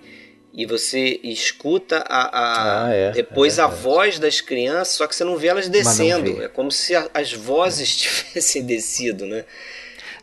e 0.52 0.66
você 0.66 1.20
escuta 1.24 2.04
a, 2.08 2.22
a 2.24 2.86
ah, 2.88 2.94
é, 2.94 3.12
depois 3.12 3.60
é 3.60 3.62
a 3.62 3.68
voz 3.68 4.18
das 4.18 4.42
crianças, 4.42 4.96
só 4.96 5.06
que 5.06 5.16
você 5.16 5.24
não 5.24 5.38
vê 5.38 5.48
elas 5.48 5.70
descendo. 5.70 6.36
Vê. 6.36 6.46
É 6.46 6.48
como 6.48 6.72
se 6.72 6.96
a, 6.96 7.08
as 7.14 7.32
vozes 7.32 7.96
tivessem 7.96 8.66
descido, 8.66 9.26
né? 9.26 9.46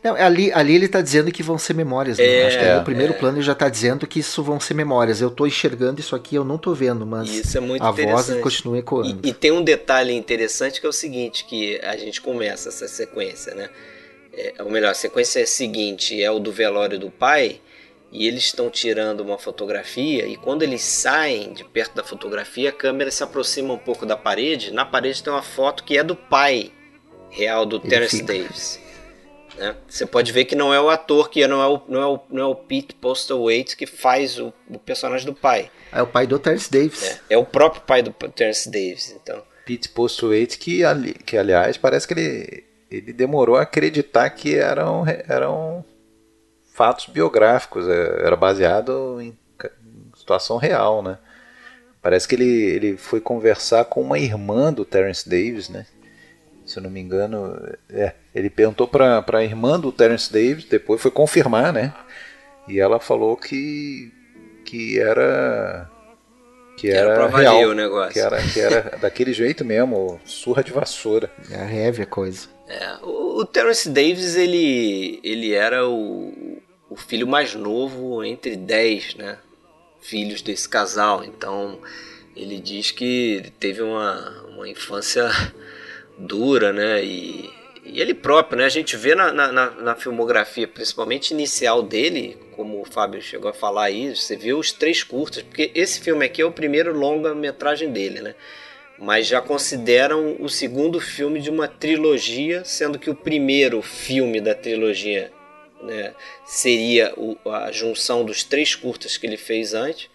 Não, 0.07 0.15
ali, 0.15 0.53
ali 0.53 0.77
ele 0.77 0.87
está 0.87 1.01
dizendo 1.01 1.33
que 1.33 1.43
vão 1.43 1.59
ser 1.59 1.75
memórias. 1.75 2.19
Né? 2.19 2.25
É, 2.25 2.47
Acho 2.47 2.59
que 2.61 2.65
no 2.65 2.85
primeiro 2.85 3.13
é. 3.13 3.17
plano 3.17 3.39
ele 3.39 3.45
já 3.45 3.55
está 3.55 3.69
dizendo 3.69 4.07
que 4.07 4.21
isso 4.21 4.41
vão 4.41 4.61
ser 4.61 4.75
memórias. 4.75 5.21
Eu 5.21 5.27
estou 5.27 5.49
enxergando 5.49 5.99
isso 5.99 6.15
aqui, 6.15 6.37
eu 6.37 6.45
não 6.45 6.55
estou 6.55 6.77
vendo, 6.77 7.05
mas 7.05 7.29
isso 7.29 7.59
é 7.59 7.61
muito 7.61 7.83
a 7.83 7.91
voz 7.91 8.33
continua 8.41 8.79
ecoando. 8.79 9.19
E, 9.25 9.31
e, 9.31 9.35
tem 9.35 9.51
um 9.51 9.65
detalhe 9.65 10.13
interessante 10.13 10.81
que 10.81 10.87
é 10.87 10.89
o 10.89 10.93
seguinte, 10.93 11.45
que 11.45 11.81
a 11.81 11.97
gente 11.97 12.21
começa 12.21 12.69
essa 12.69 12.87
sequência, 12.87 13.53
né? 13.57 13.69
É, 14.33 14.55
ou 14.61 14.71
melhor, 14.71 14.93
a 14.93 14.95
sequência 14.95 15.41
é 15.41 15.47
seguinte, 15.47 16.23
é 16.23 16.31
o 16.31 16.39
do 16.39 16.53
velório 16.53 17.01
do 17.01 17.11
pai, 17.11 17.61
e 18.13 18.29
eles 18.29 18.45
estão 18.45 18.71
tirando 18.71 19.23
uma 19.23 19.39
fotografia 19.39 20.25
e 20.27 20.37
quando 20.37 20.63
eles 20.63 20.83
saem 20.83 21.53
de 21.53 21.65
perto 21.65 21.97
da 21.97 22.05
fotografia, 22.05 22.69
a 22.69 22.73
câmera 22.73 23.11
se 23.11 23.25
aproxima 23.25 23.75
um 23.75 23.79
pouco 23.79 24.07
da 24.07 24.17
parede. 24.17 24.73
Na 24.73 24.85
parede 24.85 25.21
tem 25.21 25.33
uma 25.33 25.43
foto 25.43 25.83
que 25.83 25.99
é 25.99 26.05
do 26.05 26.15
pai 26.15 26.71
real 27.29 27.67
do 27.67 27.77
Ele 27.77 27.89
Terence 27.89 28.19
fica. 28.19 28.33
Davis. 28.33 28.86
Né? 29.57 29.75
Você 29.89 30.07
pode 30.07 30.33
ver 30.33 30.45
que 30.45 30.55
não 30.55 30.73
é 30.73 30.81
o 30.81 30.89
ator, 30.89 31.31
que 31.31 31.47
não 31.47 31.63
é 31.63 31.67
o, 31.67 31.81
não 31.89 32.01
é 32.01 32.07
o, 32.07 32.21
não 32.31 32.43
é 32.43 32.47
o 32.47 32.55
Pete 32.55 32.95
Postlewaite 32.95 33.77
que 33.77 33.87
faz 33.87 34.39
o, 34.39 34.53
o 34.69 34.79
personagem 34.79 35.27
do 35.27 35.35
pai. 35.35 35.71
É 35.93 36.03
o 36.03 36.07
pai 36.07 36.27
do 36.27 36.39
Terence 36.39 36.71
Davis. 36.71 37.03
É, 37.03 37.35
é 37.35 37.39
o 37.39 37.45
próprio 37.45 37.83
pai 37.83 38.03
do 38.03 38.13
Terence 38.13 38.71
Davis. 38.71 39.17
Então. 39.23 39.43
Pete 39.65 39.89
Postlewaite 39.89 40.59
que, 40.59 40.85
ali, 40.85 41.15
que 41.15 41.37
aliás 41.37 41.77
parece 41.77 42.07
que 42.07 42.15
ele, 42.15 42.65
ele 42.91 43.13
demorou 43.13 43.57
a 43.57 43.63
acreditar 43.63 44.29
que 44.31 44.57
eram, 44.57 45.05
eram 45.29 45.85
fatos 46.73 47.07
biográficos, 47.07 47.89
é, 47.89 48.27
era 48.27 48.37
baseado 48.37 49.21
em 49.21 49.37
situação 50.27 50.57
real, 50.57 51.03
né? 51.03 51.19
Parece 52.03 52.27
que 52.27 52.35
ele, 52.35 52.45
ele 52.45 52.97
foi 52.97 53.21
conversar 53.21 53.85
com 53.85 54.01
uma 54.01 54.19
irmã 54.19 54.73
do 54.73 54.85
Terence 54.85 55.29
Davis, 55.29 55.69
né? 55.69 55.87
Se 56.67 56.79
eu 56.79 56.83
não 56.83 56.91
me 56.91 57.01
engano, 57.01 57.57
é, 57.89 58.13
ele 58.35 58.51
perguntou 58.51 58.89
para 58.89 59.25
a 59.33 59.45
irmã 59.45 59.79
do 59.79 59.93
Terence 59.93 60.33
Davis, 60.33 60.65
depois 60.65 61.01
foi 61.01 61.11
confirmar, 61.11 61.73
né? 61.73 61.95
E 62.69 62.81
ela 62.81 62.99
falou 62.99 63.37
que 63.37 64.13
que 64.65 64.99
era 64.99 65.89
que 66.77 66.91
era, 66.91 67.13
era 67.13 67.29
real, 67.29 67.71
o 67.71 67.75
negócio. 67.75 68.13
que 68.13 68.19
era 68.19 68.43
que 68.43 68.61
era 68.61 68.99
daquele 69.01 69.33
jeito 69.33 69.65
mesmo, 69.65 70.21
surra 70.25 70.65
de 70.65 70.73
vassoura. 70.73 71.31
É 71.51 71.85
heavy 71.85 72.03
a 72.03 72.07
coisa. 72.07 72.49
É, 72.69 72.97
o, 73.03 73.39
o 73.41 73.47
Terence 73.47 73.89
Davis 73.89 74.35
ele 74.35 75.21
ele 75.23 75.55
era 75.55 75.89
o 75.89 76.57
o 76.89 76.97
filho 76.97 77.27
mais 77.27 77.55
novo 77.55 78.25
entre 78.25 78.57
dez 78.57 79.15
né, 79.15 79.39
filhos 80.01 80.43
desse 80.43 80.69
casal. 80.69 81.25
Então 81.25 81.79
ele 82.35 82.59
diz 82.59 82.91
que 82.91 83.53
teve 83.59 83.83
uma, 83.83 84.45
uma 84.49 84.69
infância 84.69 85.29
dura, 86.19 86.73
né? 86.73 87.05
E, 87.05 87.51
e 87.85 88.01
ele 88.01 88.15
próprio, 88.15 88.59
né? 88.59 88.65
A 88.65 88.71
gente 88.71 88.97
vê 88.97 89.15
na, 89.15 89.33
na, 89.33 89.71
na, 89.71 89.95
filmografia, 89.95 90.67
principalmente 90.67 91.33
inicial 91.33 91.83
dele, 91.83 92.37
como 92.53 92.81
o 92.81 92.85
Fábio 92.85 93.21
chegou 93.23 93.51
a 93.51 93.55
falar 93.55 93.85
aí, 93.85 94.15
você 94.15 94.37
vê 94.37 94.53
os 94.53 94.73
três 94.73 95.03
curtas, 95.03 95.43
porque 95.43 95.71
esse 95.75 96.01
filme 96.01 96.25
aqui 96.25 96.43
é 96.43 96.45
o 96.45 96.53
primeiro 96.53 96.97
longa-metragem 96.97 97.93
dele, 97.93 98.21
né? 98.21 98.35
Mas 98.99 99.27
já 99.27 99.43
consideram 99.43 100.37
o 100.41 100.49
segundo 100.49 101.01
filme 101.01 101.41
de 101.41 101.51
uma 101.51 101.69
trilogia, 101.69 102.65
sendo 102.65 102.99
que 102.99 103.11
o 103.11 103.15
primeiro 103.15 103.83
filme 103.83 104.41
da 104.41 104.55
trilogia 104.55 105.31
né, 105.83 106.15
seria 106.45 107.13
o, 107.17 107.37
a 107.51 107.71
junção 107.71 108.25
dos 108.25 108.43
três 108.43 108.75
curtas 108.75 109.19
que 109.19 109.27
ele 109.27 109.37
fez 109.37 109.75
antes, 109.75 110.09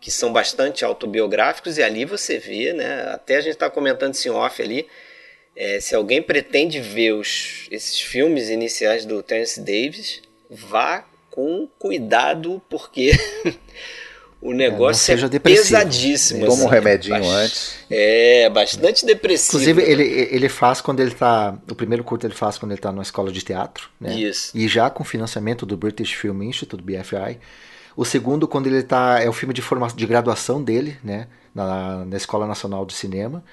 que 0.00 0.10
são 0.10 0.32
bastante 0.32 0.84
autobiográficos, 0.84 1.78
e 1.78 1.82
ali 1.82 2.04
você 2.04 2.38
vê, 2.38 2.72
né, 2.72 3.10
até 3.12 3.36
a 3.36 3.40
gente 3.40 3.52
está 3.52 3.70
comentando 3.70 4.14
isso 4.14 4.28
em 4.28 4.30
off 4.30 4.62
ali, 4.62 4.86
é, 5.56 5.80
se 5.80 5.94
alguém 5.94 6.20
pretende 6.20 6.80
ver 6.80 7.12
os, 7.12 7.66
esses 7.70 8.00
filmes 8.00 8.48
iniciais 8.48 9.04
do 9.06 9.22
Terence 9.22 9.60
Davis, 9.60 10.22
vá 10.50 11.04
com 11.30 11.68
cuidado, 11.78 12.60
porque 12.68 13.12
o 14.42 14.52
é, 14.52 14.56
negócio 14.56 15.12
é, 15.12 15.36
é 15.36 15.38
pesadíssimo. 15.38 16.46
Toma 16.46 16.62
um 16.62 16.66
assim. 16.66 16.74
remedinho 16.74 17.30
antes. 17.30 17.76
É, 17.88 18.50
bastante 18.50 19.06
depressivo. 19.06 19.62
Inclusive, 19.62 19.82
ele, 19.82 20.28
ele 20.30 20.48
faz 20.48 20.80
quando 20.80 21.00
ele 21.00 21.12
tá. 21.12 21.56
O 21.70 21.74
primeiro 21.74 22.02
curto 22.02 22.26
ele 22.26 22.34
faz 22.34 22.58
quando 22.58 22.72
ele 22.72 22.80
tá 22.80 22.90
numa 22.90 23.02
escola 23.02 23.32
de 23.32 23.42
teatro, 23.42 23.88
né? 24.00 24.14
Isso. 24.14 24.56
E 24.56 24.66
já 24.68 24.90
com 24.90 25.04
financiamento 25.04 25.64
do 25.64 25.76
British 25.76 26.12
Film 26.12 26.42
Institute, 26.42 26.82
BFI. 26.82 27.38
O 27.96 28.04
segundo, 28.04 28.48
quando 28.48 28.66
ele 28.66 28.82
tá. 28.82 29.20
É 29.22 29.28
o 29.28 29.32
filme 29.32 29.54
de, 29.54 29.62
formação, 29.62 29.96
de 29.96 30.06
graduação 30.06 30.62
dele, 30.62 30.96
né? 31.02 31.28
Na, 31.54 32.04
na 32.04 32.16
Escola 32.16 32.46
Nacional 32.46 32.84
de 32.84 32.92
Cinema. 32.92 33.44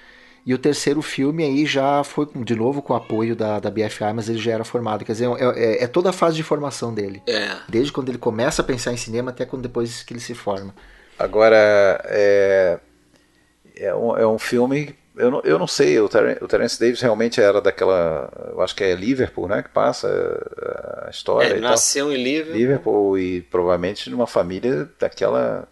E 0.45 0.53
o 0.53 0.57
terceiro 0.57 1.01
filme 1.01 1.43
aí 1.43 1.65
já 1.65 2.03
foi 2.03 2.27
de 2.33 2.55
novo 2.55 2.81
com 2.81 2.93
o 2.93 2.95
apoio 2.95 3.35
da, 3.35 3.59
da 3.59 3.69
BFI, 3.69 4.11
mas 4.15 4.27
ele 4.27 4.39
já 4.39 4.53
era 4.53 4.63
formado. 4.63 5.05
Quer 5.05 5.11
dizer, 5.11 5.29
é, 5.29 5.43
é, 5.55 5.83
é, 5.83 5.87
toda 5.87 6.09
a 6.09 6.13
fase 6.13 6.35
de 6.35 6.43
formação 6.43 6.93
dele. 6.93 7.21
É. 7.27 7.57
Desde 7.69 7.91
quando 7.91 8.09
ele 8.09 8.17
começa 8.17 8.61
a 8.61 8.65
pensar 8.65 8.91
em 8.91 8.97
cinema 8.97 9.29
até 9.29 9.45
quando 9.45 9.61
depois 9.61 10.01
que 10.01 10.13
ele 10.13 10.19
se 10.19 10.33
forma. 10.33 10.73
Agora, 11.19 11.55
é, 12.05 12.79
é, 13.75 13.93
um, 13.93 14.17
é 14.17 14.25
um 14.25 14.39
filme. 14.39 14.95
Eu 15.15 15.29
não, 15.29 15.41
eu 15.41 15.59
não 15.59 15.67
sei, 15.67 15.99
o, 15.99 16.09
Ter, 16.09 16.41
o 16.41 16.47
Terence 16.47 16.79
Davis 16.79 17.01
realmente 17.01 17.39
era 17.39 17.61
daquela. 17.61 18.31
Eu 18.51 18.61
acho 18.61 18.75
que 18.75 18.83
é 18.83 18.95
Liverpool, 18.95 19.47
né? 19.47 19.61
Que 19.61 19.69
passa 19.69 20.07
a 21.05 21.09
história. 21.11 21.49
É, 21.49 21.51
ele 21.51 21.59
nasceu 21.59 22.05
tal. 22.07 22.15
em 22.15 22.23
Liverpool. 22.23 22.55
Liverpool 22.55 23.17
e 23.19 23.41
provavelmente 23.41 24.09
numa 24.09 24.25
família 24.25 24.89
daquela 24.99 25.67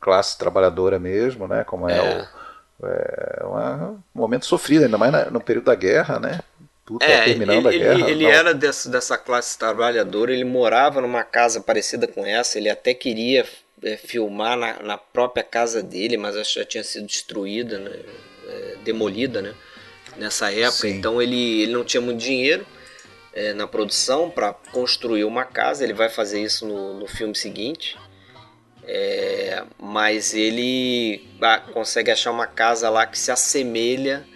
classe 0.00 0.38
trabalhadora 0.38 0.98
mesmo, 0.98 1.46
né? 1.46 1.64
Como 1.64 1.88
é, 1.90 1.98
é 1.98 2.22
o 2.22 2.43
é 2.82 3.44
um 3.46 3.98
momento 4.14 4.46
sofrido, 4.46 4.84
ainda 4.84 4.98
mais 4.98 5.30
no 5.30 5.40
período 5.40 5.66
da 5.66 5.74
guerra, 5.74 6.18
né? 6.18 6.40
Tudo 6.84 7.02
é, 7.02 7.24
terminando 7.24 7.70
ele, 7.70 7.82
a 7.82 7.94
guerra. 7.94 8.10
Ele, 8.10 8.24
era 8.26 8.52
dessa, 8.52 8.90
dessa 8.90 9.16
classe 9.16 9.58
trabalhadora, 9.58 10.32
ele 10.32 10.44
morava 10.44 11.00
numa 11.00 11.22
casa 11.22 11.60
parecida 11.60 12.06
com 12.06 12.26
essa, 12.26 12.58
ele 12.58 12.68
até 12.68 12.92
queria 12.92 13.46
é, 13.82 13.96
filmar 13.96 14.56
na, 14.56 14.82
na, 14.82 14.98
própria 14.98 15.42
casa 15.42 15.82
dele, 15.82 16.16
mas 16.16 16.36
acho 16.36 16.54
que 16.54 16.60
já 16.60 16.66
tinha 16.66 16.84
sido 16.84 17.06
destruída, 17.06 17.78
né? 17.78 17.90
É, 18.46 18.76
demolida, 18.84 19.40
né? 19.40 19.54
Nessa 20.18 20.52
época, 20.52 20.88
Sim. 20.88 20.90
então 20.90 21.20
ele, 21.20 21.62
ele 21.62 21.72
não 21.72 21.84
tinha 21.84 22.00
muito 22.00 22.20
dinheiro 22.20 22.66
é, 23.32 23.52
na 23.52 23.66
produção 23.66 24.30
para 24.30 24.52
construir 24.52 25.24
uma 25.24 25.44
casa, 25.44 25.82
ele 25.82 25.92
vai 25.92 26.08
fazer 26.08 26.40
isso 26.40 26.66
no, 26.66 27.00
no 27.00 27.06
filme 27.06 27.34
seguinte. 27.34 27.96
É, 28.86 29.64
mas 29.78 30.34
ele 30.34 31.26
ah, 31.40 31.58
consegue 31.58 32.10
achar 32.10 32.30
uma 32.30 32.46
casa 32.46 32.90
lá 32.90 33.06
que 33.06 33.18
se 33.18 33.30
assemelha 33.30 34.26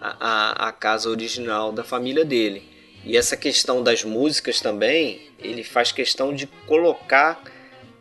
à, 0.00 0.68
à, 0.68 0.72
casa 0.72 1.10
original 1.10 1.72
da 1.72 1.84
família 1.84 2.24
dele. 2.24 2.68
E 3.04 3.16
essa 3.16 3.36
questão 3.36 3.82
das 3.82 4.04
músicas 4.04 4.60
também, 4.60 5.30
ele 5.38 5.62
faz 5.62 5.92
questão 5.92 6.34
de 6.34 6.46
colocar 6.66 7.42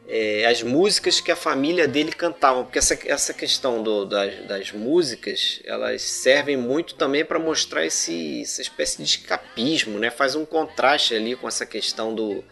é, 0.07 0.45
as 0.45 0.63
músicas 0.63 1.19
que 1.19 1.31
a 1.31 1.35
família 1.35 1.87
dele 1.87 2.13
cantavam, 2.13 2.63
porque 2.63 2.79
essa, 2.79 2.97
essa 3.05 3.33
questão 3.33 3.83
do, 3.83 4.05
das, 4.05 4.45
das 4.47 4.71
músicas, 4.71 5.61
elas 5.65 6.01
servem 6.01 6.55
muito 6.55 6.95
também 6.95 7.25
para 7.25 7.37
mostrar 7.37 7.85
esse, 7.85 8.41
essa 8.41 8.61
espécie 8.61 8.97
de 8.97 9.03
escapismo, 9.03 9.99
né? 9.99 10.09
faz 10.09 10.35
um 10.35 10.45
contraste 10.45 11.13
ali 11.13 11.35
com 11.35 11.47
essa 11.47 11.65
questão 11.65 12.15
do, 12.15 12.43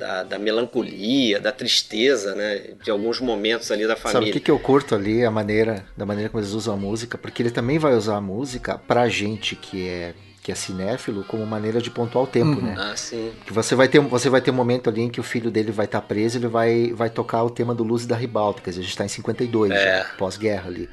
da, 0.00 0.22
da, 0.22 0.38
melancolia, 0.38 1.38
da 1.38 1.52
tristeza, 1.52 2.34
né? 2.34 2.72
De 2.82 2.90
alguns 2.90 3.20
momentos 3.20 3.70
ali 3.70 3.86
da 3.86 3.94
família. 3.94 4.20
Sabe 4.20 4.30
o 4.30 4.32
que, 4.32 4.40
que 4.40 4.50
eu 4.50 4.58
curto 4.58 4.94
ali, 4.94 5.24
a 5.24 5.30
maneira, 5.30 5.84
da 5.96 6.06
maneira 6.06 6.30
como 6.30 6.42
eles 6.42 6.54
usam 6.54 6.74
a 6.74 6.76
música? 6.76 7.18
Porque 7.18 7.42
ele 7.42 7.50
também 7.50 7.78
vai 7.78 7.94
usar 7.94 8.16
a 8.16 8.20
música 8.20 8.78
pra 8.78 9.08
gente 9.08 9.54
que 9.54 9.86
é 9.86 10.14
que 10.42 10.50
é 10.50 10.54
cinéfilo 10.54 11.22
como 11.24 11.44
maneira 11.44 11.82
de 11.82 11.90
pontuar 11.90 12.24
o 12.24 12.26
tempo, 12.26 12.58
uhum. 12.58 12.62
né? 12.62 12.74
Ah, 12.78 12.96
sim. 12.96 13.30
Que 13.44 13.52
você 13.52 13.74
vai 13.74 13.88
ter 13.88 14.00
você 14.00 14.30
vai 14.30 14.40
ter 14.40 14.50
um 14.50 14.54
momento 14.54 14.88
ali 14.88 15.02
em 15.02 15.10
que 15.10 15.20
o 15.20 15.22
filho 15.22 15.50
dele 15.50 15.70
vai 15.70 15.84
estar 15.84 16.00
tá 16.00 16.06
preso, 16.06 16.38
ele 16.38 16.48
vai 16.48 16.94
vai 16.94 17.10
tocar 17.10 17.44
o 17.44 17.50
tema 17.50 17.74
do 17.74 17.84
Luz 17.84 18.06
da 18.06 18.16
Ribalta, 18.16 18.62
quer 18.62 18.70
dizer, 18.70 18.80
a 18.80 18.84
gente 18.84 18.92
está 18.92 19.04
em 19.04 19.08
52, 19.08 19.70
é. 19.70 20.06
pós-guerra 20.16 20.68
ali. 20.68 20.88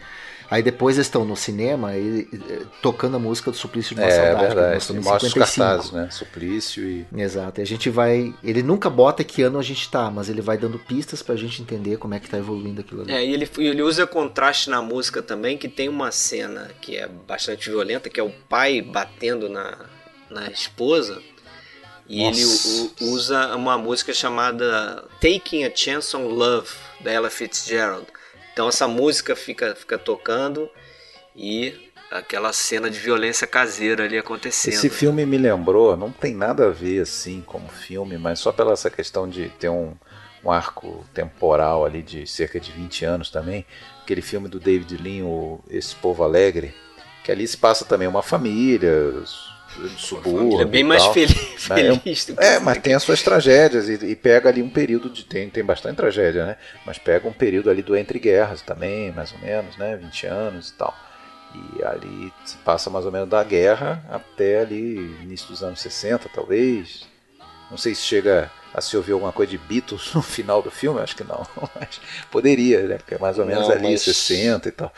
Aí 0.50 0.64
depois 0.64 0.96
eles 0.96 1.08
estão 1.08 1.26
no 1.26 1.36
cinema 1.36 1.96
e, 1.96 2.28
e, 2.32 2.66
tocando 2.82 3.18
a 3.18 3.20
música 3.20 3.52
do 3.52 3.58
Suplício 3.58 3.94
de 3.94 4.02
uma 4.02 4.08
é, 4.08 4.12
Saudade. 4.12 4.44
É 4.44 4.48
verdade, 4.48 4.94
mostra 5.00 5.28
os 5.28 5.34
cartazes, 5.34 5.92
né? 5.92 6.10
Suplício 6.10 6.84
e... 6.84 7.06
Exato, 7.16 7.60
e 7.60 7.64
a 7.64 7.66
gente 7.66 7.90
vai... 7.90 8.34
Ele 8.44 8.64
nunca 8.64 8.90
bota 8.90 9.24
que 9.24 9.42
ano 9.42 9.60
a 9.60 9.64
gente 9.64 9.90
tá, 9.90 10.10
mas 10.10 10.30
ele 10.30 10.42
vai 10.42 10.58
dando 10.58 10.80
pistas 10.80 11.22
pra 11.22 11.36
gente 11.36 11.62
entender 11.62 11.98
como 11.98 12.14
é 12.14 12.20
que 12.20 12.30
tá 12.30 12.38
evoluindo 12.38 12.80
aquilo 12.80 13.02
ali. 13.02 13.12
É, 13.12 13.26
e 13.26 13.34
ele, 13.34 13.50
ele 13.58 13.82
usa 13.82 14.08
contraste 14.08 14.70
na 14.70 14.82
música 14.82 15.22
também, 15.22 15.58
que 15.58 15.68
tem 15.68 15.90
uma 15.90 16.12
cena 16.12 16.72
que 16.80 16.96
é 16.96 17.08
bastante 17.08 17.70
violenta, 17.70 18.10
que 18.10 18.20
é 18.20 18.24
o 18.24 18.32
pai 18.50 18.82
batendo 18.82 19.50
na, 19.50 19.78
na 20.30 20.50
esposa... 20.50 21.22
E 22.10 22.24
Nossa. 22.24 22.40
ele 22.40 23.12
usa 23.12 23.54
uma 23.58 23.78
música 23.78 24.14
chamada 24.14 25.04
Taking 25.20 25.66
a 25.66 25.76
Chance 25.76 26.16
on 26.16 26.30
Love, 26.30 26.70
da 27.02 27.12
Ella 27.12 27.30
Fitzgerald 27.30 28.08
então 28.58 28.68
essa 28.68 28.88
música 28.88 29.36
fica, 29.36 29.76
fica 29.76 30.00
tocando 30.00 30.68
e 31.36 31.76
aquela 32.10 32.52
cena 32.52 32.90
de 32.90 32.98
violência 32.98 33.46
caseira 33.46 34.06
ali 34.06 34.18
acontecendo. 34.18 34.74
Esse 34.74 34.90
filme 34.90 35.28
me 35.28 35.38
lembrou, 35.38 35.96
não 35.96 36.12
tem 36.12 36.34
nada 36.34 36.66
a 36.66 36.72
ver 36.72 37.02
assim 37.02 37.44
como 37.46 37.70
filme, 37.70 38.18
mas 38.18 38.40
só 38.40 38.52
pela 38.52 38.74
essa 38.74 38.90
questão 38.90 39.30
de 39.30 39.50
ter 39.60 39.70
um, 39.70 39.94
um 40.44 40.50
arco 40.50 41.06
temporal 41.14 41.86
ali 41.86 42.02
de 42.02 42.26
cerca 42.26 42.60
de 42.60 42.72
20 42.72 43.06
anos 43.06 43.30
também. 43.30 43.64
Aquele 44.02 44.24
filme 44.24 44.50
do 44.50 44.60
David 44.60 44.98
Lean, 44.98 45.26
o 45.26 45.60
Esse 45.70 45.96
Povo 45.96 46.24
Alegre, 46.24 46.74
que 47.24 47.32
ali 47.32 47.48
se 47.48 47.58
passa 47.58 47.86
também 47.86 48.08
uma 48.08 48.24
família, 48.24 48.92
subúrbio. 49.98 50.62
É 50.62 50.66
bem 50.66 50.84
mais 50.84 51.06
feliz, 51.08 51.36
né? 51.70 52.00
feliz 52.00 52.30
é, 52.38 52.56
é 52.56 52.60
mas 52.60 52.78
tem 52.80 52.94
as 52.94 53.04
suas 53.04 53.22
tragédias 53.22 53.88
e, 53.90 53.94
e, 54.06 54.16
pega 54.16 54.50
ali 54.50 54.62
um 54.62 54.70
período 54.70 55.10
de. 55.10 55.24
Tem, 55.24 55.50
tem 55.50 55.64
bastante 55.64 55.98
tragédia, 55.98 56.46
né? 56.46 56.58
Mas 56.86 56.98
pega 56.98 57.28
um 57.28 57.34
período 57.34 57.70
ali 57.70 57.82
do 57.82 57.96
entre 57.96 58.20
guerras 58.20 58.62
também, 58.62 59.12
mais 59.12 59.32
ou 59.32 59.40
menos, 59.40 59.78
né? 59.78 59.96
20 59.96 60.26
anos 60.28 60.70
e 60.70 60.74
tal. 60.74 60.96
E 61.56 61.84
ali 61.84 62.34
se 62.46 62.58
passa 62.58 62.90
mais 62.90 63.06
ou 63.06 63.12
menos 63.12 63.30
da 63.30 63.44
guerra 63.44 64.04
até 64.10 64.60
ali 64.60 64.96
início 65.24 65.48
dos 65.48 65.64
anos 65.64 65.80
60, 65.80 66.30
talvez. 66.34 67.08
Não 67.70 67.78
sei 67.78 67.94
se 67.94 68.02
chega 68.02 68.52
a 68.74 68.82
se 68.82 68.96
ouvir 68.96 69.14
alguma 69.14 69.32
coisa 69.32 69.52
de 69.52 69.58
Beatles 69.58 70.12
no 70.16 70.22
final 70.22 70.62
do 70.62 70.72
filme, 70.72 71.02
acho 71.02 71.16
que 71.16 71.24
não. 71.24 71.46
Mas 71.76 72.00
poderia, 72.32 72.84
né? 72.84 72.98
Porque 72.98 73.16
é 73.16 73.18
mais 73.18 73.40
ou 73.40 73.46
menos 73.46 73.68
não, 73.68 73.76
ali 73.76 73.92
mas... 73.92 74.02
60 74.02 74.70
e 74.70 74.72
tal. 74.72 74.94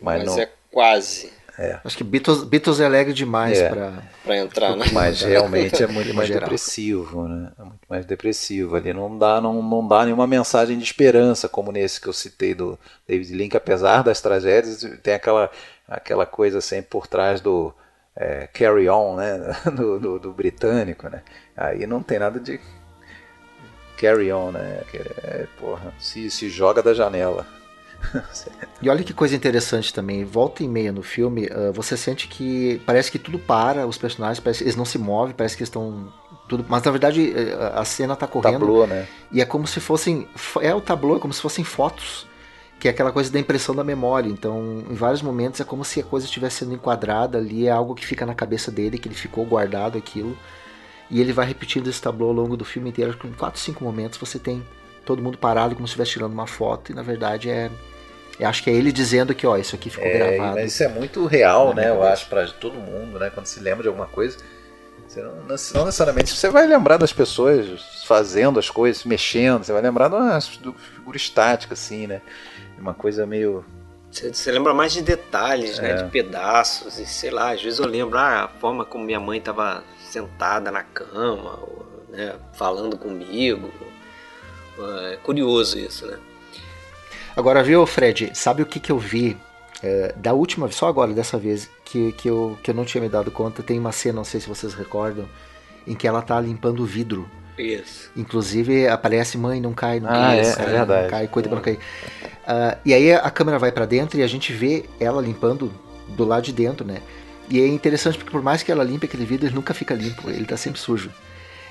Mas, 0.00 0.24
mas 0.24 0.36
não... 0.36 0.42
é 0.42 0.48
quase. 0.70 1.32
É. 1.58 1.78
Acho 1.84 1.96
que 1.96 2.02
Beatles, 2.02 2.42
Beatles 2.42 2.80
é 2.80 2.84
alegre 2.84 3.12
demais 3.12 3.58
é. 3.58 3.68
para 3.68 4.36
entrar, 4.36 4.76
né? 4.76 4.86
Mas 4.92 5.22
realmente 5.22 5.82
é 5.82 5.86
muito 5.86 6.12
mais 6.14 6.28
depressivo, 6.28 7.28
né? 7.28 7.52
É 7.58 7.62
muito 7.62 7.86
mais 7.88 8.04
depressivo. 8.04 8.74
Ali 8.74 8.92
não 8.92 9.16
dá, 9.16 9.40
não, 9.40 9.62
não 9.62 9.86
dá 9.86 10.04
nenhuma 10.04 10.26
mensagem 10.26 10.76
de 10.76 10.84
esperança, 10.84 11.48
como 11.48 11.70
nesse 11.70 12.00
que 12.00 12.08
eu 12.08 12.12
citei 12.12 12.54
do 12.54 12.78
David 13.06 13.32
Link, 13.34 13.56
apesar 13.56 14.02
das 14.02 14.20
tragédias, 14.20 14.84
tem 15.02 15.14
aquela, 15.14 15.48
aquela 15.86 16.26
coisa 16.26 16.60
sempre 16.60 16.90
por 16.90 17.06
trás 17.06 17.40
do 17.40 17.72
é, 18.16 18.48
carry 18.52 18.88
on, 18.88 19.16
né? 19.16 19.38
Do, 19.74 19.98
do, 19.98 20.18
do, 20.18 20.32
britânico, 20.32 21.08
né? 21.08 21.22
Aí 21.56 21.86
não 21.86 22.02
tem 22.02 22.18
nada 22.18 22.40
de 22.40 22.60
carry 23.96 24.32
on, 24.32 24.50
né? 24.50 24.82
É, 24.92 25.46
porra, 25.58 25.92
se, 25.98 26.30
se 26.30 26.48
joga 26.48 26.82
da 26.82 26.94
janela. 26.94 27.46
e 28.82 28.88
olha 28.88 29.02
que 29.02 29.12
coisa 29.12 29.34
interessante 29.34 29.92
também, 29.92 30.24
volta 30.24 30.62
e 30.62 30.68
meia 30.68 30.92
no 30.92 31.02
filme, 31.02 31.46
uh, 31.46 31.72
você 31.72 31.96
sente 31.96 32.28
que 32.28 32.80
parece 32.86 33.10
que 33.10 33.18
tudo 33.18 33.38
para, 33.38 33.86
os 33.86 33.98
personagens, 33.98 34.40
parece, 34.40 34.64
eles 34.64 34.76
não 34.76 34.84
se 34.84 34.98
movem, 34.98 35.34
parece 35.34 35.56
que 35.56 35.62
estão 35.62 36.12
tudo, 36.48 36.64
mas 36.68 36.82
na 36.82 36.90
verdade 36.90 37.32
eh, 37.34 37.72
a 37.74 37.84
cena 37.84 38.14
tá 38.14 38.26
correndo. 38.26 38.60
Tablô, 38.60 38.86
né? 38.86 39.08
E 39.32 39.40
é 39.40 39.44
como 39.44 39.66
se 39.66 39.80
fossem, 39.80 40.28
é 40.60 40.74
o 40.74 40.80
tablô, 40.80 41.16
é 41.16 41.18
como 41.18 41.32
se 41.32 41.40
fossem 41.40 41.64
fotos, 41.64 42.26
que 42.78 42.86
é 42.86 42.90
aquela 42.90 43.12
coisa 43.12 43.32
da 43.32 43.38
impressão 43.38 43.74
da 43.74 43.82
memória. 43.82 44.28
Então, 44.28 44.84
em 44.90 44.94
vários 44.94 45.22
momentos 45.22 45.60
é 45.60 45.64
como 45.64 45.84
se 45.84 46.00
a 46.00 46.04
coisa 46.04 46.26
estivesse 46.26 46.58
sendo 46.58 46.74
enquadrada 46.74 47.38
ali, 47.38 47.66
é 47.66 47.70
algo 47.70 47.94
que 47.94 48.04
fica 48.04 48.26
na 48.26 48.34
cabeça 48.34 48.70
dele, 48.70 48.98
que 48.98 49.08
ele 49.08 49.14
ficou 49.14 49.44
guardado 49.46 49.96
aquilo. 49.96 50.36
E 51.10 51.20
ele 51.20 51.32
vai 51.32 51.46
repetindo 51.46 51.88
esse 51.88 52.00
tablô 52.00 52.26
ao 52.26 52.32
longo 52.32 52.56
do 52.56 52.64
filme 52.64 52.90
inteiro. 52.90 53.16
Em 53.24 53.32
4, 53.32 53.58
5 53.58 53.82
momentos 53.82 54.18
você 54.18 54.38
tem 54.38 54.62
todo 55.04 55.22
mundo 55.22 55.38
parado 55.38 55.74
como 55.74 55.86
se 55.86 55.92
estivesse 55.92 56.12
tirando 56.12 56.32
uma 56.32 56.46
foto, 56.46 56.92
e 56.92 56.94
na 56.94 57.02
verdade 57.02 57.50
é 57.50 57.70
eu 58.38 58.48
acho 58.48 58.62
que 58.62 58.70
é 58.70 58.72
ele 58.72 58.90
dizendo 58.90 59.34
que, 59.34 59.46
ó, 59.46 59.56
isso 59.56 59.74
aqui 59.76 59.90
ficou 59.90 60.06
é, 60.06 60.12
gravado. 60.12 60.54
Mas 60.56 60.72
isso 60.72 60.82
é 60.82 60.88
muito 60.88 61.26
real, 61.26 61.74
né? 61.74 61.90
Eu 61.90 62.02
acho, 62.02 62.26
para 62.28 62.46
todo 62.48 62.74
mundo, 62.74 63.18
né? 63.18 63.30
Quando 63.30 63.46
se 63.46 63.60
lembra 63.60 63.82
de 63.82 63.88
alguma 63.88 64.06
coisa, 64.06 64.38
você 65.06 65.22
não, 65.22 65.34
não, 65.36 65.84
necessariamente 65.84 66.34
você 66.34 66.48
vai 66.48 66.66
lembrar 66.66 66.96
das 66.96 67.12
pessoas 67.12 68.04
fazendo 68.04 68.58
as 68.58 68.68
coisas, 68.68 69.04
mexendo, 69.04 69.64
você 69.64 69.72
vai 69.72 69.82
lembrar 69.82 70.08
de 70.08 70.14
uma 70.16 70.40
figura 70.40 71.16
estática, 71.16 71.74
assim, 71.74 72.06
né? 72.06 72.20
Uma 72.78 72.94
coisa 72.94 73.24
meio. 73.24 73.64
Você, 74.10 74.32
você 74.32 74.50
lembra 74.50 74.74
mais 74.74 74.92
de 74.92 75.02
detalhes, 75.02 75.78
né? 75.78 75.90
é. 75.90 75.94
né? 75.94 76.02
De 76.02 76.10
pedaços, 76.10 76.98
e 76.98 77.06
sei 77.06 77.30
lá, 77.30 77.52
às 77.52 77.62
vezes 77.62 77.78
eu 77.78 77.86
lembro 77.86 78.18
ah, 78.18 78.44
a 78.44 78.48
forma 78.48 78.84
como 78.84 79.04
minha 79.04 79.20
mãe 79.20 79.38
estava 79.38 79.84
sentada 80.00 80.70
na 80.70 80.82
cama, 80.82 81.60
ou, 81.60 81.86
né, 82.08 82.34
falando 82.52 82.96
comigo. 82.96 83.70
É 85.12 85.16
curioso 85.22 85.78
isso, 85.78 86.04
né? 86.06 86.18
Agora, 87.36 87.62
viu, 87.62 87.84
Fred, 87.86 88.30
sabe 88.34 88.62
o 88.62 88.66
que, 88.66 88.78
que 88.78 88.92
eu 88.92 88.98
vi 88.98 89.36
é, 89.82 90.14
da 90.16 90.32
última 90.32 90.70
só 90.70 90.88
agora, 90.88 91.12
dessa 91.12 91.36
vez, 91.36 91.68
que, 91.84 92.12
que, 92.12 92.28
eu, 92.28 92.56
que 92.62 92.70
eu 92.70 92.74
não 92.74 92.84
tinha 92.84 93.02
me 93.02 93.08
dado 93.08 93.30
conta? 93.30 93.62
Tem 93.62 93.78
uma 93.78 93.92
cena, 93.92 94.16
não 94.16 94.24
sei 94.24 94.40
se 94.40 94.48
vocês 94.48 94.72
recordam, 94.72 95.28
em 95.86 95.94
que 95.94 96.06
ela 96.06 96.22
tá 96.22 96.40
limpando 96.40 96.80
o 96.80 96.86
vidro. 96.86 97.28
Isso. 97.58 98.10
Inclusive 98.16 98.88
aparece 98.88 99.36
mãe, 99.36 99.60
não 99.60 99.72
cai, 99.72 100.00
não 100.00 100.08
ah, 100.08 100.12
cai, 100.12 100.40
é, 100.40 100.42
é 100.42 100.66
verdade. 100.66 101.02
não 101.02 101.10
cai, 101.10 101.28
cuida 101.28 101.48
pra 101.48 101.56
não 101.56 101.62
cair. 101.62 101.76
Uh, 101.76 102.78
e 102.84 102.94
aí 102.94 103.12
a 103.12 103.30
câmera 103.30 103.58
vai 103.58 103.70
para 103.70 103.86
dentro 103.86 104.18
e 104.18 104.22
a 104.22 104.26
gente 104.26 104.52
vê 104.52 104.84
ela 104.98 105.20
limpando 105.20 105.72
do 106.08 106.24
lado 106.24 106.44
de 106.44 106.52
dentro, 106.52 106.86
né? 106.86 107.00
E 107.48 107.60
é 107.60 107.66
interessante 107.66 108.16
porque 108.16 108.30
por 108.30 108.42
mais 108.42 108.62
que 108.62 108.72
ela 108.72 108.82
limpe 108.82 109.06
aquele 109.06 109.24
vidro, 109.24 109.46
ele 109.46 109.54
nunca 109.54 109.74
fica 109.74 109.94
limpo, 109.94 110.30
ele 110.30 110.46
tá 110.46 110.56
sempre 110.56 110.80
sujo. 110.80 111.10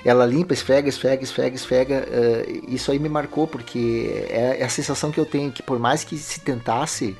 Ela 0.04 0.26
limpa, 0.26 0.52
esfrega, 0.52 0.88
esfrega, 0.88 1.24
esfrega, 1.24 1.56
esfrega. 1.56 2.06
Uh, 2.08 2.64
isso 2.68 2.92
aí 2.92 2.98
me 2.98 3.08
marcou, 3.08 3.46
porque 3.46 4.26
é, 4.28 4.58
é, 4.60 4.64
a 4.64 4.68
sensação 4.68 5.10
que 5.10 5.18
eu 5.18 5.24
tenho 5.24 5.50
que 5.50 5.62
por 5.62 5.78
mais 5.78 6.04
que 6.04 6.18
se 6.18 6.40
tentasse, 6.40 7.16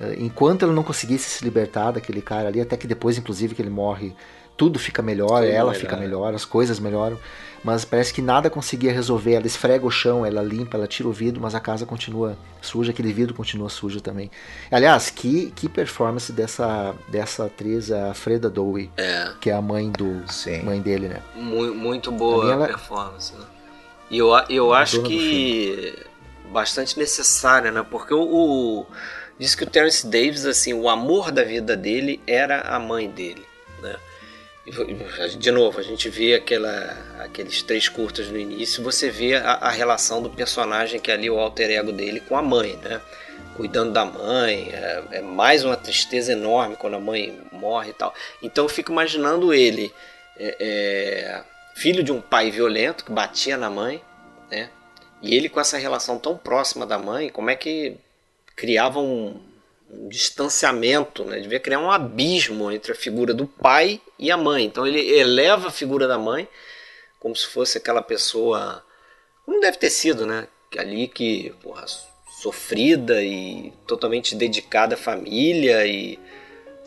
uh, 0.00 0.14
enquanto 0.18 0.64
ela 0.64 0.72
não 0.72 0.82
conseguisse 0.82 1.28
se 1.28 1.44
libertar 1.44 1.90
daquele 1.92 2.22
cara 2.22 2.48
ali, 2.48 2.60
até 2.60 2.76
que 2.76 2.86
depois, 2.86 3.18
inclusive, 3.18 3.54
que 3.54 3.60
ele 3.60 3.70
morre, 3.70 4.14
tudo 4.56 4.78
fica 4.78 5.02
melhor, 5.02 5.42
tudo 5.42 5.44
ela 5.44 5.70
melhor. 5.70 5.74
fica 5.74 5.96
melhor, 5.96 6.34
as 6.34 6.44
coisas 6.44 6.78
melhoram 6.78 7.18
mas 7.64 7.84
parece 7.84 8.12
que 8.12 8.20
nada 8.20 8.50
conseguia 8.50 8.92
resolver. 8.92 9.34
Ela 9.34 9.46
esfrega 9.46 9.86
o 9.86 9.90
chão, 9.90 10.26
ela 10.26 10.42
limpa, 10.42 10.76
ela 10.76 10.86
tira 10.86 11.08
o 11.08 11.12
vidro, 11.12 11.40
mas 11.40 11.54
a 11.54 11.60
casa 11.60 11.86
continua 11.86 12.36
suja, 12.60 12.90
aquele 12.90 13.12
vidro 13.12 13.34
continua 13.34 13.68
sujo 13.68 14.00
também. 14.00 14.30
Aliás, 14.70 15.10
que, 15.10 15.52
que 15.52 15.68
performance 15.68 16.32
dessa, 16.32 16.94
dessa 17.08 17.46
atriz, 17.46 17.90
a 17.92 18.12
Freda 18.14 18.50
Dowie, 18.50 18.90
é. 18.96 19.30
que 19.40 19.48
é 19.48 19.52
a 19.52 19.62
mãe 19.62 19.90
do 19.90 20.22
Sim. 20.26 20.62
mãe 20.62 20.80
dele, 20.80 21.08
né? 21.08 21.22
Muito, 21.36 21.74
muito 21.74 22.12
boa 22.12 22.52
ela... 22.52 22.66
performance. 22.66 23.32
Né? 23.34 23.44
E 24.10 24.18
eu, 24.18 24.30
eu 24.48 24.74
acho 24.74 25.02
que 25.02 25.96
bastante 26.50 26.98
necessária, 26.98 27.70
né? 27.70 27.86
Porque 27.88 28.12
o, 28.12 28.22
o 28.22 28.86
diz 29.38 29.54
que 29.54 29.62
o 29.62 29.70
Terence 29.70 30.04
Davis, 30.04 30.44
assim, 30.44 30.74
o 30.74 30.88
amor 30.88 31.30
da 31.30 31.44
vida 31.44 31.76
dele 31.76 32.20
era 32.26 32.60
a 32.62 32.78
mãe 32.80 33.08
dele? 33.08 33.51
De 35.38 35.50
novo, 35.50 35.80
a 35.80 35.82
gente 35.82 36.08
vê 36.08 36.34
aquela, 36.34 36.96
aqueles 37.18 37.62
três 37.62 37.88
curtas 37.88 38.28
no 38.28 38.38
início, 38.38 38.82
você 38.82 39.10
vê 39.10 39.34
a, 39.34 39.54
a, 39.54 39.70
relação 39.70 40.22
do 40.22 40.30
personagem 40.30 41.00
que 41.00 41.10
é 41.10 41.14
ali 41.14 41.28
o 41.28 41.38
alter 41.38 41.70
ego 41.70 41.90
dele 41.90 42.20
com 42.20 42.36
a 42.36 42.42
mãe, 42.42 42.76
né? 42.76 43.00
Cuidando 43.56 43.92
da 43.92 44.04
mãe, 44.04 44.70
é, 44.72 45.02
é, 45.10 45.20
mais 45.20 45.64
uma 45.64 45.76
tristeza 45.76 46.32
enorme 46.32 46.76
quando 46.76 46.94
a 46.94 47.00
mãe 47.00 47.36
morre 47.50 47.90
e 47.90 47.92
tal. 47.92 48.14
Então 48.40 48.64
eu 48.64 48.68
fico 48.68 48.92
imaginando 48.92 49.52
ele, 49.52 49.92
é, 50.38 50.56
é, 50.60 51.44
filho 51.74 52.04
de 52.04 52.12
um 52.12 52.20
pai 52.20 52.50
violento 52.52 53.04
que 53.04 53.10
batia 53.10 53.56
na 53.56 53.68
mãe, 53.68 54.00
né? 54.48 54.70
E 55.20 55.34
ele 55.34 55.48
com 55.48 55.60
essa 55.60 55.76
relação 55.76 56.20
tão 56.20 56.36
próxima 56.36 56.86
da 56.86 56.98
mãe, 56.98 57.30
como 57.30 57.50
é 57.50 57.56
que 57.56 57.96
criava 58.54 59.00
um, 59.00 59.40
um 59.92 60.08
distanciamento, 60.08 61.24
né? 61.24 61.40
devia 61.40 61.60
criar 61.60 61.78
um 61.78 61.90
abismo 61.90 62.72
entre 62.72 62.92
a 62.92 62.94
figura 62.94 63.34
do 63.34 63.46
pai 63.46 64.00
e 64.18 64.30
a 64.30 64.36
mãe. 64.36 64.64
Então 64.64 64.86
ele 64.86 65.00
eleva 65.00 65.68
a 65.68 65.72
figura 65.72 66.08
da 66.08 66.18
mãe 66.18 66.48
como 67.22 67.36
se 67.36 67.46
fosse 67.46 67.78
aquela 67.78 68.02
pessoa, 68.02 68.84
como 69.46 69.60
deve 69.60 69.76
ter 69.76 69.90
sido, 69.90 70.26
né? 70.26 70.48
Ali 70.76 71.06
que, 71.06 71.54
porra, 71.62 71.86
sofrida 72.42 73.22
e 73.22 73.72
totalmente 73.86 74.34
dedicada 74.34 74.96
à 74.96 74.98
família 74.98 75.86
e 75.86 76.18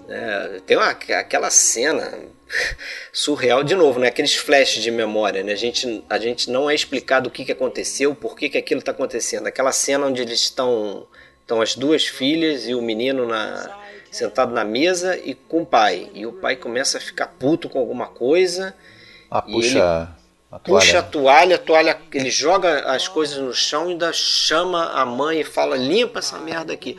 né? 0.05 0.59
tem 0.65 0.75
uma, 0.75 0.89
aquela 0.89 1.49
cena 1.49 2.19
surreal 3.13 3.63
de 3.63 3.75
novo, 3.75 3.97
né? 3.97 4.07
Aqueles 4.07 4.35
flashes 4.35 4.83
de 4.83 4.91
memória, 4.91 5.41
né? 5.41 5.53
A 5.53 5.55
gente, 5.55 6.03
a 6.09 6.17
gente 6.17 6.49
não 6.49 6.69
é 6.69 6.75
explicado 6.75 7.29
o 7.29 7.31
que, 7.31 7.45
que 7.45 7.53
aconteceu, 7.53 8.13
por 8.13 8.35
que, 8.35 8.49
que 8.49 8.57
aquilo 8.57 8.79
está 8.79 8.91
acontecendo. 8.91 9.47
Aquela 9.47 9.71
cena 9.71 10.05
onde 10.05 10.21
eles 10.21 10.41
estão 10.41 11.07
Estão 11.45 11.61
as 11.61 11.75
duas 11.75 12.07
filhas 12.07 12.67
e 12.67 12.73
o 12.73 12.81
menino 12.81 13.27
na, 13.27 13.69
sentado 14.11 14.51
na 14.51 14.63
mesa 14.63 15.15
e 15.15 15.35
com 15.35 15.61
o 15.61 15.65
pai. 15.65 16.09
E 16.11 16.25
o 16.25 16.33
pai 16.33 16.55
começa 16.55 16.97
a 16.97 17.01
ficar 17.01 17.27
puto 17.27 17.69
com 17.69 17.77
alguma 17.77 18.07
coisa. 18.07 18.73
Ah, 19.29 19.43
puxa 19.43 20.09
a 20.51 20.57
toalha. 20.57 20.81
Puxa 20.81 20.99
a 20.99 21.03
toalha, 21.03 21.55
a 21.55 21.59
toalha, 21.59 22.01
ele 22.11 22.31
joga 22.31 22.91
as 22.91 23.07
coisas 23.07 23.37
no 23.37 23.53
chão 23.53 23.89
e 23.89 23.91
ainda 23.91 24.11
chama 24.11 24.85
a 24.93 25.05
mãe 25.05 25.41
e 25.41 25.43
fala: 25.43 25.77
limpa 25.77 26.17
essa 26.17 26.39
merda 26.39 26.73
aqui. 26.73 26.97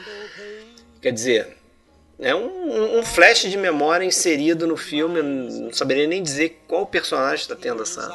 Quer 1.03 1.11
dizer, 1.11 1.57
é 2.21 2.33
um, 2.33 3.01
um 3.01 3.03
flash 3.03 3.51
de 3.51 3.57
memória 3.57 4.05
inserido 4.05 4.65
no 4.65 4.77
filme. 4.77 5.21
não 5.23 5.73
saberia 5.73 6.07
nem 6.07 6.23
dizer 6.23 6.63
qual 6.69 6.87
personagem 6.87 7.43
está 7.43 7.57
tendo 7.57 7.83
essa, 7.83 8.09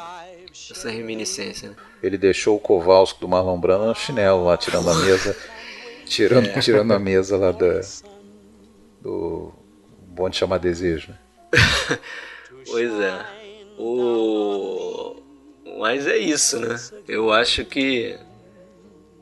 essa 0.70 0.88
reminiscência. 0.88 1.68
Né? 1.68 1.76
Ele 2.02 2.16
deixou 2.16 2.56
o 2.56 2.58
Kowalski 2.58 3.20
do 3.20 3.28
Marlon 3.28 3.60
Brando 3.60 3.84
no 3.84 3.94
chinelo 3.94 4.44
lá, 4.44 4.56
tirando 4.56 4.88
a 4.88 4.94
mesa. 4.94 5.36
Tirando, 6.12 6.46
é. 6.46 6.60
tirando 6.60 6.92
a 6.92 6.98
mesa 6.98 7.38
lá 7.38 7.52
da, 7.52 7.80
do 9.00 9.50
bonde 10.08 10.36
chamar 10.36 10.58
desejo. 10.58 11.08
Né? 11.08 11.98
pois 12.70 12.92
é. 13.00 13.26
O... 13.78 15.16
Mas 15.78 16.06
é 16.06 16.18
isso, 16.18 16.60
né? 16.60 16.78
Eu 17.08 17.32
acho 17.32 17.64
que 17.64 18.18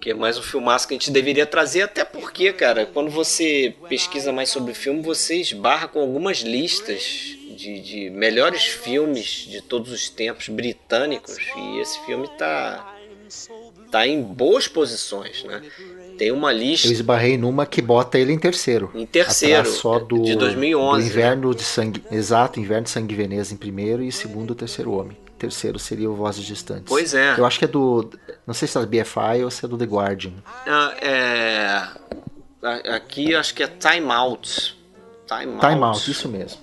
que 0.00 0.10
é 0.10 0.14
mais 0.14 0.36
um 0.36 0.42
filmaço 0.42 0.88
que 0.88 0.94
a 0.94 0.96
gente 0.96 1.10
deveria 1.10 1.44
trazer, 1.46 1.82
até 1.82 2.04
porque, 2.04 2.52
cara, 2.54 2.86
quando 2.86 3.10
você 3.10 3.74
pesquisa 3.86 4.32
mais 4.32 4.48
sobre 4.48 4.72
o 4.72 4.74
filme, 4.74 5.02
você 5.02 5.36
esbarra 5.36 5.86
com 5.86 6.00
algumas 6.00 6.38
listas 6.38 7.36
de, 7.50 7.80
de 7.82 8.10
melhores 8.10 8.64
filmes 8.64 9.46
de 9.46 9.60
todos 9.60 9.92
os 9.92 10.08
tempos 10.08 10.48
britânicos, 10.48 11.36
e 11.54 11.80
esse 11.80 12.00
filme 12.06 12.26
tá 12.38 12.96
tá 13.90 14.06
em 14.06 14.22
boas 14.22 14.68
posições, 14.68 15.44
né? 15.44 15.62
Tem 16.20 16.30
uma 16.30 16.52
lista. 16.52 16.86
Eu 16.86 16.92
esbarrei 16.92 17.38
numa 17.38 17.64
que 17.64 17.80
bota 17.80 18.18
ele 18.18 18.30
em 18.30 18.38
terceiro. 18.38 18.90
Em 18.94 19.06
terceiro. 19.06 19.66
Só 19.66 19.98
do, 19.98 20.22
de 20.22 20.36
2011. 20.36 21.00
Do 21.00 21.08
inverno 21.08 21.48
né? 21.48 21.54
de 21.54 21.62
sangue. 21.62 22.04
Exato, 22.12 22.60
inverno 22.60 22.84
de 22.84 22.90
sangue 22.90 23.14
Veneza 23.14 23.54
em 23.54 23.56
primeiro 23.56 24.02
e 24.02 24.12
segundo 24.12 24.50
o 24.50 24.54
terceiro 24.54 24.92
homem. 24.92 25.16
Terceiro 25.38 25.78
seria 25.78 26.10
o 26.10 26.14
Vozes 26.14 26.44
Distantes. 26.44 26.84
Pois 26.86 27.14
é. 27.14 27.36
Eu 27.38 27.46
acho 27.46 27.58
que 27.58 27.64
é 27.64 27.68
do. 27.68 28.10
Não 28.46 28.52
sei 28.52 28.68
se 28.68 28.76
é 28.76 28.82
do 28.82 28.86
BFI 28.86 29.42
ou 29.42 29.50
se 29.50 29.64
é 29.64 29.68
do 29.68 29.78
The 29.78 29.86
Guardian. 29.86 30.34
Ah, 30.66 30.94
é. 31.00 31.88
Aqui 32.94 33.34
acho 33.34 33.54
que 33.54 33.62
é 33.62 33.66
Time 33.66 34.12
Out. 34.12 34.76
Time 35.26 35.54
Out. 35.54 35.66
Time 35.66 35.82
Out, 35.82 36.10
isso 36.10 36.28
mesmo. 36.28 36.60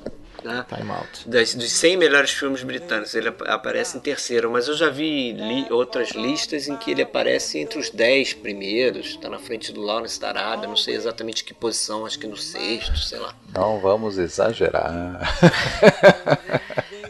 Né? 0.48 0.66
Time 0.74 0.92
Out. 0.92 1.28
Das, 1.30 1.54
dos 1.54 1.72
100 1.72 1.98
melhores 1.98 2.32
filmes 2.32 2.64
britânicos, 2.64 3.14
ele 3.14 3.28
aparece 3.48 3.98
em 3.98 4.00
terceiro, 4.00 4.50
mas 4.50 4.70
eu 4.70 4.76
já 4.76 4.90
vi 4.90 5.34
li, 5.34 5.68
outras 5.70 6.12
listas 6.12 6.70
em 6.70 6.78
que 6.78 6.92
ele 6.92 7.02
aparece 7.02 7.60
entre 7.60 7.78
os 7.78 7.90
10 7.90 8.36
primeiros, 8.36 9.08
está 9.08 9.30
na 9.30 9.40
frente 9.40 9.74
do 9.74 9.82
Lawrence 9.82 10.18
da 10.20 10.30
Arábia, 10.30 10.70
não 10.70 10.78
sei 10.78 10.96
exatamente 10.96 11.44
que 11.44 11.54
posição, 11.54 12.06
acho 12.06 12.18
que 12.18 12.28
no 12.28 12.38
sexto, 12.38 12.98
sei 12.98 13.20
lá. 13.20 13.36
Não 13.54 13.80
vamos 13.80 14.18
exagerar. 14.18 15.20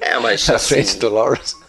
é, 0.01 0.17
mas. 0.17 0.47
Na 0.49 0.55
assim, 0.55 0.75
frente 0.75 0.97
do 0.97 1.09
Lawrence. 1.09 1.66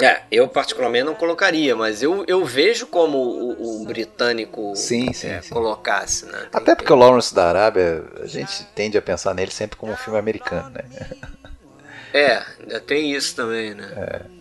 É, 0.00 0.22
eu 0.30 0.46
particularmente 0.48 1.04
não 1.04 1.14
colocaria, 1.14 1.74
mas 1.74 2.02
eu, 2.02 2.24
eu 2.28 2.44
vejo 2.44 2.86
como 2.86 3.18
o, 3.18 3.82
o 3.82 3.84
britânico 3.84 4.74
sim, 4.76 5.12
sim, 5.12 5.28
é, 5.28 5.42
sim. 5.42 5.50
colocasse, 5.50 6.24
né? 6.26 6.38
Tem, 6.38 6.48
Até 6.52 6.74
porque 6.74 6.88
tem... 6.88 6.96
o 6.96 7.00
Lawrence 7.00 7.34
da 7.34 7.48
Arábia, 7.48 8.04
a 8.22 8.26
gente 8.26 8.64
tende 8.74 8.96
a 8.96 9.02
pensar 9.02 9.34
nele 9.34 9.50
sempre 9.50 9.76
como 9.76 9.92
um 9.92 9.96
filme 9.96 10.18
americano, 10.18 10.70
né? 10.70 10.84
É, 12.14 12.42
ainda 12.60 12.80
tem 12.80 13.12
isso 13.12 13.34
também, 13.34 13.74
né? 13.74 13.92
É. 13.96 14.38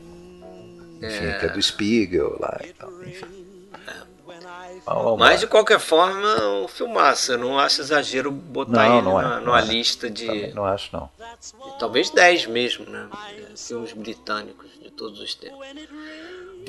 Enfim, 1.06 1.26
é... 1.26 1.38
que 1.40 1.46
é 1.46 1.50
do 1.50 1.62
Spiegel 1.62 2.38
lá 2.40 2.60
e 2.64 2.74
tal, 2.74 3.04
enfim. 3.04 3.37
Mas 5.18 5.42
de 5.42 5.48
qualquer 5.48 5.80
forma, 5.80 6.36
um 6.64 6.68
filmaço. 6.68 7.34
Eu 7.34 7.38
não 7.38 7.60
acho 7.60 7.82
exagero 7.82 8.32
botar 8.32 8.88
não, 8.88 8.98
ele 8.98 9.02
não 9.02 9.20
é, 9.20 9.24
numa, 9.24 9.40
numa 9.42 9.62
lista 9.62 10.10
de. 10.10 10.26
Também 10.26 10.54
não 10.54 10.66
acho, 10.66 10.90
não. 10.94 11.10
Talvez 11.78 12.10
10 12.10 12.48
mesmo, 12.48 12.90
né? 12.90 13.08
Filmes 13.56 13.92
britânicos 13.92 14.68
de 14.82 14.90
todos 14.92 15.20
os 15.20 15.36
tempos. 15.36 15.60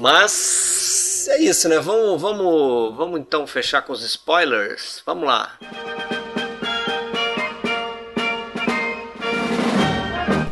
Mas 0.00 1.26
é 1.28 1.40
isso, 1.40 1.68
né? 1.68 1.78
Vamos, 1.78 2.20
vamos, 2.20 2.96
vamos 2.96 3.20
então 3.20 3.46
fechar 3.46 3.82
com 3.82 3.92
os 3.92 4.02
spoilers. 4.02 5.02
Vamos 5.06 5.26
lá. 5.26 5.56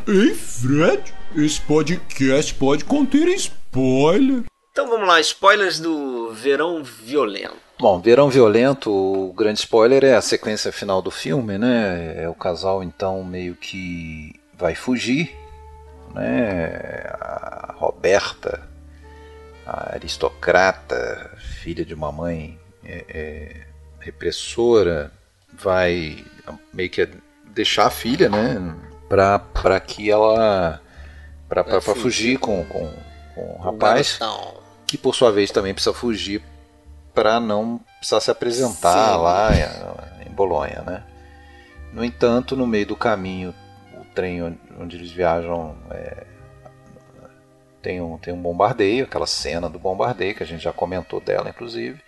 Ei, 0.08 0.34
Fred, 0.34 1.14
esse 1.34 1.60
podcast 1.62 2.54
pode 2.54 2.84
conter 2.84 3.26
spoiler. 3.28 4.44
Então 4.76 4.90
vamos 4.90 5.08
lá, 5.08 5.18
spoilers 5.20 5.80
do 5.80 6.30
Verão 6.34 6.84
Violento. 6.84 7.56
Bom, 7.80 7.98
Verão 7.98 8.28
Violento, 8.28 8.92
o 8.92 9.32
grande 9.32 9.60
spoiler 9.60 10.04
é 10.04 10.14
a 10.14 10.20
sequência 10.20 10.70
final 10.70 11.00
do 11.00 11.10
filme, 11.10 11.56
né? 11.56 12.22
É 12.22 12.28
o 12.28 12.34
casal 12.34 12.82
então 12.82 13.24
meio 13.24 13.54
que 13.54 14.38
vai 14.52 14.74
fugir, 14.74 15.34
né? 16.12 17.06
A 17.18 17.74
Roberta, 17.78 18.68
a 19.66 19.94
aristocrata, 19.94 21.34
filha 21.62 21.82
de 21.82 21.94
uma 21.94 22.12
mãe 22.12 22.60
é, 22.84 23.04
é, 23.08 23.66
repressora, 23.98 25.10
vai 25.54 26.22
meio 26.70 26.90
que 26.90 27.08
deixar 27.46 27.86
a 27.86 27.90
filha, 27.90 28.28
né? 28.28 28.76
Pra, 29.08 29.38
pra 29.38 29.80
que 29.80 30.10
ela. 30.10 30.82
Pra, 31.48 31.64
pra, 31.64 31.80
pra 31.80 31.94
fugir 31.94 32.38
com, 32.38 32.62
com, 32.66 32.92
com 33.34 33.54
o 33.54 33.58
rapaz 33.62 34.18
que 34.86 34.96
por 34.96 35.14
sua 35.14 35.32
vez 35.32 35.50
também 35.50 35.74
precisa 35.74 35.94
fugir 35.94 36.42
para 37.14 37.40
não 37.40 37.80
precisar 37.98 38.20
se 38.20 38.30
apresentar 38.30 39.14
Sim. 39.14 39.22
lá 39.22 39.50
em, 40.26 40.30
Bolonha, 40.30 40.82
né? 40.82 41.02
No 41.92 42.04
entanto, 42.04 42.54
no 42.54 42.66
meio 42.66 42.86
do 42.86 42.94
caminho, 42.94 43.54
o 43.98 44.04
trem 44.14 44.42
onde 44.78 44.96
eles 44.96 45.10
viajam 45.10 45.74
é, 45.90 46.26
tem, 47.80 48.02
um, 48.02 48.18
tem 48.18 48.34
um 48.34 48.42
bombardeio, 48.42 49.04
aquela 49.04 49.26
cena 49.26 49.68
do 49.68 49.78
bombardeio 49.78 50.34
que 50.34 50.42
a 50.42 50.46
gente 50.46 50.62
já 50.62 50.74
comentou 50.74 51.20
dela, 51.20 51.48
inclusive, 51.48 52.00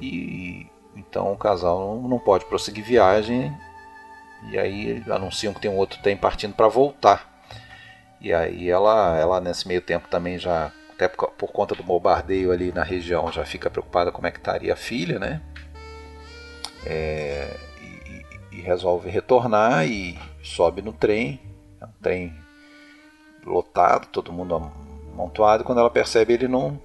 e 0.00 0.66
então 0.96 1.32
o 1.32 1.36
casal 1.36 1.78
não, 1.78 2.08
não 2.08 2.18
pode 2.18 2.44
prosseguir 2.46 2.84
viagem 2.84 3.56
e 4.50 4.58
aí 4.58 5.02
anunciam 5.08 5.54
que 5.54 5.60
tem 5.60 5.70
um 5.70 5.76
outro 5.76 6.00
trem 6.02 6.16
partindo 6.16 6.54
para 6.54 6.66
voltar. 6.66 7.30
E 8.20 8.32
aí 8.32 8.68
ela, 8.68 9.16
ela 9.18 9.40
nesse 9.40 9.68
meio 9.68 9.80
tempo 9.80 10.08
também 10.08 10.38
já 10.38 10.72
até 11.02 11.08
por, 11.08 11.30
por, 11.32 11.52
conta 11.52 11.74
do 11.74 11.82
bombardeio 11.82 12.52
ali 12.52 12.72
na 12.72 12.82
região, 12.82 13.30
já 13.32 13.44
fica 13.44 13.70
preocupada 13.70 14.12
como 14.12 14.26
é 14.26 14.30
que 14.30 14.38
estaria 14.38 14.72
a 14.72 14.76
filha, 14.76 15.18
né? 15.18 15.40
É, 16.86 17.56
e, 17.80 18.56
e, 18.56 18.60
resolve 18.60 19.08
retornar 19.08 19.86
e 19.86 20.18
sobe 20.42 20.82
no 20.82 20.92
trem, 20.92 21.40
é 21.80 21.84
um 21.84 21.92
trem 22.00 22.34
lotado, 23.44 24.06
todo 24.06 24.32
mundo 24.32 24.72
amontoado. 25.12 25.64
Quando 25.64 25.78
ela 25.78 25.90
percebe, 25.90 26.34
ele 26.34 26.48
não 26.48 26.80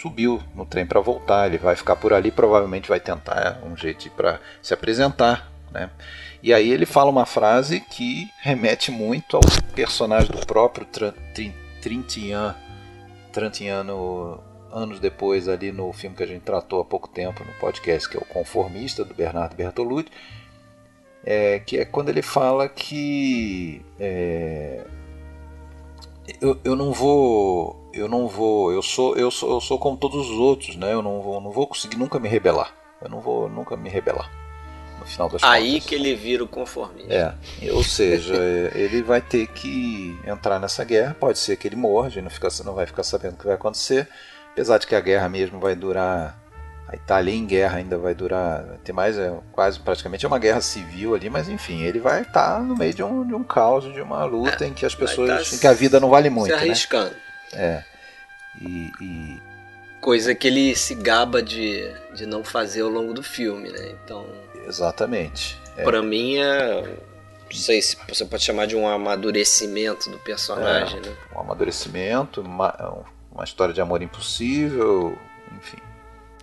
subiu 0.00 0.40
no 0.54 0.64
trem 0.64 0.86
para 0.86 1.00
voltar, 1.00 1.46
ele 1.46 1.58
vai 1.58 1.76
ficar 1.76 1.96
por 1.96 2.12
ali, 2.12 2.30
provavelmente 2.30 2.88
vai 2.88 3.00
tentar 3.00 3.60
um 3.64 3.76
jeito 3.76 4.10
para 4.10 4.40
se 4.62 4.72
apresentar, 4.72 5.50
né? 5.70 5.90
E 6.42 6.54
aí 6.54 6.70
ele 6.70 6.86
fala 6.86 7.10
uma 7.10 7.26
frase 7.26 7.80
que 7.80 8.26
remete 8.40 8.90
muito 8.90 9.36
ao 9.36 9.42
personagem 9.74 10.30
do 10.30 10.46
próprio 10.46 10.86
Trintian 11.82 12.54
Trantiano 13.30 14.40
anos 14.72 15.00
depois 15.00 15.48
ali 15.48 15.72
no 15.72 15.92
filme 15.92 16.16
que 16.16 16.22
a 16.22 16.26
gente 16.26 16.42
tratou 16.42 16.80
há 16.80 16.84
pouco 16.84 17.08
tempo 17.08 17.44
no 17.44 17.52
podcast, 17.54 18.08
que 18.08 18.16
é 18.16 18.20
o 18.20 18.24
Conformista, 18.24 19.04
do 19.04 19.14
Bernardo 19.14 19.56
Bertolucci, 19.56 20.10
é, 21.24 21.58
que 21.58 21.78
é 21.78 21.84
quando 21.84 22.08
ele 22.08 22.22
fala 22.22 22.68
que 22.68 23.84
é, 23.98 24.86
eu, 26.40 26.58
eu 26.64 26.76
não 26.76 26.92
vou 26.92 27.90
eu 27.92 28.08
não 28.08 28.28
vou 28.28 28.72
eu 28.72 28.82
sou 28.82 29.16
eu 29.16 29.30
sou 29.30 29.50
eu 29.54 29.60
sou 29.60 29.78
como 29.78 29.96
todos 29.96 30.30
os 30.30 30.38
outros 30.38 30.76
né? 30.76 30.92
Eu 30.92 31.02
não 31.02 31.20
vou 31.20 31.40
não 31.40 31.50
vou 31.50 31.66
conseguir 31.66 31.96
nunca 31.96 32.18
me 32.18 32.28
rebelar. 32.28 32.74
Eu 33.02 33.08
não 33.08 33.20
vou 33.20 33.48
nunca 33.48 33.76
me 33.76 33.88
rebelar 33.88 34.39
no 35.00 35.06
final 35.06 35.28
das 35.28 35.42
Aí 35.42 35.72
contas. 35.72 35.86
que 35.86 35.94
ele 35.94 36.14
vira 36.14 36.44
o 36.44 36.48
conformista. 36.48 37.12
É, 37.62 37.72
ou 37.72 37.82
seja, 37.82 38.34
ele 38.74 39.02
vai 39.02 39.20
ter 39.20 39.46
que 39.48 40.18
entrar 40.24 40.60
nessa 40.60 40.84
guerra. 40.84 41.16
Pode 41.18 41.38
ser 41.38 41.56
que 41.56 41.66
ele 41.66 41.76
morra, 41.76 42.06
a 42.06 42.10
gente 42.10 42.24
não, 42.24 42.30
fica, 42.30 42.48
não 42.64 42.74
vai 42.74 42.86
ficar 42.86 43.02
sabendo 43.02 43.34
o 43.34 43.36
que 43.36 43.46
vai 43.46 43.54
acontecer. 43.54 44.06
Apesar 44.52 44.78
de 44.78 44.86
que 44.86 44.94
a 44.94 45.00
guerra 45.00 45.28
mesmo 45.28 45.58
vai 45.58 45.74
durar. 45.74 46.38
A 46.86 46.96
Itália 46.96 47.32
em 47.32 47.46
guerra 47.46 47.78
ainda 47.78 47.96
vai 47.96 48.14
durar. 48.14 48.64
Tem 48.82 48.92
mais, 48.92 49.16
é 49.16 49.32
quase 49.52 49.78
praticamente 49.78 50.24
é 50.24 50.28
uma 50.28 50.40
guerra 50.40 50.60
civil 50.60 51.14
ali, 51.14 51.30
mas 51.30 51.48
enfim, 51.48 51.82
ele 51.82 52.00
vai 52.00 52.22
estar 52.22 52.56
tá 52.56 52.60
no 52.60 52.76
meio 52.76 52.92
de 52.92 53.02
um, 53.02 53.24
de 53.24 53.32
um 53.32 53.44
caos, 53.44 53.84
de 53.92 54.00
uma 54.00 54.24
luta 54.24 54.64
é, 54.64 54.68
em 54.68 54.74
que 54.74 54.84
as 54.84 54.94
pessoas. 54.94 55.50
Tá 55.50 55.56
em 55.56 55.58
que 55.60 55.66
a 55.68 55.72
vida 55.72 56.00
não 56.00 56.10
vale 56.10 56.28
muito. 56.28 56.50
Se 56.50 56.56
né? 56.56 56.62
arriscando. 56.62 57.10
Né? 57.10 57.14
É. 57.52 57.84
E, 58.60 58.90
e, 59.00 59.40
Coisa 60.00 60.34
que 60.34 60.48
ele 60.48 60.74
se 60.74 60.94
gaba 60.94 61.42
de, 61.42 61.92
de 62.14 62.24
não 62.24 62.42
fazer 62.42 62.80
ao 62.80 62.88
longo 62.88 63.12
do 63.12 63.22
filme, 63.22 63.70
né? 63.70 63.94
Então. 64.02 64.26
Exatamente. 64.70 65.58
É. 65.76 65.82
Para 65.82 66.02
mim 66.02 66.36
é. 66.36 66.96
Não 67.52 67.56
sei 67.56 67.82
se 67.82 67.96
você 68.08 68.24
pode 68.24 68.44
chamar 68.44 68.66
de 68.66 68.76
um 68.76 68.86
amadurecimento 68.86 70.08
do 70.08 70.18
personagem, 70.18 70.98
é, 70.98 71.08
né? 71.08 71.16
Um 71.34 71.40
amadurecimento, 71.40 72.40
uma, 72.40 73.02
uma 73.32 73.42
história 73.42 73.74
de 73.74 73.80
amor 73.80 74.00
impossível, 74.02 75.18
enfim. 75.58 75.78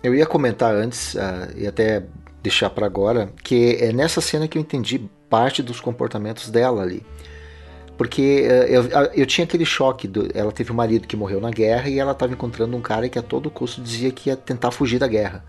Eu 0.02 0.14
ia 0.14 0.26
comentar 0.26 0.74
antes, 0.74 1.14
uh, 1.14 1.50
e 1.56 1.66
até 1.66 2.04
deixar 2.42 2.68
para 2.68 2.84
agora, 2.84 3.32
que 3.42 3.78
é 3.80 3.90
nessa 3.90 4.20
cena 4.20 4.46
que 4.46 4.58
eu 4.58 4.60
entendi 4.60 5.08
parte 5.30 5.62
dos 5.62 5.80
comportamentos 5.80 6.50
dela 6.50 6.82
ali. 6.82 7.02
Porque 7.96 8.46
uh, 8.46 8.64
eu, 8.66 8.82
eu 9.14 9.26
tinha 9.26 9.46
aquele 9.46 9.64
choque, 9.64 10.06
do, 10.06 10.28
ela 10.34 10.52
teve 10.52 10.70
um 10.70 10.74
marido 10.74 11.08
que 11.08 11.16
morreu 11.16 11.40
na 11.40 11.50
guerra 11.50 11.88
e 11.88 11.98
ela 11.98 12.12
estava 12.12 12.34
encontrando 12.34 12.76
um 12.76 12.82
cara 12.82 13.08
que 13.08 13.18
a 13.18 13.22
todo 13.22 13.50
custo 13.50 13.80
dizia 13.80 14.12
que 14.12 14.28
ia 14.28 14.36
tentar 14.36 14.72
fugir 14.72 14.98
da 14.98 15.08
guerra. 15.08 15.42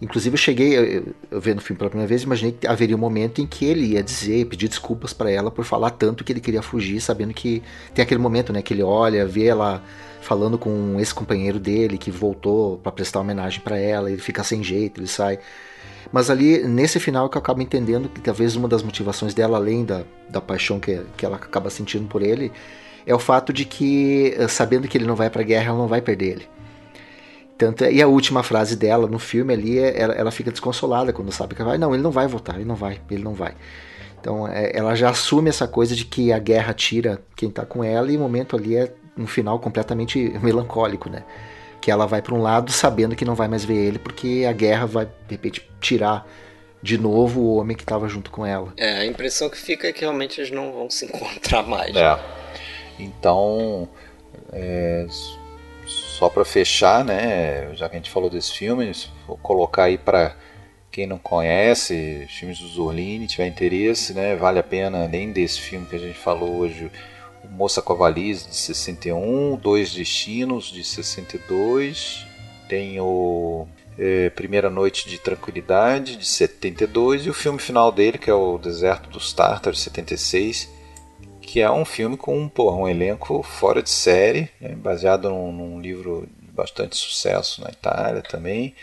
Inclusive 0.00 0.34
eu 0.34 0.38
cheguei, 0.38 0.76
eu, 0.76 1.14
eu 1.30 1.40
vendo 1.40 1.58
o 1.58 1.62
filme 1.62 1.78
pela 1.78 1.88
primeira 1.88 2.08
vez, 2.08 2.22
imaginei 2.22 2.52
que 2.52 2.66
haveria 2.66 2.94
um 2.94 2.98
momento 2.98 3.40
em 3.40 3.46
que 3.46 3.64
ele 3.64 3.86
ia 3.94 4.02
dizer, 4.02 4.44
pedir 4.46 4.68
desculpas 4.68 5.12
para 5.12 5.30
ela 5.30 5.50
por 5.50 5.64
falar 5.64 5.90
tanto 5.90 6.22
que 6.22 6.32
ele 6.32 6.40
queria 6.40 6.60
fugir, 6.60 7.00
sabendo 7.00 7.32
que 7.32 7.62
tem 7.94 8.02
aquele 8.02 8.20
momento, 8.20 8.52
né, 8.52 8.60
que 8.60 8.74
ele 8.74 8.82
olha, 8.82 9.26
vê 9.26 9.46
ela 9.46 9.82
falando 10.20 10.58
com 10.58 11.00
esse 11.00 11.14
companheiro 11.14 11.58
dele 11.58 11.96
que 11.96 12.10
voltou 12.10 12.78
para 12.78 12.92
prestar 12.92 13.20
homenagem 13.20 13.60
para 13.60 13.78
ela, 13.78 14.10
ele 14.10 14.20
fica 14.20 14.44
sem 14.44 14.62
jeito, 14.62 15.00
ele 15.00 15.06
sai. 15.06 15.38
Mas 16.12 16.30
ali, 16.30 16.62
nesse 16.66 17.00
final, 17.00 17.28
que 17.28 17.36
eu 17.36 17.40
acabo 17.40 17.62
entendendo 17.62 18.08
que 18.08 18.20
talvez 18.20 18.54
uma 18.54 18.68
das 18.68 18.82
motivações 18.82 19.34
dela, 19.34 19.56
além 19.56 19.84
da, 19.84 20.04
da 20.28 20.40
paixão 20.40 20.78
que, 20.78 21.00
que 21.16 21.24
ela 21.24 21.36
acaba 21.36 21.70
sentindo 21.70 22.06
por 22.06 22.22
ele, 22.22 22.52
é 23.06 23.14
o 23.14 23.18
fato 23.18 23.52
de 23.52 23.64
que, 23.64 24.34
eh, 24.36 24.48
sabendo 24.48 24.88
que 24.88 24.98
ele 24.98 25.06
não 25.06 25.14
vai 25.16 25.30
pra 25.30 25.42
guerra, 25.42 25.68
ela 25.68 25.78
não 25.78 25.88
vai 25.88 26.00
perder 26.00 26.26
ele. 26.26 26.48
Tanto, 27.58 27.84
é, 27.84 27.92
e 27.92 28.02
a 28.02 28.06
última 28.06 28.42
frase 28.42 28.76
dela 28.76 29.06
no 29.06 29.18
filme 29.18 29.52
ali, 29.52 29.78
é, 29.78 30.00
ela, 30.00 30.14
ela 30.14 30.30
fica 30.30 30.50
desconsolada 30.50 31.12
quando 31.12 31.32
sabe 31.32 31.54
que 31.54 31.62
vai. 31.62 31.78
Não, 31.78 31.94
ele 31.94 32.02
não 32.02 32.10
vai 32.10 32.26
voltar, 32.26 32.56
ele 32.56 32.64
não 32.64 32.74
vai, 32.74 33.00
ele 33.10 33.22
não 33.22 33.34
vai. 33.34 33.54
Então 34.20 34.46
é, 34.48 34.72
ela 34.74 34.94
já 34.94 35.10
assume 35.10 35.48
essa 35.48 35.66
coisa 35.66 35.94
de 35.94 36.04
que 36.04 36.32
a 36.32 36.38
guerra 36.38 36.74
tira 36.74 37.22
quem 37.34 37.50
tá 37.50 37.64
com 37.64 37.82
ela 37.82 38.10
e 38.10 38.16
o 38.16 38.20
momento 38.20 38.56
ali 38.56 38.76
é 38.76 38.92
um 39.16 39.26
final 39.26 39.58
completamente 39.58 40.18
melancólico, 40.42 41.08
né? 41.08 41.24
que 41.86 41.90
ela 41.90 42.04
vai 42.04 42.20
para 42.20 42.34
um 42.34 42.42
lado 42.42 42.72
sabendo 42.72 43.14
que 43.14 43.24
não 43.24 43.36
vai 43.36 43.46
mais 43.46 43.64
ver 43.64 43.76
ele 43.76 43.98
porque 44.00 44.44
a 44.48 44.52
guerra 44.52 44.86
vai 44.86 45.04
de 45.04 45.12
repente 45.30 45.70
tirar 45.80 46.26
de 46.82 46.98
novo 46.98 47.40
o 47.40 47.56
homem 47.58 47.76
que 47.76 47.84
estava 47.84 48.08
junto 48.08 48.28
com 48.28 48.44
ela. 48.44 48.72
É, 48.76 48.98
a 48.98 49.06
impressão 49.06 49.48
que 49.48 49.56
fica 49.56 49.86
é 49.86 49.92
que 49.92 50.00
realmente 50.00 50.40
eles 50.40 50.50
não 50.50 50.72
vão 50.72 50.90
se 50.90 51.04
encontrar 51.06 51.62
mais. 51.62 51.94
É. 51.94 52.18
Então, 52.98 53.88
é, 54.52 55.06
só 56.16 56.30
para 56.30 56.46
fechar, 56.46 57.04
né, 57.04 57.74
já 57.74 57.88
que 57.88 57.96
a 57.96 57.98
gente 57.98 58.10
falou 58.10 58.30
desses 58.30 58.50
filmes, 58.50 59.10
vou 59.26 59.36
colocar 59.36 59.84
aí 59.84 59.98
para 59.98 60.34
quem 60.90 61.06
não 61.06 61.18
conhece, 61.18 62.26
filmes 62.30 62.58
do 62.58 62.68
Zurlini, 62.68 63.26
tiver 63.26 63.46
interesse, 63.46 64.14
né, 64.14 64.34
vale 64.34 64.58
a 64.58 64.62
pena, 64.62 65.04
além 65.04 65.30
desse 65.30 65.60
filme 65.60 65.84
que 65.84 65.94
a 65.94 65.98
gente 65.98 66.18
falou 66.18 66.56
hoje, 66.56 66.90
o 67.44 67.48
Moça 67.48 67.82
com 67.82 67.92
a 67.92 67.96
Valise, 67.96 68.48
de 68.48 68.56
61, 68.56 69.56
Dois 69.56 69.92
Destinos, 69.92 70.72
de 70.72 70.82
62, 70.82 72.26
tem 72.66 72.98
o 72.98 73.68
é, 73.98 74.30
Primeira 74.30 74.70
Noite 74.70 75.10
de 75.10 75.18
Tranquilidade, 75.18 76.16
de 76.16 76.26
72, 76.26 77.26
e 77.26 77.30
o 77.30 77.34
filme 77.34 77.58
final 77.58 77.92
dele, 77.92 78.16
que 78.16 78.30
é 78.30 78.34
o 78.34 78.56
Deserto 78.56 79.10
dos 79.10 79.34
Tártaros, 79.34 79.78
de 79.78 79.84
76, 79.84 80.70
que 81.46 81.60
é 81.60 81.70
um 81.70 81.84
filme 81.84 82.16
com 82.16 82.36
um, 82.36 82.48
porra, 82.48 82.76
um 82.76 82.88
elenco 82.88 83.40
fora 83.42 83.80
de 83.80 83.88
série, 83.88 84.50
né, 84.60 84.74
baseado 84.74 85.30
num, 85.30 85.52
num, 85.52 85.80
livro 85.80 86.28
de 86.40 86.50
bastante 86.50 86.96
sucesso 86.96 87.62
na 87.62 87.70
Itália 87.70 88.20
também, 88.20 88.74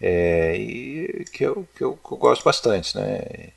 é, 0.00 0.56
e 0.56 1.24
que 1.30 1.44
eu, 1.44 1.68
que, 1.76 1.84
eu, 1.84 1.92
que 1.92 2.12
eu 2.12 2.16
gosto 2.16 2.42
bastante. 2.42 2.96
Né? 2.96 3.50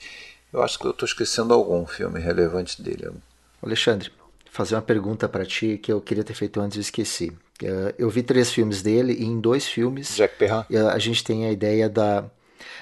Eu 0.52 0.61
acho 0.61 0.77
que 0.77 0.86
eu 0.86 0.91
estou 0.91 1.06
esquecendo 1.06 1.53
algum 1.53 1.86
filme 1.86 2.19
relevante 2.19 2.81
dele. 2.81 3.11
Alexandre, 3.64 4.11
fazer 4.52 4.76
uma 4.76 4.81
pergunta 4.81 5.30
para 5.30 5.45
ti 5.45 5.80
que 5.81 5.91
eu 5.91 6.02
queria 6.02 6.23
ter 6.23 6.34
feito 6.34 6.60
antes 6.60 6.77
e 6.77 6.81
esqueci. 6.81 7.31
É, 7.64 7.95
eu 7.98 8.10
vi 8.10 8.23
três 8.23 8.52
filmes 8.52 8.81
dele 8.81 9.14
e 9.14 9.26
em 9.26 9.40
dois 9.40 9.68
filmes 9.68 10.15
Jack 10.15 10.38
Perrin. 10.38 10.64
a 10.91 10.99
gente 10.99 11.23
tem 11.23 11.45
a 11.45 11.52
ideia 11.52 11.90
da 11.90 12.26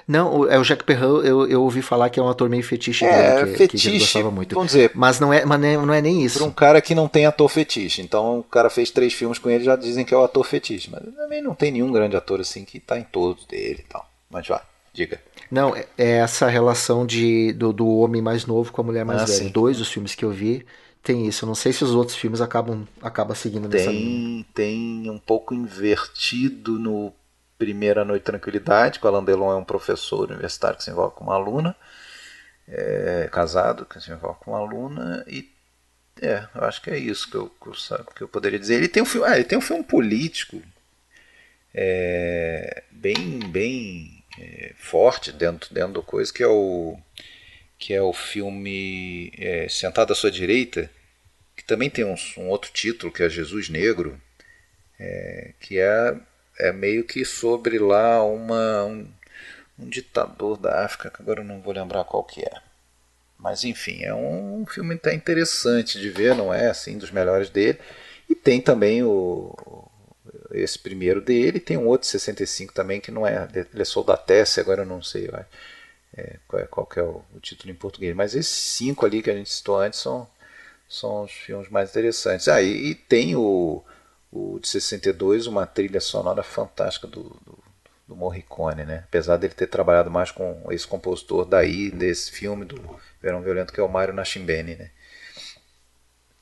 não, 0.08 0.50
é 0.50 0.58
o 0.58 0.64
Jack 0.64 0.86
Perrin, 0.86 1.26
eu, 1.26 1.46
eu 1.48 1.62
ouvi 1.62 1.82
falar 1.82 2.10
que 2.10 2.18
é 2.18 2.24
um 2.24 2.30
ator 2.30 2.48
meio 2.48 2.64
fetiche 2.64 3.04
é, 3.04 3.42
dele, 3.42 3.52
que, 3.52 3.58
fetiche, 3.58 3.84
que 3.84 3.96
ele 3.96 4.00
gostava 4.00 4.32
muito. 4.32 4.56
Vamos 4.56 4.72
dizer, 4.72 4.92
mas 4.96 5.20
não 5.20 5.34
é, 5.34 5.44
mas 5.44 5.60
não 5.60 5.68
é, 5.68 5.78
não 5.78 5.94
é 5.94 6.02
nem 6.02 6.24
isso. 6.24 6.40
Para 6.40 6.48
um 6.48 6.52
cara 6.52 6.82
que 6.82 6.96
não 6.96 7.10
tem 7.10 7.26
ator 7.26 7.50
fetiche. 7.50 8.02
Então 8.02 8.40
o 8.40 8.44
cara 8.44 8.70
fez 8.70 8.90
três 8.90 9.14
filmes 9.14 9.38
com 9.38 9.50
ele 9.50 9.66
já 9.66 9.76
dizem 9.76 10.06
que 10.06 10.14
é 10.14 10.18
o 10.18 10.24
ator 10.24 10.46
fetiche. 10.46 10.90
Mas 10.90 11.04
também 11.14 11.42
não 11.42 11.54
tem 11.54 11.72
nenhum 11.72 11.92
grande 11.92 12.16
ator 12.16 12.40
assim 12.40 12.64
que 12.64 12.78
está 12.78 12.98
em 12.98 13.04
todos 13.04 13.46
dele 13.46 13.84
e 13.86 13.92
tal. 13.92 14.10
Mas 14.30 14.48
vá, 14.48 14.62
diga. 14.94 15.20
Não, 15.52 15.76
é, 15.76 15.86
é 15.98 16.12
essa 16.20 16.48
relação 16.48 17.06
de, 17.06 17.52
do, 17.52 17.74
do 17.74 17.88
homem 17.98 18.22
mais 18.22 18.46
novo 18.46 18.72
com 18.72 18.80
a 18.80 18.86
mulher 18.86 19.04
mais 19.04 19.24
ah, 19.24 19.26
velha. 19.26 19.38
Sim. 19.38 19.50
Dois 19.50 19.78
dos 19.78 19.92
filmes 19.92 20.16
que 20.16 20.24
eu 20.24 20.32
vi 20.32 20.66
tem 21.04 21.28
isso. 21.28 21.44
Eu 21.44 21.48
não 21.48 21.56
sei 21.56 21.74
se 21.74 21.84
os 21.84 21.94
outros 21.94 22.18
filmes 22.18 22.40
acabam, 22.40 22.88
acabam 23.02 23.36
seguindo 23.36 23.68
tem, 23.68 23.88
linha. 23.90 24.46
Tem 24.54 25.10
um 25.10 25.20
pouco 25.20 25.54
invertido 25.54 26.80
no 26.80 27.12
Primeira 27.58 28.06
Noite 28.06 28.24
Tranquilidade, 28.24 29.00
que 29.00 29.06
o 29.06 29.10
Alain 29.10 29.26
Delon 29.26 29.52
é 29.52 29.56
um 29.56 29.64
professor 29.64 30.30
universitário 30.30 30.78
que 30.78 30.84
se 30.84 30.92
envolve 30.92 31.16
com 31.16 31.26
uma 31.26 31.36
aluna, 31.36 31.76
é, 32.68 33.30
casado, 33.32 33.86
que 33.86 34.00
se 34.00 34.12
envolve 34.12 34.40
com 34.40 34.52
uma 34.52 34.60
aluna, 34.60 35.24
e 35.28 35.50
é, 36.22 36.48
eu 36.56 36.64
acho 36.64 36.82
que 36.82 36.90
é 36.90 36.98
isso 36.98 37.30
que 37.30 37.36
eu, 37.36 37.50
que 37.50 37.68
eu, 37.68 38.06
que 38.16 38.22
eu 38.24 38.28
poderia 38.28 38.60
dizer. 38.60 38.76
Ele 38.76 38.88
tem 38.88 39.04
um 39.04 39.06
filme, 39.06 39.28
ah, 39.28 39.36
ele 39.36 39.44
tem 39.44 39.58
um 39.58 39.62
filme 39.62 39.84
político 39.84 40.62
é, 41.74 42.84
bem, 42.92 43.40
bem 43.50 44.24
é, 44.40 44.74
forte 44.78 45.32
dentro, 45.32 45.74
dentro 45.74 45.94
do 45.94 46.04
coisa, 46.04 46.34
que 46.34 46.44
é 46.44 46.48
o 46.48 46.98
que 47.80 47.94
é 47.94 48.02
o 48.02 48.12
filme 48.12 49.32
é, 49.38 49.68
Sentado 49.70 50.12
à 50.12 50.16
Sua 50.16 50.32
Direita, 50.32 50.90
que 51.56 51.64
também 51.64 51.92
tem 51.92 52.04
um, 52.04 52.16
um 52.38 52.50
outro 52.50 52.72
título, 52.74 53.12
que 53.12 53.22
é 53.22 53.30
Jesus 53.30 53.70
Negro, 53.70 54.20
é, 55.00 55.54
que 55.60 55.78
é 55.78 56.16
é 56.60 56.72
meio 56.72 57.04
que 57.04 57.24
sobre 57.26 57.80
lá 57.80 58.24
uma, 58.24 58.86
um, 58.86 59.08
um 59.80 59.90
ditador 59.90 60.58
da 60.58 60.86
África, 60.86 61.10
que 61.10 61.22
agora 61.22 61.42
eu 61.42 61.46
não 61.46 61.62
vou 61.62 61.74
lembrar 61.74 62.04
qual 62.04 62.24
que 62.24 62.42
é. 62.42 62.52
Mas 63.38 63.64
enfim, 63.64 64.04
é 64.04 64.14
um, 64.14 64.62
um 64.62 64.66
filme 64.66 64.96
até 64.96 65.14
interessante 65.14 66.00
de 66.00 66.10
ver, 66.10 66.36
não 66.36 66.54
é 66.54 66.68
assim 66.68 66.98
dos 66.98 67.12
melhores 67.12 67.50
dele. 67.50 67.80
E 68.30 68.36
tem 68.36 68.60
também 68.62 69.04
o 69.04 69.56
esse 70.52 70.80
primeiro 70.80 71.22
dele, 71.22 71.60
tem 71.60 71.78
um 71.78 71.88
outro 71.88 72.06
de 72.06 72.12
65 72.12 72.74
também 72.74 73.02
que 73.02 73.12
não 73.12 73.28
é, 73.28 73.48
ele 73.54 73.82
é 73.82 73.86
Soldatesse, 73.86 74.60
agora 74.60 74.82
eu 74.82 74.86
não 74.86 75.02
sei 75.02 75.30
é, 76.16 76.38
qual, 76.48 76.62
é, 76.62 76.66
qual 76.66 76.90
é 76.96 77.02
o, 77.02 77.22
o, 77.36 77.40
título 77.40 77.72
em 77.72 77.76
português, 77.76 78.16
mas 78.16 78.34
esses 78.36 78.52
cinco 78.54 79.06
ali 79.06 79.22
que 79.22 79.30
a 79.30 79.36
gente 79.36 79.52
citou 79.52 79.80
antes 79.80 80.00
são, 80.00 80.28
são 80.88 81.24
os 81.24 81.32
filmes 81.32 81.70
mais 81.70 81.90
interessantes. 81.90 82.48
Ah, 82.48 82.62
e, 82.62 82.92
e 82.92 82.96
tem 82.96 83.36
o 83.36 83.84
o 84.32 84.60
de 84.60 84.68
62, 84.68 85.48
uma 85.48 85.66
trilha 85.66 86.02
sonora 86.02 86.44
fantástica 86.44 87.08
do, 87.08 87.24
do, 87.24 87.64
do 88.08 88.16
Morricone, 88.16 88.86
né? 88.86 89.04
Apesar 89.08 89.38
dele 89.38 89.54
ter 89.54 89.68
trabalhado 89.68 90.12
mais 90.12 90.32
com 90.32 90.66
esse 90.72 90.88
compositor 90.88 91.46
daí, 91.46 91.90
desse 91.90 92.32
filme 92.32 92.66
do 92.66 93.00
Verão 93.22 93.42
Violento, 93.42 93.74
que 93.74 93.80
é 93.80 93.84
o 93.84 93.90
Mário 93.90 94.14
Nascimbene, 94.14 94.76
né? 94.76 94.92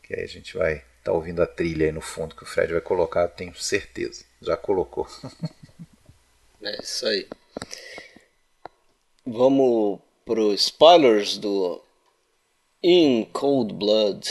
Que 0.03 0.15
aí 0.15 0.23
a 0.23 0.27
gente 0.27 0.57
vai 0.57 0.73
estar 0.73 0.85
tá 1.03 1.11
ouvindo 1.11 1.41
a 1.41 1.47
trilha 1.47 1.85
aí 1.85 1.91
no 1.91 2.01
fundo 2.01 2.35
que 2.35 2.43
o 2.43 2.47
Fred 2.47 2.73
vai 2.73 2.81
colocar, 2.81 3.27
tenho 3.27 3.55
certeza. 3.55 4.25
Já 4.41 4.57
colocou. 4.57 5.07
é 6.61 6.81
isso 6.81 7.05
aí. 7.07 7.27
Vamos 9.25 9.99
pro 10.23 10.53
spoilers 10.53 11.37
do 11.37 11.81
In 12.83 13.25
Cold 13.31 13.73
Blood. 13.73 14.27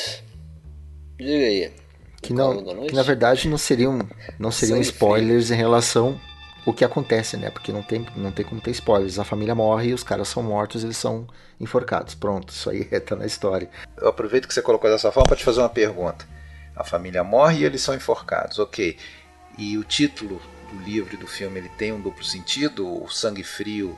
Diga 1.16 1.46
aí 1.46 1.83
que 2.26 2.32
não, 2.32 2.86
que 2.86 2.94
na 2.94 3.02
verdade 3.02 3.48
não 3.48 3.58
seriam, 3.58 3.98
não 4.38 4.50
seriam 4.50 4.80
spoilers 4.80 5.50
em 5.50 5.54
relação 5.54 6.18
o 6.66 6.72
que 6.72 6.84
acontece, 6.84 7.36
né? 7.36 7.50
Porque 7.50 7.70
não 7.70 7.82
tem, 7.82 8.06
não 8.16 8.32
tem 8.32 8.44
como 8.44 8.60
ter 8.60 8.70
spoilers. 8.70 9.18
A 9.18 9.24
família 9.24 9.54
morre 9.54 9.90
e 9.90 9.94
os 9.94 10.02
caras 10.02 10.28
são 10.28 10.42
mortos, 10.42 10.82
eles 10.82 10.96
são 10.96 11.26
enforcados. 11.60 12.14
Pronto, 12.14 12.50
isso 12.50 12.70
aí 12.70 12.84
tá 13.00 13.14
na 13.14 13.26
história. 13.26 13.68
Eu 13.96 14.08
aproveito 14.08 14.48
que 14.48 14.54
você 14.54 14.62
colocou 14.62 14.90
dessa 14.90 15.12
forma 15.12 15.28
para 15.28 15.36
te 15.36 15.44
fazer 15.44 15.60
uma 15.60 15.68
pergunta. 15.68 16.26
A 16.74 16.82
família 16.82 17.22
morre 17.22 17.60
e 17.60 17.64
eles 17.64 17.82
são 17.82 17.94
enforcados, 17.94 18.58
ok. 18.58 18.96
E 19.58 19.76
o 19.76 19.84
título 19.84 20.40
do 20.72 20.82
livro 20.82 21.14
e 21.14 21.16
do 21.16 21.26
filme 21.26 21.60
ele 21.60 21.68
tem 21.68 21.92
um 21.92 22.00
duplo 22.00 22.24
sentido? 22.24 23.04
O 23.04 23.08
sangue 23.08 23.44
frio 23.44 23.96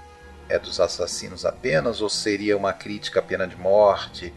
é 0.49 0.59
dos 0.59 0.81
assassinos 0.81 1.47
apenas? 1.47 2.01
Ou 2.01 2.11
seria 2.11 2.57
uma 2.57 2.73
crítica 2.73 3.21
à 3.21 3.23
pena 3.23 3.47
de 3.47 3.57
morte? 3.57 4.35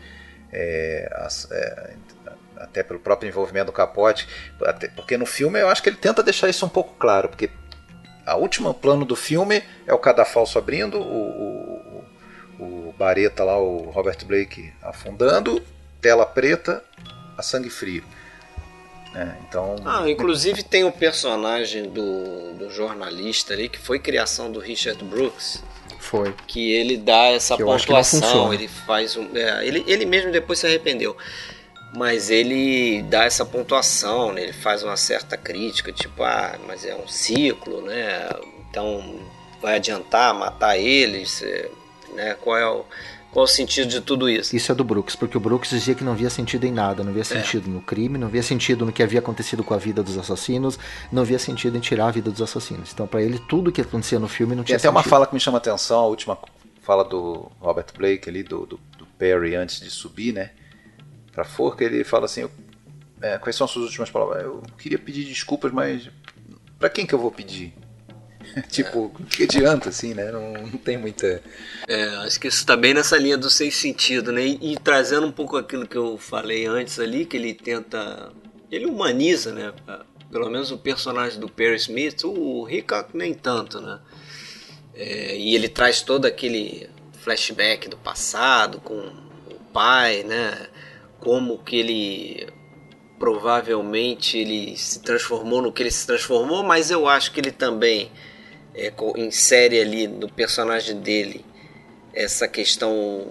É, 0.52 1.10
é, 1.52 1.94
até 2.60 2.84
pelo 2.84 3.00
próprio 3.00 3.28
envolvimento 3.28 3.68
do 3.68 3.72
Capote, 3.72 4.28
até, 4.64 4.90
porque 4.90 5.18
no 5.18 5.26
filme 5.26 5.60
eu 5.60 5.70
acho 5.70 5.82
que 5.82 5.90
ele 5.90 5.98
tenta 5.98 6.22
deixar 6.22 6.50
isso 6.50 6.66
um 6.66 6.70
pouco 6.70 6.94
claro, 7.00 7.30
porque 7.30 7.50
a 8.26 8.36
última 8.36 8.74
plano 8.74 9.06
do 9.06 9.16
filme 9.16 9.64
é 9.88 9.94
o 9.94 9.98
cadafalso 9.98 10.60
abrindo, 10.60 11.00
o, 11.00 12.04
o, 12.60 12.64
o 12.64 12.96
Bareta 12.98 13.44
lá, 13.44 13.58
o 13.58 13.90
Robert 13.90 14.24
Blake 14.26 14.72
afundando, 14.82 15.64
tela 16.02 16.26
preta, 16.26 16.84
a 17.38 17.42
sangue 17.42 17.70
frio. 17.70 18.04
É, 19.16 19.28
então. 19.48 19.76
Ah, 19.84 20.08
inclusive 20.08 20.62
tem 20.62 20.84
o 20.84 20.92
personagem 20.92 21.90
do, 21.90 22.54
do 22.54 22.70
jornalista 22.70 23.54
ali 23.54 23.68
que 23.68 23.80
foi 23.80 23.98
criação 23.98 24.52
do 24.52 24.60
Richard 24.60 25.04
Brooks. 25.04 25.64
Foi. 26.00 26.34
Que 26.46 26.72
ele 26.72 26.96
dá 26.96 27.26
essa 27.26 27.58
que 27.58 27.64
pontuação, 27.64 28.54
ele 28.54 28.68
faz 28.68 29.18
um. 29.18 29.28
É, 29.36 29.66
ele, 29.66 29.84
ele 29.88 30.06
mesmo 30.06 30.32
depois 30.32 30.60
se 30.60 30.68
arrependeu 30.68 31.18
mas 31.96 32.30
ele 32.30 33.02
dá 33.04 33.24
essa 33.24 33.46
pontuação, 33.46 34.32
né? 34.34 34.44
ele 34.44 34.54
faz 34.54 34.84
uma 34.84 34.98
certa 34.98 35.36
crítica, 35.36 35.92
tipo, 35.92 36.24
ah, 36.24 36.58
mas 36.68 36.86
é 36.86 36.96
um 36.96 37.08
ciclo, 37.08 37.82
né? 37.82 38.30
Então 38.70 39.20
vai 39.62 39.76
adiantar 39.76 40.34
matar 40.34 40.78
eles, 40.78 41.44
né? 42.14 42.36
Qual 42.36 42.58
é 42.58 42.68
o 42.68 42.86
qual 43.32 43.46
o 43.46 43.48
sentido 43.48 43.88
de 43.88 44.02
tudo 44.02 44.28
isso? 44.28 44.56
Isso 44.56 44.72
é 44.72 44.76
do 44.76 44.84
Brooks, 44.84 45.16
porque 45.16 45.38
o 45.38 45.40
Brooks 45.40 45.70
dizia 45.70 45.94
que 45.94 46.04
não 46.04 46.16
via 46.16 46.30
sentido 46.32 46.66
em 46.66 46.72
nada, 46.72 47.04
não 47.04 47.14
via 47.14 47.22
é. 47.22 47.26
sentido 47.26 47.70
é. 47.70 47.74
no 47.74 47.82
crime, 47.82 48.18
não 48.18 48.28
via 48.28 48.42
sentido 48.42 48.86
no 48.86 48.92
que 48.92 49.04
havia 49.04 49.20
acontecido 49.20 49.64
com 49.64 49.74
a 49.74 49.78
vida 49.78 50.02
dos 50.02 50.18
assassinos, 50.18 50.80
não 51.12 51.24
via 51.24 51.38
sentido 51.38 51.78
em 51.78 51.80
tirar 51.80 52.08
a 52.08 52.12
vida 52.12 52.32
dos 52.32 52.42
assassinos. 52.42 52.92
Então, 52.92 53.06
para 53.06 53.22
ele, 53.22 53.38
tudo 53.48 53.72
que 53.72 53.82
acontecia 53.82 54.18
no 54.18 54.28
filme 54.28 54.56
não 54.56 54.64
tinha 54.64 54.80
Tem 54.80 54.90
até 54.90 54.90
uma 54.90 55.04
fala 55.04 55.28
que 55.28 55.34
me 55.34 55.40
chama 55.40 55.58
a 55.58 55.60
atenção, 55.60 56.00
a 56.00 56.08
última 56.08 56.40
fala 56.82 57.04
do 57.04 57.52
Robert 57.60 57.86
Blake 57.96 58.28
ali, 58.28 58.42
do, 58.42 58.66
do, 58.66 58.80
do 58.98 59.06
Perry 59.18 59.56
antes 59.56 59.80
de 59.80 59.92
subir, 59.92 60.34
né? 60.34 60.50
Para 61.32 61.44
forca, 61.44 61.84
ele 61.84 62.04
fala 62.04 62.26
assim: 62.26 62.50
é, 63.22 63.38
quais 63.38 63.56
são 63.56 63.66
as 63.66 63.72
suas 63.72 63.86
últimas 63.86 64.10
palavras? 64.10 64.44
Eu 64.44 64.64
queria 64.78 64.98
pedir 64.98 65.26
desculpas, 65.26 65.72
mas 65.72 66.10
para 66.78 66.90
quem 66.90 67.06
que 67.06 67.14
eu 67.14 67.20
vou 67.20 67.32
pedir? 67.32 67.74
tipo, 68.70 69.12
é. 69.20 69.36
que 69.36 69.44
adianta, 69.44 69.90
assim, 69.90 70.14
né? 70.14 70.32
Não, 70.32 70.54
não 70.54 70.78
tem 70.78 70.98
muita. 70.98 71.42
É, 71.88 72.06
acho 72.26 72.40
que 72.40 72.48
isso 72.48 72.66
tá 72.66 72.76
bem 72.76 72.94
nessa 72.94 73.18
linha 73.18 73.38
do 73.38 73.50
sem 73.50 73.70
sentido, 73.70 74.32
né? 74.32 74.46
E, 74.46 74.74
e, 74.74 74.78
trazendo 74.78 75.28
um 75.28 75.32
pouco 75.32 75.58
aquilo 75.58 75.88
que 75.88 75.98
eu 75.98 76.18
falei 76.18 76.66
antes 76.66 77.00
ali, 77.00 77.26
que 77.26 77.38
ele 77.38 77.54
tenta. 77.54 78.32
Ele 78.72 78.86
humaniza, 78.86 79.52
né? 79.52 79.74
Pelo 80.32 80.50
menos 80.50 80.72
o 80.72 80.78
personagem 80.78 81.40
do 81.40 81.50
Perry 81.50 81.76
Smith, 81.78 82.24
o 82.24 82.68
Hickok 82.70 83.18
nem 83.18 83.34
tanto, 83.34 83.82
né? 83.82 84.00
É, 84.94 85.38
e 85.38 85.56
ele 85.56 85.68
traz 85.68 86.02
todo 86.02 86.26
aquele 86.26 86.90
flashback 87.22 87.90
do 87.90 87.98
passado 87.98 88.80
com 88.80 88.96
o 88.96 89.56
pai, 89.74 90.24
né? 90.24 90.68
Como 91.20 91.58
que 91.60 91.78
ele 91.78 92.48
provavelmente 93.20 94.38
ele 94.38 94.78
se 94.78 95.02
transformou 95.02 95.62
no 95.62 95.74
que 95.74 95.84
ele 95.84 95.92
se 95.92 96.08
transformou, 96.08 96.64
mas 96.64 96.90
eu 96.90 97.08
acho 97.08 97.34
que 97.34 97.42
ele 97.42 97.52
também 97.52 98.10
é, 98.74 98.94
insere 99.18 99.80
ali 99.80 100.08
no 100.08 100.30
personagem 100.30 101.00
dele 101.02 101.46
essa 102.14 102.48
questão. 102.48 103.28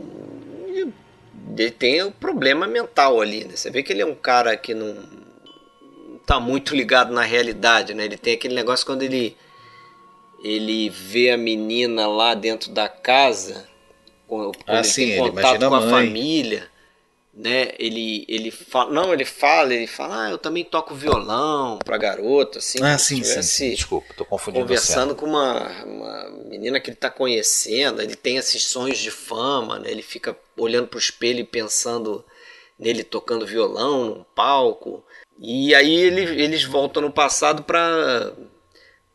Ele 1.56 1.70
tem 1.70 2.02
o 2.02 2.08
um 2.08 2.12
problema 2.12 2.66
mental 2.66 3.20
ali, 3.20 3.44
né? 3.44 3.56
Você 3.56 3.70
vê 3.70 3.82
que 3.82 3.92
ele 3.92 4.02
é 4.02 4.06
um 4.06 4.14
cara 4.14 4.56
que 4.56 4.74
não 4.74 4.96
tá 6.24 6.38
muito 6.38 6.76
ligado 6.76 7.12
na 7.12 7.22
realidade, 7.22 7.94
né? 7.94 8.04
Ele 8.04 8.18
tem 8.18 8.34
aquele 8.34 8.54
negócio 8.54 8.84
quando 8.84 9.02
ele 9.02 9.36
ele 10.40 10.88
vê 10.88 11.30
a 11.30 11.36
menina 11.36 12.06
lá 12.06 12.32
dentro 12.34 12.70
da 12.70 12.88
casa, 12.88 13.66
quando 14.28 14.52
ah, 14.68 14.76
ele 14.76 14.84
sim, 14.84 15.06
tem 15.06 15.18
contato 15.18 15.68
com 15.68 15.74
a, 15.74 15.78
a 15.78 15.90
família 15.90 16.68
né? 17.38 17.70
Ele 17.78 18.24
ele 18.28 18.50
fala, 18.50 18.90
não, 18.92 19.12
ele 19.12 19.24
fala, 19.24 19.72
ele 19.72 19.86
fala, 19.86 20.24
ah, 20.26 20.30
eu 20.30 20.38
também 20.38 20.64
toco 20.64 20.92
violão 20.92 21.78
pra 21.84 21.96
garota, 21.96 22.58
assim. 22.58 22.82
Ah, 22.82 22.98
sim, 22.98 23.22
sim, 23.22 23.42
sim. 23.42 23.70
Desculpa, 23.70 24.12
tô 24.16 24.24
confundindo. 24.24 24.64
Conversando 24.64 25.14
com 25.14 25.24
uma, 25.24 25.84
uma 25.84 26.30
menina 26.46 26.80
que 26.80 26.90
ele 26.90 26.96
tá 26.96 27.08
conhecendo, 27.08 28.02
ele 28.02 28.16
tem 28.16 28.38
esses 28.38 28.64
sonhos 28.64 28.98
de 28.98 29.12
fama, 29.12 29.78
né? 29.78 29.88
Ele 29.88 30.02
fica 30.02 30.36
olhando 30.56 30.88
pro 30.88 30.98
espelho 30.98 31.38
e 31.38 31.44
pensando 31.44 32.24
nele 32.76 33.04
tocando 33.04 33.46
violão 33.46 34.06
no 34.06 34.24
palco. 34.34 35.04
E 35.38 35.72
aí 35.76 35.94
ele, 35.94 36.22
eles 36.42 36.64
voltam 36.64 37.00
no 37.00 37.12
passado 37.12 37.62
para 37.62 38.32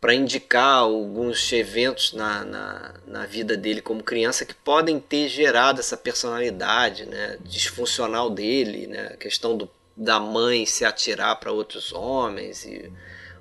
para 0.04 0.14
indicar 0.14 0.80
alguns 0.80 1.50
eventos 1.54 2.12
na, 2.12 2.44
na, 2.44 2.94
na, 3.08 3.26
vida 3.26 3.56
dele 3.56 3.82
como 3.82 4.04
criança 4.04 4.44
que 4.44 4.54
podem 4.54 5.00
ter 5.00 5.30
gerado 5.30 5.80
essa 5.80 5.96
personalidade 5.96 7.06
né, 7.06 7.38
disfuncional 7.40 8.30
dele, 8.30 8.86
né, 8.88 9.12
a 9.14 9.16
questão 9.16 9.56
do, 9.56 9.70
da 9.96 10.20
mãe 10.20 10.66
se 10.66 10.84
atirar 10.84 11.38
para 11.38 11.54
outros 11.54 11.94
homens 11.94 12.66
e 12.66 12.92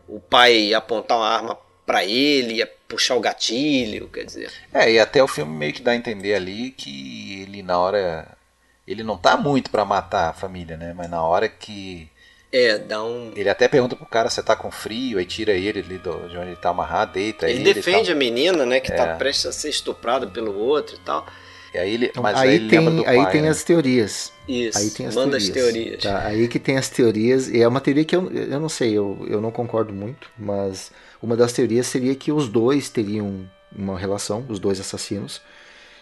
o 0.06 0.20
pai 0.20 0.72
apontar 0.72 1.18
uma 1.18 1.26
arma 1.26 1.58
para 1.84 2.04
ele, 2.04 2.64
puxar 2.86 3.16
o 3.16 3.20
gatilho, 3.20 4.06
quer 4.06 4.24
dizer. 4.24 4.52
É, 4.72 4.88
e 4.88 5.00
até 5.00 5.20
o 5.20 5.26
filme 5.26 5.52
meio 5.52 5.72
que 5.72 5.82
dá 5.82 5.90
a 5.90 5.96
entender 5.96 6.34
ali 6.36 6.70
que 6.70 7.42
ele 7.42 7.60
na 7.64 7.76
hora 7.76 8.38
ele 8.86 9.02
não 9.02 9.18
tá 9.18 9.36
muito 9.36 9.68
para 9.68 9.84
matar 9.84 10.30
a 10.30 10.32
família, 10.32 10.76
né, 10.76 10.92
mas 10.96 11.10
na 11.10 11.24
hora 11.24 11.48
que 11.48 12.08
é, 12.52 12.76
dá 12.78 13.02
um. 13.02 13.32
Ele 13.34 13.48
até 13.48 13.66
pergunta 13.66 13.96
pro 13.96 14.04
cara 14.04 14.28
se 14.28 14.42
tá 14.42 14.54
com 14.54 14.70
frio, 14.70 15.18
aí 15.18 15.24
tira 15.24 15.52
ele 15.52 15.80
ali 15.80 15.96
do, 15.96 16.28
de 16.28 16.36
onde 16.36 16.48
ele 16.48 16.56
tá 16.56 16.68
amarrado, 16.68 17.14
deita 17.14 17.48
ele. 17.48 17.60
Ele 17.60 17.74
defende 17.74 18.12
a 18.12 18.14
menina, 18.14 18.66
né, 18.66 18.78
que 18.78 18.88
tá 18.88 19.04
é. 19.04 19.06
tá 19.06 19.16
prestes 19.16 19.46
a 19.46 19.52
ser 19.52 19.70
estuprada 19.70 20.26
pelo 20.26 20.54
outro 20.54 20.96
e 20.96 20.98
tal. 20.98 21.26
E 21.74 21.78
aí 21.78 21.94
ele, 21.94 22.06
então, 22.06 22.22
mas 22.22 22.36
aí, 22.36 22.50
aí 22.50 22.68
tem, 22.68 23.08
aí 23.08 23.16
pai, 23.16 23.32
tem 23.32 23.42
né? 23.42 23.48
as 23.48 23.64
teorias. 23.64 24.30
Isso. 24.46 24.76
Aí 24.76 24.90
tem 24.90 25.06
as 25.06 25.14
manda 25.14 25.38
teorias. 25.38 25.48
as 25.48 25.54
teorias. 25.54 26.02
Tá, 26.02 26.26
aí 26.26 26.46
que 26.46 26.58
tem 26.58 26.76
as 26.76 26.90
teorias, 26.90 27.48
e 27.48 27.62
é 27.62 27.66
uma 27.66 27.80
teoria 27.80 28.04
que 28.04 28.14
eu, 28.14 28.30
eu 28.30 28.60
não 28.60 28.68
sei, 28.68 28.92
eu, 28.92 29.24
eu 29.26 29.40
não 29.40 29.50
concordo 29.50 29.90
muito, 29.90 30.30
mas 30.38 30.92
uma 31.22 31.34
das 31.34 31.54
teorias 31.54 31.86
seria 31.86 32.14
que 32.14 32.30
os 32.30 32.48
dois 32.48 32.90
teriam 32.90 33.48
uma 33.74 33.98
relação, 33.98 34.44
os 34.50 34.58
dois 34.58 34.78
assassinos. 34.78 35.40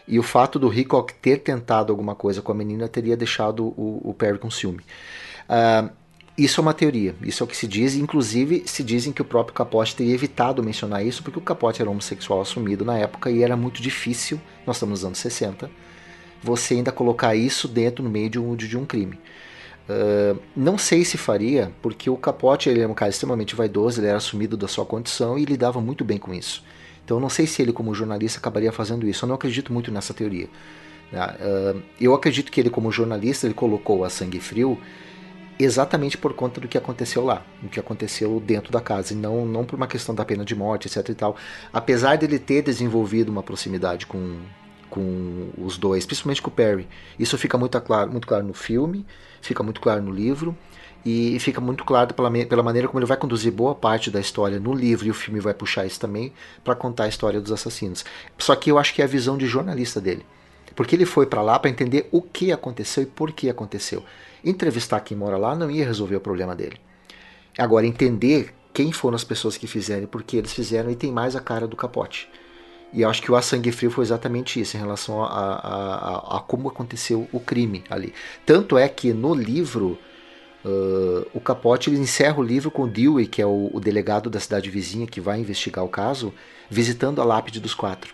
E 0.08 0.18
o 0.18 0.24
fato 0.24 0.58
do 0.58 0.74
Hickok 0.74 1.14
ter 1.14 1.38
tentado 1.38 1.92
alguma 1.92 2.16
coisa 2.16 2.42
com 2.42 2.50
a 2.50 2.54
menina 2.54 2.88
teria 2.88 3.16
deixado 3.16 3.66
o, 3.66 4.00
o 4.02 4.12
Perry 4.12 4.40
com 4.40 4.50
ciúme. 4.50 4.82
Uh, 5.48 5.99
isso 6.44 6.60
é 6.60 6.62
uma 6.62 6.74
teoria, 6.74 7.14
isso 7.22 7.42
é 7.42 7.44
o 7.44 7.46
que 7.46 7.56
se 7.56 7.66
diz, 7.66 7.94
inclusive 7.94 8.62
se 8.66 8.82
dizem 8.82 9.12
que 9.12 9.20
o 9.20 9.24
próprio 9.24 9.54
Capote 9.54 9.94
teria 9.94 10.14
evitado 10.14 10.62
mencionar 10.62 11.04
isso 11.04 11.22
porque 11.22 11.38
o 11.38 11.42
Capote 11.42 11.82
era 11.82 11.90
homossexual 11.90 12.40
assumido 12.40 12.84
na 12.84 12.96
época 12.96 13.30
e 13.30 13.42
era 13.42 13.56
muito 13.56 13.82
difícil, 13.82 14.40
nós 14.66 14.76
estamos 14.76 15.00
nos 15.00 15.04
anos 15.04 15.18
60, 15.18 15.70
você 16.42 16.74
ainda 16.74 16.90
colocar 16.92 17.34
isso 17.34 17.68
dentro 17.68 18.02
no 18.02 18.10
meio 18.10 18.30
de 18.30 18.38
um, 18.38 18.56
de 18.56 18.76
um 18.78 18.86
crime. 18.86 19.18
Uh, 19.88 20.40
não 20.54 20.78
sei 20.78 21.04
se 21.04 21.18
faria, 21.18 21.72
porque 21.82 22.08
o 22.08 22.16
Capote 22.16 22.68
ele 22.68 22.80
é 22.80 22.86
um 22.86 22.94
cara 22.94 23.10
extremamente 23.10 23.56
vaidoso, 23.56 24.00
ele 24.00 24.06
era 24.06 24.18
assumido 24.18 24.56
da 24.56 24.68
sua 24.68 24.86
condição 24.86 25.36
e 25.36 25.44
lidava 25.44 25.80
muito 25.80 26.04
bem 26.04 26.18
com 26.18 26.32
isso. 26.32 26.62
Então 27.04 27.18
não 27.18 27.28
sei 27.28 27.46
se 27.46 27.60
ele 27.60 27.72
como 27.72 27.92
jornalista 27.92 28.38
acabaria 28.38 28.70
fazendo 28.70 29.06
isso, 29.08 29.24
eu 29.24 29.28
não 29.28 29.34
acredito 29.34 29.72
muito 29.72 29.90
nessa 29.90 30.14
teoria. 30.14 30.48
Uh, 31.12 31.82
eu 32.00 32.14
acredito 32.14 32.52
que 32.52 32.60
ele 32.60 32.70
como 32.70 32.92
jornalista 32.92 33.46
ele 33.46 33.54
colocou 33.54 34.04
a 34.04 34.10
sangue 34.10 34.38
frio 34.38 34.78
exatamente 35.64 36.16
por 36.16 36.32
conta 36.32 36.60
do 36.60 36.68
que 36.68 36.78
aconteceu 36.78 37.24
lá, 37.24 37.44
o 37.62 37.68
que 37.68 37.78
aconteceu 37.78 38.40
dentro 38.40 38.72
da 38.72 38.80
casa, 38.80 39.12
e 39.12 39.16
não, 39.16 39.44
não 39.44 39.64
por 39.64 39.76
uma 39.76 39.86
questão 39.86 40.14
da 40.14 40.24
pena 40.24 40.44
de 40.44 40.54
morte, 40.54 40.86
etc 40.86 41.08
e 41.08 41.14
tal. 41.14 41.36
Apesar 41.72 42.16
dele 42.16 42.38
ter 42.38 42.62
desenvolvido 42.62 43.30
uma 43.30 43.42
proximidade 43.42 44.06
com, 44.06 44.38
com 44.88 45.50
os 45.58 45.76
dois, 45.76 46.06
principalmente 46.06 46.42
com 46.42 46.48
o 46.48 46.52
Perry, 46.52 46.88
isso 47.18 47.36
fica 47.36 47.58
muito 47.58 47.80
claro, 47.80 48.10
muito 48.10 48.26
claro 48.26 48.44
no 48.44 48.54
filme, 48.54 49.04
fica 49.40 49.62
muito 49.62 49.80
claro 49.80 50.02
no 50.02 50.10
livro, 50.10 50.56
e 51.04 51.38
fica 51.40 51.60
muito 51.60 51.84
claro 51.84 52.12
pela, 52.12 52.30
pela 52.30 52.62
maneira 52.62 52.86
como 52.86 52.98
ele 52.98 53.06
vai 53.06 53.16
conduzir 53.16 53.50
boa 53.50 53.74
parte 53.74 54.10
da 54.10 54.20
história 54.20 54.60
no 54.60 54.74
livro, 54.74 55.06
e 55.06 55.10
o 55.10 55.14
filme 55.14 55.40
vai 55.40 55.54
puxar 55.54 55.86
isso 55.86 55.98
também 55.98 56.32
para 56.62 56.74
contar 56.74 57.04
a 57.04 57.08
história 57.08 57.40
dos 57.40 57.52
assassinos. 57.52 58.04
Só 58.38 58.54
que 58.54 58.70
eu 58.70 58.78
acho 58.78 58.94
que 58.94 59.00
é 59.00 59.04
a 59.04 59.08
visão 59.08 59.38
de 59.38 59.46
jornalista 59.46 60.00
dele. 60.00 60.24
Porque 60.76 60.94
ele 60.94 61.06
foi 61.06 61.26
para 61.26 61.42
lá 61.42 61.58
para 61.58 61.70
entender 61.70 62.08
o 62.12 62.22
que 62.22 62.52
aconteceu 62.52 63.02
e 63.02 63.06
por 63.06 63.32
que 63.32 63.50
aconteceu. 63.50 64.04
Entrevistar 64.44 65.00
quem 65.00 65.16
mora 65.16 65.36
lá 65.36 65.54
não 65.54 65.70
ia 65.70 65.84
resolver 65.84 66.16
o 66.16 66.20
problema 66.20 66.54
dele. 66.54 66.80
Agora, 67.58 67.86
entender 67.86 68.54
quem 68.72 68.92
foram 68.92 69.16
as 69.16 69.24
pessoas 69.24 69.56
que 69.56 69.66
fizeram 69.66 70.04
e 70.04 70.06
por 70.06 70.22
que 70.22 70.36
eles 70.36 70.52
fizeram, 70.52 70.90
e 70.90 70.96
tem 70.96 71.12
mais 71.12 71.34
a 71.34 71.40
cara 71.40 71.66
do 71.66 71.76
capote. 71.76 72.28
E 72.92 73.02
eu 73.02 73.08
acho 73.08 73.22
que 73.22 73.30
o 73.30 73.36
A 73.36 73.42
Sangue 73.42 73.70
Frio 73.70 73.90
foi 73.90 74.04
exatamente 74.04 74.60
isso, 74.60 74.76
em 74.76 74.80
relação 74.80 75.22
a, 75.22 75.28
a, 75.28 75.94
a, 75.94 76.36
a 76.38 76.40
como 76.40 76.68
aconteceu 76.68 77.28
o 77.32 77.38
crime 77.38 77.84
ali. 77.88 78.12
Tanto 78.44 78.76
é 78.76 78.88
que 78.88 79.12
no 79.12 79.32
livro, 79.32 79.98
uh, 80.64 81.26
o 81.32 81.40
Capote 81.40 81.88
ele 81.88 81.98
encerra 81.98 82.38
o 82.38 82.42
livro 82.42 82.70
com 82.70 82.82
o 82.82 82.88
Dewey, 82.88 83.26
que 83.26 83.40
é 83.40 83.46
o, 83.46 83.70
o, 83.72 83.80
delegado 83.80 84.28
da 84.28 84.40
cidade 84.40 84.70
vizinha 84.70 85.06
que 85.06 85.20
vai 85.20 85.38
investigar 85.38 85.84
o 85.84 85.88
caso, 85.88 86.34
visitando 86.68 87.20
a 87.20 87.24
lápide 87.24 87.60
dos 87.60 87.74
quatro. 87.74 88.12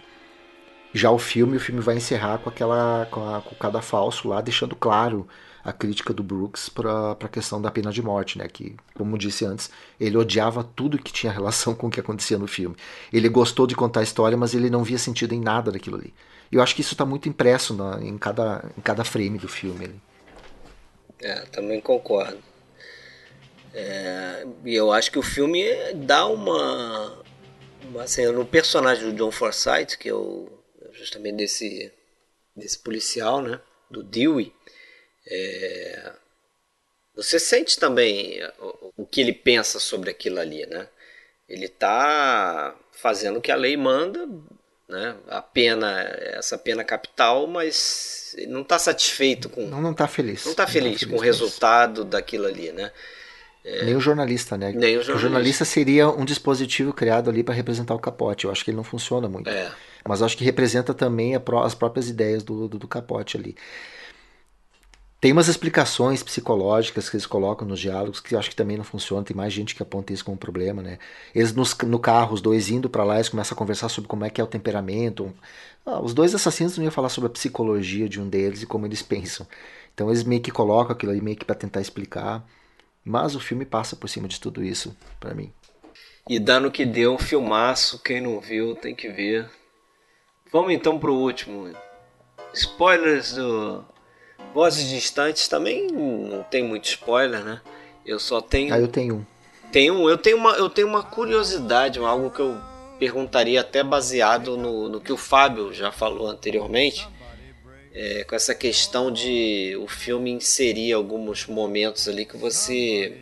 Já 0.93 1.11
o 1.11 1.19
filme, 1.19 1.57
o 1.57 1.61
filme 1.61 1.81
vai 1.81 1.97
encerrar 1.97 2.39
com 2.39 2.49
aquela 2.51 3.07
com, 3.11 3.35
a, 3.35 3.41
com 3.41 3.55
o 3.55 3.59
cadafalso 3.59 4.29
lá, 4.29 4.41
deixando 4.43 4.77
claro 4.77 5.27
a 5.67 5.73
crítica 5.73 6.15
do 6.15 6.23
Brooks 6.23 6.69
para 6.69 7.13
a 7.13 7.29
questão 7.29 7.61
da 7.61 7.73
pena 7.73 7.91
de 7.91 8.01
morte, 8.01 8.39
né? 8.39 8.47
Que, 8.47 8.77
como 8.95 9.19
disse 9.19 9.45
antes, 9.45 9.69
ele 9.99 10.17
odiava 10.17 10.63
tudo 10.63 10.97
que 10.97 11.13
tinha 11.13 11.33
relação 11.33 11.75
com 11.75 11.89
o 11.89 11.91
que 11.91 11.99
acontecia 11.99 12.39
no 12.39 12.47
filme. 12.47 12.77
Ele 13.13 13.29
gostou 13.29 13.67
de 13.67 13.75
contar 13.75 14.01
a 14.01 14.05
história, 14.05 14.37
mas 14.37 14.55
ele 14.55 14.71
não 14.71 14.85
via 14.85 14.99
sentido 14.99 15.35
em 15.35 15.41
nada 15.41 15.73
daquilo 15.73 15.97
ali. 15.97 16.15
Eu 16.53 16.63
acho 16.63 16.75
que 16.75 16.83
isso 16.83 16.95
está 16.95 17.05
muito 17.05 17.29
impresso 17.29 17.75
na, 17.75 18.01
em, 18.01 18.17
cada, 18.17 18.65
em 18.79 18.81
cada 18.81 19.03
frame 19.03 19.39
do 19.39 19.49
filme. 19.49 19.87
Ali. 19.87 20.01
É, 21.21 21.41
também 21.47 21.81
concordo. 21.81 22.39
É, 23.75 24.47
e 24.65 24.75
eu 24.75 24.93
acho 24.93 25.11
que 25.11 25.19
o 25.19 25.23
filme 25.23 25.65
dá 25.95 26.27
uma, 26.27 27.19
uma 27.91 28.05
assim, 28.05 28.25
no 28.27 28.47
personagem 28.47 29.11
do 29.11 29.17
John 29.17 29.33
Forsythe, 29.33 29.99
que 29.99 30.09
é 30.09 30.15
o, 30.15 30.49
justamente 30.93 31.37
desse, 31.37 31.93
desse 32.55 32.79
policial, 32.79 33.43
né, 33.43 33.61
do 33.91 34.03
Dewey, 34.03 34.53
é, 35.29 36.13
você 37.15 37.39
sente 37.39 37.79
também 37.79 38.41
o, 38.61 38.93
o, 38.99 39.07
que 39.07 39.21
ele 39.21 39.33
pensa 39.33 39.81
sobre 39.81 40.11
aquilo 40.11 40.39
ali, 40.39 40.67
né? 40.67 40.89
Ele 41.49 41.67
está 41.67 42.75
fazendo 42.93 43.39
o 43.39 43.41
que 43.41 43.51
a 43.51 43.57
lei 43.57 43.77
manda, 43.77 44.29
né? 44.89 45.17
A 45.29 45.41
pena, 45.41 46.03
essa 46.35 46.59
pena 46.59 46.85
capital, 46.85 47.47
mas 47.47 48.37
não 48.49 48.63
está 48.63 48.79
satisfeito 48.79 49.49
com. 49.49 49.67
Não, 49.67 49.81
não 49.81 49.93
está 49.93 50.07
feliz. 50.07 50.45
Não 50.45 50.53
está 50.53 50.67
feliz, 50.67 50.95
tá 50.95 50.99
feliz, 51.01 51.11
com 51.13 51.17
o 51.17 51.25
resultado 51.25 52.05
daquilo 52.05 52.47
ali, 52.47 52.71
né? 52.73 52.93
É, 53.65 53.85
nem 53.85 53.97
o 53.97 54.01
jornalista, 54.01 54.57
né? 54.57 54.73
Nem 54.73 54.97
o 54.97 55.03
jornalista. 55.03 55.13
o 55.13 55.19
jornalista 55.19 55.65
seria 55.65 56.09
um 56.09 56.25
dispositivo 56.25 56.93
criado 56.93 57.29
ali 57.29 57.43
para 57.43 57.55
representar 57.55 57.95
o 57.95 57.99
capote. 57.99 58.45
Eu 58.45 58.53
acho 58.53 58.65
que 58.65 58.71
ele 58.71 58.77
não 58.77 58.85
funciona 58.85 59.29
muito. 59.29 59.51
É. 59.51 59.73
Mas 60.07 60.23
acho 60.23 60.37
que 60.37 60.45
representa 60.45 60.95
também 60.95 61.35
as 61.35 61.75
próprias 61.75 62.09
ideias 62.09 62.45
do, 62.45 62.69
do, 62.69 62.79
do 62.79 62.87
capote 62.87 63.37
ali. 63.37 63.57
Tem 65.19 65.33
umas 65.33 65.49
explicações 65.49 66.23
psicológicas 66.23 67.09
que 67.09 67.17
eles 67.17 67.27
colocam 67.27 67.67
nos 67.67 67.81
diálogos 67.81 68.21
que 68.21 68.35
eu 68.35 68.39
acho 68.39 68.51
que 68.51 68.57
também 68.57 68.77
não 68.77 68.85
funcionam. 68.85 69.25
Tem 69.25 69.37
mais 69.37 69.53
gente 69.53 69.75
que 69.75 69.83
aponta 69.83 70.13
isso 70.13 70.25
como 70.25 70.37
problema, 70.37 70.83
né? 70.83 70.99
Eles 71.35 71.55
nos, 71.55 71.77
no 71.79 71.99
carro, 71.99 72.35
os 72.35 72.43
dois 72.43 72.69
indo 72.69 72.91
para 72.91 73.03
lá, 73.03 73.15
eles 73.15 73.31
começam 73.31 73.55
a 73.55 73.59
conversar 73.59 73.89
sobre 73.89 74.09
como 74.09 74.25
é 74.25 74.31
que 74.31 74.41
é 74.41 74.45
o 74.45 74.47
temperamento. 74.47 75.33
Ah, 75.87 76.01
os 76.01 76.13
dois 76.13 76.35
assassinos 76.35 76.77
não 76.77 76.85
iam 76.85 76.93
falar 76.93 77.09
sobre 77.09 77.29
a 77.29 77.33
psicologia 77.33 78.09
de 78.09 78.21
um 78.21 78.29
deles 78.29 78.63
e 78.63 78.67
como 78.67 78.87
eles 78.87 79.01
pensam. 79.03 79.47
Então 79.95 80.09
eles 80.11 80.23
meio 80.23 80.43
que 80.43 80.51
colocam 80.51 80.93
aquilo 80.93 81.13
aí 81.13 81.21
meio 81.23 81.37
que 81.37 81.45
para 81.47 81.57
tentar 81.57 81.81
explicar. 81.81 82.47
Mas 83.03 83.35
o 83.35 83.41
filme 83.41 83.65
passa 83.65 83.97
por 83.97 84.09
cima 84.09 84.29
de 84.29 84.39
tudo 84.39 84.63
isso, 84.63 84.95
para 85.19 85.33
mim. 85.33 85.51
E 86.29 86.39
dando 86.41 86.71
que 86.71 86.85
deu 86.85 87.15
um 87.15 87.19
filmaço, 87.19 88.03
quem 88.03 88.21
não 88.21 88.41
viu 88.41 88.75
tem 88.75 88.95
que 88.95 89.09
ver. 89.09 89.49
Vamos 90.53 90.73
então 90.73 90.99
pro 90.99 91.15
último. 91.15 91.73
Spoilers 92.53 93.35
do 93.35 93.85
Vozes 94.57 94.89
Distantes 94.89 95.49
também 95.49 95.87
não 95.89 96.43
tem 96.43 96.65
muito 96.65 96.87
spoiler, 96.87 97.45
né? 97.45 97.61
Eu 98.07 98.19
só 98.19 98.41
tenho. 98.41 98.73
Ah, 98.73 98.81
eu 98.81 98.89
tenho 98.89 99.17
um. 99.17 99.25
Tem 99.71 99.91
um. 99.91 100.09
Eu 100.09 100.17
tenho 100.17 100.39
uma, 100.39 100.53
eu 100.53 100.71
tenho 100.71 100.89
uma 100.89 101.03
curiosidade, 101.03 101.99
algo 101.99 102.31
que 102.31 102.41
eu 102.41 102.57
perguntaria 102.99 103.61
até 103.61 103.85
baseado 103.85 104.57
no, 104.57 104.89
no 104.89 104.99
que 104.99 105.13
o 105.13 105.17
Fábio 105.19 105.75
já 105.75 105.93
falou 105.93 106.27
anteriormente. 106.27 107.07
é, 107.95 108.25
com 108.25 108.35
essa 108.35 108.55
questão 108.55 109.13
de 109.13 109.77
o 109.79 109.87
filme 109.87 110.31
inserir 110.31 110.95
alguns 110.95 111.47
momentos 111.47 112.09
ali 112.09 112.25
que 112.25 112.39
você 112.39 113.15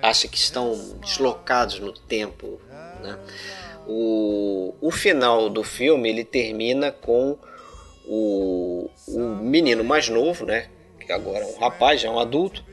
acha 0.00 0.28
que 0.28 0.38
estão 0.38 0.96
deslocados 1.02 1.78
no 1.78 1.92
tempo. 1.92 2.58
Né? 3.02 3.18
O, 3.86 4.74
o 4.80 4.90
final 4.90 5.50
do 5.50 5.62
filme 5.62 6.08
ele 6.08 6.24
termina 6.24 6.90
com 6.90 7.38
o, 8.10 8.90
o 9.08 9.20
menino 9.36 9.84
mais 9.84 10.08
novo, 10.08 10.44
né? 10.44 10.68
que 11.10 11.12
agora 11.12 11.44
é 11.44 11.46
um 11.46 11.58
rapaz, 11.58 12.00
já 12.00 12.08
é 12.08 12.10
um 12.10 12.20
adulto, 12.20 12.64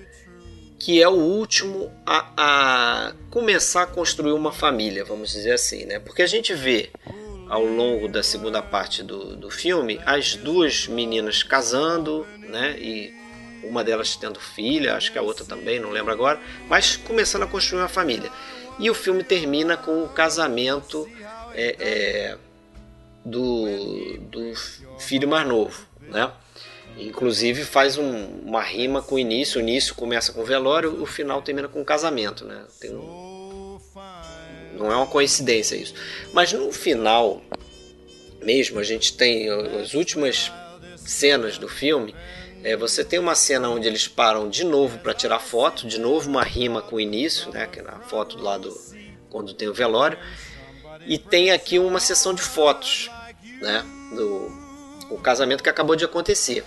que 0.78 1.02
é 1.02 1.08
o 1.08 1.14
último 1.14 1.92
a, 2.06 2.34
a 2.38 3.14
começar 3.32 3.84
a 3.84 3.88
construir 3.88 4.32
uma 4.34 4.52
família, 4.52 5.04
vamos 5.04 5.32
dizer 5.32 5.54
assim, 5.54 5.86
né? 5.86 5.98
Porque 5.98 6.22
a 6.22 6.28
gente 6.28 6.54
vê 6.54 6.92
ao 7.50 7.66
longo 7.66 8.08
da 8.08 8.22
segunda 8.22 8.62
parte 8.62 9.02
do, 9.02 9.36
do 9.36 9.50
filme 9.50 10.00
as 10.06 10.36
duas 10.36 10.86
meninas 10.86 11.42
casando, 11.42 12.28
né? 12.48 12.78
E 12.78 13.12
uma 13.64 13.84
delas 13.84 14.16
tendo 14.16 14.40
filha, 14.40 14.96
acho 14.96 15.12
que 15.12 15.18
a 15.18 15.24
outra 15.24 15.44
também, 15.44 15.80
não 15.80 15.90
lembro 15.90 16.14
agora, 16.14 16.40
mas 16.70 16.96
começando 16.96 17.42
a 17.42 17.48
construir 17.48 17.82
uma 17.82 17.90
família. 17.90 18.30
E 18.78 18.88
o 18.88 18.94
filme 18.94 19.24
termina 19.24 19.76
com 19.76 20.04
o 20.04 20.10
casamento 20.10 21.10
é, 21.56 21.76
é, 21.80 22.38
do, 23.26 24.20
do 24.30 24.54
filho 25.00 25.28
mais 25.28 25.48
novo, 25.48 25.86
né? 26.02 26.32
Inclusive 26.98 27.64
faz 27.64 27.98
um, 27.98 28.26
uma 28.44 28.62
rima 28.62 29.02
com 29.02 29.16
o 29.16 29.20
início, 29.20 29.60
o 29.60 29.62
início 29.62 29.94
começa 29.94 30.34
com 30.34 30.44
velório, 30.44 31.02
o 31.02 31.06
final 31.06 31.42
termina 31.42 31.68
com 31.68 31.84
casamento, 31.86 32.44
né? 32.44 32.66
Um... 32.86 33.78
Não 34.74 34.92
é 34.92 34.96
uma 34.96 35.08
coincidência 35.08 35.76
isso. 35.76 35.94
Mas 36.34 36.54
no 36.54 36.72
final, 36.72 37.42
mesmo, 38.42 38.80
a 38.80 38.84
gente 38.84 39.16
tem 39.16 39.50
as 39.50 39.94
últimas 39.94 40.52
cenas 40.96 41.58
do 41.58 41.68
filme. 41.68 42.16
É, 42.64 42.76
você 42.76 43.04
tem 43.04 43.20
uma 43.20 43.36
cena 43.36 43.70
onde 43.70 43.88
eles 43.88 44.08
param 44.08 44.50
de 44.50 44.64
novo 44.64 44.98
para 45.00 45.14
tirar 45.14 45.40
foto, 45.40 45.88
de 45.88 46.00
novo 46.00 46.30
uma 46.30 46.44
rima 46.44 46.82
com 46.82 46.96
o 46.96 47.00
início, 47.00 47.52
né? 47.52 47.68
Que 47.68 47.82
na 47.82 48.00
foto 48.00 48.38
do 48.38 48.44
lado 48.44 48.76
quando 49.30 49.54
tem 49.54 49.68
o 49.68 49.74
velório. 49.74 50.18
E 51.06 51.18
tem 51.18 51.52
aqui 51.52 51.80
uma 51.80 52.00
sessão 52.00 52.34
de 52.34 52.42
fotos, 52.42 53.10
né? 53.62 53.86
Do 54.16 54.57
o 55.10 55.18
casamento 55.18 55.64
que 55.64 55.70
acabou 55.70 55.96
de 55.96 56.06
acontecer. 56.06 56.64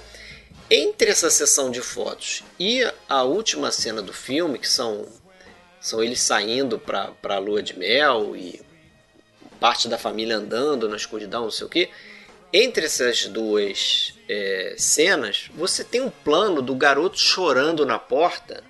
Entre 0.71 1.11
essa 1.11 1.31
sessão 1.31 1.71
de 1.71 1.81
fotos 1.81 2.45
e 2.59 2.89
a 3.09 3.25
última 3.25 3.73
cena 3.73 4.01
do 4.01 4.13
filme, 4.13 4.59
que 4.59 4.69
são, 4.69 5.07
são 5.81 6.03
eles 6.03 6.21
saindo 6.21 6.79
para 6.79 7.13
a 7.25 7.39
lua 7.39 7.63
de 7.63 7.77
mel 7.77 8.37
e 8.37 8.63
parte 9.59 9.89
da 9.89 9.99
família 9.99 10.37
andando 10.37 10.89
na 10.89 10.97
escuridão, 10.97 11.45
não 11.45 11.51
sei 11.51 11.67
o 11.67 11.71
que. 11.71 11.91
Entre 12.53 12.87
essas 12.87 13.27
duas 13.27 14.15
é, 14.29 14.75
cenas, 14.77 15.51
você 15.55 15.85
tem 15.85 16.01
um 16.01 16.11
plano 16.11 16.63
do 16.63 16.75
garoto 16.75 17.19
chorando 17.19 17.85
na 17.85 17.99
porta. 17.99 18.65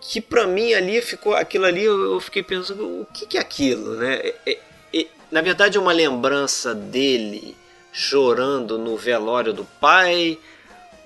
Que 0.00 0.20
para 0.20 0.46
mim 0.46 0.74
ali 0.74 1.00
ficou 1.00 1.34
aquilo 1.34 1.64
ali, 1.64 1.82
eu 1.84 2.20
fiquei 2.20 2.42
pensando 2.42 3.00
o 3.00 3.06
que, 3.06 3.26
que 3.26 3.38
é 3.38 3.40
aquilo, 3.40 3.96
né? 3.96 4.16
É, 4.16 4.36
é, 4.46 4.58
é 4.92 5.06
na 5.30 5.40
verdade 5.40 5.78
é 5.78 5.80
uma 5.80 5.92
lembrança 5.92 6.74
dele 6.74 7.56
chorando 7.94 8.76
no 8.76 8.96
velório 8.96 9.52
do 9.52 9.64
pai, 9.64 10.36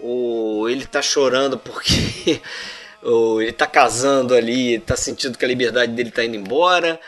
ou 0.01 0.70
ele 0.70 0.86
tá 0.86 1.02
chorando 1.02 1.59
porque 1.59 2.40
ou 3.02 3.43
ele 3.43 3.52
tá 3.52 3.66
casando 3.66 4.35
ali, 4.35 4.81
tá 4.81 4.97
sentindo 4.97 5.36
que 5.36 5.44
a 5.44 5.48
liberdade 5.48 5.93
dele 5.93 6.10
tá 6.10 6.24
indo 6.24 6.36
embora 6.36 6.98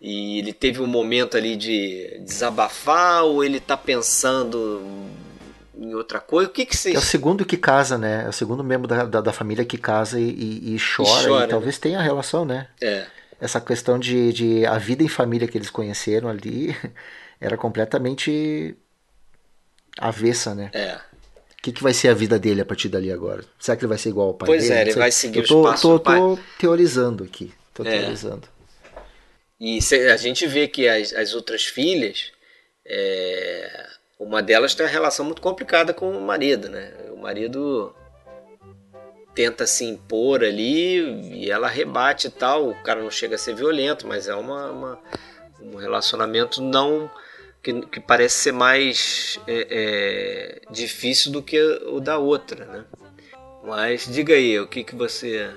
e 0.00 0.40
ele 0.40 0.52
teve 0.52 0.82
um 0.82 0.86
momento 0.86 1.36
ali 1.36 1.56
de 1.56 2.20
desabafar, 2.24 3.24
ou 3.24 3.44
ele 3.44 3.60
tá 3.60 3.76
pensando 3.76 4.82
em 5.76 5.94
outra 5.94 6.18
coisa? 6.20 6.50
O 6.50 6.52
que 6.52 6.66
que 6.66 6.76
você... 6.76 6.94
É 6.94 6.98
o 6.98 7.00
segundo 7.00 7.44
que 7.44 7.56
casa, 7.56 7.96
né? 7.96 8.24
É 8.26 8.28
o 8.28 8.32
segundo 8.32 8.64
membro 8.64 8.88
da, 8.88 9.04
da, 9.04 9.20
da 9.20 9.32
família 9.32 9.64
que 9.64 9.78
casa 9.78 10.18
e, 10.18 10.28
e, 10.28 10.74
e 10.74 10.78
chora. 10.78 11.22
E, 11.22 11.26
chora, 11.28 11.44
e 11.44 11.48
talvez 11.48 11.76
né? 11.76 11.80
tenha 11.82 12.00
relação, 12.00 12.44
né? 12.44 12.68
É. 12.80 13.06
Essa 13.40 13.60
questão 13.60 13.98
de, 13.98 14.32
de 14.32 14.66
a 14.66 14.78
vida 14.78 15.02
em 15.02 15.08
família 15.08 15.46
que 15.46 15.56
eles 15.56 15.70
conheceram 15.70 16.28
ali 16.28 16.76
era 17.40 17.56
completamente 17.56 18.76
avessa, 19.98 20.54
né? 20.54 20.70
É. 20.72 20.94
O 21.58 21.62
que, 21.62 21.72
que 21.72 21.82
vai 21.82 21.92
ser 21.92 22.08
a 22.08 22.14
vida 22.14 22.38
dele 22.38 22.60
a 22.60 22.64
partir 22.64 22.88
dali 22.88 23.10
agora? 23.10 23.44
Será 23.58 23.76
que 23.76 23.82
ele 23.82 23.88
vai 23.88 23.98
ser 23.98 24.10
igual 24.10 24.28
ao 24.28 24.34
pai 24.34 24.46
pois 24.46 24.62
dele? 24.62 24.74
Pois 24.74 24.86
é, 24.86 24.90
ele 24.90 24.98
vai 24.98 25.10
seguir 25.10 25.40
eu 25.40 25.46
tô, 25.46 25.60
os 25.60 25.66
passos 25.66 25.82
tô, 25.82 25.92
do 25.94 26.00
pai. 26.00 26.18
tô 26.18 26.38
teorizando 26.58 27.24
aqui. 27.24 27.52
Tô 27.74 27.82
é. 27.84 27.98
teorizando. 27.98 28.48
E 29.60 29.78
a 30.12 30.16
gente 30.16 30.46
vê 30.46 30.68
que 30.68 30.88
as, 30.88 31.12
as 31.12 31.34
outras 31.34 31.64
filhas, 31.64 32.30
é, 32.86 33.88
uma 34.18 34.40
delas 34.40 34.74
tem 34.74 34.86
uma 34.86 34.92
relação 34.92 35.24
muito 35.24 35.42
complicada 35.42 35.92
com 35.92 36.10
o 36.10 36.20
marido, 36.20 36.68
né? 36.68 36.92
O 37.10 37.16
marido 37.16 37.92
tenta 39.34 39.66
se 39.66 39.84
impor 39.84 40.44
ali 40.44 40.98
e 41.34 41.50
ela 41.50 41.68
rebate 41.68 42.28
e 42.28 42.30
tal. 42.30 42.68
O 42.70 42.82
cara 42.82 43.02
não 43.02 43.10
chega 43.10 43.34
a 43.34 43.38
ser 43.38 43.54
violento, 43.54 44.06
mas 44.06 44.28
é 44.28 44.34
uma, 44.34 44.70
uma 44.70 45.02
um 45.60 45.76
relacionamento 45.76 46.62
não 46.62 47.10
que, 47.62 47.80
que 47.86 48.00
parece 48.00 48.36
ser 48.36 48.52
mais 48.52 49.38
é, 49.46 49.66
é, 49.70 50.72
difícil 50.72 51.32
do 51.32 51.42
que 51.42 51.60
o 51.60 52.00
da 52.00 52.18
outra, 52.18 52.64
né? 52.64 52.84
Mas 53.64 54.06
diga 54.10 54.34
aí, 54.34 54.58
o 54.58 54.66
que, 54.66 54.84
que 54.84 54.94
você. 54.94 55.50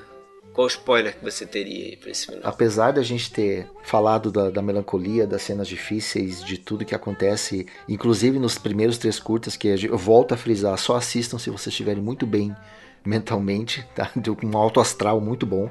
Qual 0.54 0.68
spoiler 0.68 1.18
que 1.18 1.24
você 1.24 1.46
teria 1.46 1.86
aí 1.86 1.96
pra 1.96 2.12
esse 2.12 2.26
final? 2.26 2.42
Apesar 2.44 2.92
da 2.92 3.02
gente 3.02 3.32
ter 3.32 3.68
falado 3.84 4.30
da, 4.30 4.50
da, 4.50 4.62
melancolia, 4.62 5.26
das 5.26 5.44
cenas 5.44 5.66
difíceis, 5.66 6.44
de 6.44 6.58
tudo 6.58 6.84
que 6.84 6.94
acontece, 6.94 7.66
inclusive 7.88 8.38
nos 8.38 8.58
primeiros 8.58 8.98
três 8.98 9.18
curtas, 9.18 9.56
que 9.56 9.70
eu 9.70 9.98
volto 9.98 10.34
a 10.34 10.38
frisar, 10.38 10.78
só 10.78 10.98
assistam 10.98 11.38
se 11.38 11.50
vocês 11.50 11.68
estiverem 11.68 12.04
muito 12.04 12.28
bem 12.28 12.54
mentalmente, 13.06 13.88
tá? 13.96 14.12
De 14.14 14.30
um 14.30 14.58
alto 14.58 14.82
astral 14.82 15.22
muito 15.22 15.46
bom. 15.46 15.68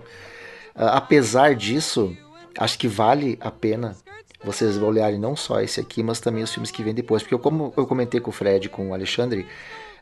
Uh, 0.75 0.89
apesar 0.93 1.55
disso, 1.55 2.17
acho 2.57 2.79
que 2.79 2.89
vale 2.89 3.37
a 3.39 3.51
pena 3.51 3.95
vocês 4.43 4.77
olharem 4.79 5.19
não 5.19 5.37
só 5.37 5.61
esse 5.61 5.81
aqui, 5.81 6.03
mas 6.03 6.21
também 6.21 6.43
os 6.43 6.53
filmes 6.53 6.71
que 6.71 6.83
vêm 6.83 6.95
depois. 6.95 7.23
Porque 7.23 7.35
eu, 7.35 7.39
como 7.39 7.73
eu 7.77 7.87
comentei 7.87 8.21
com 8.21 8.31
o 8.31 8.33
Fred 8.33 8.69
com 8.69 8.91
o 8.91 8.95
Alexandre, 8.95 9.47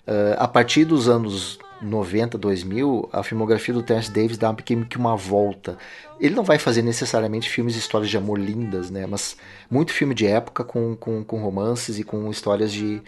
uh, 0.06 0.36
a 0.38 0.46
partir 0.46 0.84
dos 0.84 1.08
anos 1.08 1.58
90, 1.80 2.36
2000, 2.38 3.08
a 3.12 3.22
filmografia 3.22 3.72
do 3.72 3.82
Terence 3.82 4.10
Davis 4.10 4.38
dá 4.38 4.52
meio 4.52 4.86
que 4.86 4.96
uma 4.96 5.16
volta. 5.16 5.76
Ele 6.20 6.34
não 6.34 6.42
vai 6.44 6.58
fazer 6.58 6.82
necessariamente 6.82 7.48
filmes 7.48 7.76
e 7.76 7.78
histórias 7.78 8.10
de 8.10 8.16
amor 8.16 8.38
lindas, 8.38 8.90
né? 8.90 9.06
Mas 9.06 9.36
muito 9.70 9.92
filme 9.92 10.14
de 10.14 10.26
época 10.26 10.64
com, 10.64 10.96
com, 10.96 11.24
com 11.24 11.38
romances 11.40 11.98
e 11.98 12.04
com 12.04 12.30
histórias 12.30 12.72
de, 12.72 13.00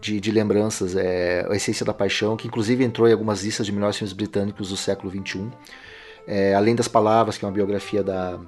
de, 0.00 0.20
de, 0.20 0.30
lembranças. 0.30 0.96
É, 0.96 1.46
a 1.48 1.54
Essência 1.54 1.84
da 1.84 1.92
Paixão, 1.92 2.36
que 2.36 2.46
inclusive 2.46 2.82
entrou 2.84 3.08
em 3.08 3.12
algumas 3.12 3.42
listas 3.42 3.66
de 3.66 3.72
melhores 3.72 3.96
filmes 3.96 4.12
britânicos 4.12 4.70
do 4.70 4.76
século 4.76 5.10
XXI. 5.10 5.50
É, 6.26 6.54
Além 6.54 6.74
das 6.74 6.88
Palavras, 6.88 7.36
que 7.36 7.44
é 7.44 7.48
uma 7.48 7.54
biografia 7.54 8.02
da, 8.02 8.38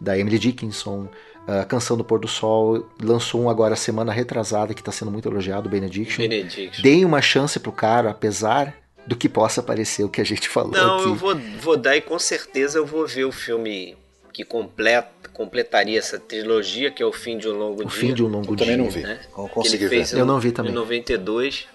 da 0.00 0.16
Emily 0.16 0.38
Dickinson. 0.38 1.08
A 1.48 1.64
Canção 1.64 1.96
do 1.96 2.04
Pôr 2.04 2.20
do 2.20 2.28
Sol 2.28 2.86
lançou 3.02 3.40
um 3.40 3.48
agora 3.48 3.74
semana 3.74 4.12
retrasada 4.12 4.74
que 4.74 4.82
está 4.82 4.92
sendo 4.92 5.10
muito 5.10 5.26
elogiado, 5.28 5.66
Benediction. 5.66 6.22
Benediction. 6.28 6.82
Deem 6.82 7.06
uma 7.06 7.22
chance 7.22 7.58
pro 7.58 7.72
cara, 7.72 8.10
apesar 8.10 8.76
do 9.06 9.16
que 9.16 9.30
possa 9.30 9.62
parecer 9.62 10.04
o 10.04 10.10
que 10.10 10.20
a 10.20 10.24
gente 10.24 10.46
falou 10.46 10.72
Não, 10.72 10.96
aqui. 10.98 11.08
eu 11.08 11.14
vou, 11.14 11.34
vou 11.58 11.76
dar 11.78 11.96
e 11.96 12.02
com 12.02 12.18
certeza 12.18 12.78
eu 12.78 12.84
vou 12.84 13.06
ver 13.06 13.24
o 13.24 13.32
filme 13.32 13.96
que 14.30 14.44
completa, 14.44 15.30
completaria 15.32 15.98
essa 15.98 16.18
trilogia, 16.18 16.90
que 16.90 17.02
é 17.02 17.06
O 17.06 17.12
Fim 17.12 17.38
de 17.38 17.48
um 17.48 17.56
Longo 17.56 17.82
o 17.82 17.86
Dia. 17.86 17.86
O 17.86 17.90
Fim 17.90 18.12
de 18.12 18.22
um 18.22 18.28
Longo 18.28 18.52
eu 18.52 18.56
Dia. 18.56 18.66
também 18.66 18.76
não 18.76 18.90
vi. 18.90 19.00
Né? 19.00 19.18
Consegui 19.32 19.86
ver. 19.88 20.06
Eu 20.12 20.26
não 20.26 20.38
vi 20.38 20.52
também. 20.52 20.70
Em 20.70 20.74
92, 20.74 21.66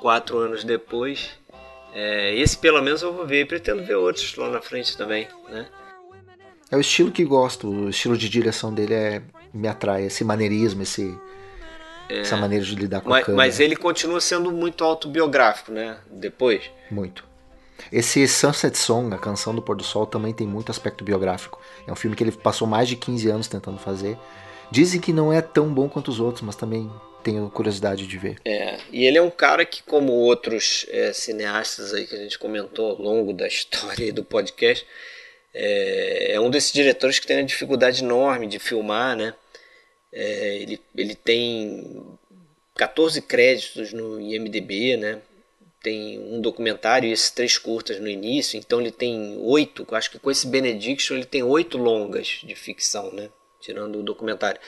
quatro 0.00 0.38
anos 0.38 0.64
depois. 0.64 1.30
É, 1.94 2.34
esse 2.34 2.58
pelo 2.58 2.82
menos 2.82 3.02
eu 3.02 3.12
vou 3.12 3.26
ver 3.26 3.42
e 3.42 3.44
pretendo 3.44 3.84
ver 3.84 3.94
outros 3.94 4.34
lá 4.36 4.50
na 4.50 4.60
frente 4.60 4.96
também, 4.96 5.28
né? 5.48 5.66
É 6.70 6.76
o 6.76 6.80
estilo 6.80 7.10
que 7.10 7.24
gosto, 7.24 7.68
o 7.68 7.90
estilo 7.90 8.16
de 8.16 8.28
direção 8.28 8.72
dele 8.72 8.94
é 8.94 9.22
me 9.52 9.66
atrai, 9.66 10.04
esse 10.04 10.22
maneirismo, 10.22 10.82
esse 10.82 11.18
é, 12.08 12.20
essa 12.20 12.36
maneira 12.36 12.64
de 12.64 12.74
lidar 12.74 13.00
com 13.00 13.08
mas, 13.08 13.22
a 13.22 13.26
câmera. 13.26 13.46
Mas 13.46 13.60
ele 13.60 13.76
continua 13.76 14.20
sendo 14.20 14.50
muito 14.50 14.84
autobiográfico, 14.84 15.72
né? 15.72 15.98
Depois. 16.10 16.62
Muito. 16.90 17.24
Esse 17.90 18.26
Sunset 18.28 18.76
Song, 18.76 19.14
a 19.14 19.18
canção 19.18 19.54
do 19.54 19.62
pôr 19.62 19.76
do 19.76 19.84
sol, 19.84 20.06
também 20.06 20.34
tem 20.34 20.46
muito 20.46 20.70
aspecto 20.70 21.04
biográfico. 21.04 21.60
É 21.86 21.92
um 21.92 21.96
filme 21.96 22.14
que 22.14 22.22
ele 22.22 22.32
passou 22.32 22.66
mais 22.66 22.88
de 22.88 22.96
15 22.96 23.30
anos 23.30 23.48
tentando 23.48 23.78
fazer. 23.78 24.18
Dizem 24.70 25.00
que 25.00 25.12
não 25.12 25.32
é 25.32 25.40
tão 25.40 25.72
bom 25.72 25.88
quanto 25.88 26.08
os 26.08 26.20
outros, 26.20 26.42
mas 26.44 26.56
também 26.56 26.90
tenho 27.22 27.48
curiosidade 27.50 28.06
de 28.06 28.18
ver. 28.18 28.38
É, 28.44 28.78
e 28.92 29.04
ele 29.04 29.18
é 29.18 29.22
um 29.22 29.30
cara 29.30 29.64
que, 29.64 29.82
como 29.82 30.12
outros 30.12 30.86
é, 30.90 31.12
cineastas 31.12 31.92
aí 31.94 32.06
que 32.06 32.14
a 32.14 32.18
gente 32.18 32.38
comentou 32.38 32.90
ao 32.90 33.00
longo 33.00 33.32
da 33.32 33.46
história 33.46 34.12
do 34.12 34.24
podcast, 34.24 34.86
é, 35.52 36.32
é, 36.32 36.40
um 36.40 36.50
desses 36.50 36.72
diretores 36.72 37.18
que 37.18 37.26
tem 37.26 37.38
uma 37.38 37.44
dificuldade 37.44 38.02
enorme 38.02 38.46
de 38.46 38.58
filmar, 38.58 39.16
né? 39.16 39.34
É, 40.12 40.56
ele, 40.56 40.80
ele 40.96 41.14
tem 41.14 42.18
14 42.76 43.20
créditos 43.22 43.92
no 43.92 44.20
IMDB, 44.20 44.96
né? 44.96 45.20
Tem 45.82 46.18
um 46.18 46.40
documentário 46.40 47.08
e 47.08 47.12
esses 47.12 47.30
três 47.30 47.56
curtas 47.56 47.98
no 47.98 48.08
início, 48.08 48.58
então 48.58 48.80
ele 48.80 48.90
tem 48.90 49.36
oito. 49.38 49.86
Acho 49.92 50.10
que 50.10 50.18
com 50.18 50.30
esse 50.30 50.46
Benediction 50.46 51.16
ele 51.16 51.24
tem 51.24 51.42
oito 51.42 51.78
longas 51.78 52.40
de 52.44 52.54
ficção, 52.54 53.12
né? 53.12 53.30
Tirando 53.60 53.98
o 53.98 54.02
documentário. 54.02 54.60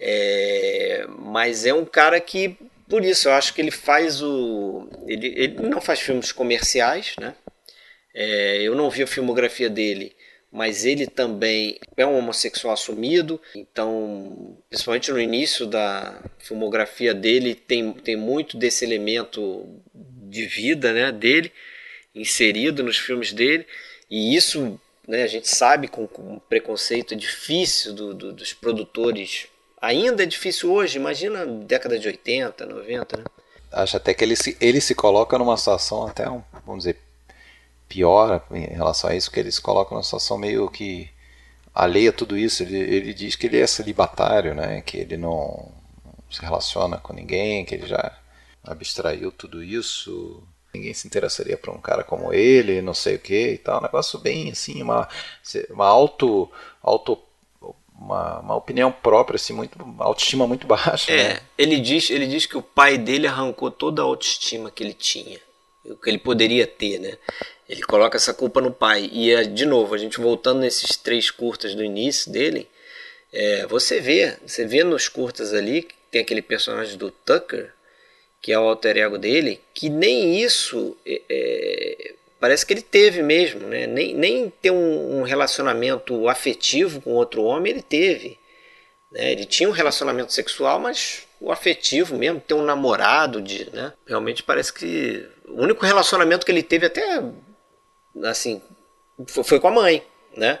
É, 0.00 1.06
mas 1.08 1.66
é 1.66 1.74
um 1.74 1.84
cara 1.84 2.20
que 2.20 2.56
por 2.88 3.04
isso 3.04 3.28
eu 3.28 3.32
acho 3.32 3.54
que 3.54 3.60
ele 3.60 3.70
faz 3.70 4.22
o. 4.22 4.88
Ele, 5.06 5.26
ele 5.36 5.68
não 5.68 5.80
faz 5.80 6.00
filmes 6.00 6.32
comerciais, 6.32 7.14
né? 7.18 7.34
É, 8.14 8.62
eu 8.62 8.74
não 8.74 8.88
vi 8.88 9.02
a 9.02 9.06
filmografia 9.06 9.68
dele, 9.68 10.14
mas 10.52 10.84
ele 10.84 11.06
também 11.06 11.78
é 11.96 12.06
um 12.06 12.16
homossexual 12.16 12.72
assumido, 12.74 13.40
então, 13.56 14.56
principalmente 14.70 15.10
no 15.10 15.20
início 15.20 15.66
da 15.66 16.22
filmografia 16.38 17.12
dele, 17.12 17.56
tem, 17.56 17.92
tem 17.92 18.14
muito 18.14 18.56
desse 18.56 18.84
elemento 18.84 19.66
de 19.92 20.46
vida 20.46 20.92
né, 20.92 21.10
dele 21.10 21.52
inserido 22.14 22.84
nos 22.84 22.96
filmes 22.96 23.32
dele, 23.32 23.66
e 24.08 24.36
isso 24.36 24.78
né, 25.08 25.24
a 25.24 25.26
gente 25.26 25.48
sabe 25.48 25.88
com, 25.88 26.06
com 26.06 26.38
preconceito 26.38 27.16
difícil 27.16 27.92
do, 27.92 28.14
do, 28.14 28.32
dos 28.32 28.52
produtores. 28.52 29.48
Ainda 29.80 30.22
é 30.22 30.26
difícil 30.26 30.72
hoje, 30.72 30.98
imagina 30.98 31.44
década 31.44 31.98
de 31.98 32.06
80, 32.06 32.64
90, 32.64 33.16
né? 33.16 33.24
Acho 33.72 33.96
até 33.96 34.14
que 34.14 34.22
ele 34.22 34.36
se, 34.36 34.56
ele 34.60 34.80
se 34.80 34.94
coloca 34.94 35.36
numa 35.36 35.56
situação 35.56 36.06
até, 36.06 36.30
um, 36.30 36.42
vamos 36.64 36.84
dizer, 36.84 36.96
pior 37.94 38.44
em 38.50 38.74
relação 38.74 39.08
a 39.08 39.14
isso, 39.14 39.30
que 39.30 39.38
eles 39.38 39.60
colocam 39.60 39.96
uma 39.96 40.02
situação 40.02 40.36
meio 40.36 40.68
que 40.68 41.08
alheia 41.72 42.10
a 42.10 42.12
tudo 42.12 42.36
isso. 42.36 42.64
Ele, 42.64 42.76
ele 42.76 43.14
diz 43.14 43.36
que 43.36 43.46
ele 43.46 43.60
é 43.60 43.66
celibatário, 43.68 44.52
né? 44.52 44.80
que 44.80 44.96
ele 44.96 45.16
não, 45.16 45.70
se 46.28 46.40
relaciona 46.40 46.98
com 46.98 47.12
ninguém, 47.12 47.64
que 47.64 47.76
ele 47.76 47.86
já 47.86 48.18
abstraiu 48.64 49.30
tudo 49.30 49.62
isso. 49.62 50.42
Ninguém 50.74 50.92
se 50.92 51.06
interessaria 51.06 51.56
por 51.56 51.72
um 51.72 51.80
cara 51.80 52.02
como 52.02 52.32
ele, 52.32 52.82
não 52.82 52.94
sei 52.94 53.14
o 53.14 53.20
que 53.20 53.52
e 53.52 53.58
tal. 53.58 53.78
Um 53.78 53.84
negócio 53.84 54.18
bem 54.18 54.50
assim, 54.50 54.82
uma, 54.82 55.08
uma 55.70 55.86
auto, 55.86 56.50
auto 56.82 57.16
uma, 57.96 58.40
uma 58.40 58.56
opinião 58.56 58.90
própria, 58.90 59.36
assim, 59.36 59.52
muito, 59.52 59.80
uma 59.80 60.04
autoestima 60.04 60.48
muito 60.48 60.66
baixa. 60.66 61.12
É, 61.12 61.34
né? 61.34 61.40
ele, 61.56 61.78
diz, 61.78 62.10
ele 62.10 62.26
diz 62.26 62.44
que 62.44 62.56
o 62.56 62.62
pai 62.62 62.98
dele 62.98 63.28
arrancou 63.28 63.70
toda 63.70 64.02
a 64.02 64.04
autoestima 64.04 64.68
que 64.68 64.82
ele 64.82 64.94
tinha, 64.94 65.38
o 65.84 65.94
que 65.94 66.10
ele 66.10 66.18
poderia 66.18 66.66
ter, 66.66 66.98
né? 66.98 67.16
Ele 67.68 67.82
coloca 67.82 68.16
essa 68.16 68.34
culpa 68.34 68.60
no 68.60 68.70
pai. 68.70 69.08
E, 69.12 69.32
é, 69.32 69.44
de 69.44 69.64
novo, 69.64 69.94
a 69.94 69.98
gente 69.98 70.20
voltando 70.20 70.60
nesses 70.60 70.96
três 70.96 71.30
curtas 71.30 71.74
do 71.74 71.82
início 71.82 72.30
dele, 72.30 72.68
é, 73.32 73.66
você 73.66 74.00
vê, 74.00 74.36
você 74.46 74.66
vê 74.66 74.84
nos 74.84 75.08
curtas 75.08 75.52
ali, 75.52 75.88
tem 76.10 76.20
aquele 76.20 76.42
personagem 76.42 76.96
do 76.96 77.10
Tucker, 77.10 77.72
que 78.40 78.52
é 78.52 78.58
o 78.58 78.62
alter 78.62 78.98
ego 78.98 79.18
dele, 79.18 79.60
que 79.72 79.88
nem 79.88 80.38
isso 80.38 80.96
é, 81.06 81.22
é, 81.28 82.14
parece 82.38 82.66
que 82.66 82.74
ele 82.74 82.82
teve 82.82 83.22
mesmo, 83.22 83.66
né? 83.66 83.86
nem, 83.86 84.14
nem 84.14 84.52
ter 84.60 84.70
um, 84.70 85.20
um, 85.20 85.22
relacionamento 85.22 86.28
afetivo 86.28 87.00
com 87.00 87.14
outro 87.14 87.42
homem 87.42 87.72
ele 87.72 87.82
teve. 87.82 88.38
Né? 89.10 89.32
Ele 89.32 89.46
tinha 89.46 89.66
um 89.66 89.72
relacionamento 89.72 90.30
sexual, 90.30 90.78
mas 90.78 91.22
o 91.40 91.50
afetivo 91.50 92.16
mesmo, 92.18 92.38
ter 92.38 92.52
um 92.52 92.62
namorado, 92.62 93.40
de, 93.40 93.70
né? 93.74 93.94
realmente 94.06 94.42
parece 94.42 94.72
que 94.74 95.26
o 95.48 95.62
único 95.62 95.86
relacionamento 95.86 96.44
que 96.44 96.52
ele 96.52 96.62
teve 96.62 96.84
até 96.84 97.22
assim, 98.22 98.60
foi 99.26 99.60
com 99.60 99.68
a 99.68 99.72
mãe, 99.72 100.02
né? 100.36 100.58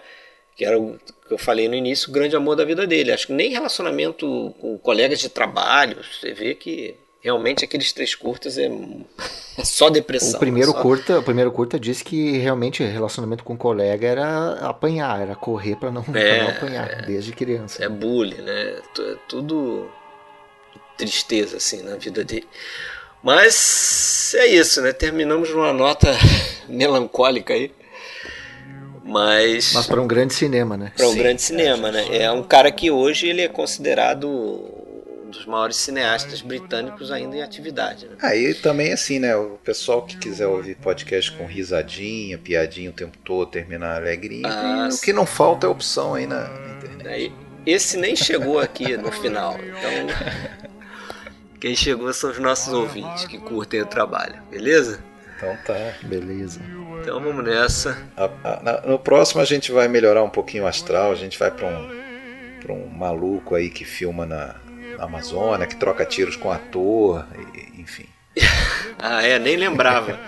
Que 0.56 0.64
era 0.64 0.78
o 0.78 0.98
que 1.26 1.34
eu 1.34 1.38
falei 1.38 1.68
no 1.68 1.74
início, 1.74 2.10
o 2.10 2.12
grande 2.12 2.36
amor 2.36 2.56
da 2.56 2.64
vida 2.64 2.86
dele. 2.86 3.12
Acho 3.12 3.26
que 3.26 3.32
nem 3.32 3.50
relacionamento 3.50 4.54
com 4.60 4.78
colegas 4.78 5.20
de 5.20 5.28
trabalho, 5.28 5.98
você 6.04 6.32
vê 6.32 6.54
que 6.54 6.96
realmente 7.20 7.64
aqueles 7.64 7.90
três 7.90 8.14
curtas 8.14 8.58
é, 8.58 8.66
é 9.58 9.64
só 9.64 9.88
depressão. 9.88 10.36
O 10.36 10.38
primeiro 10.38 10.70
é 10.70 10.74
só... 10.74 10.82
curta, 10.82 11.18
o 11.18 11.22
primeiro 11.22 11.50
curta 11.50 11.80
disse 11.80 12.04
que 12.04 12.36
realmente 12.36 12.84
relacionamento 12.84 13.42
com 13.42 13.56
colega 13.56 14.06
era 14.06 14.52
apanhar, 14.60 15.22
era 15.22 15.34
correr 15.34 15.76
para 15.76 15.90
não, 15.90 16.04
é, 16.14 16.42
não 16.42 16.50
apanhar 16.50 17.02
desde 17.06 17.32
criança. 17.32 17.82
É 17.82 17.88
bullying, 17.88 18.42
né? 18.42 18.78
É 18.98 19.16
tudo 19.26 19.90
tristeza 20.96 21.56
assim 21.56 21.82
na 21.82 21.96
vida 21.96 22.22
dele. 22.22 22.46
Mas 23.24 24.34
é 24.36 24.46
isso, 24.46 24.82
né? 24.82 24.92
Terminamos 24.92 25.48
numa 25.48 25.72
nota 25.72 26.14
melancólica 26.68 27.54
aí. 27.54 27.72
Mas. 29.02 29.72
Mas 29.72 29.86
para 29.86 30.00
um 30.00 30.06
grande 30.06 30.34
cinema, 30.34 30.76
né? 30.76 30.92
Para 30.94 31.08
um 31.08 31.12
Sim, 31.12 31.18
grande 31.18 31.40
cinema, 31.40 31.88
é, 31.88 31.92
né? 31.92 32.16
É 32.18 32.30
um 32.30 32.42
cara 32.42 32.70
que 32.70 32.90
hoje 32.90 33.26
ele 33.26 33.40
é 33.40 33.48
considerado 33.48 34.28
um 34.28 35.30
dos 35.30 35.46
maiores 35.46 35.76
cineastas 35.76 36.42
britânicos 36.42 37.10
ainda 37.10 37.36
em 37.36 37.42
atividade. 37.42 38.06
Né? 38.06 38.16
Aí 38.20 38.50
ah, 38.50 38.62
também 38.62 38.92
assim, 38.92 39.18
né? 39.18 39.34
O 39.34 39.58
pessoal 39.64 40.02
que 40.02 40.18
quiser 40.18 40.46
ouvir 40.46 40.74
podcast 40.76 41.32
com 41.32 41.46
risadinha, 41.46 42.36
piadinha 42.36 42.90
o 42.90 42.92
tempo 42.92 43.16
todo, 43.24 43.50
terminar 43.50 43.96
alegrinho, 43.96 44.46
ah, 44.46 44.88
o 44.92 45.00
que 45.00 45.14
não 45.14 45.24
falta 45.24 45.66
é 45.66 45.70
opção 45.70 46.14
aí 46.14 46.26
na, 46.26 46.48
na 46.48 46.76
internet. 46.76 47.08
Aí, 47.08 47.32
esse 47.64 47.96
nem 47.96 48.14
chegou 48.14 48.58
aqui 48.58 48.98
no 48.98 49.10
final, 49.10 49.56
então. 49.58 50.63
Quem 51.64 51.74
chegou 51.74 52.12
são 52.12 52.30
os 52.30 52.38
nossos 52.38 52.74
ouvintes 52.74 53.26
que 53.26 53.38
curtem 53.38 53.80
o 53.80 53.86
trabalho, 53.86 54.34
beleza? 54.50 55.02
Então 55.34 55.56
tá. 55.64 55.94
Beleza. 56.02 56.60
Então 57.00 57.18
vamos 57.18 57.42
nessa. 57.42 57.96
A, 58.14 58.24
a, 58.44 58.82
no 58.86 58.98
próximo 58.98 59.40
a 59.40 59.46
gente 59.46 59.72
vai 59.72 59.88
melhorar 59.88 60.22
um 60.22 60.28
pouquinho 60.28 60.64
o 60.64 60.66
astral, 60.66 61.10
a 61.10 61.14
gente 61.14 61.38
vai 61.38 61.50
para 61.50 61.66
um, 61.66 61.88
pra 62.60 62.70
um 62.70 62.86
maluco 62.86 63.54
aí 63.54 63.70
que 63.70 63.82
filma 63.82 64.26
na, 64.26 64.56
na 64.98 65.04
Amazônia, 65.04 65.66
que 65.66 65.76
troca 65.76 66.04
tiros 66.04 66.36
com 66.36 66.52
ator, 66.52 67.26
e, 67.54 67.80
enfim. 67.80 68.04
ah, 69.00 69.22
é, 69.22 69.38
nem 69.38 69.56
lembrava. 69.56 70.20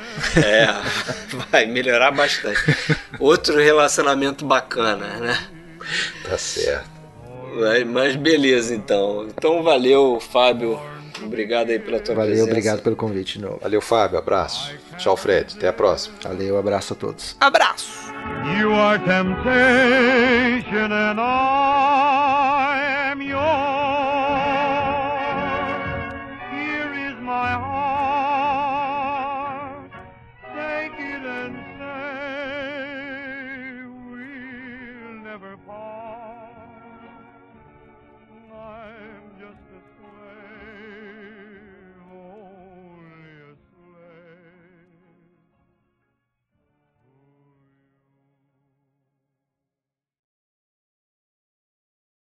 É, 0.43 0.69
vai 1.53 1.67
melhorar 1.67 2.13
bastante. 2.13 2.61
Outro 3.21 3.59
relacionamento 3.59 4.43
bacana, 4.43 5.07
né? 5.19 5.49
Tá 6.27 6.39
certo. 6.39 6.89
Mas 7.93 8.17
beleza, 8.17 8.75
então. 8.75 9.29
Então 9.29 9.63
valeu, 9.63 10.19
Fábio 10.19 10.81
Obrigado 11.23 11.71
aí 11.71 11.79
pela 11.79 12.01
tua 12.01 12.15
Valeu, 12.15 12.31
presença. 12.31 12.51
obrigado 12.51 12.83
pelo 12.83 12.97
convite 12.97 13.39
de 13.39 13.45
novo. 13.45 13.59
Valeu, 13.63 13.81
Fábio. 13.81 14.19
Abraço. 14.19 14.75
Tchau, 14.99 15.17
Fred. 15.17 15.55
Até 15.57 15.69
a 15.69 15.73
próxima. 15.73 16.17
Valeu, 16.23 16.59
abraço 16.59 16.93
a 16.93 16.97
todos. 16.97 17.37
Abraço. 17.41 18.07
You 18.61 18.73
are 18.75 18.99
temptation 18.99 20.93
and 20.93 21.21
I 21.21 22.57